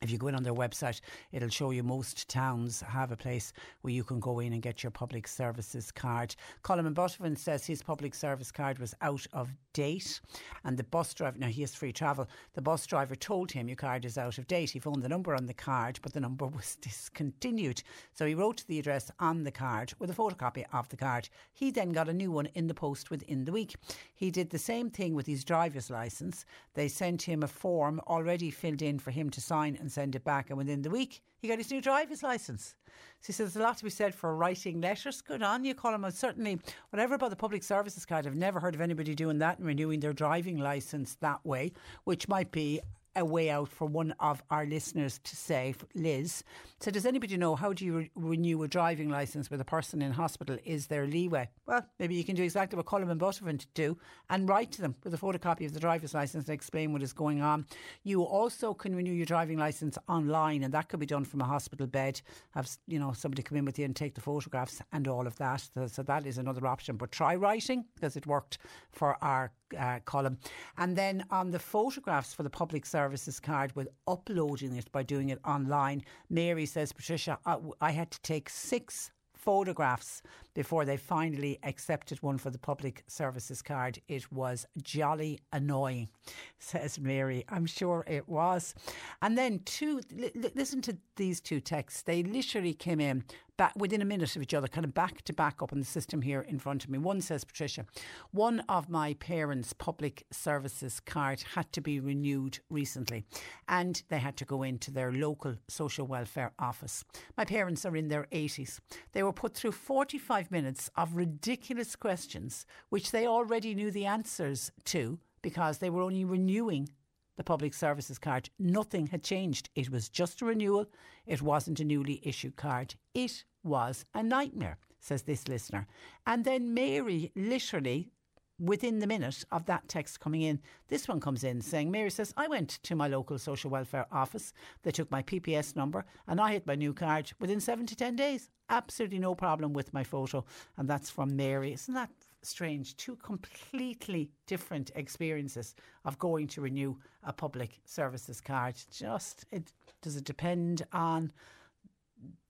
If 0.02 0.10
you 0.10 0.18
go 0.18 0.26
in 0.26 0.34
on 0.34 0.42
their 0.42 0.54
website, 0.54 1.00
it'll 1.32 1.48
show 1.48 1.70
you 1.70 1.82
most 1.82 2.28
towns 2.28 2.82
have 2.82 3.12
a 3.12 3.16
place 3.16 3.52
where 3.80 3.92
you 3.92 4.04
can 4.04 4.20
go 4.20 4.40
in 4.40 4.52
and 4.52 4.60
get 4.60 4.82
your 4.82 4.90
public 4.90 5.26
services 5.26 5.90
card. 5.90 6.36
Colin 6.62 6.94
Butterfin 6.94 7.36
says 7.36 7.64
his 7.64 7.82
public 7.82 8.14
service 8.14 8.52
card 8.52 8.78
was 8.78 8.94
out 9.00 9.26
of 9.32 9.50
date, 9.72 10.20
and 10.64 10.76
the 10.76 10.84
bus 10.84 11.14
driver, 11.14 11.38
now 11.38 11.48
he 11.48 11.62
has 11.62 11.74
free 11.74 11.92
travel, 11.92 12.28
the 12.54 12.62
bus 12.62 12.86
driver 12.86 13.14
told 13.14 13.52
him 13.52 13.68
your 13.68 13.76
card 13.76 14.04
is 14.04 14.18
out 14.18 14.38
of 14.38 14.46
date. 14.46 14.70
He 14.70 14.78
phoned 14.78 15.02
the 15.02 15.08
number 15.08 15.34
on 15.34 15.46
the 15.46 15.54
card, 15.54 15.98
but 16.02 16.12
the 16.12 16.20
number 16.20 16.46
was 16.56 16.76
discontinued. 16.76 17.82
So 18.12 18.26
he 18.26 18.34
wrote 18.34 18.64
the 18.66 18.78
address 18.78 19.10
on 19.18 19.44
the 19.44 19.50
card 19.50 19.94
with 19.98 20.10
a 20.10 20.14
photocopy 20.14 20.64
of 20.72 20.88
the 20.88 20.96
card. 20.96 21.28
He 21.52 21.70
then 21.70 21.90
got 21.90 22.08
a 22.08 22.14
new 22.14 22.30
one 22.30 22.46
in 22.54 22.66
the 22.66 22.74
post 22.74 23.10
within 23.10 23.44
the 23.44 23.52
week. 23.52 23.76
He 24.14 24.30
did 24.30 24.50
the 24.50 24.58
same 24.58 24.90
thing 24.90 25.14
with 25.14 25.26
his 25.26 25.44
driver's 25.44 25.90
license. 25.90 26.44
They 26.74 26.88
sent 26.88 27.22
him 27.22 27.42
a 27.42 27.48
form 27.48 28.00
already 28.06 28.50
filled 28.50 28.82
in 28.82 28.98
for 28.98 29.10
him 29.10 29.30
to 29.30 29.40
sign 29.40 29.76
and 29.86 29.92
send 29.92 30.16
it 30.16 30.24
back. 30.24 30.50
And 30.50 30.58
within 30.58 30.82
the 30.82 30.90
week, 30.90 31.22
he 31.38 31.46
got 31.46 31.58
his 31.58 31.70
new 31.70 31.80
driver's 31.80 32.24
license. 32.24 32.74
So 33.20 33.28
he 33.28 33.32
says 33.32 33.54
there's 33.54 33.62
a 33.62 33.66
lot 33.66 33.78
to 33.78 33.84
be 33.84 33.90
said 33.90 34.16
for 34.16 34.34
writing 34.34 34.80
letters. 34.80 35.22
Good 35.22 35.44
on 35.44 35.64
you, 35.64 35.74
Colin. 35.74 36.04
And 36.04 36.12
certainly, 36.12 36.58
whatever 36.90 37.14
about 37.14 37.30
the 37.30 37.36
public 37.36 37.62
services 37.62 38.04
card, 38.04 38.26
I've 38.26 38.34
never 38.34 38.58
heard 38.58 38.74
of 38.74 38.80
anybody 38.80 39.14
doing 39.14 39.38
that 39.38 39.58
and 39.58 39.66
renewing 39.66 40.00
their 40.00 40.12
driving 40.12 40.58
license 40.58 41.14
that 41.20 41.44
way, 41.46 41.72
which 42.02 42.26
might 42.26 42.50
be 42.50 42.80
a 43.16 43.24
way 43.24 43.50
out 43.50 43.68
for 43.68 43.86
one 43.86 44.14
of 44.20 44.42
our 44.50 44.66
listeners 44.66 45.18
to 45.24 45.34
say, 45.34 45.74
Liz. 45.94 46.44
So, 46.78 46.90
does 46.90 47.06
anybody 47.06 47.36
know 47.38 47.56
how 47.56 47.72
do 47.72 47.84
you 47.84 47.96
re- 47.96 48.10
renew 48.14 48.62
a 48.62 48.68
driving 48.68 49.08
licence 49.08 49.50
with 49.50 49.60
a 49.60 49.64
person 49.64 50.02
in 50.02 50.12
hospital? 50.12 50.58
Is 50.64 50.86
there 50.88 51.06
leeway? 51.06 51.48
Well, 51.64 51.86
maybe 51.98 52.14
you 52.14 52.24
can 52.24 52.36
do 52.36 52.42
exactly 52.42 52.76
what 52.76 52.84
Colin 52.84 53.10
and 53.10 53.20
Butterfin 53.20 53.64
do 53.74 53.96
and 54.28 54.48
write 54.48 54.72
to 54.72 54.82
them 54.82 54.94
with 55.02 55.14
a 55.14 55.16
photocopy 55.16 55.64
of 55.64 55.72
the 55.72 55.80
driver's 55.80 56.12
licence 56.12 56.46
and 56.46 56.54
explain 56.54 56.92
what 56.92 57.02
is 57.02 57.14
going 57.14 57.40
on. 57.40 57.66
You 58.04 58.22
also 58.22 58.74
can 58.74 58.94
renew 58.94 59.12
your 59.12 59.26
driving 59.26 59.58
licence 59.58 59.96
online, 60.08 60.62
and 60.62 60.74
that 60.74 60.88
could 60.88 61.00
be 61.00 61.06
done 61.06 61.24
from 61.24 61.40
a 61.40 61.44
hospital 61.44 61.86
bed. 61.86 62.20
Have 62.50 62.68
you 62.86 62.98
know 62.98 63.12
somebody 63.12 63.42
come 63.42 63.56
in 63.56 63.64
with 63.64 63.78
you 63.78 63.86
and 63.86 63.96
take 63.96 64.14
the 64.14 64.20
photographs 64.20 64.82
and 64.92 65.08
all 65.08 65.26
of 65.26 65.36
that. 65.36 65.66
So, 65.74 65.86
so 65.86 66.02
that 66.02 66.26
is 66.26 66.36
another 66.36 66.66
option. 66.66 66.96
But 66.96 67.10
try 67.10 67.36
writing 67.36 67.86
because 67.94 68.16
it 68.16 68.26
worked 68.26 68.58
for 68.90 69.16
our 69.24 69.52
uh, 69.78 69.98
Colin. 70.04 70.38
And 70.78 70.96
then 70.96 71.24
on 71.30 71.50
the 71.50 71.58
photographs 71.58 72.32
for 72.34 72.42
the 72.42 72.50
public 72.50 72.86
services 72.86 73.40
card 73.40 73.74
with 73.74 73.88
uploading 74.06 74.76
it 74.76 74.90
by 74.92 75.02
doing 75.02 75.30
it 75.30 75.40
online, 75.44 76.02
Mary 76.30 76.66
says, 76.66 76.92
Patricia, 76.92 77.38
I, 77.46 77.58
I 77.80 77.90
had 77.90 78.10
to 78.10 78.20
take 78.22 78.48
six 78.48 79.10
photographs 79.34 80.22
before 80.56 80.86
they 80.86 80.96
finally 80.96 81.58
accepted 81.64 82.22
one 82.22 82.38
for 82.38 82.48
the 82.48 82.58
public 82.58 83.04
services 83.06 83.60
card. 83.60 84.00
It 84.08 84.32
was 84.32 84.66
jolly 84.82 85.38
annoying, 85.52 86.08
says 86.58 86.98
Mary. 86.98 87.44
I'm 87.50 87.66
sure 87.66 88.04
it 88.08 88.26
was. 88.26 88.74
And 89.20 89.36
then 89.36 89.60
two, 89.66 90.00
li- 90.10 90.32
listen 90.54 90.80
to 90.82 90.96
these 91.16 91.42
two 91.42 91.60
texts. 91.60 92.00
They 92.00 92.22
literally 92.22 92.72
came 92.72 93.00
in 93.00 93.24
back 93.56 93.72
within 93.76 94.02
a 94.02 94.04
minute 94.04 94.36
of 94.36 94.42
each 94.42 94.54
other, 94.54 94.68
kind 94.68 94.84
of 94.84 94.94
back 94.94 95.22
to 95.22 95.32
back 95.32 95.62
up 95.62 95.72
on 95.72 95.78
the 95.78 95.84
system 95.84 96.22
here 96.22 96.42
in 96.42 96.58
front 96.58 96.84
of 96.84 96.90
me. 96.90 96.98
One 96.98 97.20
says, 97.20 97.44
Patricia, 97.44 97.86
one 98.30 98.60
of 98.68 98.88
my 98.88 99.14
parents' 99.14 99.72
public 99.72 100.26
services 100.30 101.00
card 101.00 101.42
had 101.54 101.72
to 101.72 101.80
be 101.80 102.00
renewed 102.00 102.58
recently 102.70 103.24
and 103.68 104.02
they 104.08 104.18
had 104.18 104.36
to 104.38 104.44
go 104.44 104.62
into 104.62 104.90
their 104.90 105.12
local 105.12 105.56
social 105.68 106.06
welfare 106.06 106.52
office. 106.58 107.04
My 107.36 107.44
parents 107.44 107.84
are 107.84 107.96
in 107.96 108.08
their 108.08 108.26
80s. 108.32 108.78
They 109.12 109.22
were 109.22 109.32
put 109.32 109.54
through 109.54 109.72
45 109.72 110.45
minutes 110.50 110.90
of 110.96 111.16
ridiculous 111.16 111.96
questions, 111.96 112.66
which 112.88 113.10
they 113.10 113.26
already 113.26 113.74
knew 113.74 113.90
the 113.90 114.06
answers 114.06 114.70
to 114.84 115.18
because 115.42 115.78
they 115.78 115.90
were 115.90 116.02
only 116.02 116.24
renewing 116.24 116.88
the 117.36 117.44
public 117.44 117.74
services 117.74 118.18
card. 118.18 118.50
Nothing 118.58 119.06
had 119.08 119.22
changed. 119.22 119.70
It 119.74 119.90
was 119.90 120.08
just 120.08 120.42
a 120.42 120.46
renewal. 120.46 120.86
It 121.26 121.42
wasn't 121.42 121.80
a 121.80 121.84
newly 121.84 122.20
issued 122.22 122.56
card. 122.56 122.94
It 123.14 123.44
was 123.62 124.04
a 124.14 124.22
nightmare, 124.22 124.78
says 125.00 125.22
this 125.22 125.48
listener. 125.48 125.86
And 126.26 126.44
then 126.44 126.74
Mary 126.74 127.32
literally 127.36 128.10
within 128.58 128.98
the 128.98 129.06
minute 129.06 129.44
of 129.52 129.66
that 129.66 129.88
text 129.88 130.20
coming 130.20 130.42
in, 130.42 130.60
this 130.88 131.08
one 131.08 131.20
comes 131.20 131.44
in 131.44 131.60
saying, 131.60 131.90
Mary 131.90 132.10
says, 132.10 132.32
I 132.36 132.48
went 132.48 132.78
to 132.84 132.96
my 132.96 133.08
local 133.08 133.38
social 133.38 133.70
welfare 133.70 134.06
office. 134.10 134.52
They 134.82 134.90
took 134.90 135.10
my 135.10 135.22
PPS 135.22 135.76
number 135.76 136.04
and 136.26 136.40
I 136.40 136.52
had 136.52 136.66
my 136.66 136.74
new 136.74 136.94
card 136.94 137.32
within 137.38 137.60
seven 137.60 137.86
to 137.86 137.96
10 137.96 138.16
days. 138.16 138.50
Absolutely 138.68 139.18
no 139.18 139.34
problem 139.34 139.72
with 139.72 139.92
my 139.92 140.02
photo. 140.02 140.44
And 140.76 140.88
that's 140.88 141.10
from 141.10 141.36
Mary. 141.36 141.72
Isn't 141.72 141.94
that 141.94 142.10
strange? 142.42 142.96
Two 142.96 143.16
completely 143.16 144.30
different 144.46 144.90
experiences 144.94 145.74
of 146.04 146.18
going 146.18 146.46
to 146.48 146.60
renew 146.60 146.96
a 147.24 147.32
public 147.32 147.80
services 147.84 148.40
card. 148.40 148.76
Just, 148.90 149.44
it, 149.50 149.72
does 150.02 150.16
it 150.16 150.24
depend 150.24 150.82
on 150.92 151.32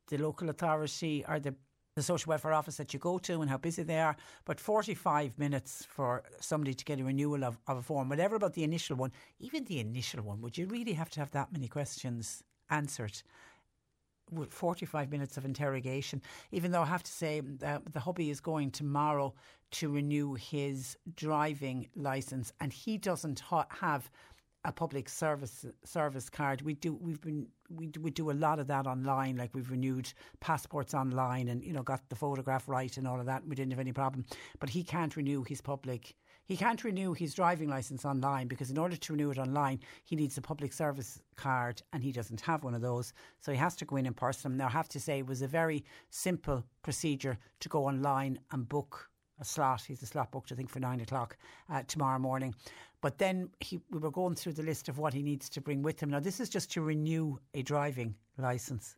the 0.08 0.18
local 0.18 0.50
authority 0.50 1.24
or 1.28 1.40
the 1.40 1.54
the 1.96 2.02
social 2.02 2.28
welfare 2.28 2.52
office 2.52 2.76
that 2.76 2.92
you 2.92 3.00
go 3.00 3.16
to 3.16 3.40
and 3.40 3.50
how 3.50 3.56
busy 3.56 3.82
they 3.82 3.98
are. 3.98 4.16
But 4.44 4.60
45 4.60 5.38
minutes 5.38 5.86
for 5.88 6.22
somebody 6.40 6.74
to 6.74 6.84
get 6.84 7.00
a 7.00 7.04
renewal 7.04 7.42
of, 7.42 7.58
of 7.66 7.78
a 7.78 7.82
form, 7.82 8.10
whatever 8.10 8.36
about 8.36 8.52
the 8.52 8.64
initial 8.64 8.96
one, 8.96 9.12
even 9.40 9.64
the 9.64 9.80
initial 9.80 10.22
one, 10.22 10.42
would 10.42 10.58
you 10.58 10.66
really 10.66 10.92
have 10.92 11.08
to 11.10 11.20
have 11.20 11.30
that 11.30 11.52
many 11.52 11.68
questions 11.68 12.44
answered? 12.68 13.22
With 14.30 14.52
45 14.52 15.10
minutes 15.10 15.36
of 15.38 15.44
interrogation, 15.46 16.20
even 16.52 16.70
though 16.70 16.82
I 16.82 16.86
have 16.86 17.04
to 17.04 17.12
say 17.12 17.40
uh, 17.64 17.78
the 17.90 18.00
hubby 18.00 18.28
is 18.28 18.40
going 18.40 18.72
tomorrow 18.72 19.32
to 19.70 19.88
renew 19.88 20.34
his 20.34 20.98
driving 21.14 21.88
license 21.94 22.52
and 22.60 22.72
he 22.72 22.98
doesn't 22.98 23.40
ha- 23.40 23.66
have 23.70 24.10
a 24.66 24.72
public 24.72 25.08
service 25.08 25.64
service 25.84 26.28
card. 26.28 26.60
We 26.62 26.74
do. 26.74 26.94
We've 27.00 27.20
been. 27.20 27.46
We 27.70 27.90
we 28.00 28.10
do 28.10 28.30
a 28.30 28.36
lot 28.46 28.58
of 28.58 28.66
that 28.66 28.86
online. 28.86 29.36
Like 29.36 29.54
we've 29.54 29.70
renewed 29.70 30.12
passports 30.40 30.92
online, 30.92 31.48
and 31.48 31.64
you 31.64 31.72
know 31.72 31.82
got 31.82 32.08
the 32.08 32.16
photograph 32.16 32.68
right 32.68 32.94
and 32.96 33.06
all 33.06 33.20
of 33.20 33.26
that. 33.26 33.46
We 33.46 33.54
didn't 33.54 33.70
have 33.70 33.80
any 33.80 33.92
problem. 33.92 34.26
But 34.58 34.70
he 34.70 34.82
can't 34.82 35.16
renew 35.16 35.44
his 35.44 35.60
public. 35.60 36.16
He 36.44 36.56
can't 36.56 36.82
renew 36.84 37.12
his 37.12 37.34
driving 37.34 37.68
license 37.68 38.04
online 38.04 38.46
because 38.46 38.70
in 38.70 38.78
order 38.78 38.96
to 38.96 39.12
renew 39.12 39.30
it 39.30 39.38
online, 39.38 39.80
he 40.04 40.14
needs 40.14 40.36
a 40.36 40.42
public 40.42 40.72
service 40.72 41.20
card, 41.36 41.80
and 41.92 42.02
he 42.02 42.12
doesn't 42.12 42.40
have 42.40 42.64
one 42.64 42.74
of 42.74 42.82
those. 42.82 43.12
So 43.40 43.52
he 43.52 43.58
has 43.58 43.76
to 43.76 43.84
go 43.84 43.96
in 43.96 44.06
in 44.06 44.14
person. 44.14 44.56
Now 44.56 44.66
I 44.66 44.70
have 44.70 44.88
to 44.90 45.00
say 45.00 45.18
it 45.18 45.26
was 45.26 45.42
a 45.42 45.48
very 45.48 45.84
simple 46.10 46.64
procedure 46.82 47.38
to 47.60 47.68
go 47.68 47.84
online 47.86 48.40
and 48.50 48.68
book 48.68 49.10
a 49.40 49.44
slot. 49.44 49.82
He's 49.82 50.02
a 50.02 50.06
slot 50.06 50.30
booked, 50.30 50.52
I 50.52 50.54
think, 50.54 50.70
for 50.70 50.80
nine 50.80 51.00
o'clock 51.00 51.36
uh, 51.70 51.82
tomorrow 51.86 52.18
morning. 52.18 52.54
But 53.00 53.18
then 53.18 53.50
he, 53.60 53.80
we 53.90 53.98
were 53.98 54.10
going 54.10 54.34
through 54.34 54.54
the 54.54 54.62
list 54.62 54.88
of 54.88 54.98
what 54.98 55.12
he 55.12 55.22
needs 55.22 55.48
to 55.50 55.60
bring 55.60 55.82
with 55.82 56.02
him. 56.02 56.10
Now, 56.10 56.20
this 56.20 56.40
is 56.40 56.48
just 56.48 56.72
to 56.72 56.80
renew 56.80 57.38
a 57.54 57.62
driving 57.62 58.14
license. 58.38 58.96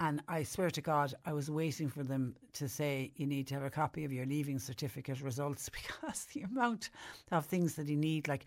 And 0.00 0.22
I 0.26 0.42
swear 0.42 0.70
to 0.70 0.80
God, 0.80 1.14
I 1.24 1.32
was 1.32 1.50
waiting 1.50 1.88
for 1.88 2.02
them 2.02 2.34
to 2.54 2.68
say 2.68 3.12
you 3.14 3.26
need 3.26 3.46
to 3.48 3.54
have 3.54 3.62
a 3.62 3.70
copy 3.70 4.04
of 4.04 4.12
your 4.12 4.26
leaving 4.26 4.58
certificate 4.58 5.20
results 5.20 5.68
because 6.02 6.24
the 6.26 6.42
amount 6.42 6.90
of 7.30 7.46
things 7.46 7.74
that 7.76 7.88
he 7.88 7.94
need, 7.94 8.26
like 8.26 8.46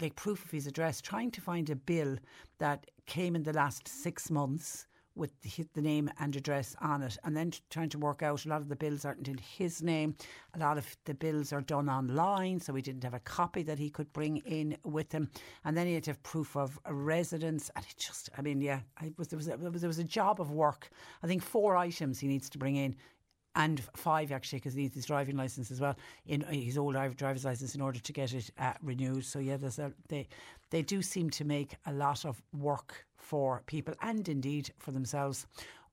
like 0.00 0.16
proof 0.16 0.44
of 0.44 0.50
his 0.50 0.66
address, 0.66 1.02
trying 1.02 1.30
to 1.32 1.40
find 1.42 1.68
a 1.68 1.76
bill 1.76 2.16
that 2.58 2.90
came 3.04 3.36
in 3.36 3.42
the 3.42 3.52
last 3.52 3.86
six 3.86 4.30
months 4.30 4.86
with 5.16 5.32
the, 5.40 5.66
the 5.74 5.82
name 5.82 6.10
and 6.20 6.36
address 6.36 6.76
on 6.80 7.02
it, 7.02 7.18
and 7.24 7.36
then 7.36 7.52
trying 7.70 7.88
to 7.88 7.98
work 7.98 8.22
out 8.22 8.44
a 8.44 8.48
lot 8.48 8.60
of 8.60 8.68
the 8.68 8.76
bills 8.76 9.04
aren't 9.04 9.26
in 9.26 9.38
his 9.38 9.82
name. 9.82 10.14
A 10.54 10.58
lot 10.58 10.78
of 10.78 10.96
the 11.06 11.14
bills 11.14 11.52
are 11.52 11.62
done 11.62 11.88
online, 11.88 12.60
so 12.60 12.74
he 12.74 12.82
didn't 12.82 13.02
have 13.02 13.14
a 13.14 13.20
copy 13.20 13.62
that 13.62 13.78
he 13.78 13.90
could 13.90 14.12
bring 14.12 14.36
in 14.38 14.76
with 14.84 15.10
him. 15.10 15.30
And 15.64 15.76
then 15.76 15.86
he 15.86 15.94
had 15.94 16.04
to 16.04 16.10
have 16.10 16.22
proof 16.22 16.56
of 16.56 16.78
residence, 16.88 17.70
and 17.74 17.84
it 17.84 17.96
just, 17.96 18.28
I 18.36 18.42
mean, 18.42 18.60
yeah, 18.60 18.80
was 19.16 19.28
there 19.28 19.36
was 19.36 19.48
a, 19.48 19.56
there 19.56 19.88
was 19.88 19.98
a 19.98 20.04
job 20.04 20.40
of 20.40 20.50
work. 20.50 20.90
I 21.22 21.26
think 21.26 21.42
four 21.42 21.76
items 21.76 22.20
he 22.20 22.28
needs 22.28 22.50
to 22.50 22.58
bring 22.58 22.76
in 22.76 22.94
and 23.56 23.82
five 23.94 24.30
actually 24.30 24.58
because 24.58 24.74
he 24.74 24.82
needs 24.82 24.94
his 24.94 25.06
driving 25.06 25.36
license 25.36 25.70
as 25.70 25.80
well 25.80 25.96
in 26.26 26.42
his 26.42 26.78
old 26.78 26.94
driver's 27.16 27.44
license 27.44 27.74
in 27.74 27.80
order 27.80 27.98
to 27.98 28.12
get 28.12 28.32
it 28.32 28.50
uh, 28.58 28.74
renewed. 28.82 29.24
So 29.24 29.38
yeah, 29.38 29.56
a, 29.56 29.92
they 30.08 30.28
they 30.70 30.82
do 30.82 31.02
seem 31.02 31.30
to 31.30 31.44
make 31.44 31.76
a 31.86 31.92
lot 31.92 32.24
of 32.24 32.40
work 32.52 33.06
for 33.16 33.62
people 33.66 33.94
and 34.02 34.28
indeed 34.28 34.70
for 34.78 34.92
themselves. 34.92 35.46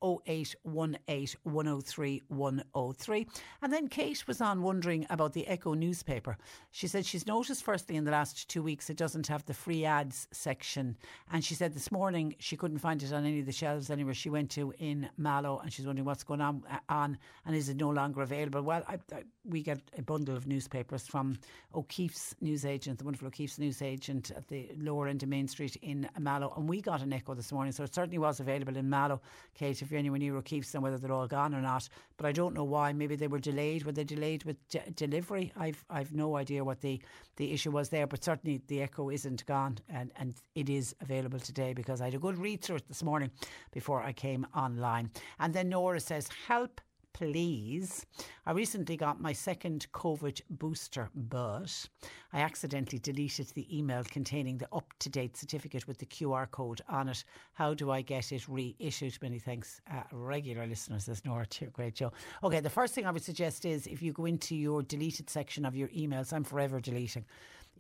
0818 0.04 1.40
103 1.44 2.22
103. 2.28 3.28
And 3.62 3.74
then 3.74 3.88
Kate 3.88 4.28
was 4.28 4.42
on 4.42 4.62
wondering 4.62 5.06
about 5.10 5.34
the 5.34 5.48
Echo 5.48 5.74
newspaper. 5.74 6.38
She 6.72 6.88
said 6.88 7.06
she's 7.06 7.28
noticed, 7.28 7.64
firstly, 7.64 7.96
in 7.96 8.04
the 8.04 8.12
last 8.12 8.50
two 8.50 8.62
weeks, 8.62 8.90
it 8.90 8.98
doesn't 8.98 9.28
have 9.28 9.46
the 9.46 9.54
free 9.54 9.86
ads 9.86 10.28
section. 10.32 10.98
And 11.32 11.44
she 11.44 11.56
said 11.56 11.74
this 11.74 11.92
morning 11.92 12.36
she 12.40 12.58
couldn't 12.58 12.80
find 12.80 13.02
it 13.02 13.14
on 13.14 13.26
any 13.26 13.40
of 13.40 13.46
the 13.46 13.52
shelves 13.52 13.90
anywhere 13.90 14.14
she 14.14 14.30
went 14.30 14.52
to 14.52 14.74
in 14.80 15.10
Mallow. 15.18 15.60
And 15.60 15.72
she's 15.72 15.86
wondering 15.86 16.06
what's 16.06 16.24
going 16.24 16.42
on, 16.42 16.64
uh, 16.70 16.78
on 16.90 17.18
and 17.46 17.56
is 17.56 17.70
it 17.70 17.78
no 17.78 17.90
longer 17.90 18.22
available? 18.22 18.62
Well, 18.62 18.84
I, 18.88 18.96
I, 19.14 19.24
we 19.46 19.62
get 19.62 19.80
a 19.98 20.02
bundle 20.02 20.36
of 20.36 20.48
newspapers 20.48 21.08
from 21.08 21.38
O'Keefe's 21.76 22.36
newsagent, 22.42 23.00
the 23.00 23.06
wonderful 23.06 23.28
O'Keefe's 23.28 23.60
newsagent 23.60 24.32
at 24.32 24.48
the 24.48 24.70
lower 24.78 25.08
end 25.08 25.24
of 25.24 25.30
Main 25.30 25.48
Street 25.48 25.76
in 25.82 26.10
Mallow. 26.20 26.54
And 26.58 26.68
we 26.68 26.82
got 26.82 27.02
an 27.02 27.14
Echo 27.14 27.34
this 27.34 27.52
morning, 27.52 27.72
so 27.72 27.84
it 27.84 27.94
certainly 27.94 28.18
was 28.18 28.40
available 28.40 28.78
in 28.78 28.90
Mallow. 28.90 29.22
Kate, 29.54 29.82
if 29.82 29.92
you're 29.94 30.00
anywhere 30.00 30.20
near 30.20 30.36
O'Keefe's 30.36 30.74
and 30.74 30.84
whether 30.84 30.98
they're 30.98 31.12
all 31.12 31.28
gone 31.28 31.54
or 31.54 31.62
not. 31.62 31.88
But 32.18 32.26
I 32.26 32.32
don't 32.32 32.56
know 32.56 32.64
why. 32.64 32.92
Maybe 32.94 33.16
they 33.16 33.28
were 33.28 33.40
delayed. 33.40 33.86
Were 33.86 33.92
they 33.92 34.04
delayed 34.04 34.44
with 34.44 34.58
de- 34.70 34.92
delivery? 34.92 35.54
I've 35.56 35.86
I've 35.90 36.14
no 36.14 36.36
idea 36.36 36.64
what 36.64 36.82
the, 36.82 37.00
the 37.38 37.52
issue 37.52 37.72
was 37.72 37.90
there. 37.90 38.08
But 38.08 38.24
certainly 38.24 38.62
the 38.68 38.82
Echo 38.82 39.10
isn't 39.10 39.46
gone 39.46 39.78
and, 39.88 40.12
and 40.18 40.34
it 40.56 40.70
is 40.70 40.96
available 41.02 41.40
today 41.40 41.74
because 41.74 42.02
I 42.02 42.06
had 42.06 42.16
a 42.16 42.20
good 42.20 42.38
read 42.38 42.62
through 42.62 42.78
it 42.78 42.88
this 42.88 43.04
morning 43.04 43.32
before 43.72 44.02
I 44.02 44.14
came 44.14 44.48
online. 44.56 45.12
And 45.40 45.54
then 45.54 45.70
Nora 45.70 46.00
says, 46.00 46.28
help 46.48 46.82
please. 47.14 48.06
I 48.46 48.52
recently 48.52 48.98
got 48.98 49.22
my 49.22 49.34
second 49.34 49.88
COVID 49.94 50.42
booster, 50.50 51.10
but 51.16 51.88
I 52.34 52.42
accidentally 52.42 53.00
deleted 53.00 53.48
the 53.50 53.78
email 53.78 54.04
containing 54.04 54.58
the 54.58 54.68
up 54.74 54.92
to 55.00 55.10
date 55.10 55.38
certificate 55.38 55.88
with 55.88 56.00
the 56.00 56.06
QR 56.06 56.50
code 56.50 56.82
on 56.90 57.10
it. 57.10 57.24
How 57.54 57.74
do 57.74 57.92
I 57.92 58.02
get 58.02 58.32
it 58.32 58.48
reissued? 58.48 59.18
Many 59.22 59.40
thanks, 59.40 59.80
uh, 59.92 60.04
regular 60.12 60.66
listeners. 60.66 61.06
There's 61.06 61.24
Nora, 61.24 61.46
too. 61.46 61.68
Great 61.68 61.98
show. 61.98 62.12
Okay, 62.44 62.60
the 62.60 62.70
first 62.70 62.94
thing 62.94 63.06
I 63.06 63.12
would 63.12 63.24
suggest 63.24 63.66
is 63.66 63.88
if 63.88 64.02
you 64.02 64.12
go 64.12 64.26
into 64.26 64.56
your 64.56 64.82
deleted 64.84 65.30
section 65.30 65.66
of 65.66 65.76
your 65.76 65.90
emails, 65.90 66.34
I'm 66.34 66.44
forever 66.44 66.80
deleting 66.80 67.26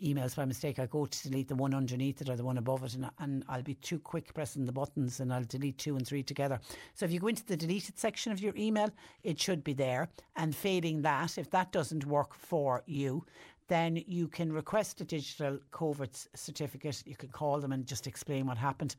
emails 0.01 0.35
by 0.35 0.45
mistake. 0.45 0.79
I 0.79 0.85
go 0.85 1.05
to 1.05 1.23
delete 1.29 1.47
the 1.47 1.55
one 1.55 1.73
underneath 1.73 2.21
it 2.21 2.29
or 2.29 2.35
the 2.35 2.43
one 2.43 2.57
above 2.57 2.83
it, 2.83 2.95
and, 2.95 3.09
and 3.19 3.43
I'll 3.47 3.61
be 3.61 3.75
too 3.75 3.99
quick 3.99 4.33
pressing 4.33 4.65
the 4.65 4.71
buttons 4.71 5.19
and 5.19 5.33
I'll 5.33 5.43
delete 5.43 5.77
two 5.77 5.95
and 5.95 6.07
three 6.07 6.23
together. 6.23 6.59
So 6.93 7.05
if 7.05 7.11
you 7.11 7.19
go 7.19 7.27
into 7.27 7.45
the 7.45 7.57
deleted 7.57 7.97
section 7.97 8.31
of 8.31 8.39
your 8.39 8.53
email, 8.55 8.89
it 9.23 9.39
should 9.39 9.63
be 9.63 9.73
there. 9.73 10.09
And 10.35 10.55
failing 10.55 11.01
that, 11.03 11.37
if 11.37 11.49
that 11.51 11.71
doesn't 11.71 12.05
work 12.05 12.33
for 12.33 12.83
you, 12.85 13.25
then 13.67 14.03
you 14.07 14.27
can 14.27 14.51
request 14.51 15.01
a 15.01 15.05
digital 15.05 15.59
COVID 15.71 16.27
certificate. 16.35 17.03
You 17.05 17.15
can 17.15 17.29
call 17.29 17.59
them 17.59 17.71
and 17.71 17.85
just 17.85 18.07
explain 18.07 18.45
what 18.45 18.57
happened 18.57 18.95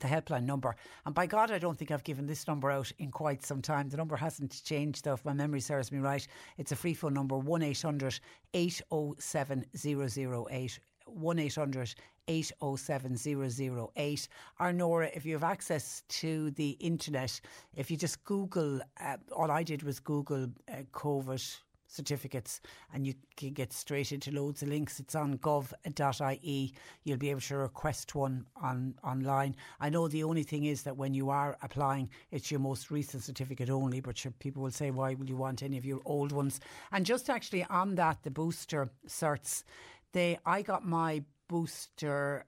the 0.00 0.08
helpline 0.08 0.44
number. 0.44 0.76
And 1.04 1.14
by 1.14 1.26
God, 1.26 1.50
I 1.50 1.58
don't 1.58 1.76
think 1.76 1.90
I've 1.90 2.04
given 2.04 2.26
this 2.26 2.46
number 2.46 2.70
out 2.70 2.90
in 2.98 3.10
quite 3.10 3.44
some 3.44 3.62
time. 3.62 3.88
The 3.88 3.96
number 3.96 4.16
hasn't 4.16 4.62
changed, 4.64 5.04
though, 5.04 5.14
if 5.14 5.24
my 5.24 5.32
memory 5.32 5.60
serves 5.60 5.92
me 5.92 5.98
right. 5.98 6.26
It's 6.58 6.72
a 6.72 6.76
free 6.76 6.94
phone 6.94 7.14
number 7.14 7.36
1 7.36 7.62
800 7.62 8.20
807 8.54 9.64
008. 9.74 10.80
1 11.06 11.38
800 11.38 11.94
807 12.28 13.88
008. 13.96 14.28
Or 14.58 14.72
Nora, 14.72 15.10
if 15.14 15.24
you 15.24 15.32
have 15.34 15.44
access 15.44 16.02
to 16.08 16.50
the 16.52 16.70
internet, 16.80 17.40
if 17.74 17.90
you 17.90 17.96
just 17.96 18.24
Google, 18.24 18.80
uh, 19.00 19.16
all 19.34 19.50
I 19.50 19.62
did 19.62 19.82
was 19.82 20.00
Google 20.00 20.48
uh, 20.68 20.82
COVID 20.92 21.58
certificates 21.86 22.60
and 22.92 23.06
you 23.06 23.14
can 23.36 23.52
get 23.52 23.72
straight 23.72 24.12
into 24.12 24.30
loads 24.30 24.62
of 24.62 24.68
links. 24.68 25.00
It's 25.00 25.14
on 25.14 25.38
gov.ie. 25.38 26.74
You'll 27.04 27.16
be 27.18 27.30
able 27.30 27.40
to 27.40 27.56
request 27.56 28.14
one 28.14 28.46
on 28.60 28.94
online. 29.04 29.56
I 29.80 29.88
know 29.88 30.08
the 30.08 30.24
only 30.24 30.42
thing 30.42 30.64
is 30.64 30.82
that 30.82 30.96
when 30.96 31.14
you 31.14 31.30
are 31.30 31.56
applying, 31.62 32.10
it's 32.30 32.50
your 32.50 32.60
most 32.60 32.90
recent 32.90 33.22
certificate 33.22 33.70
only, 33.70 34.00
but 34.00 34.24
people 34.38 34.62
will 34.62 34.70
say, 34.70 34.90
why 34.90 35.14
will 35.14 35.28
you 35.28 35.36
want 35.36 35.62
any 35.62 35.78
of 35.78 35.84
your 35.84 36.00
old 36.04 36.32
ones? 36.32 36.60
And 36.92 37.06
just 37.06 37.30
actually 37.30 37.64
on 37.64 37.94
that, 37.96 38.22
the 38.22 38.30
booster 38.30 38.90
certs, 39.08 39.62
they, 40.12 40.38
I 40.44 40.62
got 40.62 40.84
my 40.84 41.22
booster 41.48 42.44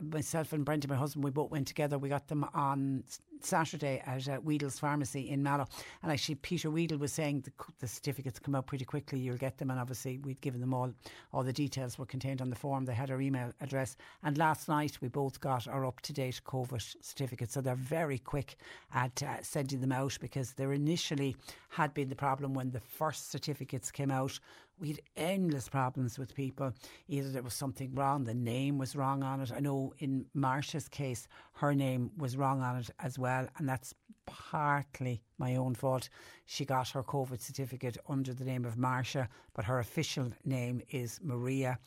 myself 0.00 0.52
and 0.52 0.64
Brenda, 0.64 0.88
my 0.88 0.94
husband, 0.94 1.24
we 1.24 1.30
both 1.30 1.50
went 1.50 1.66
together. 1.66 1.98
We 1.98 2.08
got 2.08 2.28
them 2.28 2.44
on 2.54 3.04
Saturday 3.40 4.02
at 4.06 4.28
uh, 4.28 4.40
Weedle's 4.42 4.78
Pharmacy 4.78 5.30
in 5.30 5.42
Mallow. 5.42 5.66
And 6.02 6.12
actually, 6.12 6.36
Peter 6.36 6.70
Weedle 6.70 6.98
was 6.98 7.12
saying 7.12 7.40
the, 7.42 7.52
the, 7.80 7.88
certificates 7.88 8.38
come 8.38 8.54
out 8.54 8.66
pretty 8.66 8.84
quickly. 8.84 9.18
You'll 9.18 9.36
get 9.36 9.58
them. 9.58 9.70
And 9.70 9.80
obviously, 9.80 10.18
we'd 10.18 10.40
given 10.40 10.60
them 10.60 10.74
all, 10.74 10.92
all 11.32 11.42
the 11.42 11.52
details 11.52 11.98
were 11.98 12.06
contained 12.06 12.40
on 12.40 12.50
the 12.50 12.56
form. 12.56 12.84
They 12.84 12.94
had 12.94 13.10
our 13.10 13.20
email 13.20 13.52
address. 13.60 13.96
And 14.22 14.36
last 14.38 14.68
night, 14.68 14.98
we 15.00 15.08
both 15.08 15.40
got 15.40 15.66
our 15.66 15.86
up 15.86 16.00
to 16.02 16.12
date 16.12 16.40
COVID 16.46 16.96
certificates. 17.02 17.54
So 17.54 17.60
they're 17.60 17.74
very 17.74 18.18
quick 18.18 18.56
at 18.94 19.22
uh, 19.22 19.42
sending 19.42 19.80
them 19.80 19.92
out 19.92 20.18
because 20.20 20.52
there 20.52 20.72
initially 20.72 21.36
had 21.70 21.94
been 21.94 22.08
the 22.08 22.16
problem 22.16 22.54
when 22.54 22.70
the 22.70 22.80
first 22.80 23.30
certificates 23.30 23.90
came 23.90 24.10
out 24.10 24.38
we 24.82 24.88
had 24.88 25.00
endless 25.16 25.68
problems 25.68 26.18
with 26.18 26.34
people. 26.34 26.72
Either 27.06 27.30
there 27.30 27.42
was 27.42 27.54
something 27.54 27.94
wrong, 27.94 28.24
the 28.24 28.34
name 28.34 28.78
was 28.78 28.96
wrong 28.96 29.22
on 29.22 29.40
it. 29.40 29.52
I 29.54 29.60
know 29.60 29.94
in 30.00 30.26
Marsha's 30.36 30.88
case, 30.88 31.28
her 31.52 31.72
name 31.72 32.10
was 32.18 32.36
wrong 32.36 32.60
on 32.62 32.78
it 32.78 32.90
as 32.98 33.16
well, 33.16 33.46
and 33.58 33.68
that's 33.68 33.94
partly 34.26 35.22
my 35.38 35.56
own 35.56 35.74
fault. 35.74 36.08
She 36.46 36.64
got 36.64 36.88
her 36.90 37.02
COVID 37.02 37.40
certificate 37.40 37.96
under 38.08 38.34
the 38.34 38.44
name 38.44 38.64
of 38.64 38.76
Marcia, 38.76 39.28
but 39.54 39.64
her 39.64 39.78
official 39.78 40.30
name 40.44 40.82
is 40.90 41.20
Maria. 41.22 41.78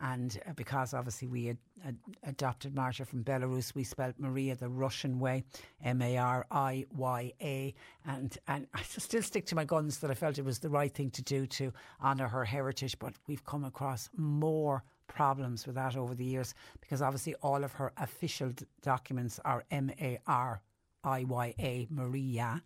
And 0.00 0.38
uh, 0.46 0.52
because 0.54 0.92
obviously 0.92 1.28
we 1.28 1.46
had, 1.46 1.58
adopted 2.24 2.74
Marcia 2.74 3.04
from 3.04 3.22
Belarus, 3.22 3.74
we 3.74 3.84
spelled 3.84 4.14
Maria 4.18 4.56
the 4.56 4.68
Russian 4.68 5.18
way, 5.20 5.44
M 5.82 6.02
A 6.02 6.16
R 6.16 6.46
I 6.50 6.84
Y 6.94 7.32
A. 7.40 7.74
And, 8.06 8.36
and 8.48 8.66
I 8.74 8.82
still 8.82 9.22
stick 9.22 9.46
to 9.46 9.54
my 9.54 9.64
guns 9.64 9.98
that 9.98 10.10
I 10.10 10.14
felt 10.14 10.38
it 10.38 10.44
was 10.44 10.58
the 10.58 10.70
right 10.70 10.92
thing 10.92 11.10
to 11.10 11.22
do 11.22 11.46
to 11.46 11.72
honour 12.02 12.28
her 12.28 12.44
heritage. 12.44 12.98
But 12.98 13.14
we've 13.26 13.44
come 13.44 13.64
across 13.64 14.08
more 14.16 14.82
problems 15.06 15.66
with 15.66 15.76
that 15.76 15.96
over 15.96 16.14
the 16.14 16.24
years 16.24 16.54
because 16.80 17.02
obviously 17.02 17.34
all 17.36 17.62
of 17.62 17.72
her 17.72 17.92
official 17.98 18.48
d- 18.50 18.64
documents 18.82 19.38
are 19.44 19.64
M 19.70 19.90
A 20.00 20.18
R 20.26 20.60
I 21.04 21.24
Y 21.24 21.54
A, 21.58 21.86
Maria 21.90 22.62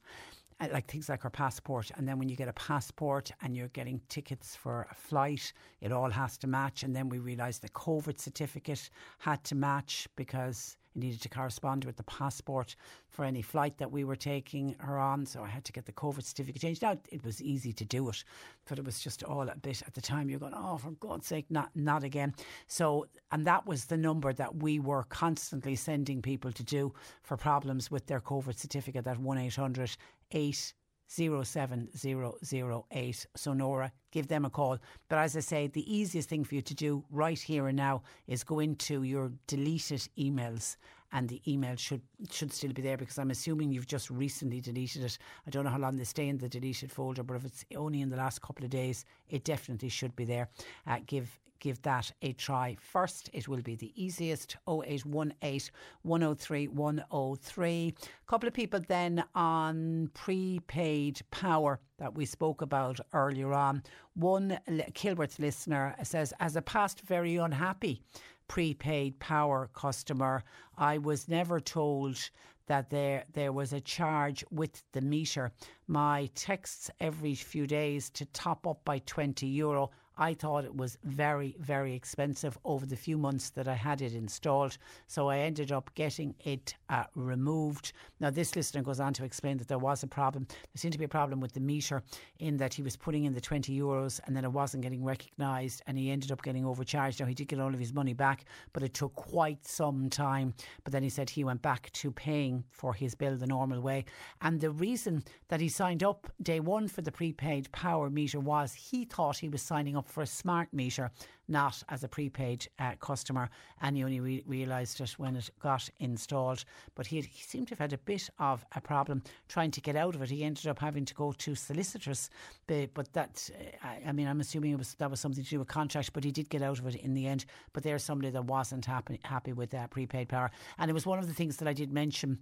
uh, 0.60 0.68
like 0.72 0.86
things 0.86 1.08
like 1.08 1.22
her 1.22 1.30
passport. 1.30 1.90
And 1.96 2.08
then 2.08 2.18
when 2.18 2.28
you 2.28 2.36
get 2.36 2.48
a 2.48 2.52
passport 2.52 3.30
and 3.42 3.56
you're 3.56 3.68
getting 3.68 4.00
tickets 4.08 4.56
for 4.56 4.86
a 4.90 4.94
flight, 4.94 5.52
it 5.80 5.92
all 5.92 6.10
has 6.10 6.36
to 6.38 6.46
match. 6.46 6.82
And 6.82 6.94
then 6.94 7.08
we 7.08 7.18
realised 7.18 7.62
the 7.62 7.68
COVID 7.70 8.18
certificate 8.18 8.90
had 9.18 9.42
to 9.44 9.54
match 9.54 10.08
because 10.16 10.76
needed 10.98 11.20
to 11.22 11.28
correspond 11.28 11.84
with 11.84 11.96
the 11.96 12.02
passport 12.04 12.76
for 13.08 13.24
any 13.24 13.42
flight 13.42 13.78
that 13.78 13.90
we 13.90 14.04
were 14.04 14.16
taking 14.16 14.76
her 14.80 14.98
on. 14.98 15.26
So 15.26 15.42
I 15.42 15.48
had 15.48 15.64
to 15.64 15.72
get 15.72 15.86
the 15.86 15.92
COVID 15.92 16.22
certificate 16.22 16.62
changed. 16.62 16.82
Now 16.82 16.98
it 17.10 17.24
was 17.24 17.42
easy 17.42 17.72
to 17.72 17.84
do 17.84 18.08
it, 18.08 18.24
but 18.68 18.78
it 18.78 18.84
was 18.84 19.00
just 19.00 19.22
all 19.22 19.48
a 19.48 19.56
bit 19.56 19.82
at 19.86 19.94
the 19.94 20.00
time. 20.00 20.28
You're 20.28 20.40
going, 20.40 20.54
oh, 20.54 20.76
for 20.76 20.90
God's 20.92 21.26
sake, 21.26 21.46
not 21.50 21.70
not 21.74 22.04
again. 22.04 22.34
So 22.66 23.06
and 23.32 23.46
that 23.46 23.66
was 23.66 23.86
the 23.86 23.96
number 23.96 24.32
that 24.32 24.56
we 24.56 24.78
were 24.78 25.04
constantly 25.04 25.76
sending 25.76 26.22
people 26.22 26.52
to 26.52 26.62
do 26.62 26.92
for 27.22 27.36
problems 27.36 27.90
with 27.90 28.06
their 28.06 28.20
COVID 28.20 28.58
certificate. 28.58 29.04
That 29.04 29.18
one 29.18 29.38
800 29.38 29.96
8 30.32 30.74
07008. 31.08 33.26
So, 33.34 33.54
Nora, 33.54 33.90
give 34.10 34.28
them 34.28 34.44
a 34.44 34.50
call. 34.50 34.78
But 35.08 35.18
as 35.18 35.36
I 35.36 35.40
say, 35.40 35.66
the 35.66 35.92
easiest 35.92 36.28
thing 36.28 36.44
for 36.44 36.54
you 36.54 36.62
to 36.62 36.74
do 36.74 37.04
right 37.10 37.38
here 37.38 37.68
and 37.68 37.76
now 37.76 38.02
is 38.26 38.44
go 38.44 38.60
into 38.60 39.02
your 39.02 39.32
deleted 39.46 40.08
emails 40.18 40.76
and 41.12 41.28
the 41.28 41.40
email 41.50 41.76
should 41.76 42.02
should 42.30 42.52
still 42.52 42.72
be 42.72 42.82
there 42.82 42.96
because 42.96 43.18
I'm 43.18 43.30
assuming 43.30 43.72
you've 43.72 43.86
just 43.86 44.10
recently 44.10 44.60
deleted 44.60 45.04
it. 45.04 45.18
I 45.46 45.50
don't 45.50 45.64
know 45.64 45.70
how 45.70 45.78
long 45.78 45.96
they 45.96 46.04
stay 46.04 46.28
in 46.28 46.38
the 46.38 46.48
deleted 46.48 46.92
folder, 46.92 47.22
but 47.22 47.36
if 47.36 47.44
it's 47.44 47.64
only 47.76 48.02
in 48.02 48.10
the 48.10 48.16
last 48.16 48.42
couple 48.42 48.64
of 48.64 48.70
days, 48.70 49.04
it 49.28 49.44
definitely 49.44 49.88
should 49.88 50.14
be 50.16 50.24
there. 50.24 50.48
Uh, 50.86 50.98
give 51.06 51.38
give 51.60 51.80
that 51.82 52.12
a 52.22 52.32
try. 52.34 52.76
First, 52.80 53.30
it 53.32 53.48
will 53.48 53.62
be 53.62 53.74
the 53.74 53.92
easiest 54.02 54.56
0818 54.68 55.70
103 56.02 56.68
103. 56.68 57.94
A 57.98 58.30
couple 58.30 58.46
of 58.46 58.54
people 58.54 58.80
then 58.86 59.24
on 59.34 60.10
prepaid 60.14 61.20
power 61.30 61.80
that 61.98 62.14
we 62.14 62.24
spoke 62.24 62.62
about 62.62 63.00
earlier 63.12 63.52
on. 63.52 63.82
One 64.14 64.58
Kilworth 64.92 65.38
listener 65.38 65.94
says, 66.02 66.32
as 66.40 66.56
a 66.56 66.62
past 66.62 67.02
very 67.02 67.36
unhappy 67.36 68.02
prepaid 68.48 69.18
power 69.18 69.68
customer, 69.74 70.42
I 70.76 70.98
was 70.98 71.28
never 71.28 71.60
told 71.60 72.30
that 72.66 72.90
there 72.90 73.24
there 73.32 73.52
was 73.52 73.72
a 73.72 73.80
charge 73.80 74.44
with 74.50 74.82
the 74.92 75.00
meter. 75.00 75.52
My 75.86 76.30
texts 76.34 76.90
every 77.00 77.34
few 77.34 77.66
days 77.66 78.10
to 78.10 78.24
top 78.26 78.66
up 78.66 78.84
by 78.84 78.98
20 79.00 79.46
euro 79.46 79.90
I 80.18 80.34
thought 80.34 80.64
it 80.64 80.76
was 80.76 80.98
very, 81.04 81.54
very 81.60 81.94
expensive 81.94 82.58
over 82.64 82.84
the 82.84 82.96
few 82.96 83.16
months 83.16 83.50
that 83.50 83.68
I 83.68 83.74
had 83.74 84.02
it 84.02 84.14
installed. 84.14 84.76
So 85.06 85.28
I 85.28 85.38
ended 85.38 85.70
up 85.70 85.94
getting 85.94 86.34
it 86.44 86.74
uh, 86.88 87.04
removed. 87.14 87.92
Now, 88.18 88.30
this 88.30 88.56
listener 88.56 88.82
goes 88.82 88.98
on 88.98 89.14
to 89.14 89.24
explain 89.24 89.58
that 89.58 89.68
there 89.68 89.78
was 89.78 90.02
a 90.02 90.08
problem. 90.08 90.46
There 90.48 90.80
seemed 90.80 90.92
to 90.92 90.98
be 90.98 91.04
a 91.04 91.08
problem 91.08 91.40
with 91.40 91.52
the 91.52 91.60
meter 91.60 92.02
in 92.40 92.56
that 92.56 92.74
he 92.74 92.82
was 92.82 92.96
putting 92.96 93.24
in 93.24 93.32
the 93.32 93.40
20 93.40 93.76
euros 93.78 94.20
and 94.26 94.36
then 94.36 94.44
it 94.44 94.50
wasn't 94.50 94.82
getting 94.82 95.04
recognised 95.04 95.82
and 95.86 95.96
he 95.96 96.10
ended 96.10 96.32
up 96.32 96.42
getting 96.42 96.66
overcharged. 96.66 97.20
Now, 97.20 97.26
he 97.26 97.34
did 97.34 97.46
get 97.46 97.60
all 97.60 97.72
of 97.72 97.78
his 97.78 97.94
money 97.94 98.12
back, 98.12 98.44
but 98.72 98.82
it 98.82 98.94
took 98.94 99.14
quite 99.14 99.64
some 99.64 100.10
time. 100.10 100.52
But 100.82 100.92
then 100.92 101.04
he 101.04 101.10
said 101.10 101.30
he 101.30 101.44
went 101.44 101.62
back 101.62 101.92
to 101.92 102.10
paying 102.10 102.64
for 102.70 102.92
his 102.92 103.14
bill 103.14 103.36
the 103.36 103.46
normal 103.46 103.80
way. 103.80 104.04
And 104.40 104.60
the 104.60 104.70
reason 104.72 105.22
that 105.48 105.60
he 105.60 105.68
signed 105.68 106.02
up 106.02 106.26
day 106.42 106.58
one 106.58 106.88
for 106.88 107.02
the 107.02 107.12
prepaid 107.12 107.70
power 107.70 108.10
meter 108.10 108.40
was 108.40 108.74
he 108.74 109.04
thought 109.04 109.38
he 109.38 109.48
was 109.48 109.62
signing 109.62 109.96
up 109.96 110.07
for 110.08 110.22
a 110.22 110.26
smart 110.26 110.68
meter, 110.72 111.10
not 111.48 111.82
as 111.88 112.04
a 112.04 112.08
prepaid 112.08 112.68
uh, 112.78 112.92
customer. 113.00 113.50
And 113.80 113.96
he 113.96 114.04
only 114.04 114.20
re- 114.20 114.44
realised 114.46 115.00
it 115.00 115.10
when 115.18 115.36
it 115.36 115.50
got 115.60 115.88
installed. 116.00 116.64
But 116.94 117.06
he, 117.06 117.16
had, 117.16 117.24
he 117.26 117.42
seemed 117.42 117.68
to 117.68 117.72
have 117.72 117.78
had 117.78 117.92
a 117.92 117.98
bit 117.98 118.28
of 118.38 118.64
a 118.74 118.80
problem 118.80 119.22
trying 119.48 119.70
to 119.72 119.80
get 119.80 119.96
out 119.96 120.14
of 120.14 120.22
it. 120.22 120.30
He 120.30 120.44
ended 120.44 120.66
up 120.66 120.78
having 120.78 121.04
to 121.04 121.14
go 121.14 121.32
to 121.32 121.54
solicitors. 121.54 122.30
But, 122.66 123.12
that, 123.12 123.50
uh, 123.54 123.86
I, 123.86 124.08
I 124.08 124.12
mean, 124.12 124.28
I'm 124.28 124.40
assuming 124.40 124.72
it 124.72 124.78
was 124.78 124.94
that 124.94 125.10
was 125.10 125.20
something 125.20 125.44
to 125.44 125.50
do 125.50 125.58
with 125.58 125.68
contract, 125.68 126.12
but 126.12 126.24
he 126.24 126.30
did 126.30 126.48
get 126.48 126.62
out 126.62 126.78
of 126.78 126.86
it 126.86 126.96
in 126.96 127.14
the 127.14 127.26
end. 127.26 127.44
But 127.72 127.82
there's 127.82 128.04
somebody 128.04 128.30
that 128.30 128.44
wasn't 128.44 128.84
happy, 128.84 129.20
happy 129.24 129.52
with 129.52 129.70
that 129.70 129.90
prepaid 129.90 130.28
power. 130.28 130.50
And 130.78 130.90
it 130.90 130.94
was 130.94 131.06
one 131.06 131.18
of 131.18 131.26
the 131.26 131.34
things 131.34 131.56
that 131.58 131.68
I 131.68 131.72
did 131.72 131.92
mention 131.92 132.38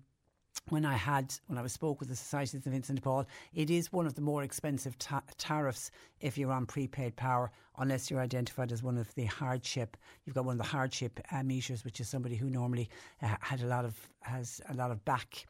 when 0.68 0.84
I 0.84 0.94
had 0.94 1.34
when 1.46 1.58
I 1.58 1.62
was 1.62 1.72
spoke 1.72 2.00
with 2.00 2.08
the 2.08 2.16
Society 2.16 2.58
of 2.58 2.64
Vincent 2.64 2.96
de 2.96 3.02
Paul, 3.02 3.26
it 3.54 3.70
is 3.70 3.92
one 3.92 4.06
of 4.06 4.14
the 4.14 4.20
more 4.20 4.42
expensive 4.42 4.98
ta- 4.98 5.22
tariffs 5.38 5.90
if 6.20 6.36
you're 6.36 6.52
on 6.52 6.66
prepaid 6.66 7.16
power, 7.16 7.50
unless 7.78 8.10
you're 8.10 8.20
identified 8.20 8.72
as 8.72 8.82
one 8.82 8.98
of 8.98 9.14
the 9.14 9.26
hardship. 9.26 9.96
You've 10.24 10.34
got 10.34 10.44
one 10.44 10.54
of 10.54 10.58
the 10.58 10.64
hardship 10.64 11.20
uh, 11.30 11.42
meters, 11.42 11.84
which 11.84 12.00
is 12.00 12.08
somebody 12.08 12.36
who 12.36 12.50
normally 12.50 12.90
uh, 13.22 13.36
had 13.40 13.62
a 13.62 13.66
lot 13.66 13.84
of 13.84 13.94
has 14.22 14.60
a 14.68 14.74
lot 14.74 14.90
of 14.90 15.04
back 15.04 15.46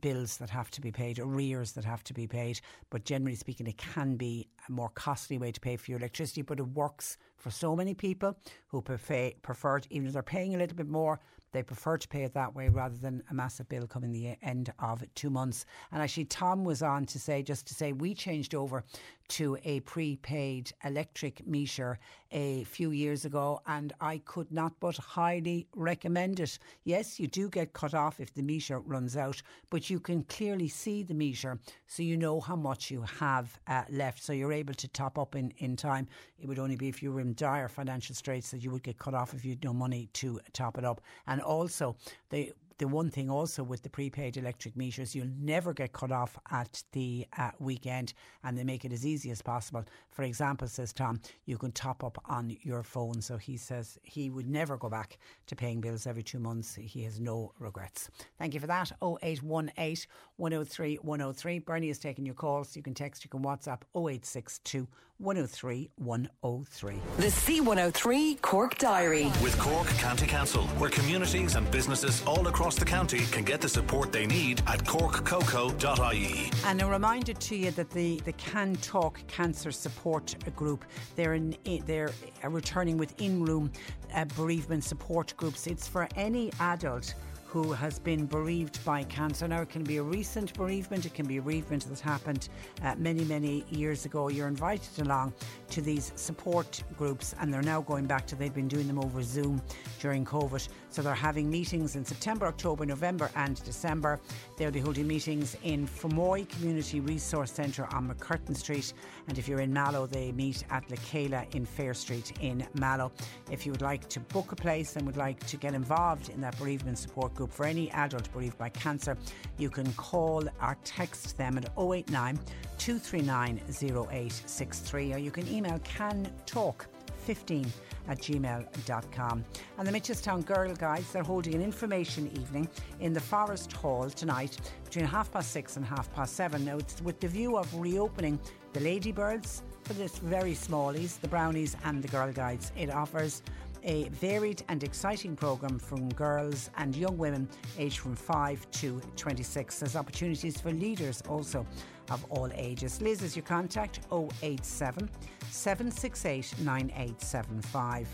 bills 0.00 0.38
that 0.38 0.50
have 0.50 0.70
to 0.72 0.80
be 0.80 0.90
paid, 0.90 1.18
arrears 1.18 1.72
that 1.72 1.84
have 1.84 2.04
to 2.04 2.14
be 2.14 2.26
paid. 2.26 2.60
But 2.90 3.04
generally 3.04 3.36
speaking, 3.36 3.66
it 3.66 3.78
can 3.78 4.16
be 4.16 4.48
a 4.68 4.72
more 4.72 4.88
costly 4.90 5.38
way 5.38 5.52
to 5.52 5.60
pay 5.60 5.76
for 5.76 5.90
your 5.90 5.98
electricity, 5.98 6.42
but 6.42 6.58
it 6.58 6.68
works 6.68 7.16
for 7.36 7.50
so 7.50 7.76
many 7.76 7.94
people 7.94 8.36
who 8.68 8.82
prefer, 8.82 9.32
prefer 9.42 9.78
it, 9.78 9.86
even 9.90 10.08
if 10.08 10.12
they're 10.12 10.22
paying 10.22 10.54
a 10.54 10.58
little 10.58 10.76
bit 10.76 10.88
more, 10.88 11.20
they 11.54 11.62
prefer 11.62 11.96
to 11.96 12.08
pay 12.08 12.24
it 12.24 12.34
that 12.34 12.54
way 12.54 12.68
rather 12.68 12.96
than 12.96 13.22
a 13.30 13.34
massive 13.34 13.68
bill 13.68 13.86
coming 13.86 14.12
the 14.12 14.36
end 14.42 14.72
of 14.78 15.02
two 15.14 15.30
months. 15.30 15.64
And 15.90 16.02
actually, 16.02 16.26
Tom 16.26 16.64
was 16.64 16.82
on 16.82 17.06
to 17.06 17.18
say, 17.18 17.42
just 17.42 17.66
to 17.68 17.74
say, 17.74 17.92
we 17.92 18.12
changed 18.14 18.54
over 18.54 18.84
to 19.28 19.56
a 19.64 19.80
prepaid 19.80 20.72
electric 20.84 21.46
meter 21.46 21.98
a 22.30 22.64
few 22.64 22.90
years 22.90 23.24
ago, 23.24 23.60
and 23.66 23.92
I 24.00 24.18
could 24.18 24.50
not 24.50 24.72
but 24.80 24.96
highly 24.96 25.66
recommend 25.74 26.40
it. 26.40 26.58
Yes, 26.82 27.20
you 27.20 27.28
do 27.28 27.48
get 27.48 27.72
cut 27.72 27.94
off 27.94 28.20
if 28.20 28.34
the 28.34 28.42
meter 28.42 28.80
runs 28.80 29.16
out, 29.16 29.40
but 29.70 29.88
you 29.88 30.00
can 30.00 30.24
clearly 30.24 30.68
see 30.68 31.02
the 31.02 31.14
meter 31.14 31.58
so 31.86 32.02
you 32.02 32.16
know 32.16 32.40
how 32.40 32.56
much 32.56 32.90
you 32.90 33.02
have 33.02 33.58
uh, 33.68 33.84
left. 33.88 34.22
So 34.22 34.32
you're 34.32 34.52
able 34.52 34.74
to 34.74 34.88
top 34.88 35.18
up 35.18 35.36
in, 35.36 35.52
in 35.58 35.76
time. 35.76 36.08
It 36.38 36.46
would 36.46 36.58
only 36.58 36.76
be 36.76 36.88
if 36.88 37.02
you 37.02 37.12
were 37.12 37.20
in 37.20 37.34
dire 37.34 37.68
financial 37.68 38.14
straits 38.14 38.50
that 38.50 38.62
you 38.62 38.70
would 38.72 38.82
get 38.82 38.98
cut 38.98 39.14
off 39.14 39.32
if 39.32 39.44
you 39.44 39.52
had 39.52 39.64
no 39.64 39.72
money 39.72 40.08
to 40.14 40.40
top 40.52 40.76
it 40.76 40.84
up. 40.84 41.00
And 41.26 41.40
also, 41.44 41.96
the 42.30 42.52
the 42.78 42.88
one 42.88 43.08
thing 43.08 43.30
also 43.30 43.62
with 43.62 43.82
the 43.82 43.88
prepaid 43.88 44.36
electric 44.36 44.76
meters, 44.76 45.14
you'll 45.14 45.28
never 45.38 45.72
get 45.72 45.92
cut 45.92 46.10
off 46.10 46.38
at 46.50 46.82
the 46.92 47.26
uh, 47.38 47.50
weekend 47.58 48.14
and 48.42 48.58
they 48.58 48.64
make 48.64 48.84
it 48.84 48.92
as 48.92 49.06
easy 49.06 49.30
as 49.30 49.40
possible. 49.40 49.84
For 50.10 50.24
example, 50.24 50.66
says 50.66 50.92
Tom, 50.92 51.20
you 51.46 51.56
can 51.56 51.72
top 51.72 52.02
up 52.02 52.18
on 52.26 52.56
your 52.62 52.82
phone. 52.82 53.20
So 53.22 53.36
he 53.36 53.56
says 53.56 53.98
he 54.02 54.30
would 54.30 54.48
never 54.48 54.76
go 54.76 54.88
back 54.88 55.18
to 55.46 55.56
paying 55.56 55.80
bills 55.80 56.06
every 56.06 56.22
two 56.22 56.38
months. 56.38 56.74
He 56.74 57.04
has 57.04 57.20
no 57.20 57.52
regrets. 57.58 58.10
Thank 58.38 58.54
you 58.54 58.60
for 58.60 58.66
that. 58.66 58.90
0818 59.02 60.08
103 60.36 60.96
103. 60.96 61.58
Bernie 61.60 61.90
is 61.90 61.98
taking 61.98 62.26
your 62.26 62.34
calls. 62.34 62.74
You 62.74 62.82
can 62.82 62.94
text, 62.94 63.24
you 63.24 63.30
can 63.30 63.42
WhatsApp 63.42 63.82
0862 63.94 64.88
103 65.18 65.90
103. 65.96 66.94
The 67.18 67.22
C103 67.22 68.40
Cork 68.40 68.78
Diary. 68.78 69.30
With 69.42 69.56
Cork 69.58 69.86
County 69.98 70.26
Council, 70.26 70.64
where 70.78 70.90
communities 70.90 71.54
and 71.54 71.70
businesses 71.70 72.22
all 72.26 72.48
across 72.48 72.74
the 72.74 72.84
county 72.84 73.20
can 73.30 73.44
get 73.44 73.60
the 73.60 73.68
support 73.68 74.10
they 74.10 74.26
need 74.26 74.60
at 74.66 74.84
corkcoco.ie. 74.84 76.50
And 76.64 76.82
a 76.82 76.86
reminder 76.86 77.32
to 77.32 77.56
you 77.56 77.70
that 77.72 77.90
the, 77.90 78.20
the 78.24 78.32
Can 78.32 78.74
Talk 78.76 79.24
Cancer 79.28 79.70
Support 79.70 80.34
Group, 80.56 80.84
they're, 81.14 81.34
in, 81.34 81.56
they're 81.86 82.12
returning 82.42 82.96
with 82.96 83.20
in-room 83.20 83.70
uh, 84.14 84.24
bereavement 84.36 84.82
support 84.82 85.32
groups. 85.36 85.66
It's 85.68 85.86
for 85.86 86.08
any 86.16 86.52
adult 86.58 87.14
who 87.54 87.72
has 87.72 88.00
been 88.00 88.26
bereaved 88.26 88.84
by 88.84 89.04
cancer. 89.04 89.46
Now, 89.46 89.62
it 89.62 89.68
can 89.68 89.84
be 89.84 89.98
a 89.98 90.02
recent 90.02 90.52
bereavement, 90.54 91.06
it 91.06 91.14
can 91.14 91.24
be 91.24 91.36
a 91.36 91.42
bereavement 91.42 91.88
that 91.88 92.00
happened 92.00 92.48
uh, 92.82 92.96
many, 92.98 93.24
many 93.26 93.64
years 93.70 94.06
ago. 94.06 94.28
You're 94.28 94.48
invited 94.48 95.06
along 95.06 95.34
to 95.70 95.80
these 95.80 96.10
support 96.16 96.82
groups, 96.98 97.32
and 97.38 97.54
they're 97.54 97.62
now 97.62 97.80
going 97.80 98.06
back 98.06 98.26
to, 98.26 98.34
they've 98.34 98.52
been 98.52 98.66
doing 98.66 98.88
them 98.88 98.98
over 98.98 99.22
Zoom 99.22 99.62
during 100.00 100.24
COVID. 100.24 100.66
So 100.90 101.00
they're 101.00 101.14
having 101.14 101.48
meetings 101.48 101.94
in 101.94 102.04
September, 102.04 102.46
October, 102.46 102.86
November, 102.86 103.30
and 103.36 103.62
December. 103.64 104.20
They'll 104.56 104.72
be 104.72 104.80
holding 104.80 105.06
meetings 105.06 105.56
in 105.62 105.86
Fermoy 105.86 106.48
Community 106.48 106.98
Resource 106.98 107.52
Centre 107.52 107.86
on 107.92 108.08
McCurtain 108.08 108.56
Street. 108.56 108.92
And 109.28 109.38
if 109.38 109.48
you're 109.48 109.60
in 109.60 109.72
Mallow, 109.72 110.06
they 110.06 110.32
meet 110.32 110.64
at 110.70 110.84
La 110.90 111.42
in 111.52 111.64
Fair 111.64 111.94
Street 111.94 112.32
in 112.40 112.66
Mallow. 112.74 113.12
If 113.50 113.64
you 113.64 113.72
would 113.72 113.82
like 113.82 114.08
to 114.08 114.20
book 114.20 114.52
a 114.52 114.56
place 114.56 114.96
and 114.96 115.06
would 115.06 115.16
like 115.16 115.44
to 115.46 115.56
get 115.56 115.74
involved 115.74 116.30
in 116.30 116.40
that 116.40 116.58
bereavement 116.58 116.98
support 116.98 117.34
group, 117.34 117.43
group 117.44 117.52
for 117.52 117.66
any 117.66 117.90
adult 117.90 118.32
bereaved 118.32 118.56
by 118.56 118.70
cancer, 118.70 119.16
you 119.58 119.68
can 119.68 119.90
call 119.94 120.42
or 120.62 120.76
text 120.84 121.36
them 121.36 121.58
at 121.58 121.66
089 121.78 122.38
239 122.78 123.60
0863 123.68 125.12
or 125.12 125.18
you 125.18 125.30
can 125.30 125.46
email 125.48 125.78
cantalk15 125.80 127.66
at 128.08 128.18
gmail.com. 128.18 129.44
And 129.78 129.86
the 129.86 129.92
Mitchelstown 129.92 130.44
Girl 130.44 130.74
Guides, 130.74 131.12
they're 131.12 131.22
holding 131.22 131.54
an 131.54 131.62
information 131.62 132.30
evening 132.38 132.68
in 133.00 133.12
the 133.12 133.20
Forest 133.20 133.72
Hall 133.72 134.08
tonight 134.08 134.58
between 134.84 135.04
half 135.04 135.30
past 135.30 135.50
six 135.50 135.76
and 135.76 135.84
half 135.84 136.12
past 136.14 136.34
seven. 136.34 136.64
Now, 136.64 136.78
it's 136.78 137.02
with 137.02 137.20
the 137.20 137.28
view 137.28 137.56
of 137.58 137.72
reopening 137.74 138.38
the 138.72 138.80
Ladybirds 138.80 139.62
for 139.84 139.92
the 139.92 140.08
very 140.22 140.52
smallies, 140.52 141.20
the 141.20 141.28
Brownies, 141.28 141.76
and 141.84 142.02
the 142.02 142.08
Girl 142.08 142.32
Guides. 142.32 142.72
It 142.76 142.90
offers 142.90 143.42
a 143.84 144.08
varied 144.08 144.64
and 144.68 144.82
exciting 144.82 145.36
programme 145.36 145.78
from 145.78 146.08
girls 146.10 146.70
and 146.78 146.96
young 146.96 147.16
women 147.16 147.48
aged 147.78 147.98
from 147.98 148.16
5 148.16 148.70
to 148.72 149.00
26. 149.16 149.78
There's 149.80 149.96
opportunities 149.96 150.60
for 150.60 150.72
leaders 150.72 151.22
also 151.28 151.66
of 152.10 152.24
all 152.30 152.50
ages. 152.54 153.00
Liz 153.00 153.22
is 153.22 153.36
your 153.36 153.44
contact 153.44 154.00
087 154.42 155.08
768 155.50 156.54
9875 156.60 158.08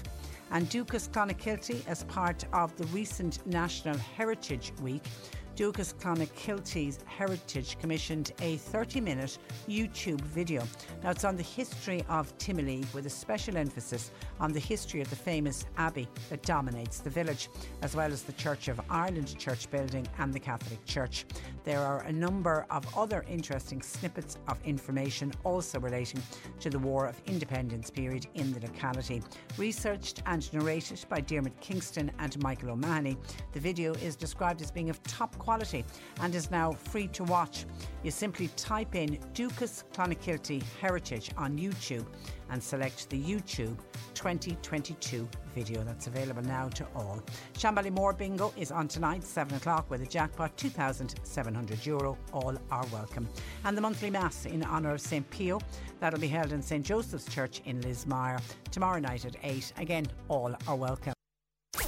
and 0.53 0.69
Dúchas 0.69 1.09
Clonakilty 1.09 1.87
as 1.87 2.05
part 2.05 2.45
of 2.53 2.77
the 2.77 2.85
recent 2.87 3.45
National 3.47 3.97
Heritage 3.97 4.73
Week. 4.83 5.03
Dúchas 5.56 5.94
Clonakilty's 5.94 6.98
Heritage 7.06 7.78
commissioned 7.78 8.32
a 8.40 8.56
30 8.56 9.01
minute 9.01 9.39
YouTube 9.68 10.20
video. 10.20 10.62
Now, 11.02 11.10
it's 11.10 11.24
on 11.24 11.36
the 11.36 11.43
history 11.43 12.05
of 12.09 12.36
Timoleague 12.39 12.93
with 12.94 13.06
a 13.06 13.10
special 13.10 13.56
emphasis 13.56 14.10
on 14.39 14.52
the 14.52 14.60
history 14.60 15.01
of 15.01 15.10
the 15.10 15.16
famous 15.16 15.66
abbey 15.77 16.09
that 16.31 16.43
dominates 16.43 17.01
the 17.01 17.10
village, 17.10 17.48
as 17.82 17.94
well 17.94 18.12
as 18.12 18.22
the 18.22 18.32
Church 18.32 18.68
of 18.68 18.81
Ireland 18.89 19.39
church 19.39 19.70
building 19.70 20.06
and 20.18 20.32
the 20.32 20.40
Catholic 20.40 20.85
Church. 20.86 21.27
There 21.65 21.81
are 21.81 22.01
a 22.03 22.12
number 22.12 22.66
of 22.70 22.87
other 22.97 23.24
interesting 23.28 23.82
snippets 23.82 24.39
of 24.49 24.59
information 24.65 25.32
also 25.45 25.78
relating 25.78 26.23
to 26.61 26.70
the 26.70 26.78
War 26.78 27.07
of 27.07 27.20
Independence 27.27 27.91
period 27.91 28.27
in 28.35 28.53
the 28.53 28.61
locality. 28.61 29.23
Researched 29.59 30.23
and 30.27 30.51
narrated 30.53 31.05
by 31.09 31.20
Dermot 31.20 31.59
Kingston 31.61 32.11
and 32.19 32.43
Michael 32.43 32.70
O'Mahony, 32.70 33.16
the 33.53 33.61
video 33.61 33.93
is 33.95 34.16
described 34.16 34.62
as 34.62 34.70
being 34.70 34.91
of 34.91 35.03
top 35.03 35.37
quality 35.39 35.85
and 36.20 36.35
is 36.35 36.51
now 36.51 36.73
free 36.73 37.09
to 37.09 37.24
watch. 37.24 37.66
You 38.03 38.11
simply 38.11 38.49
type 38.57 38.95
in 38.95 39.19
Dúchas 39.35 39.85
Clonakilty 39.93 40.62
Heritage 40.81 41.31
on 41.37 41.59
YouTube 41.59 42.07
and 42.51 42.62
select 42.62 43.09
the 43.10 43.20
YouTube 43.20 43.77
2022 44.14 45.28
video 45.55 45.82
that's 45.82 46.06
available 46.06 46.43
now 46.43 46.68
to 46.68 46.86
all. 46.94 47.22
Shanballymore 47.55 48.16
Bingo 48.16 48.52
is 48.56 48.70
on 48.70 48.89
tonight, 48.89 49.24
7 49.24 49.56
o'clock, 49.56 49.90
with 49.90 50.02
a 50.02 50.06
jackpot 50.06 50.56
€2,700. 50.56 51.86
Euro. 51.86 52.18
All 52.32 52.56
are 52.70 52.86
welcome. 52.93 53.28
And 53.64 53.77
the 53.77 53.81
monthly 53.81 54.10
Mass 54.10 54.47
in 54.47 54.64
honour 54.64 54.93
of 54.93 55.01
St. 55.01 55.28
Pio, 55.31 55.60
that'll 55.98 56.20
be 56.20 56.28
held 56.28 56.52
in 56.52 56.62
St. 56.62 56.85
Joseph's 56.85 57.32
Church 57.32 57.62
in 57.64 57.81
Lismire 57.81 58.40
tomorrow 58.70 59.01
night 59.01 59.24
at 59.24 59.36
8. 59.43 59.72
Again, 59.78 60.06
all 60.28 60.55
are 60.68 60.77
welcome. 60.77 61.14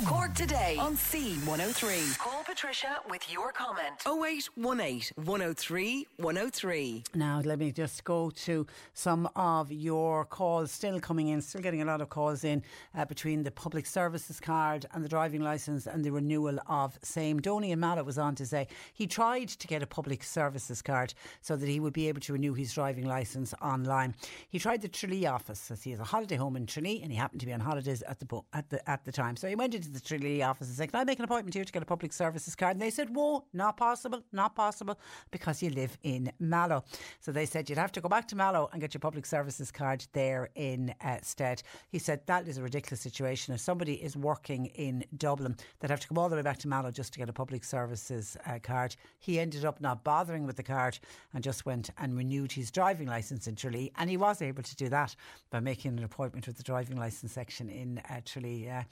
Cork 0.04 0.34
today 0.34 0.76
on 0.80 0.96
C103. 0.96 2.18
Call 2.18 2.42
Patricia 2.44 2.98
with 3.08 3.30
your 3.32 3.52
comment. 3.52 3.94
0818 4.06 5.12
103 5.24 6.06
103. 6.16 7.04
Now, 7.14 7.40
let 7.44 7.58
me 7.58 7.70
just 7.70 8.02
go 8.02 8.30
to 8.30 8.66
some 8.94 9.28
of 9.36 9.70
your 9.70 10.24
calls 10.24 10.70
still 10.70 10.98
coming 10.98 11.28
in, 11.28 11.40
still 11.40 11.60
getting 11.60 11.82
a 11.82 11.84
lot 11.84 12.00
of 12.00 12.08
calls 12.08 12.44
in 12.44 12.62
uh, 12.96 13.04
between 13.04 13.42
the 13.42 13.50
public 13.50 13.86
services 13.86 14.40
card 14.40 14.86
and 14.92 15.04
the 15.04 15.08
driving 15.08 15.40
licence 15.40 15.86
and 15.86 16.04
the 16.04 16.10
renewal 16.10 16.58
of 16.66 16.98
same. 17.02 17.40
Donny 17.40 17.70
and 17.70 17.80
Mallow 17.80 18.02
was 18.02 18.18
on 18.18 18.34
to 18.36 18.46
say 18.46 18.68
he 18.94 19.06
tried 19.06 19.48
to 19.48 19.66
get 19.66 19.82
a 19.82 19.86
public 19.86 20.22
services 20.22 20.82
card 20.82 21.14
so 21.40 21.54
that 21.56 21.68
he 21.68 21.80
would 21.80 21.92
be 21.92 22.08
able 22.08 22.20
to 22.20 22.32
renew 22.32 22.54
his 22.54 22.72
driving 22.72 23.06
licence 23.06 23.52
online. 23.62 24.14
He 24.48 24.58
tried 24.58 24.82
the 24.82 24.88
Tralee 24.88 25.26
office 25.26 25.70
as 25.70 25.82
he 25.82 25.90
has 25.90 26.00
a 26.00 26.04
holiday 26.04 26.36
home 26.36 26.56
in 26.56 26.66
Tralee 26.66 27.02
and 27.02 27.12
he 27.12 27.18
happened 27.18 27.40
to 27.40 27.46
be 27.46 27.52
on 27.52 27.60
holidays 27.60 28.02
at 28.02 28.20
the, 28.20 28.40
at 28.52 28.70
the, 28.70 28.90
at 28.90 29.04
the 29.04 29.12
time. 29.12 29.36
So 29.36 29.48
he 29.48 29.54
went 29.54 29.71
into 29.74 29.90
the 29.90 30.00
Tralee 30.00 30.42
office 30.42 30.68
and 30.68 30.76
said, 30.76 30.90
Can 30.90 31.00
I 31.00 31.04
make 31.04 31.18
an 31.18 31.24
appointment 31.24 31.54
here 31.54 31.64
to 31.64 31.72
get 31.72 31.82
a 31.82 31.86
public 31.86 32.12
services 32.12 32.54
card? 32.54 32.76
And 32.76 32.82
they 32.82 32.90
said, 32.90 33.14
Whoa, 33.14 33.44
not 33.52 33.76
possible, 33.76 34.22
not 34.32 34.54
possible, 34.54 34.98
because 35.30 35.62
you 35.62 35.70
live 35.70 35.96
in 36.02 36.32
Mallow. 36.38 36.84
So 37.20 37.32
they 37.32 37.46
said, 37.46 37.68
You'd 37.68 37.78
have 37.78 37.92
to 37.92 38.00
go 38.00 38.08
back 38.08 38.28
to 38.28 38.36
Mallow 38.36 38.68
and 38.72 38.80
get 38.80 38.94
your 38.94 39.00
public 39.00 39.26
services 39.26 39.70
card 39.70 40.06
there 40.12 40.50
instead. 40.54 41.62
He 41.88 41.98
said, 41.98 42.20
That 42.26 42.48
is 42.48 42.58
a 42.58 42.62
ridiculous 42.62 43.00
situation. 43.00 43.54
If 43.54 43.60
somebody 43.60 43.94
is 43.94 44.16
working 44.16 44.66
in 44.66 45.04
Dublin, 45.16 45.56
they'd 45.80 45.90
have 45.90 46.00
to 46.00 46.08
come 46.08 46.18
all 46.18 46.28
the 46.28 46.36
way 46.36 46.42
back 46.42 46.58
to 46.58 46.68
Mallow 46.68 46.90
just 46.90 47.12
to 47.12 47.18
get 47.18 47.28
a 47.28 47.32
public 47.32 47.64
services 47.64 48.36
uh, 48.46 48.58
card. 48.62 48.96
He 49.18 49.38
ended 49.38 49.64
up 49.64 49.80
not 49.80 50.04
bothering 50.04 50.46
with 50.46 50.56
the 50.56 50.62
card 50.62 50.98
and 51.34 51.42
just 51.42 51.66
went 51.66 51.90
and 51.98 52.16
renewed 52.16 52.52
his 52.52 52.70
driving 52.70 53.08
licence 53.08 53.46
in 53.46 53.56
Tralee. 53.56 53.92
And 53.96 54.10
he 54.10 54.16
was 54.16 54.42
able 54.42 54.62
to 54.62 54.76
do 54.76 54.88
that 54.88 55.14
by 55.50 55.60
making 55.60 55.98
an 55.98 56.04
appointment 56.04 56.46
with 56.46 56.56
the 56.56 56.62
driving 56.62 56.96
licence 56.96 57.32
section 57.32 57.68
in 57.68 58.00
uh, 58.10 58.20
Tralee. 58.24 58.68
Uh, 58.68 58.82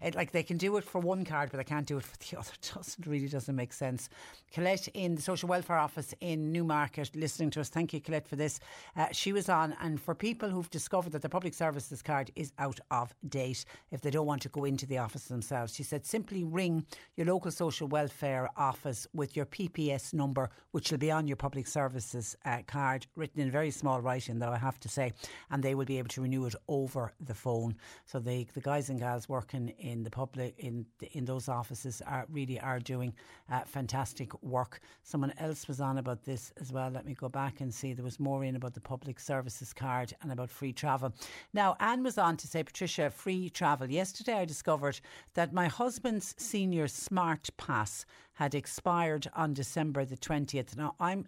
it, 0.00 0.14
like 0.14 0.27
they 0.32 0.42
can 0.42 0.56
do 0.56 0.76
it 0.76 0.84
for 0.84 1.00
one 1.00 1.24
card, 1.24 1.50
but 1.50 1.58
they 1.58 1.64
can't 1.64 1.86
do 1.86 1.98
it 1.98 2.04
for 2.04 2.16
the 2.16 2.38
other. 2.38 2.50
Doesn't 2.74 3.06
It 3.06 3.10
really 3.10 3.28
doesn't 3.28 3.54
make 3.54 3.72
sense. 3.72 4.08
Colette 4.52 4.88
in 4.88 5.14
the 5.14 5.22
social 5.22 5.48
welfare 5.48 5.78
office 5.78 6.14
in 6.20 6.52
Newmarket, 6.52 7.14
listening 7.14 7.50
to 7.50 7.60
us. 7.60 7.68
Thank 7.68 7.92
you, 7.92 8.00
Colette, 8.00 8.26
for 8.26 8.36
this. 8.36 8.60
Uh, 8.96 9.06
she 9.12 9.32
was 9.32 9.48
on, 9.48 9.76
and 9.80 10.00
for 10.00 10.14
people 10.14 10.48
who've 10.48 10.70
discovered 10.70 11.12
that 11.12 11.22
the 11.22 11.28
public 11.28 11.54
services 11.54 12.02
card 12.02 12.30
is 12.36 12.52
out 12.58 12.80
of 12.90 13.14
date, 13.28 13.64
if 13.90 14.00
they 14.00 14.10
don't 14.10 14.26
want 14.26 14.42
to 14.42 14.48
go 14.48 14.64
into 14.64 14.86
the 14.86 14.98
office 14.98 15.24
themselves, 15.24 15.74
she 15.74 15.82
said 15.82 16.06
simply 16.06 16.44
ring 16.44 16.84
your 17.16 17.26
local 17.26 17.50
social 17.50 17.88
welfare 17.88 18.48
office 18.56 19.06
with 19.12 19.36
your 19.36 19.46
PPS 19.46 20.14
number, 20.14 20.50
which 20.72 20.90
will 20.90 20.98
be 20.98 21.10
on 21.10 21.28
your 21.28 21.36
public 21.36 21.66
services 21.66 22.36
uh, 22.44 22.58
card, 22.66 23.06
written 23.16 23.40
in 23.40 23.50
very 23.50 23.70
small 23.70 24.00
writing, 24.00 24.38
though 24.38 24.52
I 24.52 24.58
have 24.58 24.80
to 24.80 24.88
say, 24.88 25.12
and 25.50 25.62
they 25.62 25.74
will 25.74 25.84
be 25.84 25.98
able 25.98 26.08
to 26.08 26.22
renew 26.22 26.46
it 26.46 26.54
over 26.68 27.12
the 27.20 27.34
phone. 27.34 27.76
So 28.06 28.18
they, 28.18 28.46
the 28.54 28.60
guys 28.60 28.90
and 28.90 28.98
gals 28.98 29.28
working 29.28 29.68
in 29.78 30.02
the 30.02 30.10
public 30.18 30.52
in 30.58 30.86
in 31.18 31.24
those 31.24 31.46
offices 31.60 32.02
are 32.14 32.24
really 32.38 32.58
are 32.60 32.80
doing 32.94 33.10
uh, 33.52 33.62
fantastic 33.76 34.30
work. 34.42 34.80
Someone 35.02 35.34
else 35.46 35.68
was 35.70 35.80
on 35.80 35.98
about 35.98 36.20
this 36.24 36.52
as 36.60 36.68
well. 36.72 36.90
Let 36.90 37.06
me 37.06 37.14
go 37.14 37.28
back 37.28 37.60
and 37.62 37.70
see. 37.72 37.94
There 37.94 38.10
was 38.10 38.18
more 38.28 38.46
in 38.48 38.56
about 38.56 38.74
the 38.74 38.88
public 38.94 39.20
services 39.20 39.72
card 39.72 40.08
and 40.20 40.32
about 40.32 40.50
free 40.50 40.72
travel. 40.72 41.12
Now 41.52 41.76
Anne 41.78 42.02
was 42.02 42.18
on 42.18 42.36
to 42.38 42.46
say, 42.46 42.62
Patricia, 42.62 43.10
free 43.10 43.50
travel. 43.50 43.90
Yesterday 43.90 44.36
I 44.42 44.46
discovered 44.54 45.00
that 45.34 45.58
my 45.60 45.68
husband's 45.68 46.34
senior 46.38 46.88
smart 46.88 47.44
pass 47.56 48.06
had 48.32 48.54
expired 48.54 49.24
on 49.34 49.54
December 49.54 50.04
the 50.04 50.16
twentieth. 50.16 50.76
Now 50.76 50.94
I'm. 50.98 51.26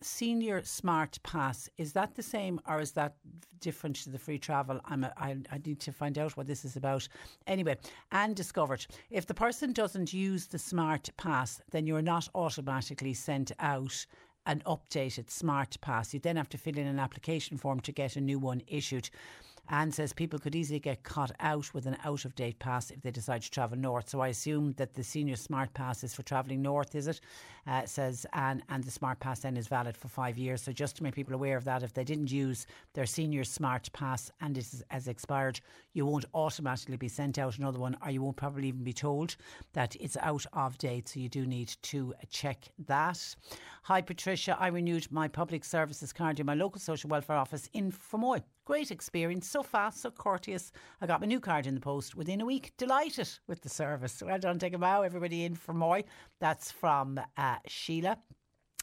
Senior 0.00 0.62
smart 0.64 1.18
pass 1.22 1.68
is 1.78 1.92
that 1.92 2.14
the 2.14 2.22
same 2.22 2.60
or 2.68 2.80
is 2.80 2.92
that 2.92 3.16
different 3.60 3.96
to 3.96 4.10
the 4.10 4.18
free 4.18 4.38
travel? 4.38 4.80
I'm 4.84 5.04
a, 5.04 5.12
I, 5.16 5.36
I 5.50 5.58
need 5.64 5.80
to 5.80 5.92
find 5.92 6.18
out 6.18 6.36
what 6.36 6.46
this 6.46 6.64
is 6.64 6.76
about. 6.76 7.08
Anyway 7.46 7.76
and 8.12 8.34
discovered. 8.36 8.86
If 9.10 9.26
the 9.26 9.34
person 9.34 9.72
doesn't 9.72 10.12
use 10.12 10.46
the 10.46 10.58
smart 10.58 11.10
pass 11.16 11.60
then 11.70 11.86
you're 11.86 12.02
not 12.02 12.28
automatically 12.34 13.14
sent 13.14 13.52
out 13.58 14.06
an 14.46 14.62
updated 14.66 15.30
smart 15.30 15.76
pass. 15.80 16.14
You 16.14 16.20
then 16.20 16.36
have 16.36 16.48
to 16.50 16.58
fill 16.58 16.78
in 16.78 16.86
an 16.86 16.98
application 16.98 17.58
form 17.58 17.80
to 17.80 17.92
get 17.92 18.16
a 18.16 18.20
new 18.20 18.38
one 18.38 18.62
issued 18.66 19.10
Anne 19.70 19.92
says 19.92 20.12
people 20.12 20.38
could 20.38 20.54
easily 20.54 20.80
get 20.80 21.02
caught 21.02 21.32
out 21.40 21.72
with 21.74 21.86
an 21.86 21.96
out 22.04 22.24
of 22.24 22.34
date 22.34 22.58
pass 22.58 22.90
if 22.90 23.02
they 23.02 23.10
decide 23.10 23.42
to 23.42 23.50
travel 23.50 23.76
north. 23.76 24.08
So 24.08 24.20
I 24.20 24.28
assume 24.28 24.72
that 24.78 24.94
the 24.94 25.04
senior 25.04 25.36
smart 25.36 25.74
pass 25.74 26.02
is 26.02 26.14
for 26.14 26.22
travelling 26.22 26.62
north, 26.62 26.94
is 26.94 27.06
it? 27.06 27.20
Uh, 27.66 27.84
says 27.84 28.24
Anne, 28.32 28.62
and 28.70 28.82
the 28.82 28.90
smart 28.90 29.20
pass 29.20 29.40
then 29.40 29.56
is 29.56 29.68
valid 29.68 29.96
for 29.96 30.08
five 30.08 30.38
years. 30.38 30.62
So 30.62 30.72
just 30.72 30.96
to 30.96 31.02
make 31.02 31.14
people 31.14 31.34
aware 31.34 31.56
of 31.56 31.64
that, 31.64 31.82
if 31.82 31.92
they 31.92 32.04
didn't 32.04 32.30
use 32.30 32.66
their 32.94 33.04
senior 33.04 33.44
smart 33.44 33.92
pass 33.92 34.30
and 34.40 34.56
it 34.56 34.66
has 34.90 35.06
expired, 35.06 35.60
you 35.92 36.06
won't 36.06 36.24
automatically 36.32 36.96
be 36.96 37.08
sent 37.08 37.38
out 37.38 37.58
another 37.58 37.78
one, 37.78 37.96
or 38.02 38.10
you 38.10 38.22
won't 38.22 38.36
probably 38.36 38.68
even 38.68 38.84
be 38.84 38.92
told 38.92 39.36
that 39.74 39.96
it's 40.00 40.16
out 40.22 40.46
of 40.54 40.78
date. 40.78 41.08
So 41.08 41.20
you 41.20 41.28
do 41.28 41.46
need 41.46 41.68
to 41.82 42.14
check 42.30 42.68
that. 42.86 43.36
Hi, 43.82 44.00
Patricia. 44.00 44.56
I 44.58 44.68
renewed 44.68 45.10
my 45.10 45.28
public 45.28 45.64
services 45.64 46.12
card 46.12 46.40
in 46.40 46.46
my 46.46 46.54
local 46.54 46.80
social 46.80 47.10
welfare 47.10 47.36
office 47.36 47.68
in 47.74 47.92
Fermoy. 47.92 48.42
Great 48.68 48.90
experience, 48.90 49.48
so 49.48 49.62
fast, 49.62 50.02
so 50.02 50.10
courteous. 50.10 50.72
I 51.00 51.06
got 51.06 51.22
my 51.22 51.26
new 51.26 51.40
card 51.40 51.66
in 51.66 51.74
the 51.74 51.80
post 51.80 52.14
within 52.14 52.42
a 52.42 52.44
week. 52.44 52.74
Delighted 52.76 53.26
with 53.46 53.62
the 53.62 53.68
service. 53.70 54.22
Well 54.22 54.38
done, 54.38 54.58
take 54.58 54.74
a 54.74 54.78
bow, 54.78 55.00
everybody 55.00 55.46
in 55.46 55.56
Fermoy. 55.56 56.04
That's 56.38 56.70
from 56.70 57.18
uh, 57.38 57.56
Sheila. 57.66 58.18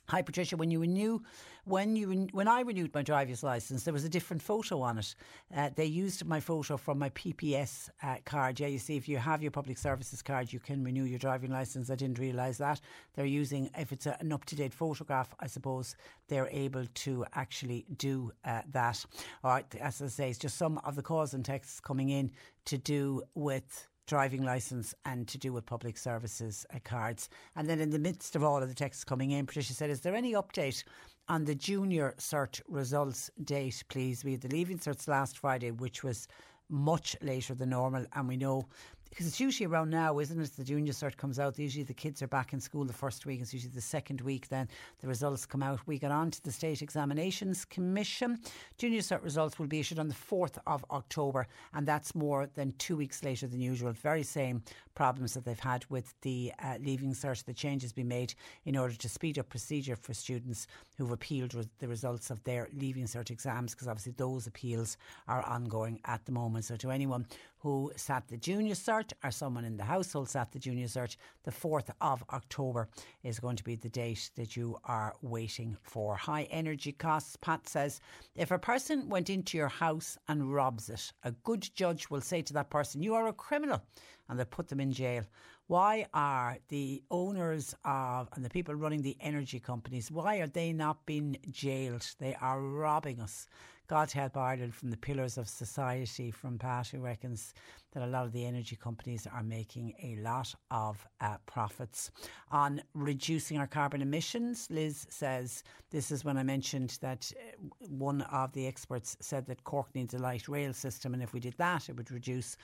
Hi 0.08 0.22
Patricia, 0.22 0.56
when 0.56 0.70
you 0.70 0.80
renew, 0.80 1.22
when 1.64 1.96
you 1.96 2.28
when 2.32 2.48
I 2.48 2.62
renewed 2.62 2.94
my 2.94 3.02
driver's 3.02 3.42
license, 3.42 3.84
there 3.84 3.94
was 3.94 4.04
a 4.04 4.10
different 4.10 4.40
photo 4.40 4.82
on 4.82 5.00
it. 5.00 5.16
Uh, 5.56 5.72
they 5.76 5.86
used 5.86 6.24
my 6.28 6.40
photo 6.40 6.78
from 6.78 7.00
my 7.00 7.10
PPS 7.10 7.90
uh, 8.04 8.18
card. 8.24 8.60
Yeah, 8.60 8.68
you 8.68 8.78
see, 8.78 8.98
if 8.98 9.10
you 9.10 9.18
have 9.18 9.42
your 9.42 9.50
public 9.50 9.80
services 9.80 10.22
card, 10.22 10.54
you 10.54 10.60
can 10.60 10.84
renew 10.84 11.06
your 11.06 11.18
driving 11.18 11.50
license. 11.50 11.90
I 11.90 11.96
didn't 11.96 12.20
realise 12.20 12.60
that 12.60 12.82
they're 13.16 13.26
using 13.26 13.72
if 13.76 13.92
it's 13.92 14.06
a, 14.06 14.16
an 14.20 14.32
up 14.32 14.46
to 14.46 14.56
date 14.56 14.76
photograph. 14.76 15.34
I 15.40 15.48
suppose 15.48 15.96
they're 16.28 16.50
able 16.52 16.86
to 16.86 17.26
actually 17.34 17.88
do 17.98 18.32
uh, 18.46 18.62
that. 18.74 19.04
All 19.44 19.50
right, 19.50 19.76
as 19.82 20.04
I 20.04 20.08
say, 20.08 20.30
it's 20.30 20.38
just 20.38 20.56
some 20.56 20.78
of 20.84 20.96
the 20.96 21.02
calls 21.02 21.34
and 21.34 21.44
texts 21.44 21.80
coming 21.80 22.10
in 22.10 22.30
to 22.66 22.78
do 22.78 23.24
with 23.34 23.88
driving 24.08 24.44
licence 24.44 24.94
and 25.06 25.28
to 25.28 25.38
do 25.38 25.52
with 25.52 25.66
public 25.66 25.98
services 25.98 26.66
uh, 26.74 26.80
cards. 26.84 27.30
And 27.56 27.70
then 27.70 27.80
in 27.80 27.90
the 27.90 28.00
midst 28.00 28.36
of 28.36 28.44
all 28.44 28.62
of 28.62 28.70
the 28.70 28.76
texts 28.76 29.04
coming 29.04 29.32
in, 29.32 29.46
Patricia 29.46 29.74
said, 29.74 29.90
Is 29.90 30.02
there 30.02 30.16
any 30.16 30.34
update 30.34 30.84
on 31.28 31.46
the 31.46 31.56
junior 31.56 32.14
cert 32.18 32.62
results 32.68 33.32
date, 33.44 33.84
please? 33.90 34.24
We 34.24 34.34
had 34.34 34.42
the 34.42 34.50
leaving 34.50 34.78
certs 34.78 35.08
last 35.08 35.38
Friday, 35.38 35.72
which 35.72 36.04
was 36.04 36.28
much 36.70 37.16
later 37.22 37.54
than 37.54 37.70
normal, 37.70 38.06
and 38.14 38.28
we 38.28 38.38
know 38.38 38.68
because 39.16 39.28
it's 39.28 39.40
usually 39.40 39.66
around 39.66 39.90
now, 39.90 40.20
isn't 40.20 40.42
it? 40.42 40.52
The 40.58 40.64
junior 40.66 40.92
cert 40.92 41.16
comes 41.16 41.40
out. 41.40 41.58
Usually 41.58 41.86
the 41.86 41.94
kids 41.94 42.22
are 42.22 42.28
back 42.28 42.52
in 42.52 42.60
school 42.60 42.84
the 42.84 42.92
first 42.92 43.26
week. 43.26 43.40
It's 43.40 43.54
usually 43.54 43.72
the 43.74 43.80
second 43.80 44.20
week. 44.20 44.50
Then 44.50 44.68
the 45.00 45.08
results 45.08 45.46
come 45.46 45.64
out. 45.64 45.80
We 45.86 45.98
get 45.98 46.12
on 46.12 46.32
to 46.32 46.44
the 46.44 46.52
State 46.52 46.82
Examinations 46.82 47.64
Commission. 47.64 48.40
Junior 48.78 49.00
cert 49.00 49.24
results 49.24 49.58
will 49.58 49.68
be 49.68 49.80
issued 49.80 50.00
on 50.00 50.10
the 50.10 50.14
4th 50.14 50.58
of 50.68 50.84
October, 50.92 51.48
and 51.74 51.88
that's 51.88 52.14
more 52.14 52.50
than 52.56 52.74
two 52.78 52.98
weeks 52.98 53.24
later 53.24 53.48
than 53.48 53.62
usual. 53.62 53.94
Very 53.94 54.22
same 54.22 54.62
problems 54.96 55.34
that 55.34 55.46
they've 55.46 55.58
had 55.58 55.86
with 55.90 56.14
the 56.22 56.52
uh, 56.62 56.76
leaving 56.82 57.14
cert. 57.14 57.46
The 57.46 57.54
change 57.54 57.84
has 57.84 57.94
been 57.94 58.10
made 58.10 58.34
in 58.66 58.76
order 58.76 58.96
to 58.96 59.10
speed 59.10 59.40
up 59.40 59.48
procedure 59.48 59.96
for 59.96 60.14
students 60.14 60.68
who've 60.98 61.12
appealed 61.12 61.56
the 61.80 61.88
results 61.88 62.32
of 62.32 62.44
their 62.44 62.68
leaving 62.74 63.06
cert 63.06 63.30
exams, 63.30 63.74
because 63.74 63.88
obviously 63.88 64.14
those 64.18 64.46
appeals 64.46 64.98
are 65.30 65.42
ongoing 65.44 66.02
at 66.04 66.26
the 66.26 66.34
moment. 66.34 66.66
So 66.66 66.76
to 66.76 66.92
anyone 66.92 67.28
who 67.60 67.92
sat 67.96 68.28
the 68.28 68.38
junior 68.38 68.76
cert 68.76 69.05
or 69.24 69.32
someone 69.32 69.66
in 69.66 69.78
the 69.78 69.84
household 69.84 70.30
sat 70.30 70.52
the 70.52 70.60
junior 70.60 70.88
cert, 70.88 71.16
the 71.44 71.52
4th 71.52 71.90
of 72.02 72.24
October 72.32 72.88
is 73.24 73.40
going 73.40 73.56
to 73.56 73.64
be 73.64 73.76
the 73.76 73.90
date 73.90 74.32
that 74.36 74.56
you 74.56 74.78
are 74.86 75.16
waiting 75.22 75.78
for. 75.84 76.16
High 76.16 76.44
energy 76.52 76.92
costs. 76.92 77.36
Pat 77.36 77.68
says 77.68 78.00
if 78.36 78.52
a 78.52 78.60
person 78.60 79.10
went 79.10 79.30
into 79.30 79.58
your 79.58 79.68
house 79.68 80.18
and 80.28 80.54
robs 80.54 80.90
it, 80.90 81.12
a 81.24 81.32
good 81.32 81.70
judge 81.76 82.10
will 82.10 82.22
say 82.22 82.42
to 82.42 82.54
that 82.54 82.70
person, 82.70 83.02
You 83.02 83.16
are 83.16 83.28
a 83.28 83.34
criminal, 83.34 83.82
and 84.30 84.40
they 84.40 84.46
put 84.46 84.68
them 84.68 84.80
in 84.80 84.92
jail. 84.92 85.24
Why 85.68 86.06
are 86.14 86.58
the 86.68 87.02
owners 87.10 87.74
of 87.84 88.30
and 88.34 88.46
the 88.46 88.50
people 88.50 88.76
running 88.76 89.02
the 89.02 89.18
energy 89.20 89.60
companies, 89.60 90.12
why 90.12 90.38
are 90.38 90.48
they 90.48 90.72
not 90.74 91.06
being 91.08 91.38
jailed? 91.50 92.08
They 92.20 92.36
are 92.36 92.62
robbing 92.62 93.20
us. 93.20 93.48
God 93.88 94.12
help 94.12 94.36
Ireland 94.36 94.74
from 94.74 94.90
the 94.90 94.98
pillars 94.98 95.38
of 95.38 95.48
society 95.48 96.32
from 96.32 96.58
Pat, 96.58 96.88
who 96.88 97.00
reckons 97.00 97.54
that 97.94 98.04
a 98.04 98.08
lot 98.08 98.26
of 98.26 98.32
the 98.32 98.46
energy 98.46 98.76
companies 98.76 99.28
are 99.32 99.44
making 99.44 99.94
a 100.02 100.16
lot 100.22 100.54
of 100.72 101.08
uh, 101.22 101.38
profits. 101.46 102.12
On 102.52 102.82
reducing 102.94 103.58
our 103.58 103.68
carbon 103.68 104.02
emissions, 104.02 104.68
Liz 104.70 105.06
says 105.10 105.64
this 105.92 106.12
is 106.12 106.26
when 106.26 106.38
I 106.38 106.44
mentioned 106.44 106.98
that 107.02 107.32
uh, 107.36 107.66
one 107.88 108.22
of 108.24 108.52
the 108.54 108.68
experts 108.68 109.16
said 109.22 109.46
that 109.48 109.64
Cork 109.64 109.94
needs 109.94 110.14
a 110.14 110.20
light 110.20 110.48
rail 110.48 110.74
system, 110.74 111.14
and 111.14 111.22
if 111.22 111.34
we 111.34 111.40
did 111.40 111.56
that, 111.58 111.88
it 111.88 111.96
would 111.96 112.12
reduce 112.12 112.58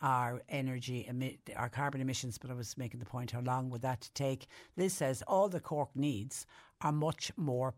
our 0.00 0.40
energy, 0.48 1.08
our 1.56 1.68
carbon 1.68 2.00
emissions, 2.00 2.38
but 2.38 2.50
I 2.50 2.54
was 2.54 2.78
making 2.78 3.00
the 3.00 3.06
point 3.06 3.32
how 3.32 3.40
long 3.40 3.68
would 3.70 3.82
that 3.82 4.08
take? 4.14 4.46
Liz 4.76 4.92
says 4.92 5.22
all 5.26 5.48
the 5.48 5.60
Cork 5.60 5.90
needs 5.94 6.46
are 6.80 6.92
much 6.92 7.32
more 7.36 7.74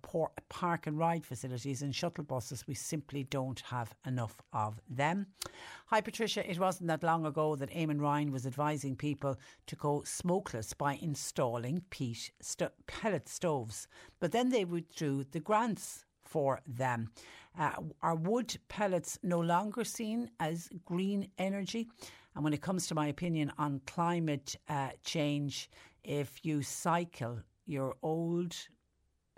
park 0.49 0.87
and 0.87 0.99
ride 0.99 1.25
facilities 1.25 1.83
and 1.83 1.95
shuttle 1.95 2.25
buses. 2.25 2.67
We 2.67 2.75
simply 2.75 3.25
don't 3.25 3.61
have 3.61 3.95
enough 4.07 4.37
of 4.53 4.81
them. 4.89 5.27
Hi, 5.87 6.01
Patricia. 6.01 6.49
It 6.49 6.59
wasn't 6.59 6.89
that 6.89 7.03
long 7.03 7.25
ago 7.25 7.57
that 7.57 7.71
Eamon 7.71 8.01
Ryan 8.01 8.31
was 8.31 8.47
advising 8.47 8.97
people 8.97 9.39
to 9.67 9.77
go 9.77 10.03
smokeless 10.05 10.75
by 10.75 10.99
installing 11.01 11.83
peat 11.91 12.31
st- 12.41 12.73
pellet 12.87 13.29
stoves, 13.29 13.89
but 14.21 14.33
then 14.33 14.51
they 14.51 14.65
withdrew 14.65 15.25
the 15.31 15.41
grants 15.41 16.05
for 16.23 16.61
them. 16.67 17.11
Uh, 17.59 17.73
are 18.03 18.15
wood 18.15 18.57
pellets 18.69 19.19
no 19.23 19.41
longer 19.41 19.85
seen 19.85 20.31
as 20.39 20.69
green 20.85 21.29
energy? 21.39 21.89
And 22.35 22.45
when 22.45 22.53
it 22.53 22.63
comes 22.63 22.87
to 22.87 22.95
my 22.95 23.09
opinion 23.09 23.51
on 23.59 23.81
climate 23.87 24.55
uh, 24.69 24.91
change, 25.05 25.69
if 26.05 26.45
you 26.45 26.63
cycle 26.63 27.41
your 27.67 27.97
old 28.03 28.57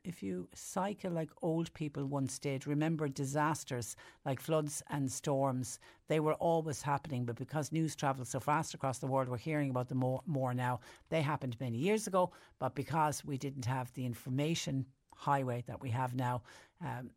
if 0.04 0.22
you 0.22 0.48
cycle 0.54 1.10
like 1.10 1.30
old 1.42 1.72
people 1.74 2.04
once 2.06 2.38
did, 2.38 2.66
remember 2.66 3.08
disasters 3.08 3.96
like 4.24 4.40
floods 4.40 4.82
and 4.90 5.10
storms, 5.10 5.78
they 6.08 6.20
were 6.20 6.34
always 6.34 6.82
happening, 6.82 7.24
but 7.24 7.36
because 7.36 7.72
news 7.72 7.94
travels 7.94 8.28
so 8.28 8.40
fast 8.40 8.74
across 8.74 8.98
the 8.98 9.06
world, 9.06 9.28
we're 9.28 9.36
hearing 9.36 9.70
about 9.70 9.88
them 9.88 9.98
more, 9.98 10.22
more 10.26 10.54
now. 10.54 10.80
They 11.08 11.22
happened 11.22 11.56
many 11.60 11.78
years 11.78 12.06
ago, 12.06 12.32
but 12.58 12.74
because 12.74 13.24
we 13.24 13.38
didn't 13.38 13.64
have 13.64 13.92
the 13.94 14.06
information 14.06 14.86
highway 15.14 15.62
that 15.66 15.80
we 15.80 15.90
have 15.90 16.14
now, 16.14 16.42
um, 16.80 17.10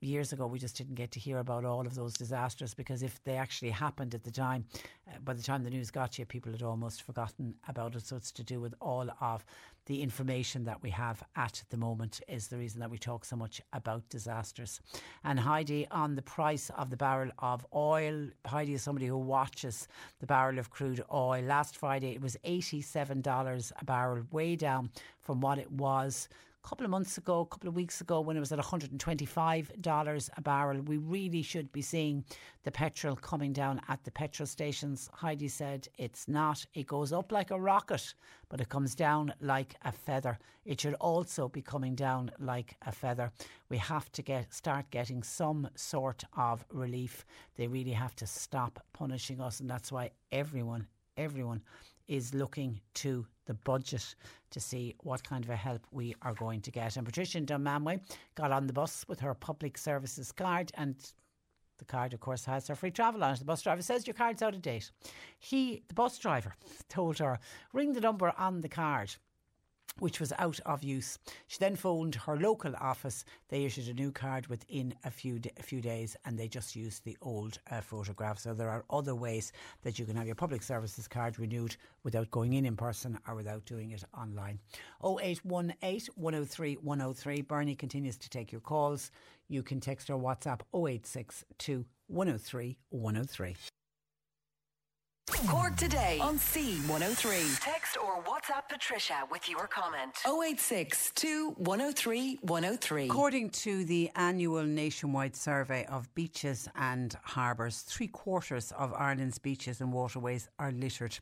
years 0.00 0.32
ago, 0.32 0.46
we 0.46 0.58
just 0.58 0.76
didn't 0.76 0.94
get 0.94 1.10
to 1.12 1.20
hear 1.20 1.38
about 1.38 1.64
all 1.64 1.86
of 1.86 1.94
those 1.94 2.14
disasters 2.14 2.74
because 2.74 3.02
if 3.02 3.22
they 3.24 3.36
actually 3.36 3.70
happened 3.70 4.14
at 4.14 4.24
the 4.24 4.30
time, 4.30 4.64
uh, 5.08 5.18
by 5.24 5.34
the 5.34 5.42
time 5.42 5.64
the 5.64 5.70
news 5.70 5.90
got 5.90 6.18
you, 6.18 6.24
people 6.24 6.52
had 6.52 6.62
almost 6.62 7.02
forgotten 7.02 7.54
about 7.68 7.94
it. 7.96 8.06
So 8.06 8.16
it's 8.16 8.32
to 8.32 8.44
do 8.44 8.60
with 8.60 8.74
all 8.80 9.08
of 9.20 9.44
the 9.86 10.02
information 10.02 10.64
that 10.64 10.82
we 10.82 10.90
have 10.90 11.22
at 11.34 11.62
the 11.70 11.76
moment 11.76 12.20
is 12.28 12.48
the 12.48 12.58
reason 12.58 12.78
that 12.80 12.90
we 12.90 12.98
talk 12.98 13.24
so 13.24 13.36
much 13.36 13.60
about 13.72 14.08
disasters. 14.10 14.80
And 15.24 15.40
Heidi, 15.40 15.88
on 15.90 16.14
the 16.14 16.22
price 16.22 16.70
of 16.76 16.90
the 16.90 16.96
barrel 16.96 17.30
of 17.38 17.66
oil, 17.74 18.28
Heidi 18.46 18.74
is 18.74 18.82
somebody 18.82 19.06
who 19.06 19.16
watches 19.16 19.88
the 20.20 20.26
barrel 20.26 20.58
of 20.58 20.70
crude 20.70 21.02
oil. 21.12 21.42
Last 21.42 21.76
Friday 21.76 22.12
it 22.12 22.20
was 22.20 22.36
$87 22.44 23.72
a 23.80 23.84
barrel, 23.84 24.24
way 24.30 24.56
down 24.56 24.90
from 25.22 25.40
what 25.40 25.58
it 25.58 25.72
was 25.72 26.28
couple 26.62 26.84
of 26.84 26.90
months 26.90 27.18
ago, 27.18 27.40
a 27.40 27.46
couple 27.46 27.68
of 27.68 27.74
weeks 27.74 28.00
ago, 28.00 28.20
when 28.20 28.36
it 28.36 28.40
was 28.40 28.52
at 28.52 28.58
$125 28.58 30.30
a 30.36 30.40
barrel. 30.42 30.80
We 30.82 30.96
really 30.98 31.42
should 31.42 31.72
be 31.72 31.82
seeing 31.82 32.24
the 32.64 32.70
petrol 32.70 33.16
coming 33.16 33.52
down 33.52 33.80
at 33.88 34.02
the 34.04 34.10
petrol 34.10 34.46
stations. 34.46 35.08
Heidi 35.12 35.48
said 35.48 35.88
it's 35.98 36.28
not. 36.28 36.64
It 36.74 36.86
goes 36.86 37.12
up 37.12 37.32
like 37.32 37.50
a 37.50 37.60
rocket, 37.60 38.14
but 38.48 38.60
it 38.60 38.68
comes 38.68 38.94
down 38.94 39.32
like 39.40 39.76
a 39.82 39.92
feather. 39.92 40.38
It 40.64 40.80
should 40.80 40.94
also 40.94 41.48
be 41.48 41.62
coming 41.62 41.94
down 41.94 42.30
like 42.38 42.76
a 42.82 42.92
feather. 42.92 43.32
We 43.68 43.78
have 43.78 44.10
to 44.12 44.22
get 44.22 44.52
start 44.52 44.90
getting 44.90 45.22
some 45.22 45.68
sort 45.74 46.24
of 46.36 46.64
relief. 46.72 47.24
They 47.56 47.66
really 47.66 47.92
have 47.92 48.14
to 48.16 48.26
stop 48.26 48.84
punishing 48.92 49.40
us, 49.40 49.60
and 49.60 49.70
that's 49.70 49.90
why 49.92 50.10
everyone, 50.32 50.86
everyone 51.16 51.62
is 52.08 52.34
looking 52.34 52.80
to 52.94 53.26
the 53.46 53.54
budget 53.54 54.14
to 54.50 54.60
see 54.60 54.94
what 55.02 55.22
kind 55.22 55.44
of 55.44 55.50
a 55.50 55.56
help 55.56 55.86
we 55.90 56.14
are 56.22 56.34
going 56.34 56.60
to 56.62 56.70
get. 56.70 56.96
And 56.96 57.06
Patricia 57.06 57.40
Dunmanway 57.40 58.00
got 58.34 58.50
on 58.50 58.66
the 58.66 58.72
bus 58.72 59.04
with 59.08 59.20
her 59.20 59.34
public 59.34 59.78
services 59.78 60.32
card 60.32 60.72
and 60.74 60.96
the 61.78 61.84
card, 61.84 62.12
of 62.12 62.20
course, 62.20 62.44
has 62.44 62.66
her 62.66 62.74
free 62.74 62.90
travel 62.90 63.22
on 63.22 63.34
it. 63.34 63.38
The 63.38 63.44
bus 63.44 63.62
driver 63.62 63.82
says 63.82 64.06
your 64.06 64.14
card's 64.14 64.42
out 64.42 64.54
of 64.54 64.62
date. 64.62 64.90
He, 65.38 65.82
the 65.86 65.94
bus 65.94 66.18
driver, 66.18 66.54
told 66.88 67.18
her, 67.18 67.38
ring 67.72 67.92
the 67.92 68.00
number 68.00 68.32
on 68.36 68.60
the 68.60 68.68
card 68.68 69.14
which 69.98 70.20
was 70.20 70.32
out 70.38 70.60
of 70.66 70.84
use. 70.84 71.18
She 71.46 71.58
then 71.58 71.76
phoned 71.76 72.14
her 72.14 72.36
local 72.36 72.74
office. 72.80 73.24
They 73.48 73.64
issued 73.64 73.88
a 73.88 73.94
new 73.94 74.12
card 74.12 74.46
within 74.46 74.94
a 75.04 75.10
few 75.10 75.40
a 75.58 75.62
few 75.62 75.80
days, 75.80 76.16
and 76.24 76.38
they 76.38 76.48
just 76.48 76.76
used 76.76 77.04
the 77.04 77.16
old 77.22 77.58
uh, 77.70 77.80
photograph. 77.80 78.38
So 78.38 78.54
there 78.54 78.70
are 78.70 78.84
other 78.90 79.14
ways 79.14 79.52
that 79.82 79.98
you 79.98 80.04
can 80.04 80.16
have 80.16 80.26
your 80.26 80.34
public 80.34 80.62
services 80.62 81.08
card 81.08 81.38
renewed 81.38 81.76
without 82.04 82.30
going 82.30 82.54
in 82.54 82.66
in 82.66 82.76
person 82.76 83.18
or 83.26 83.34
without 83.34 83.64
doing 83.64 83.90
it 83.90 84.04
online. 84.16 84.58
0818 85.04 86.14
103 86.16 86.74
103. 86.74 87.42
Bernie 87.42 87.74
continues 87.74 88.16
to 88.18 88.30
take 88.30 88.52
your 88.52 88.60
calls. 88.60 89.10
You 89.48 89.62
can 89.62 89.80
text 89.80 90.10
or 90.10 90.18
WhatsApp 90.18 90.60
0862 90.74 91.84
103 92.08 92.78
103. 92.90 93.56
Cork 95.46 95.76
today 95.76 96.18
on 96.20 96.36
C103. 96.36 97.60
Text 97.60 97.96
or 97.96 98.22
WhatsApp 98.24 98.68
Patricia 98.68 99.20
with 99.30 99.48
your 99.48 99.68
comment. 99.68 100.12
086 100.26 101.12
103 101.56 102.38
103. 102.42 103.04
According 103.04 103.50
to 103.50 103.84
the 103.84 104.10
annual 104.16 104.64
nationwide 104.64 105.36
survey 105.36 105.86
of 105.86 106.12
beaches 106.14 106.68
and 106.74 107.16
harbours, 107.22 107.82
three 107.82 108.08
quarters 108.08 108.72
of 108.76 108.92
Ireland's 108.94 109.38
beaches 109.38 109.80
and 109.80 109.92
waterways 109.92 110.48
are 110.58 110.72
littered. 110.72 111.16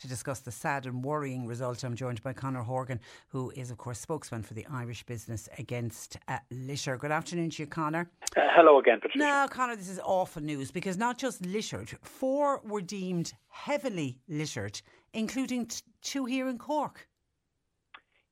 To 0.00 0.08
discuss 0.08 0.40
the 0.40 0.52
sad 0.52 0.84
and 0.84 1.02
worrying 1.02 1.46
result, 1.46 1.82
I'm 1.82 1.96
joined 1.96 2.22
by 2.22 2.34
Conor 2.34 2.62
Horgan, 2.62 3.00
who 3.28 3.52
is, 3.56 3.70
of 3.70 3.78
course, 3.78 3.98
spokesman 3.98 4.42
for 4.42 4.52
the 4.52 4.66
Irish 4.70 5.02
Business 5.04 5.48
Against 5.58 6.18
uh, 6.28 6.38
Litter. 6.50 6.98
Good 6.98 7.12
afternoon 7.12 7.48
to 7.50 7.62
you, 7.62 7.66
Conor. 7.66 8.10
Uh, 8.36 8.40
hello 8.54 8.78
again, 8.78 9.00
Patricia. 9.00 9.18
Now, 9.18 9.46
Conor, 9.46 9.76
this 9.76 9.88
is 9.88 10.00
awful 10.04 10.42
news 10.42 10.70
because 10.70 10.98
not 10.98 11.16
just 11.16 11.44
littered, 11.46 11.90
four 12.02 12.60
were 12.64 12.82
deemed 12.82 13.32
heavily 13.52 14.18
littered, 14.28 14.80
including 15.12 15.66
t- 15.66 15.82
two 16.02 16.24
here 16.24 16.48
in 16.48 16.58
Cork. 16.58 17.06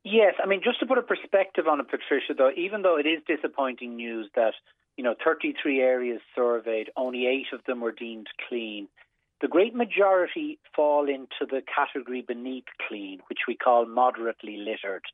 Yes, 0.03 0.35
I 0.43 0.47
mean, 0.47 0.63
just 0.65 0.81
to 0.81 0.87
put 0.87 0.99
a 0.99 1.03
perspective 1.03 1.67
on 1.69 1.79
it, 1.79 1.89
Patricia, 1.89 2.33
though, 2.37 2.51
even 2.57 2.83
though 2.83 2.97
it 2.97 3.07
is 3.07 3.23
disappointing 3.27 3.97
news 3.97 4.31
that, 4.35 4.55
you 4.97 5.05
know, 5.05 5.15
33 5.23 5.81
areas 5.81 6.21
surveyed, 6.35 6.91
only 6.97 7.27
eight 7.27 7.47
of 7.53 7.61
them 7.67 7.81
were 7.81 7.93
deemed 7.93 8.29
clean. 8.49 8.89
The 9.43 9.49
great 9.49 9.75
majority 9.75 10.59
fall 10.75 11.09
into 11.09 11.47
the 11.49 11.63
category 11.63 12.25
beneath 12.27 12.65
clean, 12.89 13.21
which 13.29 13.41
we 13.47 13.57
call 13.57 13.87
moderately 13.87 14.57
littered. 14.57 15.05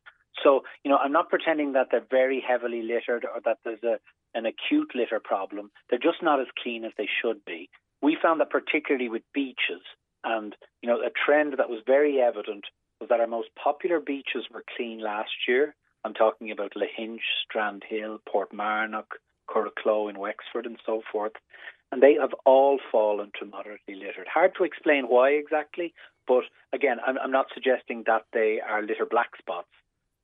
So, 0.42 0.62
you 0.84 0.90
know, 0.90 0.98
I'm 0.98 1.12
not 1.12 1.30
pretending 1.30 1.72
that 1.72 1.88
they're 1.90 2.06
very 2.08 2.42
heavily 2.46 2.82
littered 2.82 3.24
or 3.24 3.40
that 3.44 3.58
there's 3.64 3.82
a, 3.82 3.98
an 4.34 4.46
acute 4.46 4.92
litter 4.94 5.20
problem. 5.20 5.70
They're 5.90 5.98
just 5.98 6.22
not 6.22 6.40
as 6.40 6.46
clean 6.62 6.84
as 6.84 6.92
they 6.96 7.08
should 7.22 7.44
be. 7.44 7.70
We 8.02 8.16
found 8.20 8.40
that 8.40 8.50
particularly 8.50 9.08
with 9.08 9.22
beaches, 9.32 9.82
and 10.24 10.54
you 10.82 10.88
know, 10.88 11.00
a 11.00 11.10
trend 11.10 11.54
that 11.58 11.70
was 11.70 11.82
very 11.86 12.20
evident 12.20 12.64
was 13.00 13.08
that 13.08 13.20
our 13.20 13.26
most 13.26 13.48
popular 13.62 14.00
beaches 14.00 14.46
were 14.52 14.64
clean 14.76 15.00
last 15.00 15.32
year. 15.48 15.74
I'm 16.04 16.14
talking 16.14 16.50
about 16.50 16.74
Lahinch, 16.74 17.20
Strandhill, 17.44 18.18
Portmarnock, 18.28 19.06
Curracloe 19.50 20.08
in 20.08 20.18
Wexford, 20.18 20.66
and 20.66 20.78
so 20.84 21.02
forth. 21.10 21.32
And 21.92 22.02
they 22.02 22.14
have 22.14 22.34
all 22.44 22.78
fallen 22.90 23.30
to 23.38 23.46
moderately 23.46 23.94
littered. 23.94 24.26
Hard 24.32 24.52
to 24.58 24.64
explain 24.64 25.06
why 25.06 25.30
exactly, 25.30 25.94
but 26.26 26.44
again, 26.72 26.98
I'm, 27.06 27.16
I'm 27.18 27.30
not 27.30 27.46
suggesting 27.54 28.04
that 28.06 28.22
they 28.32 28.60
are 28.60 28.82
litter 28.82 29.06
black 29.08 29.30
spots, 29.38 29.68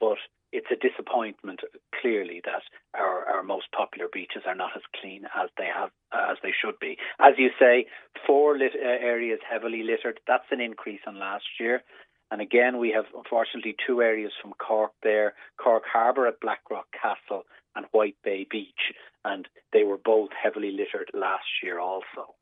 but 0.00 0.18
it's 0.52 0.68
a 0.70 0.76
disappointment 0.76 1.60
clearly 2.00 2.42
that 2.44 2.62
our, 2.94 3.24
our 3.26 3.42
most 3.42 3.66
popular 3.72 4.08
beaches 4.12 4.42
are 4.46 4.54
not 4.54 4.70
as 4.76 4.82
clean 5.00 5.24
as 5.34 5.48
they 5.56 5.66
have 5.74 5.90
as 6.12 6.36
they 6.42 6.52
should 6.52 6.78
be. 6.78 6.96
As 7.18 7.34
you 7.38 7.50
say, 7.58 7.86
four 8.26 8.58
lit- 8.58 8.76
uh, 8.76 8.86
areas 8.86 9.40
heavily 9.50 9.82
littered. 9.82 10.20
That's 10.26 10.44
an 10.50 10.60
increase 10.60 11.00
on 11.06 11.18
last 11.18 11.44
year. 11.58 11.82
And 12.30 12.40
again, 12.40 12.78
we 12.78 12.90
have 12.90 13.06
unfortunately 13.16 13.76
two 13.86 14.02
areas 14.02 14.32
from 14.40 14.52
Cork 14.54 14.92
there: 15.02 15.34
Cork 15.62 15.84
Harbour 15.90 16.26
at 16.26 16.40
Blackrock 16.40 16.86
Castle 16.92 17.44
and 17.74 17.86
White 17.92 18.16
Bay 18.22 18.46
Beach, 18.50 18.92
and 19.24 19.48
they 19.72 19.84
were 19.84 19.98
both 19.98 20.30
heavily 20.40 20.70
littered 20.70 21.10
last 21.14 21.62
year 21.62 21.78
also. 21.78 22.34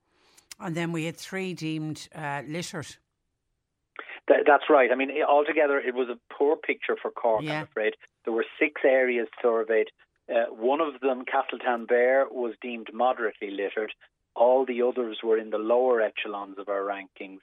And 0.58 0.74
then 0.74 0.92
we 0.92 1.04
had 1.04 1.16
three 1.16 1.54
deemed 1.54 2.08
uh, 2.14 2.42
littered 2.46 2.96
Th- 4.28 4.44
that's 4.46 4.64
right. 4.68 4.90
I 4.92 4.94
mean, 4.94 5.10
altogether, 5.28 5.78
it 5.78 5.94
was 5.94 6.08
a 6.08 6.18
poor 6.32 6.56
picture 6.56 6.96
for 7.00 7.10
Cork, 7.10 7.42
yeah. 7.42 7.58
I'm 7.58 7.64
afraid. 7.64 7.94
There 8.24 8.32
were 8.32 8.46
six 8.58 8.82
areas 8.84 9.28
surveyed. 9.42 9.88
Uh, 10.30 10.46
one 10.50 10.80
of 10.80 11.00
them, 11.00 11.24
Castletownbere, 11.24 12.30
was 12.30 12.54
deemed 12.62 12.88
moderately 12.92 13.50
littered. 13.50 13.92
All 14.36 14.64
the 14.64 14.82
others 14.82 15.18
were 15.24 15.38
in 15.38 15.50
the 15.50 15.58
lower 15.58 16.00
echelons 16.00 16.58
of 16.58 16.68
our 16.68 16.82
rankings. 16.82 17.40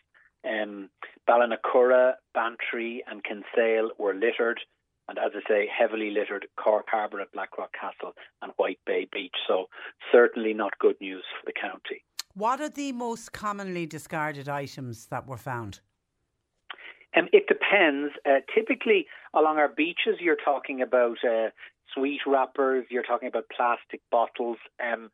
Um, 0.47 0.89
Ballinacurra, 1.27 2.13
Bantry, 2.33 3.03
and 3.09 3.23
Kinsale 3.23 3.91
were 3.97 4.13
littered. 4.13 4.61
And 5.09 5.17
as 5.17 5.31
I 5.35 5.47
say, 5.47 5.67
heavily 5.67 6.11
littered 6.11 6.47
Cork 6.57 6.87
Harbour 6.89 7.21
at 7.21 7.31
Blackrock 7.31 7.73
Castle 7.73 8.13
and 8.41 8.51
White 8.57 8.79
Bay 8.85 9.07
Beach. 9.11 9.35
So, 9.47 9.67
certainly 10.11 10.53
not 10.53 10.79
good 10.79 10.99
news 10.99 11.23
for 11.39 11.45
the 11.45 11.53
county. 11.53 12.03
What 12.33 12.61
are 12.61 12.69
the 12.69 12.91
most 12.91 13.31
commonly 13.31 13.85
discarded 13.85 14.47
items 14.47 15.07
that 15.07 15.27
were 15.27 15.37
found? 15.37 15.79
Um, 17.15 17.29
it 17.33 17.47
depends. 17.47 18.13
Uh, 18.25 18.39
typically, 18.53 19.07
along 19.33 19.57
our 19.57 19.69
beaches, 19.69 20.17
you're 20.19 20.35
talking 20.35 20.81
about 20.81 21.17
uh, 21.23 21.49
sweet 21.93 22.21
wrappers, 22.25 22.85
you're 22.89 23.03
talking 23.03 23.27
about 23.27 23.45
plastic 23.55 24.01
bottles. 24.11 24.57
Um, 24.81 25.09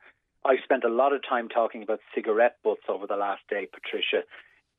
I've 0.46 0.64
spent 0.64 0.84
a 0.84 0.90
lot 0.90 1.14
of 1.14 1.22
time 1.28 1.48
talking 1.48 1.84
about 1.84 2.00
cigarette 2.14 2.58
butts 2.64 2.84
over 2.90 3.08
the 3.08 3.16
last 3.16 3.42
day, 3.50 3.68
Patricia. 3.72 4.26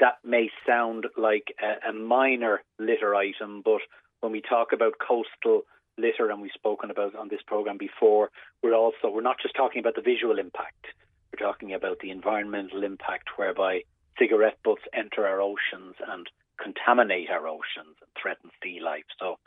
That 0.01 0.19
may 0.25 0.51
sound 0.67 1.07
like 1.17 1.55
a, 1.63 1.91
a 1.91 1.93
minor 1.93 2.63
litter 2.79 3.15
item, 3.15 3.63
but 3.65 3.81
when 4.21 4.33
we 4.33 4.43
talk 4.43 4.73
about 4.73 4.95
coastal 4.99 5.63
litter, 5.97 6.31
and 6.31 6.43
we've 6.43 6.51
spoken 6.53 6.91
about 6.91 7.15
on 7.15 7.29
this 7.29 7.43
program 7.47 7.79
before, 7.79 8.31
we're 8.63 8.75
also 8.75 9.09
we're 9.09 9.23
not 9.23 9.37
just 9.41 9.55
talking 9.55 9.81
about 9.81 9.95
the 9.95 10.03
visual 10.03 10.39
impact. 10.39 10.87
We're 11.33 11.47
talking 11.47 11.73
about 11.73 12.01
the 12.01 12.11
environmental 12.11 12.83
impact, 12.83 13.29
whereby 13.37 13.83
cigarette 14.19 14.59
butts 14.65 14.83
enter 14.93 15.27
our 15.27 15.41
oceans 15.41 15.95
and 16.07 16.29
contaminate 16.63 17.31
our 17.31 17.47
oceans 17.47 17.97
and 18.01 18.11
threaten 18.21 18.51
sea 18.63 18.81
life. 18.83 19.05
So 19.19 19.39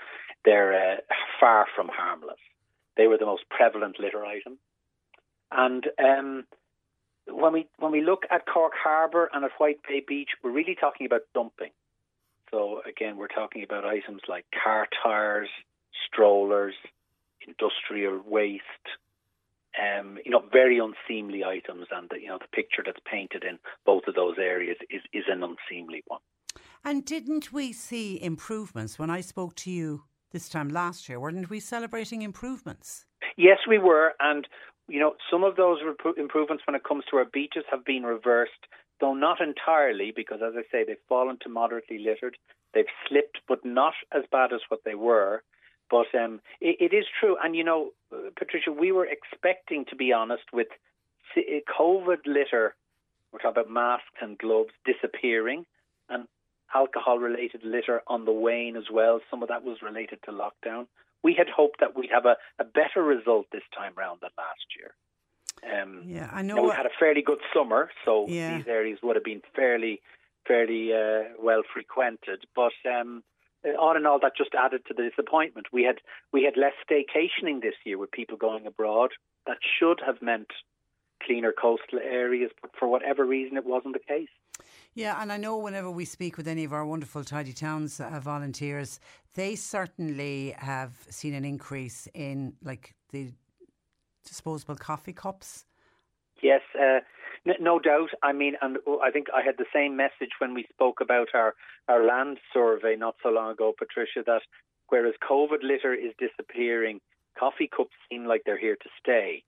they're 0.46 0.74
uh, 0.74 0.96
far 1.40 1.66
from 1.76 1.90
harmless. 1.92 2.40
They 2.96 3.08
were 3.08 3.18
the 3.18 3.26
most 3.26 3.44
prevalent 3.50 4.00
litter 4.00 4.26
item. 4.26 4.58
And 5.52 5.86
um, 6.00 6.46
when 7.28 7.54
we 7.54 7.68
when 7.78 7.92
we 7.92 8.02
look 8.02 8.24
at 8.32 8.46
Cork 8.46 8.74
Harbour 8.76 9.30
and 9.34 9.46
at 9.46 9.52
White 9.58 9.80
Bay 9.88 10.04
Beach, 10.06 10.30
we're 10.44 10.52
really 10.52 10.76
talking 10.76 11.06
about 11.06 11.22
dumping. 11.34 11.72
So 12.52 12.82
again, 12.88 13.18
we're 13.18 13.28
talking 13.28 13.64
about 13.64 13.86
items 13.86 14.22
like 14.28 14.46
car 14.64 14.88
tires, 15.04 15.50
strollers, 16.06 16.76
industrial 17.46 18.22
waste, 18.26 18.64
um, 19.78 20.18
you 20.26 20.32
know, 20.32 20.44
very 20.52 20.80
unseemly 20.80 21.44
items, 21.44 21.88
and 21.92 22.10
the, 22.10 22.20
you 22.20 22.28
know 22.28 22.40
the 22.40 22.48
picture 22.48 22.84
that's 22.86 23.00
painted 23.06 23.44
in 23.44 23.60
both 23.86 24.04
of 24.08 24.16
those 24.16 24.36
areas 24.40 24.78
is 24.90 25.02
is 25.14 25.26
an 25.28 25.44
unseemly 25.44 26.04
one. 26.08 26.22
And 26.84 27.06
didn't 27.06 27.52
we 27.52 27.74
see 27.74 28.22
improvements 28.22 28.98
when 28.98 29.10
I 29.10 29.22
spoke 29.22 29.56
to 29.56 29.72
you 29.72 30.04
this 30.32 30.50
time 30.50 30.70
last 30.70 31.10
year? 31.10 31.20
Weren't 31.20 31.50
we 31.50 31.60
celebrating 31.60 32.22
improvements? 32.22 33.06
Yes, 33.38 33.60
we 33.68 33.78
were. 33.78 34.14
And 34.20 34.48
you 34.88 35.00
know, 35.00 35.16
some 35.30 35.44
of 35.44 35.56
those 35.56 35.80
rep- 35.86 36.18
improvements 36.18 36.64
when 36.66 36.76
it 36.76 36.84
comes 36.84 37.04
to 37.10 37.18
our 37.18 37.26
beaches 37.26 37.64
have 37.70 37.84
been 37.84 38.04
reversed, 38.04 38.68
though 39.02 39.14
not 39.14 39.42
entirely, 39.42 40.14
because 40.16 40.40
as 40.46 40.54
I 40.56 40.64
say, 40.72 40.84
they've 40.86 40.98
fallen 41.10 41.38
to 41.42 41.50
moderately 41.50 42.00
littered. 42.00 42.38
They've 42.74 42.86
slipped, 43.08 43.40
but 43.48 43.66
not 43.66 43.94
as 44.14 44.24
bad 44.32 44.54
as 44.54 44.62
what 44.70 44.82
they 44.86 44.96
were. 44.96 45.44
But 45.90 46.08
um, 46.14 46.42
it, 46.60 46.92
it 46.92 46.96
is 46.96 47.06
true, 47.20 47.38
and 47.42 47.56
you 47.56 47.64
know, 47.64 47.92
Patricia, 48.38 48.72
we 48.72 48.92
were 48.92 49.06
expecting, 49.06 49.86
to 49.90 49.96
be 49.96 50.12
honest, 50.12 50.44
with 50.52 50.68
COVID 51.38 52.26
litter. 52.26 52.76
We're 53.32 53.40
talking 53.40 53.62
about 53.62 53.70
masks 53.70 54.06
and 54.22 54.38
gloves 54.38 54.72
disappearing, 54.86 55.66
and 56.10 56.28
alcohol-related 56.74 57.64
litter 57.64 58.02
on 58.08 58.26
the 58.26 58.32
wane 58.32 58.76
as 58.76 58.86
well. 58.92 59.20
Some 59.30 59.42
of 59.42 59.50
that 59.50 59.64
was 59.64 59.82
related 59.82 60.20
to 60.26 60.32
lockdown. 60.32 60.88
We 61.24 61.34
had 61.34 61.48
hoped 61.50 61.80
that 61.80 61.96
we'd 61.96 62.12
have 62.12 62.26
a, 62.26 62.38
a 62.60 62.64
better 62.64 63.04
result 63.04 63.48
this 63.52 63.64
time 63.76 63.94
round 63.96 64.20
than 64.22 64.30
last 64.38 64.66
year. 64.78 64.94
Um, 65.82 66.04
yeah, 66.06 66.30
I 66.32 66.42
know. 66.44 66.56
Now, 66.56 66.64
we 66.64 66.70
had 66.72 66.86
a 66.86 66.92
fairly 67.00 67.22
good 67.22 67.40
summer, 67.54 67.90
so 68.06 68.28
yeah. 68.28 68.58
these 68.58 68.68
areas 68.68 69.00
would 69.02 69.16
have 69.16 69.26
been 69.26 69.42
fairly, 69.56 70.02
fairly 70.48 70.94
uh, 70.94 71.34
well 71.42 71.64
frequented. 71.74 72.46
But 72.56 72.74
um, 72.88 73.24
all 73.80 73.98
in 73.98 74.06
all, 74.06 74.20
that 74.20 74.38
just 74.38 74.52
added 74.54 74.82
to 74.88 74.94
the 74.94 75.10
disappointment. 75.10 75.68
We 75.74 75.84
had 75.84 75.98
we 76.32 76.44
had 76.44 76.58
less 76.58 76.74
staycationing 76.90 77.62
this 77.62 77.74
year 77.84 77.98
with 77.98 78.12
people 78.12 78.38
going 78.38 78.68
abroad. 78.68 79.12
That 79.48 79.58
should 79.80 80.00
have 80.06 80.22
meant 80.22 80.52
cleaner 81.24 81.52
coastal 81.52 82.00
areas, 82.00 82.52
but 82.62 82.72
for 82.78 82.88
whatever 82.88 83.26
reason, 83.26 83.58
it 83.58 83.66
wasn't 83.66 83.94
the 83.94 84.14
case. 84.14 84.30
Yeah, 84.94 85.22
and 85.22 85.32
I 85.32 85.38
know 85.38 85.58
whenever 85.58 85.92
we 85.92 86.06
speak 86.06 86.38
with 86.38 86.48
any 86.48 86.64
of 86.64 86.74
our 86.74 86.86
wonderful 86.86 87.24
Tidy 87.24 87.54
Towns 87.54 88.00
uh, 88.00 88.20
volunteers, 88.20 89.00
they 89.36 89.56
certainly 89.56 90.56
have 90.58 90.94
seen 91.10 91.34
an 91.36 91.46
increase 91.46 92.08
in 92.14 92.54
like 92.64 92.96
the 93.12 93.32
disposable 94.26 94.76
coffee 94.76 95.14
cups. 95.14 95.66
Yes, 96.42 96.62
uh, 96.80 97.00
n- 97.48 97.56
no 97.60 97.80
doubt. 97.80 98.10
I 98.24 98.34
mean, 98.34 98.56
and 98.62 98.78
I 99.04 99.12
think 99.12 99.28
I 99.36 99.42
had 99.42 99.58
the 99.58 99.66
same 99.74 99.96
message 99.96 100.32
when 100.40 100.54
we 100.54 100.66
spoke 100.74 101.02
about 101.02 101.30
our, 101.34 101.54
our 101.88 102.04
land 102.06 102.40
survey 102.54 102.96
not 102.96 103.16
so 103.24 103.30
long 103.30 103.52
ago, 103.52 103.74
Patricia, 103.78 104.24
that 104.26 104.42
whereas 104.90 105.14
COVID 105.30 105.64
litter 105.64 105.94
is 105.94 106.14
disappearing, 106.20 107.00
coffee 107.38 107.70
cups 107.76 107.96
seem 108.10 108.26
like 108.26 108.42
they're 108.46 108.60
here 108.60 108.78
to 108.78 108.90
stay. 109.00 109.44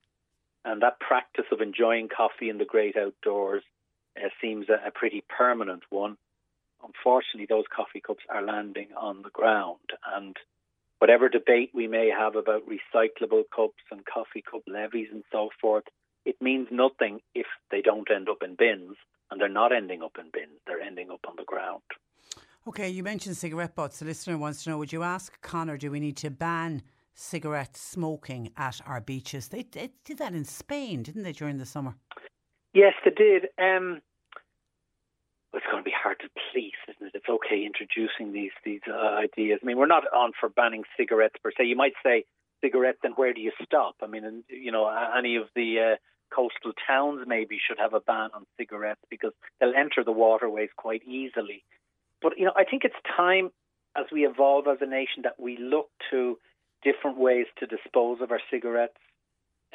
And 0.64 0.82
that 0.82 1.00
practice 1.00 1.46
of 1.50 1.60
enjoying 1.60 2.08
coffee 2.14 2.50
in 2.50 2.58
the 2.58 2.64
great 2.64 2.96
outdoors 2.96 3.62
uh, 4.16 4.28
seems 4.40 4.66
a, 4.68 4.88
a 4.88 4.90
pretty 4.90 5.22
permanent 5.36 5.82
one. 5.90 6.16
Unfortunately, 6.82 7.46
those 7.48 7.64
coffee 7.74 8.00
cups 8.00 8.24
are 8.30 8.42
landing 8.42 8.88
on 8.98 9.22
the 9.22 9.30
ground. 9.30 9.78
And 10.14 10.36
whatever 10.98 11.28
debate 11.28 11.70
we 11.74 11.86
may 11.86 12.10
have 12.10 12.36
about 12.36 12.62
recyclable 12.66 13.42
cups 13.54 13.82
and 13.90 14.04
coffee 14.06 14.42
cup 14.42 14.62
levies 14.66 15.08
and 15.12 15.24
so 15.30 15.50
forth, 15.60 15.84
it 16.24 16.36
means 16.40 16.68
nothing 16.70 17.20
if 17.34 17.46
they 17.70 17.82
don't 17.82 18.10
end 18.10 18.28
up 18.28 18.42
in 18.42 18.54
bins. 18.54 18.96
And 19.30 19.40
they're 19.40 19.48
not 19.48 19.72
ending 19.72 20.02
up 20.02 20.16
in 20.18 20.30
bins, 20.32 20.58
they're 20.66 20.80
ending 20.80 21.10
up 21.10 21.20
on 21.28 21.36
the 21.36 21.44
ground. 21.44 21.82
Okay, 22.66 22.90
you 22.90 23.02
mentioned 23.02 23.36
cigarette 23.36 23.74
butts. 23.74 24.00
The 24.00 24.04
listener 24.04 24.36
wants 24.36 24.64
to 24.64 24.70
know 24.70 24.78
would 24.78 24.92
you 24.92 25.02
ask 25.02 25.40
Conor, 25.40 25.76
do 25.76 25.90
we 25.90 26.00
need 26.00 26.16
to 26.18 26.30
ban 26.30 26.82
cigarette 27.14 27.76
smoking 27.76 28.52
at 28.56 28.80
our 28.86 29.00
beaches? 29.00 29.48
They, 29.48 29.62
they 29.62 29.90
did 30.04 30.18
that 30.18 30.34
in 30.34 30.44
Spain, 30.44 31.02
didn't 31.02 31.22
they, 31.22 31.32
during 31.32 31.58
the 31.58 31.66
summer? 31.66 31.94
Yes, 32.72 32.94
they 33.04 33.10
did. 33.10 33.46
Um, 33.58 34.00
it's 35.52 35.66
going 35.66 35.82
to 35.82 35.88
be 35.88 35.94
hard 35.94 36.20
to 36.20 36.28
police, 36.52 36.78
isn't 36.88 37.08
it? 37.08 37.12
It's 37.14 37.28
okay 37.28 37.66
introducing 37.66 38.32
these 38.32 38.52
these 38.64 38.82
uh, 38.88 39.16
ideas. 39.16 39.58
I 39.62 39.66
mean, 39.66 39.76
we're 39.78 39.86
not 39.86 40.04
on 40.14 40.32
for 40.38 40.48
banning 40.48 40.84
cigarettes 40.96 41.34
per 41.42 41.50
se. 41.50 41.64
You 41.64 41.76
might 41.76 41.94
say 42.04 42.24
cigarettes, 42.60 42.98
then 43.02 43.12
where 43.12 43.32
do 43.32 43.40
you 43.40 43.52
stop? 43.64 43.96
I 44.02 44.06
mean, 44.06 44.24
and, 44.24 44.44
you 44.48 44.70
know, 44.70 44.88
any 45.16 45.36
of 45.36 45.44
the 45.56 45.94
uh, 45.94 45.96
coastal 46.34 46.72
towns 46.86 47.24
maybe 47.26 47.58
should 47.58 47.78
have 47.78 47.94
a 47.94 48.00
ban 48.00 48.30
on 48.34 48.46
cigarettes 48.56 49.00
because 49.10 49.32
they'll 49.58 49.74
enter 49.74 50.04
the 50.04 50.12
waterways 50.12 50.70
quite 50.76 51.02
easily. 51.02 51.64
But 52.22 52.38
you 52.38 52.44
know, 52.44 52.52
I 52.56 52.64
think 52.64 52.84
it's 52.84 52.94
time 53.16 53.50
as 53.96 54.06
we 54.12 54.26
evolve 54.26 54.68
as 54.68 54.78
a 54.80 54.86
nation 54.86 55.22
that 55.24 55.40
we 55.40 55.56
look 55.58 55.90
to 56.10 56.38
different 56.82 57.18
ways 57.18 57.46
to 57.58 57.66
dispose 57.66 58.20
of 58.20 58.30
our 58.30 58.40
cigarettes. 58.50 58.96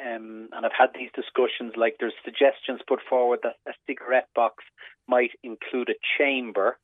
Um, 0.00 0.48
and 0.52 0.66
I've 0.66 0.76
had 0.76 0.90
these 0.94 1.10
discussions. 1.14 1.74
Like 1.76 1.96
there's 1.98 2.14
suggestions 2.24 2.80
put 2.86 3.00
forward 3.08 3.40
that 3.42 3.56
a 3.66 3.72
cigarette 3.86 4.28
box 4.34 4.64
might 5.08 5.30
include 5.42 5.88
a 5.88 5.98
chamber 6.18 6.78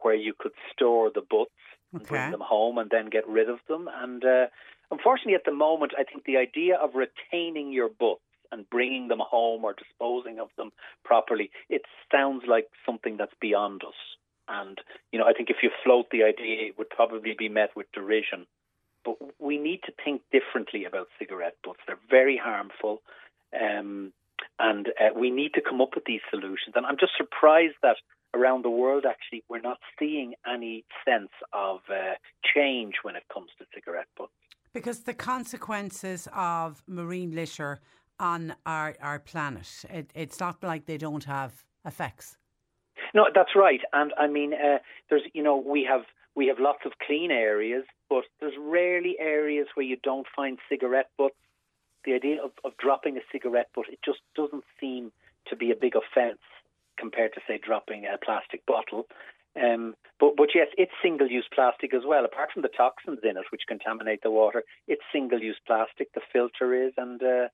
where 0.00 0.14
you 0.14 0.34
could 0.38 0.52
store 0.72 1.10
the 1.14 1.22
butts 1.22 1.50
and 1.92 2.06
bring 2.06 2.30
them 2.30 2.40
home 2.40 2.78
and 2.78 2.90
then 2.90 3.08
get 3.10 3.26
rid 3.28 3.48
of 3.48 3.58
them. 3.68 3.88
And 3.92 4.24
uh, 4.24 4.46
unfortunately, 4.90 5.34
at 5.34 5.44
the 5.44 5.52
moment, 5.52 5.92
I 5.98 6.04
think 6.04 6.24
the 6.24 6.36
idea 6.36 6.76
of 6.76 6.90
retaining 6.94 7.72
your 7.72 7.88
butts 7.88 8.20
and 8.50 8.68
bringing 8.68 9.08
them 9.08 9.20
home 9.20 9.64
or 9.64 9.74
disposing 9.74 10.38
of 10.38 10.48
them 10.56 10.70
properly, 11.04 11.50
it 11.68 11.82
sounds 12.10 12.42
like 12.46 12.68
something 12.84 13.16
that's 13.16 13.34
beyond 13.40 13.82
us. 13.84 13.94
And 14.48 14.78
you 15.12 15.18
know, 15.18 15.26
I 15.26 15.32
think 15.32 15.50
if 15.50 15.56
you 15.62 15.70
float 15.84 16.06
the 16.10 16.24
idea, 16.24 16.68
it 16.68 16.78
would 16.78 16.90
probably 16.90 17.34
be 17.36 17.48
met 17.48 17.70
with 17.76 17.86
derision. 17.92 18.46
But 19.04 19.16
we 19.40 19.58
need 19.58 19.80
to 19.86 19.92
think 20.04 20.22
differently 20.30 20.84
about 20.84 21.08
cigarette 21.18 21.56
butts. 21.64 21.80
They're 21.86 21.98
very 22.08 22.36
harmful. 22.36 23.02
Um, 23.58 24.12
and 24.58 24.88
uh, 24.88 25.18
we 25.18 25.30
need 25.30 25.54
to 25.54 25.60
come 25.60 25.80
up 25.80 25.90
with 25.94 26.04
these 26.04 26.20
solutions. 26.30 26.74
And 26.74 26.86
I'm 26.86 26.96
just 26.98 27.12
surprised 27.16 27.76
that 27.82 27.96
around 28.34 28.64
the 28.64 28.70
world, 28.70 29.04
actually, 29.08 29.42
we're 29.48 29.60
not 29.60 29.78
seeing 29.98 30.34
any 30.50 30.84
sense 31.04 31.30
of 31.52 31.80
uh, 31.90 32.14
change 32.54 32.94
when 33.02 33.16
it 33.16 33.24
comes 33.32 33.50
to 33.58 33.64
cigarette 33.74 34.08
butts. 34.16 34.32
Because 34.72 35.00
the 35.00 35.14
consequences 35.14 36.28
of 36.34 36.82
marine 36.86 37.34
litter 37.34 37.80
on 38.18 38.54
our, 38.64 38.94
our 39.02 39.18
planet, 39.18 39.84
it, 39.90 40.10
it's 40.14 40.40
not 40.40 40.62
like 40.62 40.86
they 40.86 40.96
don't 40.96 41.24
have 41.24 41.64
effects. 41.84 42.36
No, 43.14 43.26
that's 43.34 43.54
right. 43.54 43.80
And 43.92 44.12
I 44.18 44.28
mean, 44.28 44.54
uh, 44.54 44.78
there's, 45.10 45.22
you 45.34 45.42
know, 45.42 45.56
we 45.56 45.84
have 45.88 46.02
we 46.34 46.46
have 46.46 46.58
lots 46.58 46.80
of 46.86 46.92
clean 47.06 47.30
areas, 47.30 47.84
but 48.12 48.24
there's 48.40 48.58
rarely 48.60 49.16
areas 49.18 49.68
where 49.72 49.86
you 49.86 49.96
don't 50.02 50.26
find 50.36 50.58
cigarette 50.68 51.08
butts. 51.16 51.34
The 52.04 52.12
idea 52.12 52.42
of, 52.44 52.50
of 52.62 52.76
dropping 52.76 53.16
a 53.16 53.20
cigarette 53.32 53.70
butt, 53.74 53.86
it 53.88 54.00
just 54.04 54.18
doesn't 54.36 54.64
seem 54.78 55.12
to 55.48 55.56
be 55.56 55.70
a 55.70 55.74
big 55.74 55.94
offence 55.96 56.44
compared 56.98 57.32
to, 57.32 57.40
say, 57.48 57.58
dropping 57.58 58.04
a 58.04 58.18
plastic 58.22 58.66
bottle. 58.66 59.06
Um, 59.56 59.94
but, 60.20 60.36
but 60.36 60.48
yes, 60.54 60.66
it's 60.76 60.92
single 61.02 61.26
use 61.26 61.48
plastic 61.54 61.94
as 61.94 62.02
well. 62.06 62.26
Apart 62.26 62.50
from 62.52 62.60
the 62.60 62.76
toxins 62.76 63.20
in 63.22 63.38
it, 63.38 63.46
which 63.50 63.62
contaminate 63.66 64.22
the 64.22 64.30
water, 64.30 64.62
it's 64.86 65.02
single 65.10 65.40
use 65.40 65.60
plastic. 65.66 66.12
The 66.12 66.20
filter 66.34 66.74
is, 66.74 66.92
and 66.98 67.22
uh, 67.22 67.48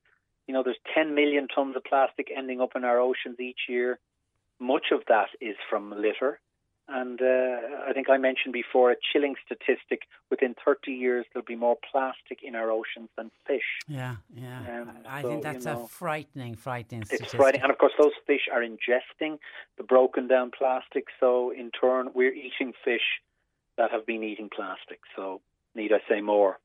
you 0.49 0.55
know, 0.55 0.65
there's 0.65 0.83
10 0.93 1.15
million 1.15 1.47
tons 1.47 1.77
of 1.77 1.85
plastic 1.85 2.33
ending 2.37 2.61
up 2.61 2.71
in 2.75 2.83
our 2.83 2.99
oceans 2.99 3.39
each 3.39 3.69
year. 3.69 4.01
Much 4.59 4.87
of 4.91 5.03
that 5.07 5.29
is 5.41 5.55
from 5.71 5.93
litter. 5.93 6.41
And 6.89 7.21
uh, 7.21 7.87
I 7.87 7.93
think 7.93 8.09
I 8.09 8.17
mentioned 8.17 8.55
before 8.55 8.91
a 8.91 8.97
chilling 9.13 9.35
statistic 9.45 10.03
within 10.31 10.55
30 10.65 10.91
years, 10.91 11.27
there'll 11.33 11.45
be 11.45 11.55
more 11.55 11.77
plastic 11.91 12.39
in 12.43 12.55
our 12.55 12.71
oceans 12.71 13.11
than 13.17 13.31
fish. 13.47 13.63
Yeah, 13.87 14.17
yeah. 14.35 14.81
Um, 14.81 14.91
I 15.07 15.21
so, 15.21 15.29
think 15.29 15.43
that's 15.43 15.67
you 15.67 15.73
know, 15.73 15.85
a 15.85 15.89
frightening, 15.89 16.55
frightening 16.55 17.05
statistic. 17.05 17.27
It's 17.27 17.35
frightening. 17.35 17.63
And 17.63 17.71
of 17.71 17.77
course, 17.77 17.93
those 17.99 18.13
fish 18.27 18.49
are 18.53 18.63
ingesting 18.63 19.39
the 19.77 19.85
broken 19.85 20.29
down 20.29 20.51
plastic. 20.51 21.07
So 21.21 21.51
in 21.51 21.71
turn, 21.79 22.09
we're 22.15 22.33
eating 22.33 22.73
fish 22.85 23.21
that 23.77 23.91
have 23.91 24.07
been 24.07 24.23
eating 24.23 24.49
plastic. 24.55 25.01
So 25.15 25.43
need 25.75 25.93
I 25.93 26.01
say 26.09 26.21
more? 26.21 26.59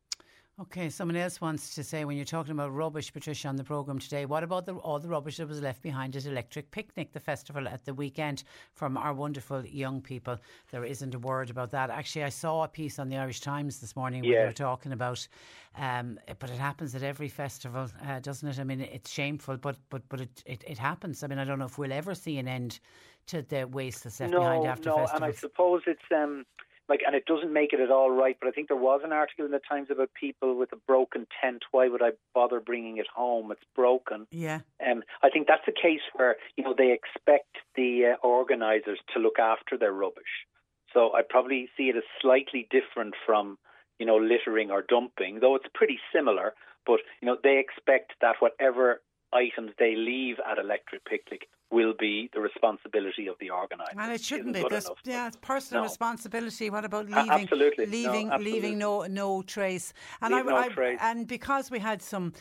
Okay, 0.61 0.87
someone 0.87 1.15
else 1.15 1.41
wants 1.41 1.73
to 1.73 1.83
say 1.83 2.05
when 2.05 2.15
you're 2.15 2.27
talking 2.27 2.51
about 2.51 2.71
rubbish, 2.75 3.11
Patricia, 3.11 3.47
on 3.47 3.55
the 3.55 3.63
programme 3.63 3.97
today, 3.97 4.27
what 4.27 4.43
about 4.43 4.67
the, 4.67 4.75
all 4.75 4.99
the 4.99 5.07
rubbish 5.07 5.37
that 5.37 5.47
was 5.47 5.63
left 5.63 5.81
behind 5.81 6.15
at 6.15 6.27
Electric 6.27 6.69
Picnic, 6.69 7.11
the 7.11 7.19
festival 7.19 7.67
at 7.67 7.83
the 7.85 7.93
weekend 7.93 8.43
from 8.75 8.95
our 8.95 9.15
wonderful 9.15 9.65
young 9.65 9.99
people? 9.99 10.37
There 10.69 10.85
isn't 10.85 11.15
a 11.15 11.17
word 11.17 11.49
about 11.49 11.71
that. 11.71 11.89
Actually, 11.89 12.25
I 12.25 12.29
saw 12.29 12.65
a 12.65 12.67
piece 12.67 12.99
on 12.99 13.09
the 13.09 13.17
Irish 13.17 13.41
Times 13.41 13.79
this 13.79 13.95
morning 13.95 14.21
where 14.21 14.41
they 14.41 14.45
were 14.45 14.51
talking 14.51 14.91
about, 14.91 15.27
um, 15.75 16.19
but 16.37 16.51
it 16.51 16.59
happens 16.59 16.93
at 16.93 17.01
every 17.01 17.29
festival, 17.29 17.89
uh, 18.07 18.19
doesn't 18.19 18.47
it? 18.47 18.59
I 18.59 18.63
mean, 18.63 18.81
it's 18.81 19.09
shameful, 19.09 19.57
but 19.57 19.77
but 19.89 20.07
but 20.07 20.21
it, 20.21 20.43
it, 20.45 20.63
it 20.67 20.77
happens. 20.77 21.23
I 21.23 21.27
mean, 21.27 21.39
I 21.39 21.45
don't 21.45 21.57
know 21.57 21.65
if 21.65 21.79
we'll 21.79 21.91
ever 21.91 22.13
see 22.13 22.37
an 22.37 22.47
end 22.47 22.79
to 23.25 23.41
the 23.41 23.63
waste 23.65 24.03
that's 24.03 24.19
left 24.19 24.33
no, 24.33 24.41
behind 24.41 24.67
after 24.67 24.89
no, 24.89 24.97
festivals. 24.97 25.15
and 25.15 25.25
I 25.25 25.31
suppose 25.31 25.81
it's. 25.87 26.11
Um, 26.15 26.45
like, 26.89 27.01
and 27.05 27.15
it 27.15 27.25
doesn't 27.25 27.53
make 27.53 27.73
it 27.73 27.79
at 27.79 27.91
all 27.91 28.11
right. 28.11 28.37
But 28.39 28.49
I 28.49 28.51
think 28.51 28.67
there 28.67 28.77
was 28.77 29.01
an 29.03 29.13
article 29.13 29.45
in 29.45 29.51
the 29.51 29.61
Times 29.67 29.87
about 29.89 30.09
people 30.19 30.57
with 30.57 30.73
a 30.73 30.77
broken 30.87 31.27
tent. 31.41 31.63
Why 31.71 31.87
would 31.87 32.01
I 32.01 32.11
bother 32.33 32.59
bringing 32.59 32.97
it 32.97 33.07
home? 33.13 33.51
It's 33.51 33.61
broken. 33.75 34.27
Yeah. 34.31 34.59
Um, 34.85 35.03
I 35.21 35.29
think 35.29 35.47
that's 35.47 35.67
a 35.67 35.71
case 35.71 36.01
where 36.13 36.35
you 36.57 36.63
know 36.63 36.75
they 36.77 36.91
expect 36.91 37.57
the 37.75 38.13
uh, 38.13 38.27
organisers 38.27 38.99
to 39.13 39.19
look 39.19 39.39
after 39.39 39.77
their 39.77 39.93
rubbish. 39.93 40.45
So 40.93 41.13
I 41.13 41.21
probably 41.27 41.69
see 41.75 41.89
it 41.89 41.95
as 41.95 42.03
slightly 42.21 42.67
different 42.69 43.15
from 43.25 43.57
you 43.99 44.05
know 44.05 44.17
littering 44.17 44.71
or 44.71 44.83
dumping, 44.87 45.39
though 45.39 45.55
it's 45.55 45.65
pretty 45.73 45.99
similar. 46.13 46.53
But 46.85 46.99
you 47.21 47.27
know 47.27 47.37
they 47.41 47.59
expect 47.59 48.13
that 48.21 48.35
whatever 48.39 49.01
items 49.33 49.71
they 49.79 49.95
leave 49.95 50.35
at 50.49 50.59
Electric 50.59 51.05
Picnic 51.05 51.47
will 51.73 51.93
be 51.99 52.29
the 52.33 52.39
responsibility 52.39 53.27
of 53.27 53.35
the 53.39 53.49
organizer. 53.49 53.99
And 53.99 54.11
it 54.13 54.21
shouldn't 54.21 54.53
be. 54.53 54.65
Yeah, 55.03 55.27
it's 55.27 55.37
personal 55.37 55.81
no. 55.83 55.89
responsibility. 55.89 56.69
What 56.69 56.85
about 56.85 57.07
leaving? 57.07 57.29
absolutely. 57.29 57.87
Leaving, 57.87 58.29
no, 58.29 58.37
leaving 58.37 58.77
no 58.77 58.91
no 59.21 59.41
trace. 59.41 59.93
And 60.21 60.33
Leave 60.33 60.47
I, 60.47 60.49
no 60.49 60.57
I, 60.57 60.67
trace. 60.69 60.99
and 61.01 61.27
because 61.27 61.71
we 61.71 61.79
had 61.79 62.01
some 62.01 62.33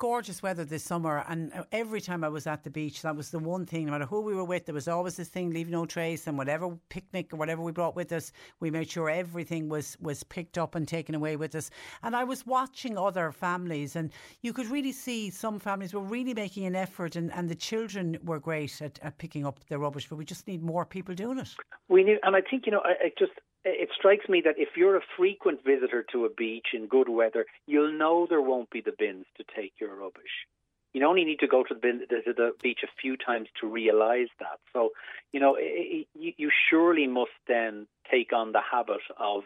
gorgeous 0.00 0.42
weather 0.42 0.64
this 0.64 0.82
summer, 0.82 1.22
and 1.28 1.52
uh, 1.52 1.62
every 1.72 2.00
time 2.00 2.24
I 2.24 2.28
was 2.30 2.46
at 2.46 2.64
the 2.64 2.70
beach, 2.70 3.02
that 3.02 3.14
was 3.14 3.30
the 3.30 3.38
one 3.38 3.66
thing. 3.66 3.84
No 3.84 3.92
matter 3.92 4.06
who 4.06 4.22
we 4.22 4.34
were 4.34 4.44
with, 4.44 4.64
there 4.64 4.74
was 4.74 4.88
always 4.88 5.16
this 5.16 5.28
thing: 5.28 5.50
leave 5.50 5.68
no 5.68 5.84
trace, 5.84 6.26
and 6.26 6.38
whatever 6.38 6.76
picnic 6.88 7.32
or 7.32 7.36
whatever 7.36 7.62
we 7.62 7.70
brought 7.70 7.94
with 7.94 8.10
us, 8.10 8.32
we 8.60 8.70
made 8.70 8.90
sure 8.90 9.10
everything 9.10 9.68
was 9.68 9.96
was 10.00 10.24
picked 10.24 10.56
up 10.56 10.74
and 10.74 10.88
taken 10.88 11.14
away 11.14 11.36
with 11.36 11.54
us. 11.54 11.70
And 12.02 12.16
I 12.16 12.24
was 12.24 12.46
watching 12.46 12.96
other 12.96 13.30
families, 13.30 13.94
and 13.94 14.10
you 14.40 14.54
could 14.54 14.66
really 14.66 14.92
see 14.92 15.30
some 15.30 15.60
families 15.60 15.92
were 15.92 16.00
really 16.00 16.34
making 16.34 16.64
an 16.64 16.74
effort, 16.74 17.14
and, 17.14 17.30
and 17.34 17.48
the 17.48 17.54
children 17.54 18.18
were 18.24 18.40
great 18.40 18.80
at, 18.80 18.98
at 19.02 19.18
picking 19.18 19.46
up 19.46 19.60
the 19.68 19.78
rubbish. 19.78 20.08
But 20.08 20.16
we 20.16 20.24
just 20.24 20.48
need 20.48 20.62
more 20.62 20.86
people 20.86 21.14
doing 21.14 21.38
it. 21.38 21.54
We 21.90 22.04
need, 22.04 22.18
and 22.22 22.34
I 22.34 22.40
think 22.40 22.64
you 22.64 22.72
know, 22.72 22.80
I, 22.84 23.06
I 23.06 23.12
just 23.18 23.32
it 23.64 23.90
strikes 23.94 24.28
me 24.28 24.42
that 24.44 24.58
if 24.58 24.70
you're 24.76 24.96
a 24.96 25.02
frequent 25.16 25.64
visitor 25.64 26.04
to 26.12 26.24
a 26.24 26.30
beach 26.30 26.68
in 26.72 26.86
good 26.86 27.08
weather, 27.08 27.46
you'll 27.66 27.92
know 27.92 28.26
there 28.28 28.40
won't 28.40 28.70
be 28.70 28.80
the 28.80 28.94
bins 28.98 29.26
to 29.36 29.44
take 29.54 29.72
your 29.80 29.94
rubbish. 29.94 30.46
You 30.92 31.06
only 31.06 31.24
need 31.24 31.38
to 31.40 31.46
go 31.46 31.62
to 31.62 31.74
the, 31.74 31.80
bin, 31.80 32.00
to 32.00 32.32
the 32.32 32.52
beach 32.62 32.80
a 32.82 32.88
few 33.00 33.16
times 33.16 33.48
to 33.60 33.68
realise 33.68 34.28
that. 34.40 34.58
So, 34.72 34.90
you 35.32 35.38
know, 35.38 35.56
you 35.56 36.50
surely 36.68 37.06
must 37.06 37.30
then 37.46 37.86
take 38.10 38.32
on 38.32 38.52
the 38.52 38.60
habit 38.60 39.02
of 39.16 39.44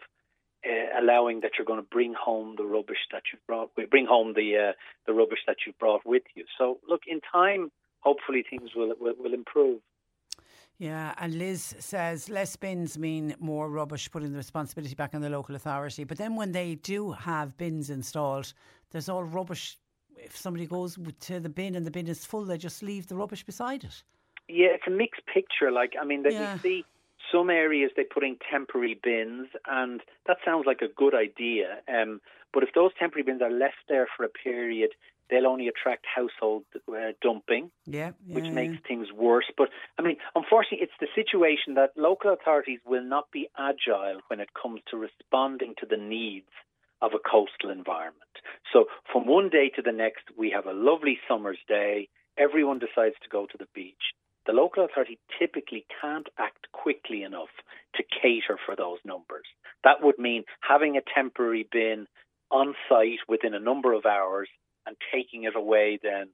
uh, 0.66 0.98
allowing 0.98 1.40
that 1.40 1.52
you're 1.58 1.66
going 1.66 1.82
to 1.82 1.88
bring 1.90 2.14
home 2.14 2.54
the 2.56 2.64
rubbish 2.64 3.06
that 3.12 3.24
you 3.30 3.38
brought, 3.46 3.70
bring 3.90 4.06
home 4.06 4.32
the 4.32 4.70
uh, 4.70 4.72
the 5.06 5.12
rubbish 5.12 5.40
that 5.46 5.58
you 5.66 5.74
brought 5.78 6.06
with 6.06 6.22
you. 6.34 6.46
So, 6.56 6.78
look, 6.88 7.02
in 7.06 7.20
time, 7.30 7.70
hopefully 8.00 8.42
things 8.48 8.70
will 8.74 8.94
will, 8.98 9.14
will 9.18 9.34
improve. 9.34 9.80
Yeah, 10.78 11.14
and 11.18 11.38
Liz 11.38 11.74
says 11.78 12.28
less 12.28 12.56
bins 12.56 12.98
mean 12.98 13.36
more 13.38 13.70
rubbish, 13.70 14.10
putting 14.10 14.32
the 14.32 14.36
responsibility 14.36 14.94
back 14.94 15.14
on 15.14 15.20
the 15.20 15.30
local 15.30 15.54
authority. 15.54 16.04
But 16.04 16.18
then 16.18 16.34
when 16.34 16.52
they 16.52 16.74
do 16.76 17.12
have 17.12 17.56
bins 17.56 17.90
installed, 17.90 18.52
there's 18.90 19.08
all 19.08 19.22
rubbish. 19.22 19.78
If 20.16 20.36
somebody 20.36 20.66
goes 20.66 20.98
to 21.20 21.40
the 21.40 21.48
bin 21.48 21.74
and 21.76 21.86
the 21.86 21.90
bin 21.90 22.08
is 22.08 22.24
full, 22.24 22.44
they 22.44 22.58
just 22.58 22.82
leave 22.82 23.06
the 23.06 23.14
rubbish 23.14 23.44
beside 23.44 23.84
it. 23.84 24.02
Yeah, 24.48 24.68
it's 24.68 24.86
a 24.86 24.90
mixed 24.90 25.22
picture. 25.32 25.70
Like, 25.70 25.94
I 26.00 26.04
mean, 26.04 26.24
that 26.24 26.32
yeah. 26.32 26.54
you 26.54 26.58
see 26.60 26.84
some 27.32 27.50
areas 27.50 27.92
they 27.96 28.04
put 28.04 28.24
in 28.24 28.36
temporary 28.50 28.98
bins, 29.02 29.48
and 29.66 30.00
that 30.26 30.38
sounds 30.44 30.66
like 30.66 30.82
a 30.82 30.88
good 30.88 31.14
idea. 31.14 31.78
Um, 31.88 32.20
but 32.52 32.62
if 32.62 32.70
those 32.74 32.90
temporary 32.98 33.22
bins 33.22 33.42
are 33.42 33.50
left 33.50 33.88
there 33.88 34.08
for 34.16 34.24
a 34.24 34.28
period, 34.28 34.90
they'll 35.34 35.50
only 35.50 35.66
attract 35.66 36.06
household 36.06 36.64
uh, 36.88 37.12
dumping, 37.20 37.70
yeah, 37.86 38.12
yeah, 38.24 38.34
which 38.34 38.50
makes 38.52 38.76
things 38.86 39.08
worse. 39.12 39.46
But 39.56 39.68
I 39.98 40.02
mean, 40.02 40.16
unfortunately, 40.34 40.86
it's 40.86 41.00
the 41.00 41.08
situation 41.14 41.74
that 41.74 41.90
local 41.96 42.32
authorities 42.32 42.78
will 42.86 43.02
not 43.02 43.30
be 43.32 43.48
agile 43.58 44.20
when 44.28 44.38
it 44.38 44.50
comes 44.60 44.80
to 44.90 44.96
responding 44.96 45.74
to 45.80 45.86
the 45.86 45.96
needs 45.96 46.50
of 47.02 47.12
a 47.14 47.18
coastal 47.18 47.70
environment. 47.70 48.22
So 48.72 48.84
from 49.12 49.26
one 49.26 49.50
day 49.50 49.70
to 49.74 49.82
the 49.82 49.92
next, 49.92 50.24
we 50.38 50.50
have 50.50 50.66
a 50.66 50.72
lovely 50.72 51.18
summer's 51.28 51.58
day. 51.68 52.08
Everyone 52.38 52.78
decides 52.78 53.16
to 53.22 53.28
go 53.28 53.46
to 53.46 53.58
the 53.58 53.68
beach. 53.74 54.14
The 54.46 54.52
local 54.52 54.84
authority 54.84 55.18
typically 55.38 55.86
can't 56.00 56.28
act 56.38 56.66
quickly 56.72 57.22
enough 57.22 57.52
to 57.96 58.04
cater 58.22 58.58
for 58.64 58.76
those 58.76 58.98
numbers. 59.04 59.46
That 59.84 60.02
would 60.02 60.18
mean 60.18 60.44
having 60.60 60.96
a 60.96 61.02
temporary 61.14 61.66
bin 61.70 62.06
on 62.50 62.74
site 62.88 63.24
within 63.28 63.54
a 63.54 63.60
number 63.60 63.92
of 63.94 64.06
hours 64.06 64.48
and 64.86 64.96
taking 65.12 65.44
it 65.44 65.56
away 65.56 65.98
then 66.02 66.28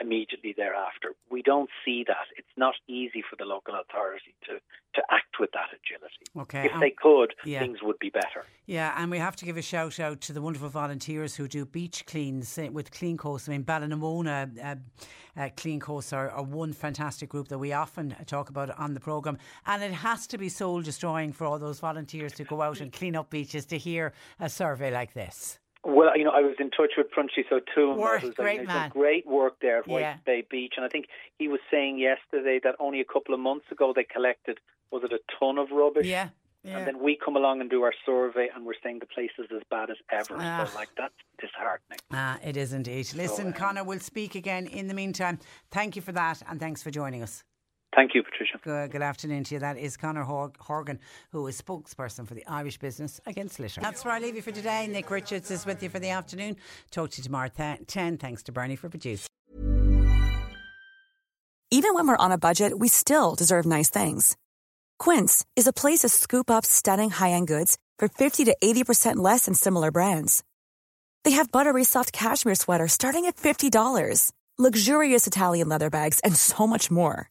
immediately 0.00 0.54
thereafter. 0.56 1.14
We 1.30 1.42
don't 1.42 1.68
see 1.84 2.04
that. 2.08 2.26
It's 2.36 2.48
not 2.56 2.74
easy 2.88 3.22
for 3.28 3.36
the 3.36 3.44
local 3.44 3.74
authority 3.74 4.34
to, 4.46 4.54
to 4.94 5.02
act 5.10 5.36
with 5.38 5.50
that 5.52 5.68
agility. 5.68 6.24
Okay. 6.36 6.66
If 6.66 6.74
um, 6.74 6.80
they 6.80 6.90
could, 6.90 7.34
yeah. 7.44 7.60
things 7.60 7.78
would 7.82 7.98
be 7.98 8.10
better. 8.10 8.46
Yeah, 8.66 8.94
and 8.96 9.10
we 9.10 9.18
have 9.18 9.36
to 9.36 9.44
give 9.44 9.56
a 9.56 9.62
shout 9.62 10.00
out 10.00 10.20
to 10.22 10.32
the 10.32 10.40
wonderful 10.40 10.68
volunteers 10.68 11.36
who 11.36 11.46
do 11.46 11.66
beach 11.66 12.06
cleans 12.06 12.56
eh, 12.58 12.68
with 12.68 12.90
Clean 12.90 13.16
Coast. 13.16 13.48
I 13.48 13.52
mean, 13.52 13.64
Ballinamona 13.64 14.64
uh, 14.64 15.40
uh, 15.40 15.48
Clean 15.56 15.78
Coast 15.78 16.12
are, 16.12 16.30
are, 16.30 16.42
one 16.42 16.72
fantastic 16.72 17.28
group 17.28 17.48
that 17.48 17.58
we 17.58 17.72
often 17.72 18.16
talk 18.26 18.48
about 18.48 18.76
on 18.78 18.94
the 18.94 19.00
programme. 19.00 19.38
And 19.66 19.82
it 19.82 19.92
has 19.92 20.26
to 20.28 20.38
be 20.38 20.48
soul 20.48 20.82
destroying 20.82 21.32
for 21.32 21.44
all 21.44 21.58
those 21.58 21.80
volunteers 21.80 22.32
to 22.34 22.44
go 22.44 22.62
out 22.62 22.80
and 22.80 22.92
clean 22.92 23.14
up 23.14 23.30
beaches 23.30 23.66
to 23.66 23.78
hear 23.78 24.12
a 24.40 24.48
survey 24.48 24.90
like 24.92 25.12
this. 25.12 25.58
Well, 25.82 26.16
you 26.16 26.24
know, 26.24 26.30
I 26.30 26.42
was 26.42 26.56
in 26.58 26.70
touch 26.70 26.92
with 26.96 27.10
Prunty 27.10 27.44
so 27.48 27.60
too. 27.74 27.92
Was 27.92 28.22
great 28.36 28.66
man. 28.66 28.90
Great 28.90 29.26
work 29.26 29.54
there 29.62 29.78
at 29.78 29.88
yeah. 29.88 29.92
White 29.92 30.24
Bay 30.24 30.46
Beach, 30.48 30.74
and 30.76 30.84
I 30.84 30.88
think 30.88 31.06
he 31.38 31.48
was 31.48 31.60
saying 31.70 31.98
yesterday 31.98 32.60
that 32.62 32.76
only 32.78 33.00
a 33.00 33.04
couple 33.04 33.34
of 33.34 33.40
months 33.40 33.66
ago 33.72 33.92
they 33.94 34.04
collected 34.04 34.58
was 34.90 35.02
it 35.04 35.12
a 35.12 35.20
ton 35.38 35.58
of 35.58 35.70
rubbish? 35.70 36.06
Yeah. 36.06 36.30
Yeah. 36.62 36.76
And 36.76 36.86
then 36.86 37.02
we 37.02 37.16
come 37.16 37.36
along 37.36 37.62
and 37.62 37.70
do 37.70 37.82
our 37.84 37.94
survey, 38.04 38.48
and 38.54 38.66
we're 38.66 38.74
saying 38.82 38.98
the 38.98 39.06
place 39.06 39.30
is 39.38 39.46
as 39.54 39.62
bad 39.70 39.88
as 39.88 39.96
ever. 40.12 40.36
Ah. 40.38 40.66
So, 40.66 40.76
like, 40.78 40.90
that's 40.94 41.14
disheartening. 41.40 42.00
Ah, 42.12 42.38
it 42.44 42.58
is 42.58 42.74
indeed. 42.74 43.14
Listen, 43.14 43.28
so, 43.28 43.46
um, 43.46 43.52
Conor, 43.54 43.84
we'll 43.84 43.98
speak 43.98 44.34
again 44.34 44.66
in 44.66 44.86
the 44.86 44.92
meantime. 44.92 45.38
Thank 45.70 45.96
you 45.96 46.02
for 46.02 46.12
that, 46.12 46.42
and 46.46 46.60
thanks 46.60 46.82
for 46.82 46.90
joining 46.90 47.22
us. 47.22 47.44
Thank 47.94 48.14
you, 48.14 48.22
Patricia. 48.22 48.58
Good, 48.62 48.92
good, 48.92 49.02
afternoon 49.02 49.42
to 49.44 49.54
you. 49.54 49.58
That 49.60 49.76
is 49.76 49.96
Conor 49.96 50.22
Horgan, 50.22 51.00
who 51.32 51.46
is 51.48 51.60
spokesperson 51.60 52.26
for 52.26 52.34
the 52.34 52.46
Irish 52.46 52.78
Business 52.78 53.20
Against 53.26 53.58
Litter. 53.58 53.80
That's 53.80 54.04
where 54.04 54.14
I 54.14 54.20
leave 54.20 54.36
you 54.36 54.42
for 54.42 54.52
today. 54.52 54.86
Nick 54.86 55.10
Richards 55.10 55.50
is 55.50 55.66
with 55.66 55.82
you 55.82 55.88
for 55.88 55.98
the 55.98 56.10
afternoon. 56.10 56.56
Talk 56.92 57.10
to 57.10 57.18
you 57.18 57.24
tomorrow 57.24 57.50
at 57.58 57.88
10. 57.88 58.18
Thanks 58.18 58.44
to 58.44 58.52
Bernie 58.52 58.76
for 58.76 58.88
producing. 58.88 59.26
Even 61.72 61.94
when 61.94 62.06
we're 62.06 62.16
on 62.16 62.32
a 62.32 62.38
budget, 62.38 62.78
we 62.78 62.88
still 62.88 63.34
deserve 63.34 63.66
nice 63.66 63.90
things. 63.90 64.36
Quince 64.98 65.44
is 65.56 65.66
a 65.66 65.72
place 65.72 66.00
to 66.00 66.08
scoop 66.08 66.50
up 66.50 66.64
stunning 66.64 67.10
high 67.10 67.30
end 67.30 67.48
goods 67.48 67.76
for 67.98 68.08
50 68.08 68.44
to 68.44 68.56
80% 68.62 69.16
less 69.16 69.46
than 69.46 69.54
similar 69.54 69.90
brands. 69.90 70.44
They 71.24 71.32
have 71.32 71.52
buttery 71.52 71.84
soft 71.84 72.12
cashmere 72.12 72.54
sweaters 72.54 72.92
starting 72.92 73.26
at 73.26 73.36
$50, 73.36 74.32
luxurious 74.58 75.26
Italian 75.26 75.68
leather 75.68 75.90
bags, 75.90 76.20
and 76.20 76.34
so 76.34 76.66
much 76.66 76.90
more. 76.90 77.30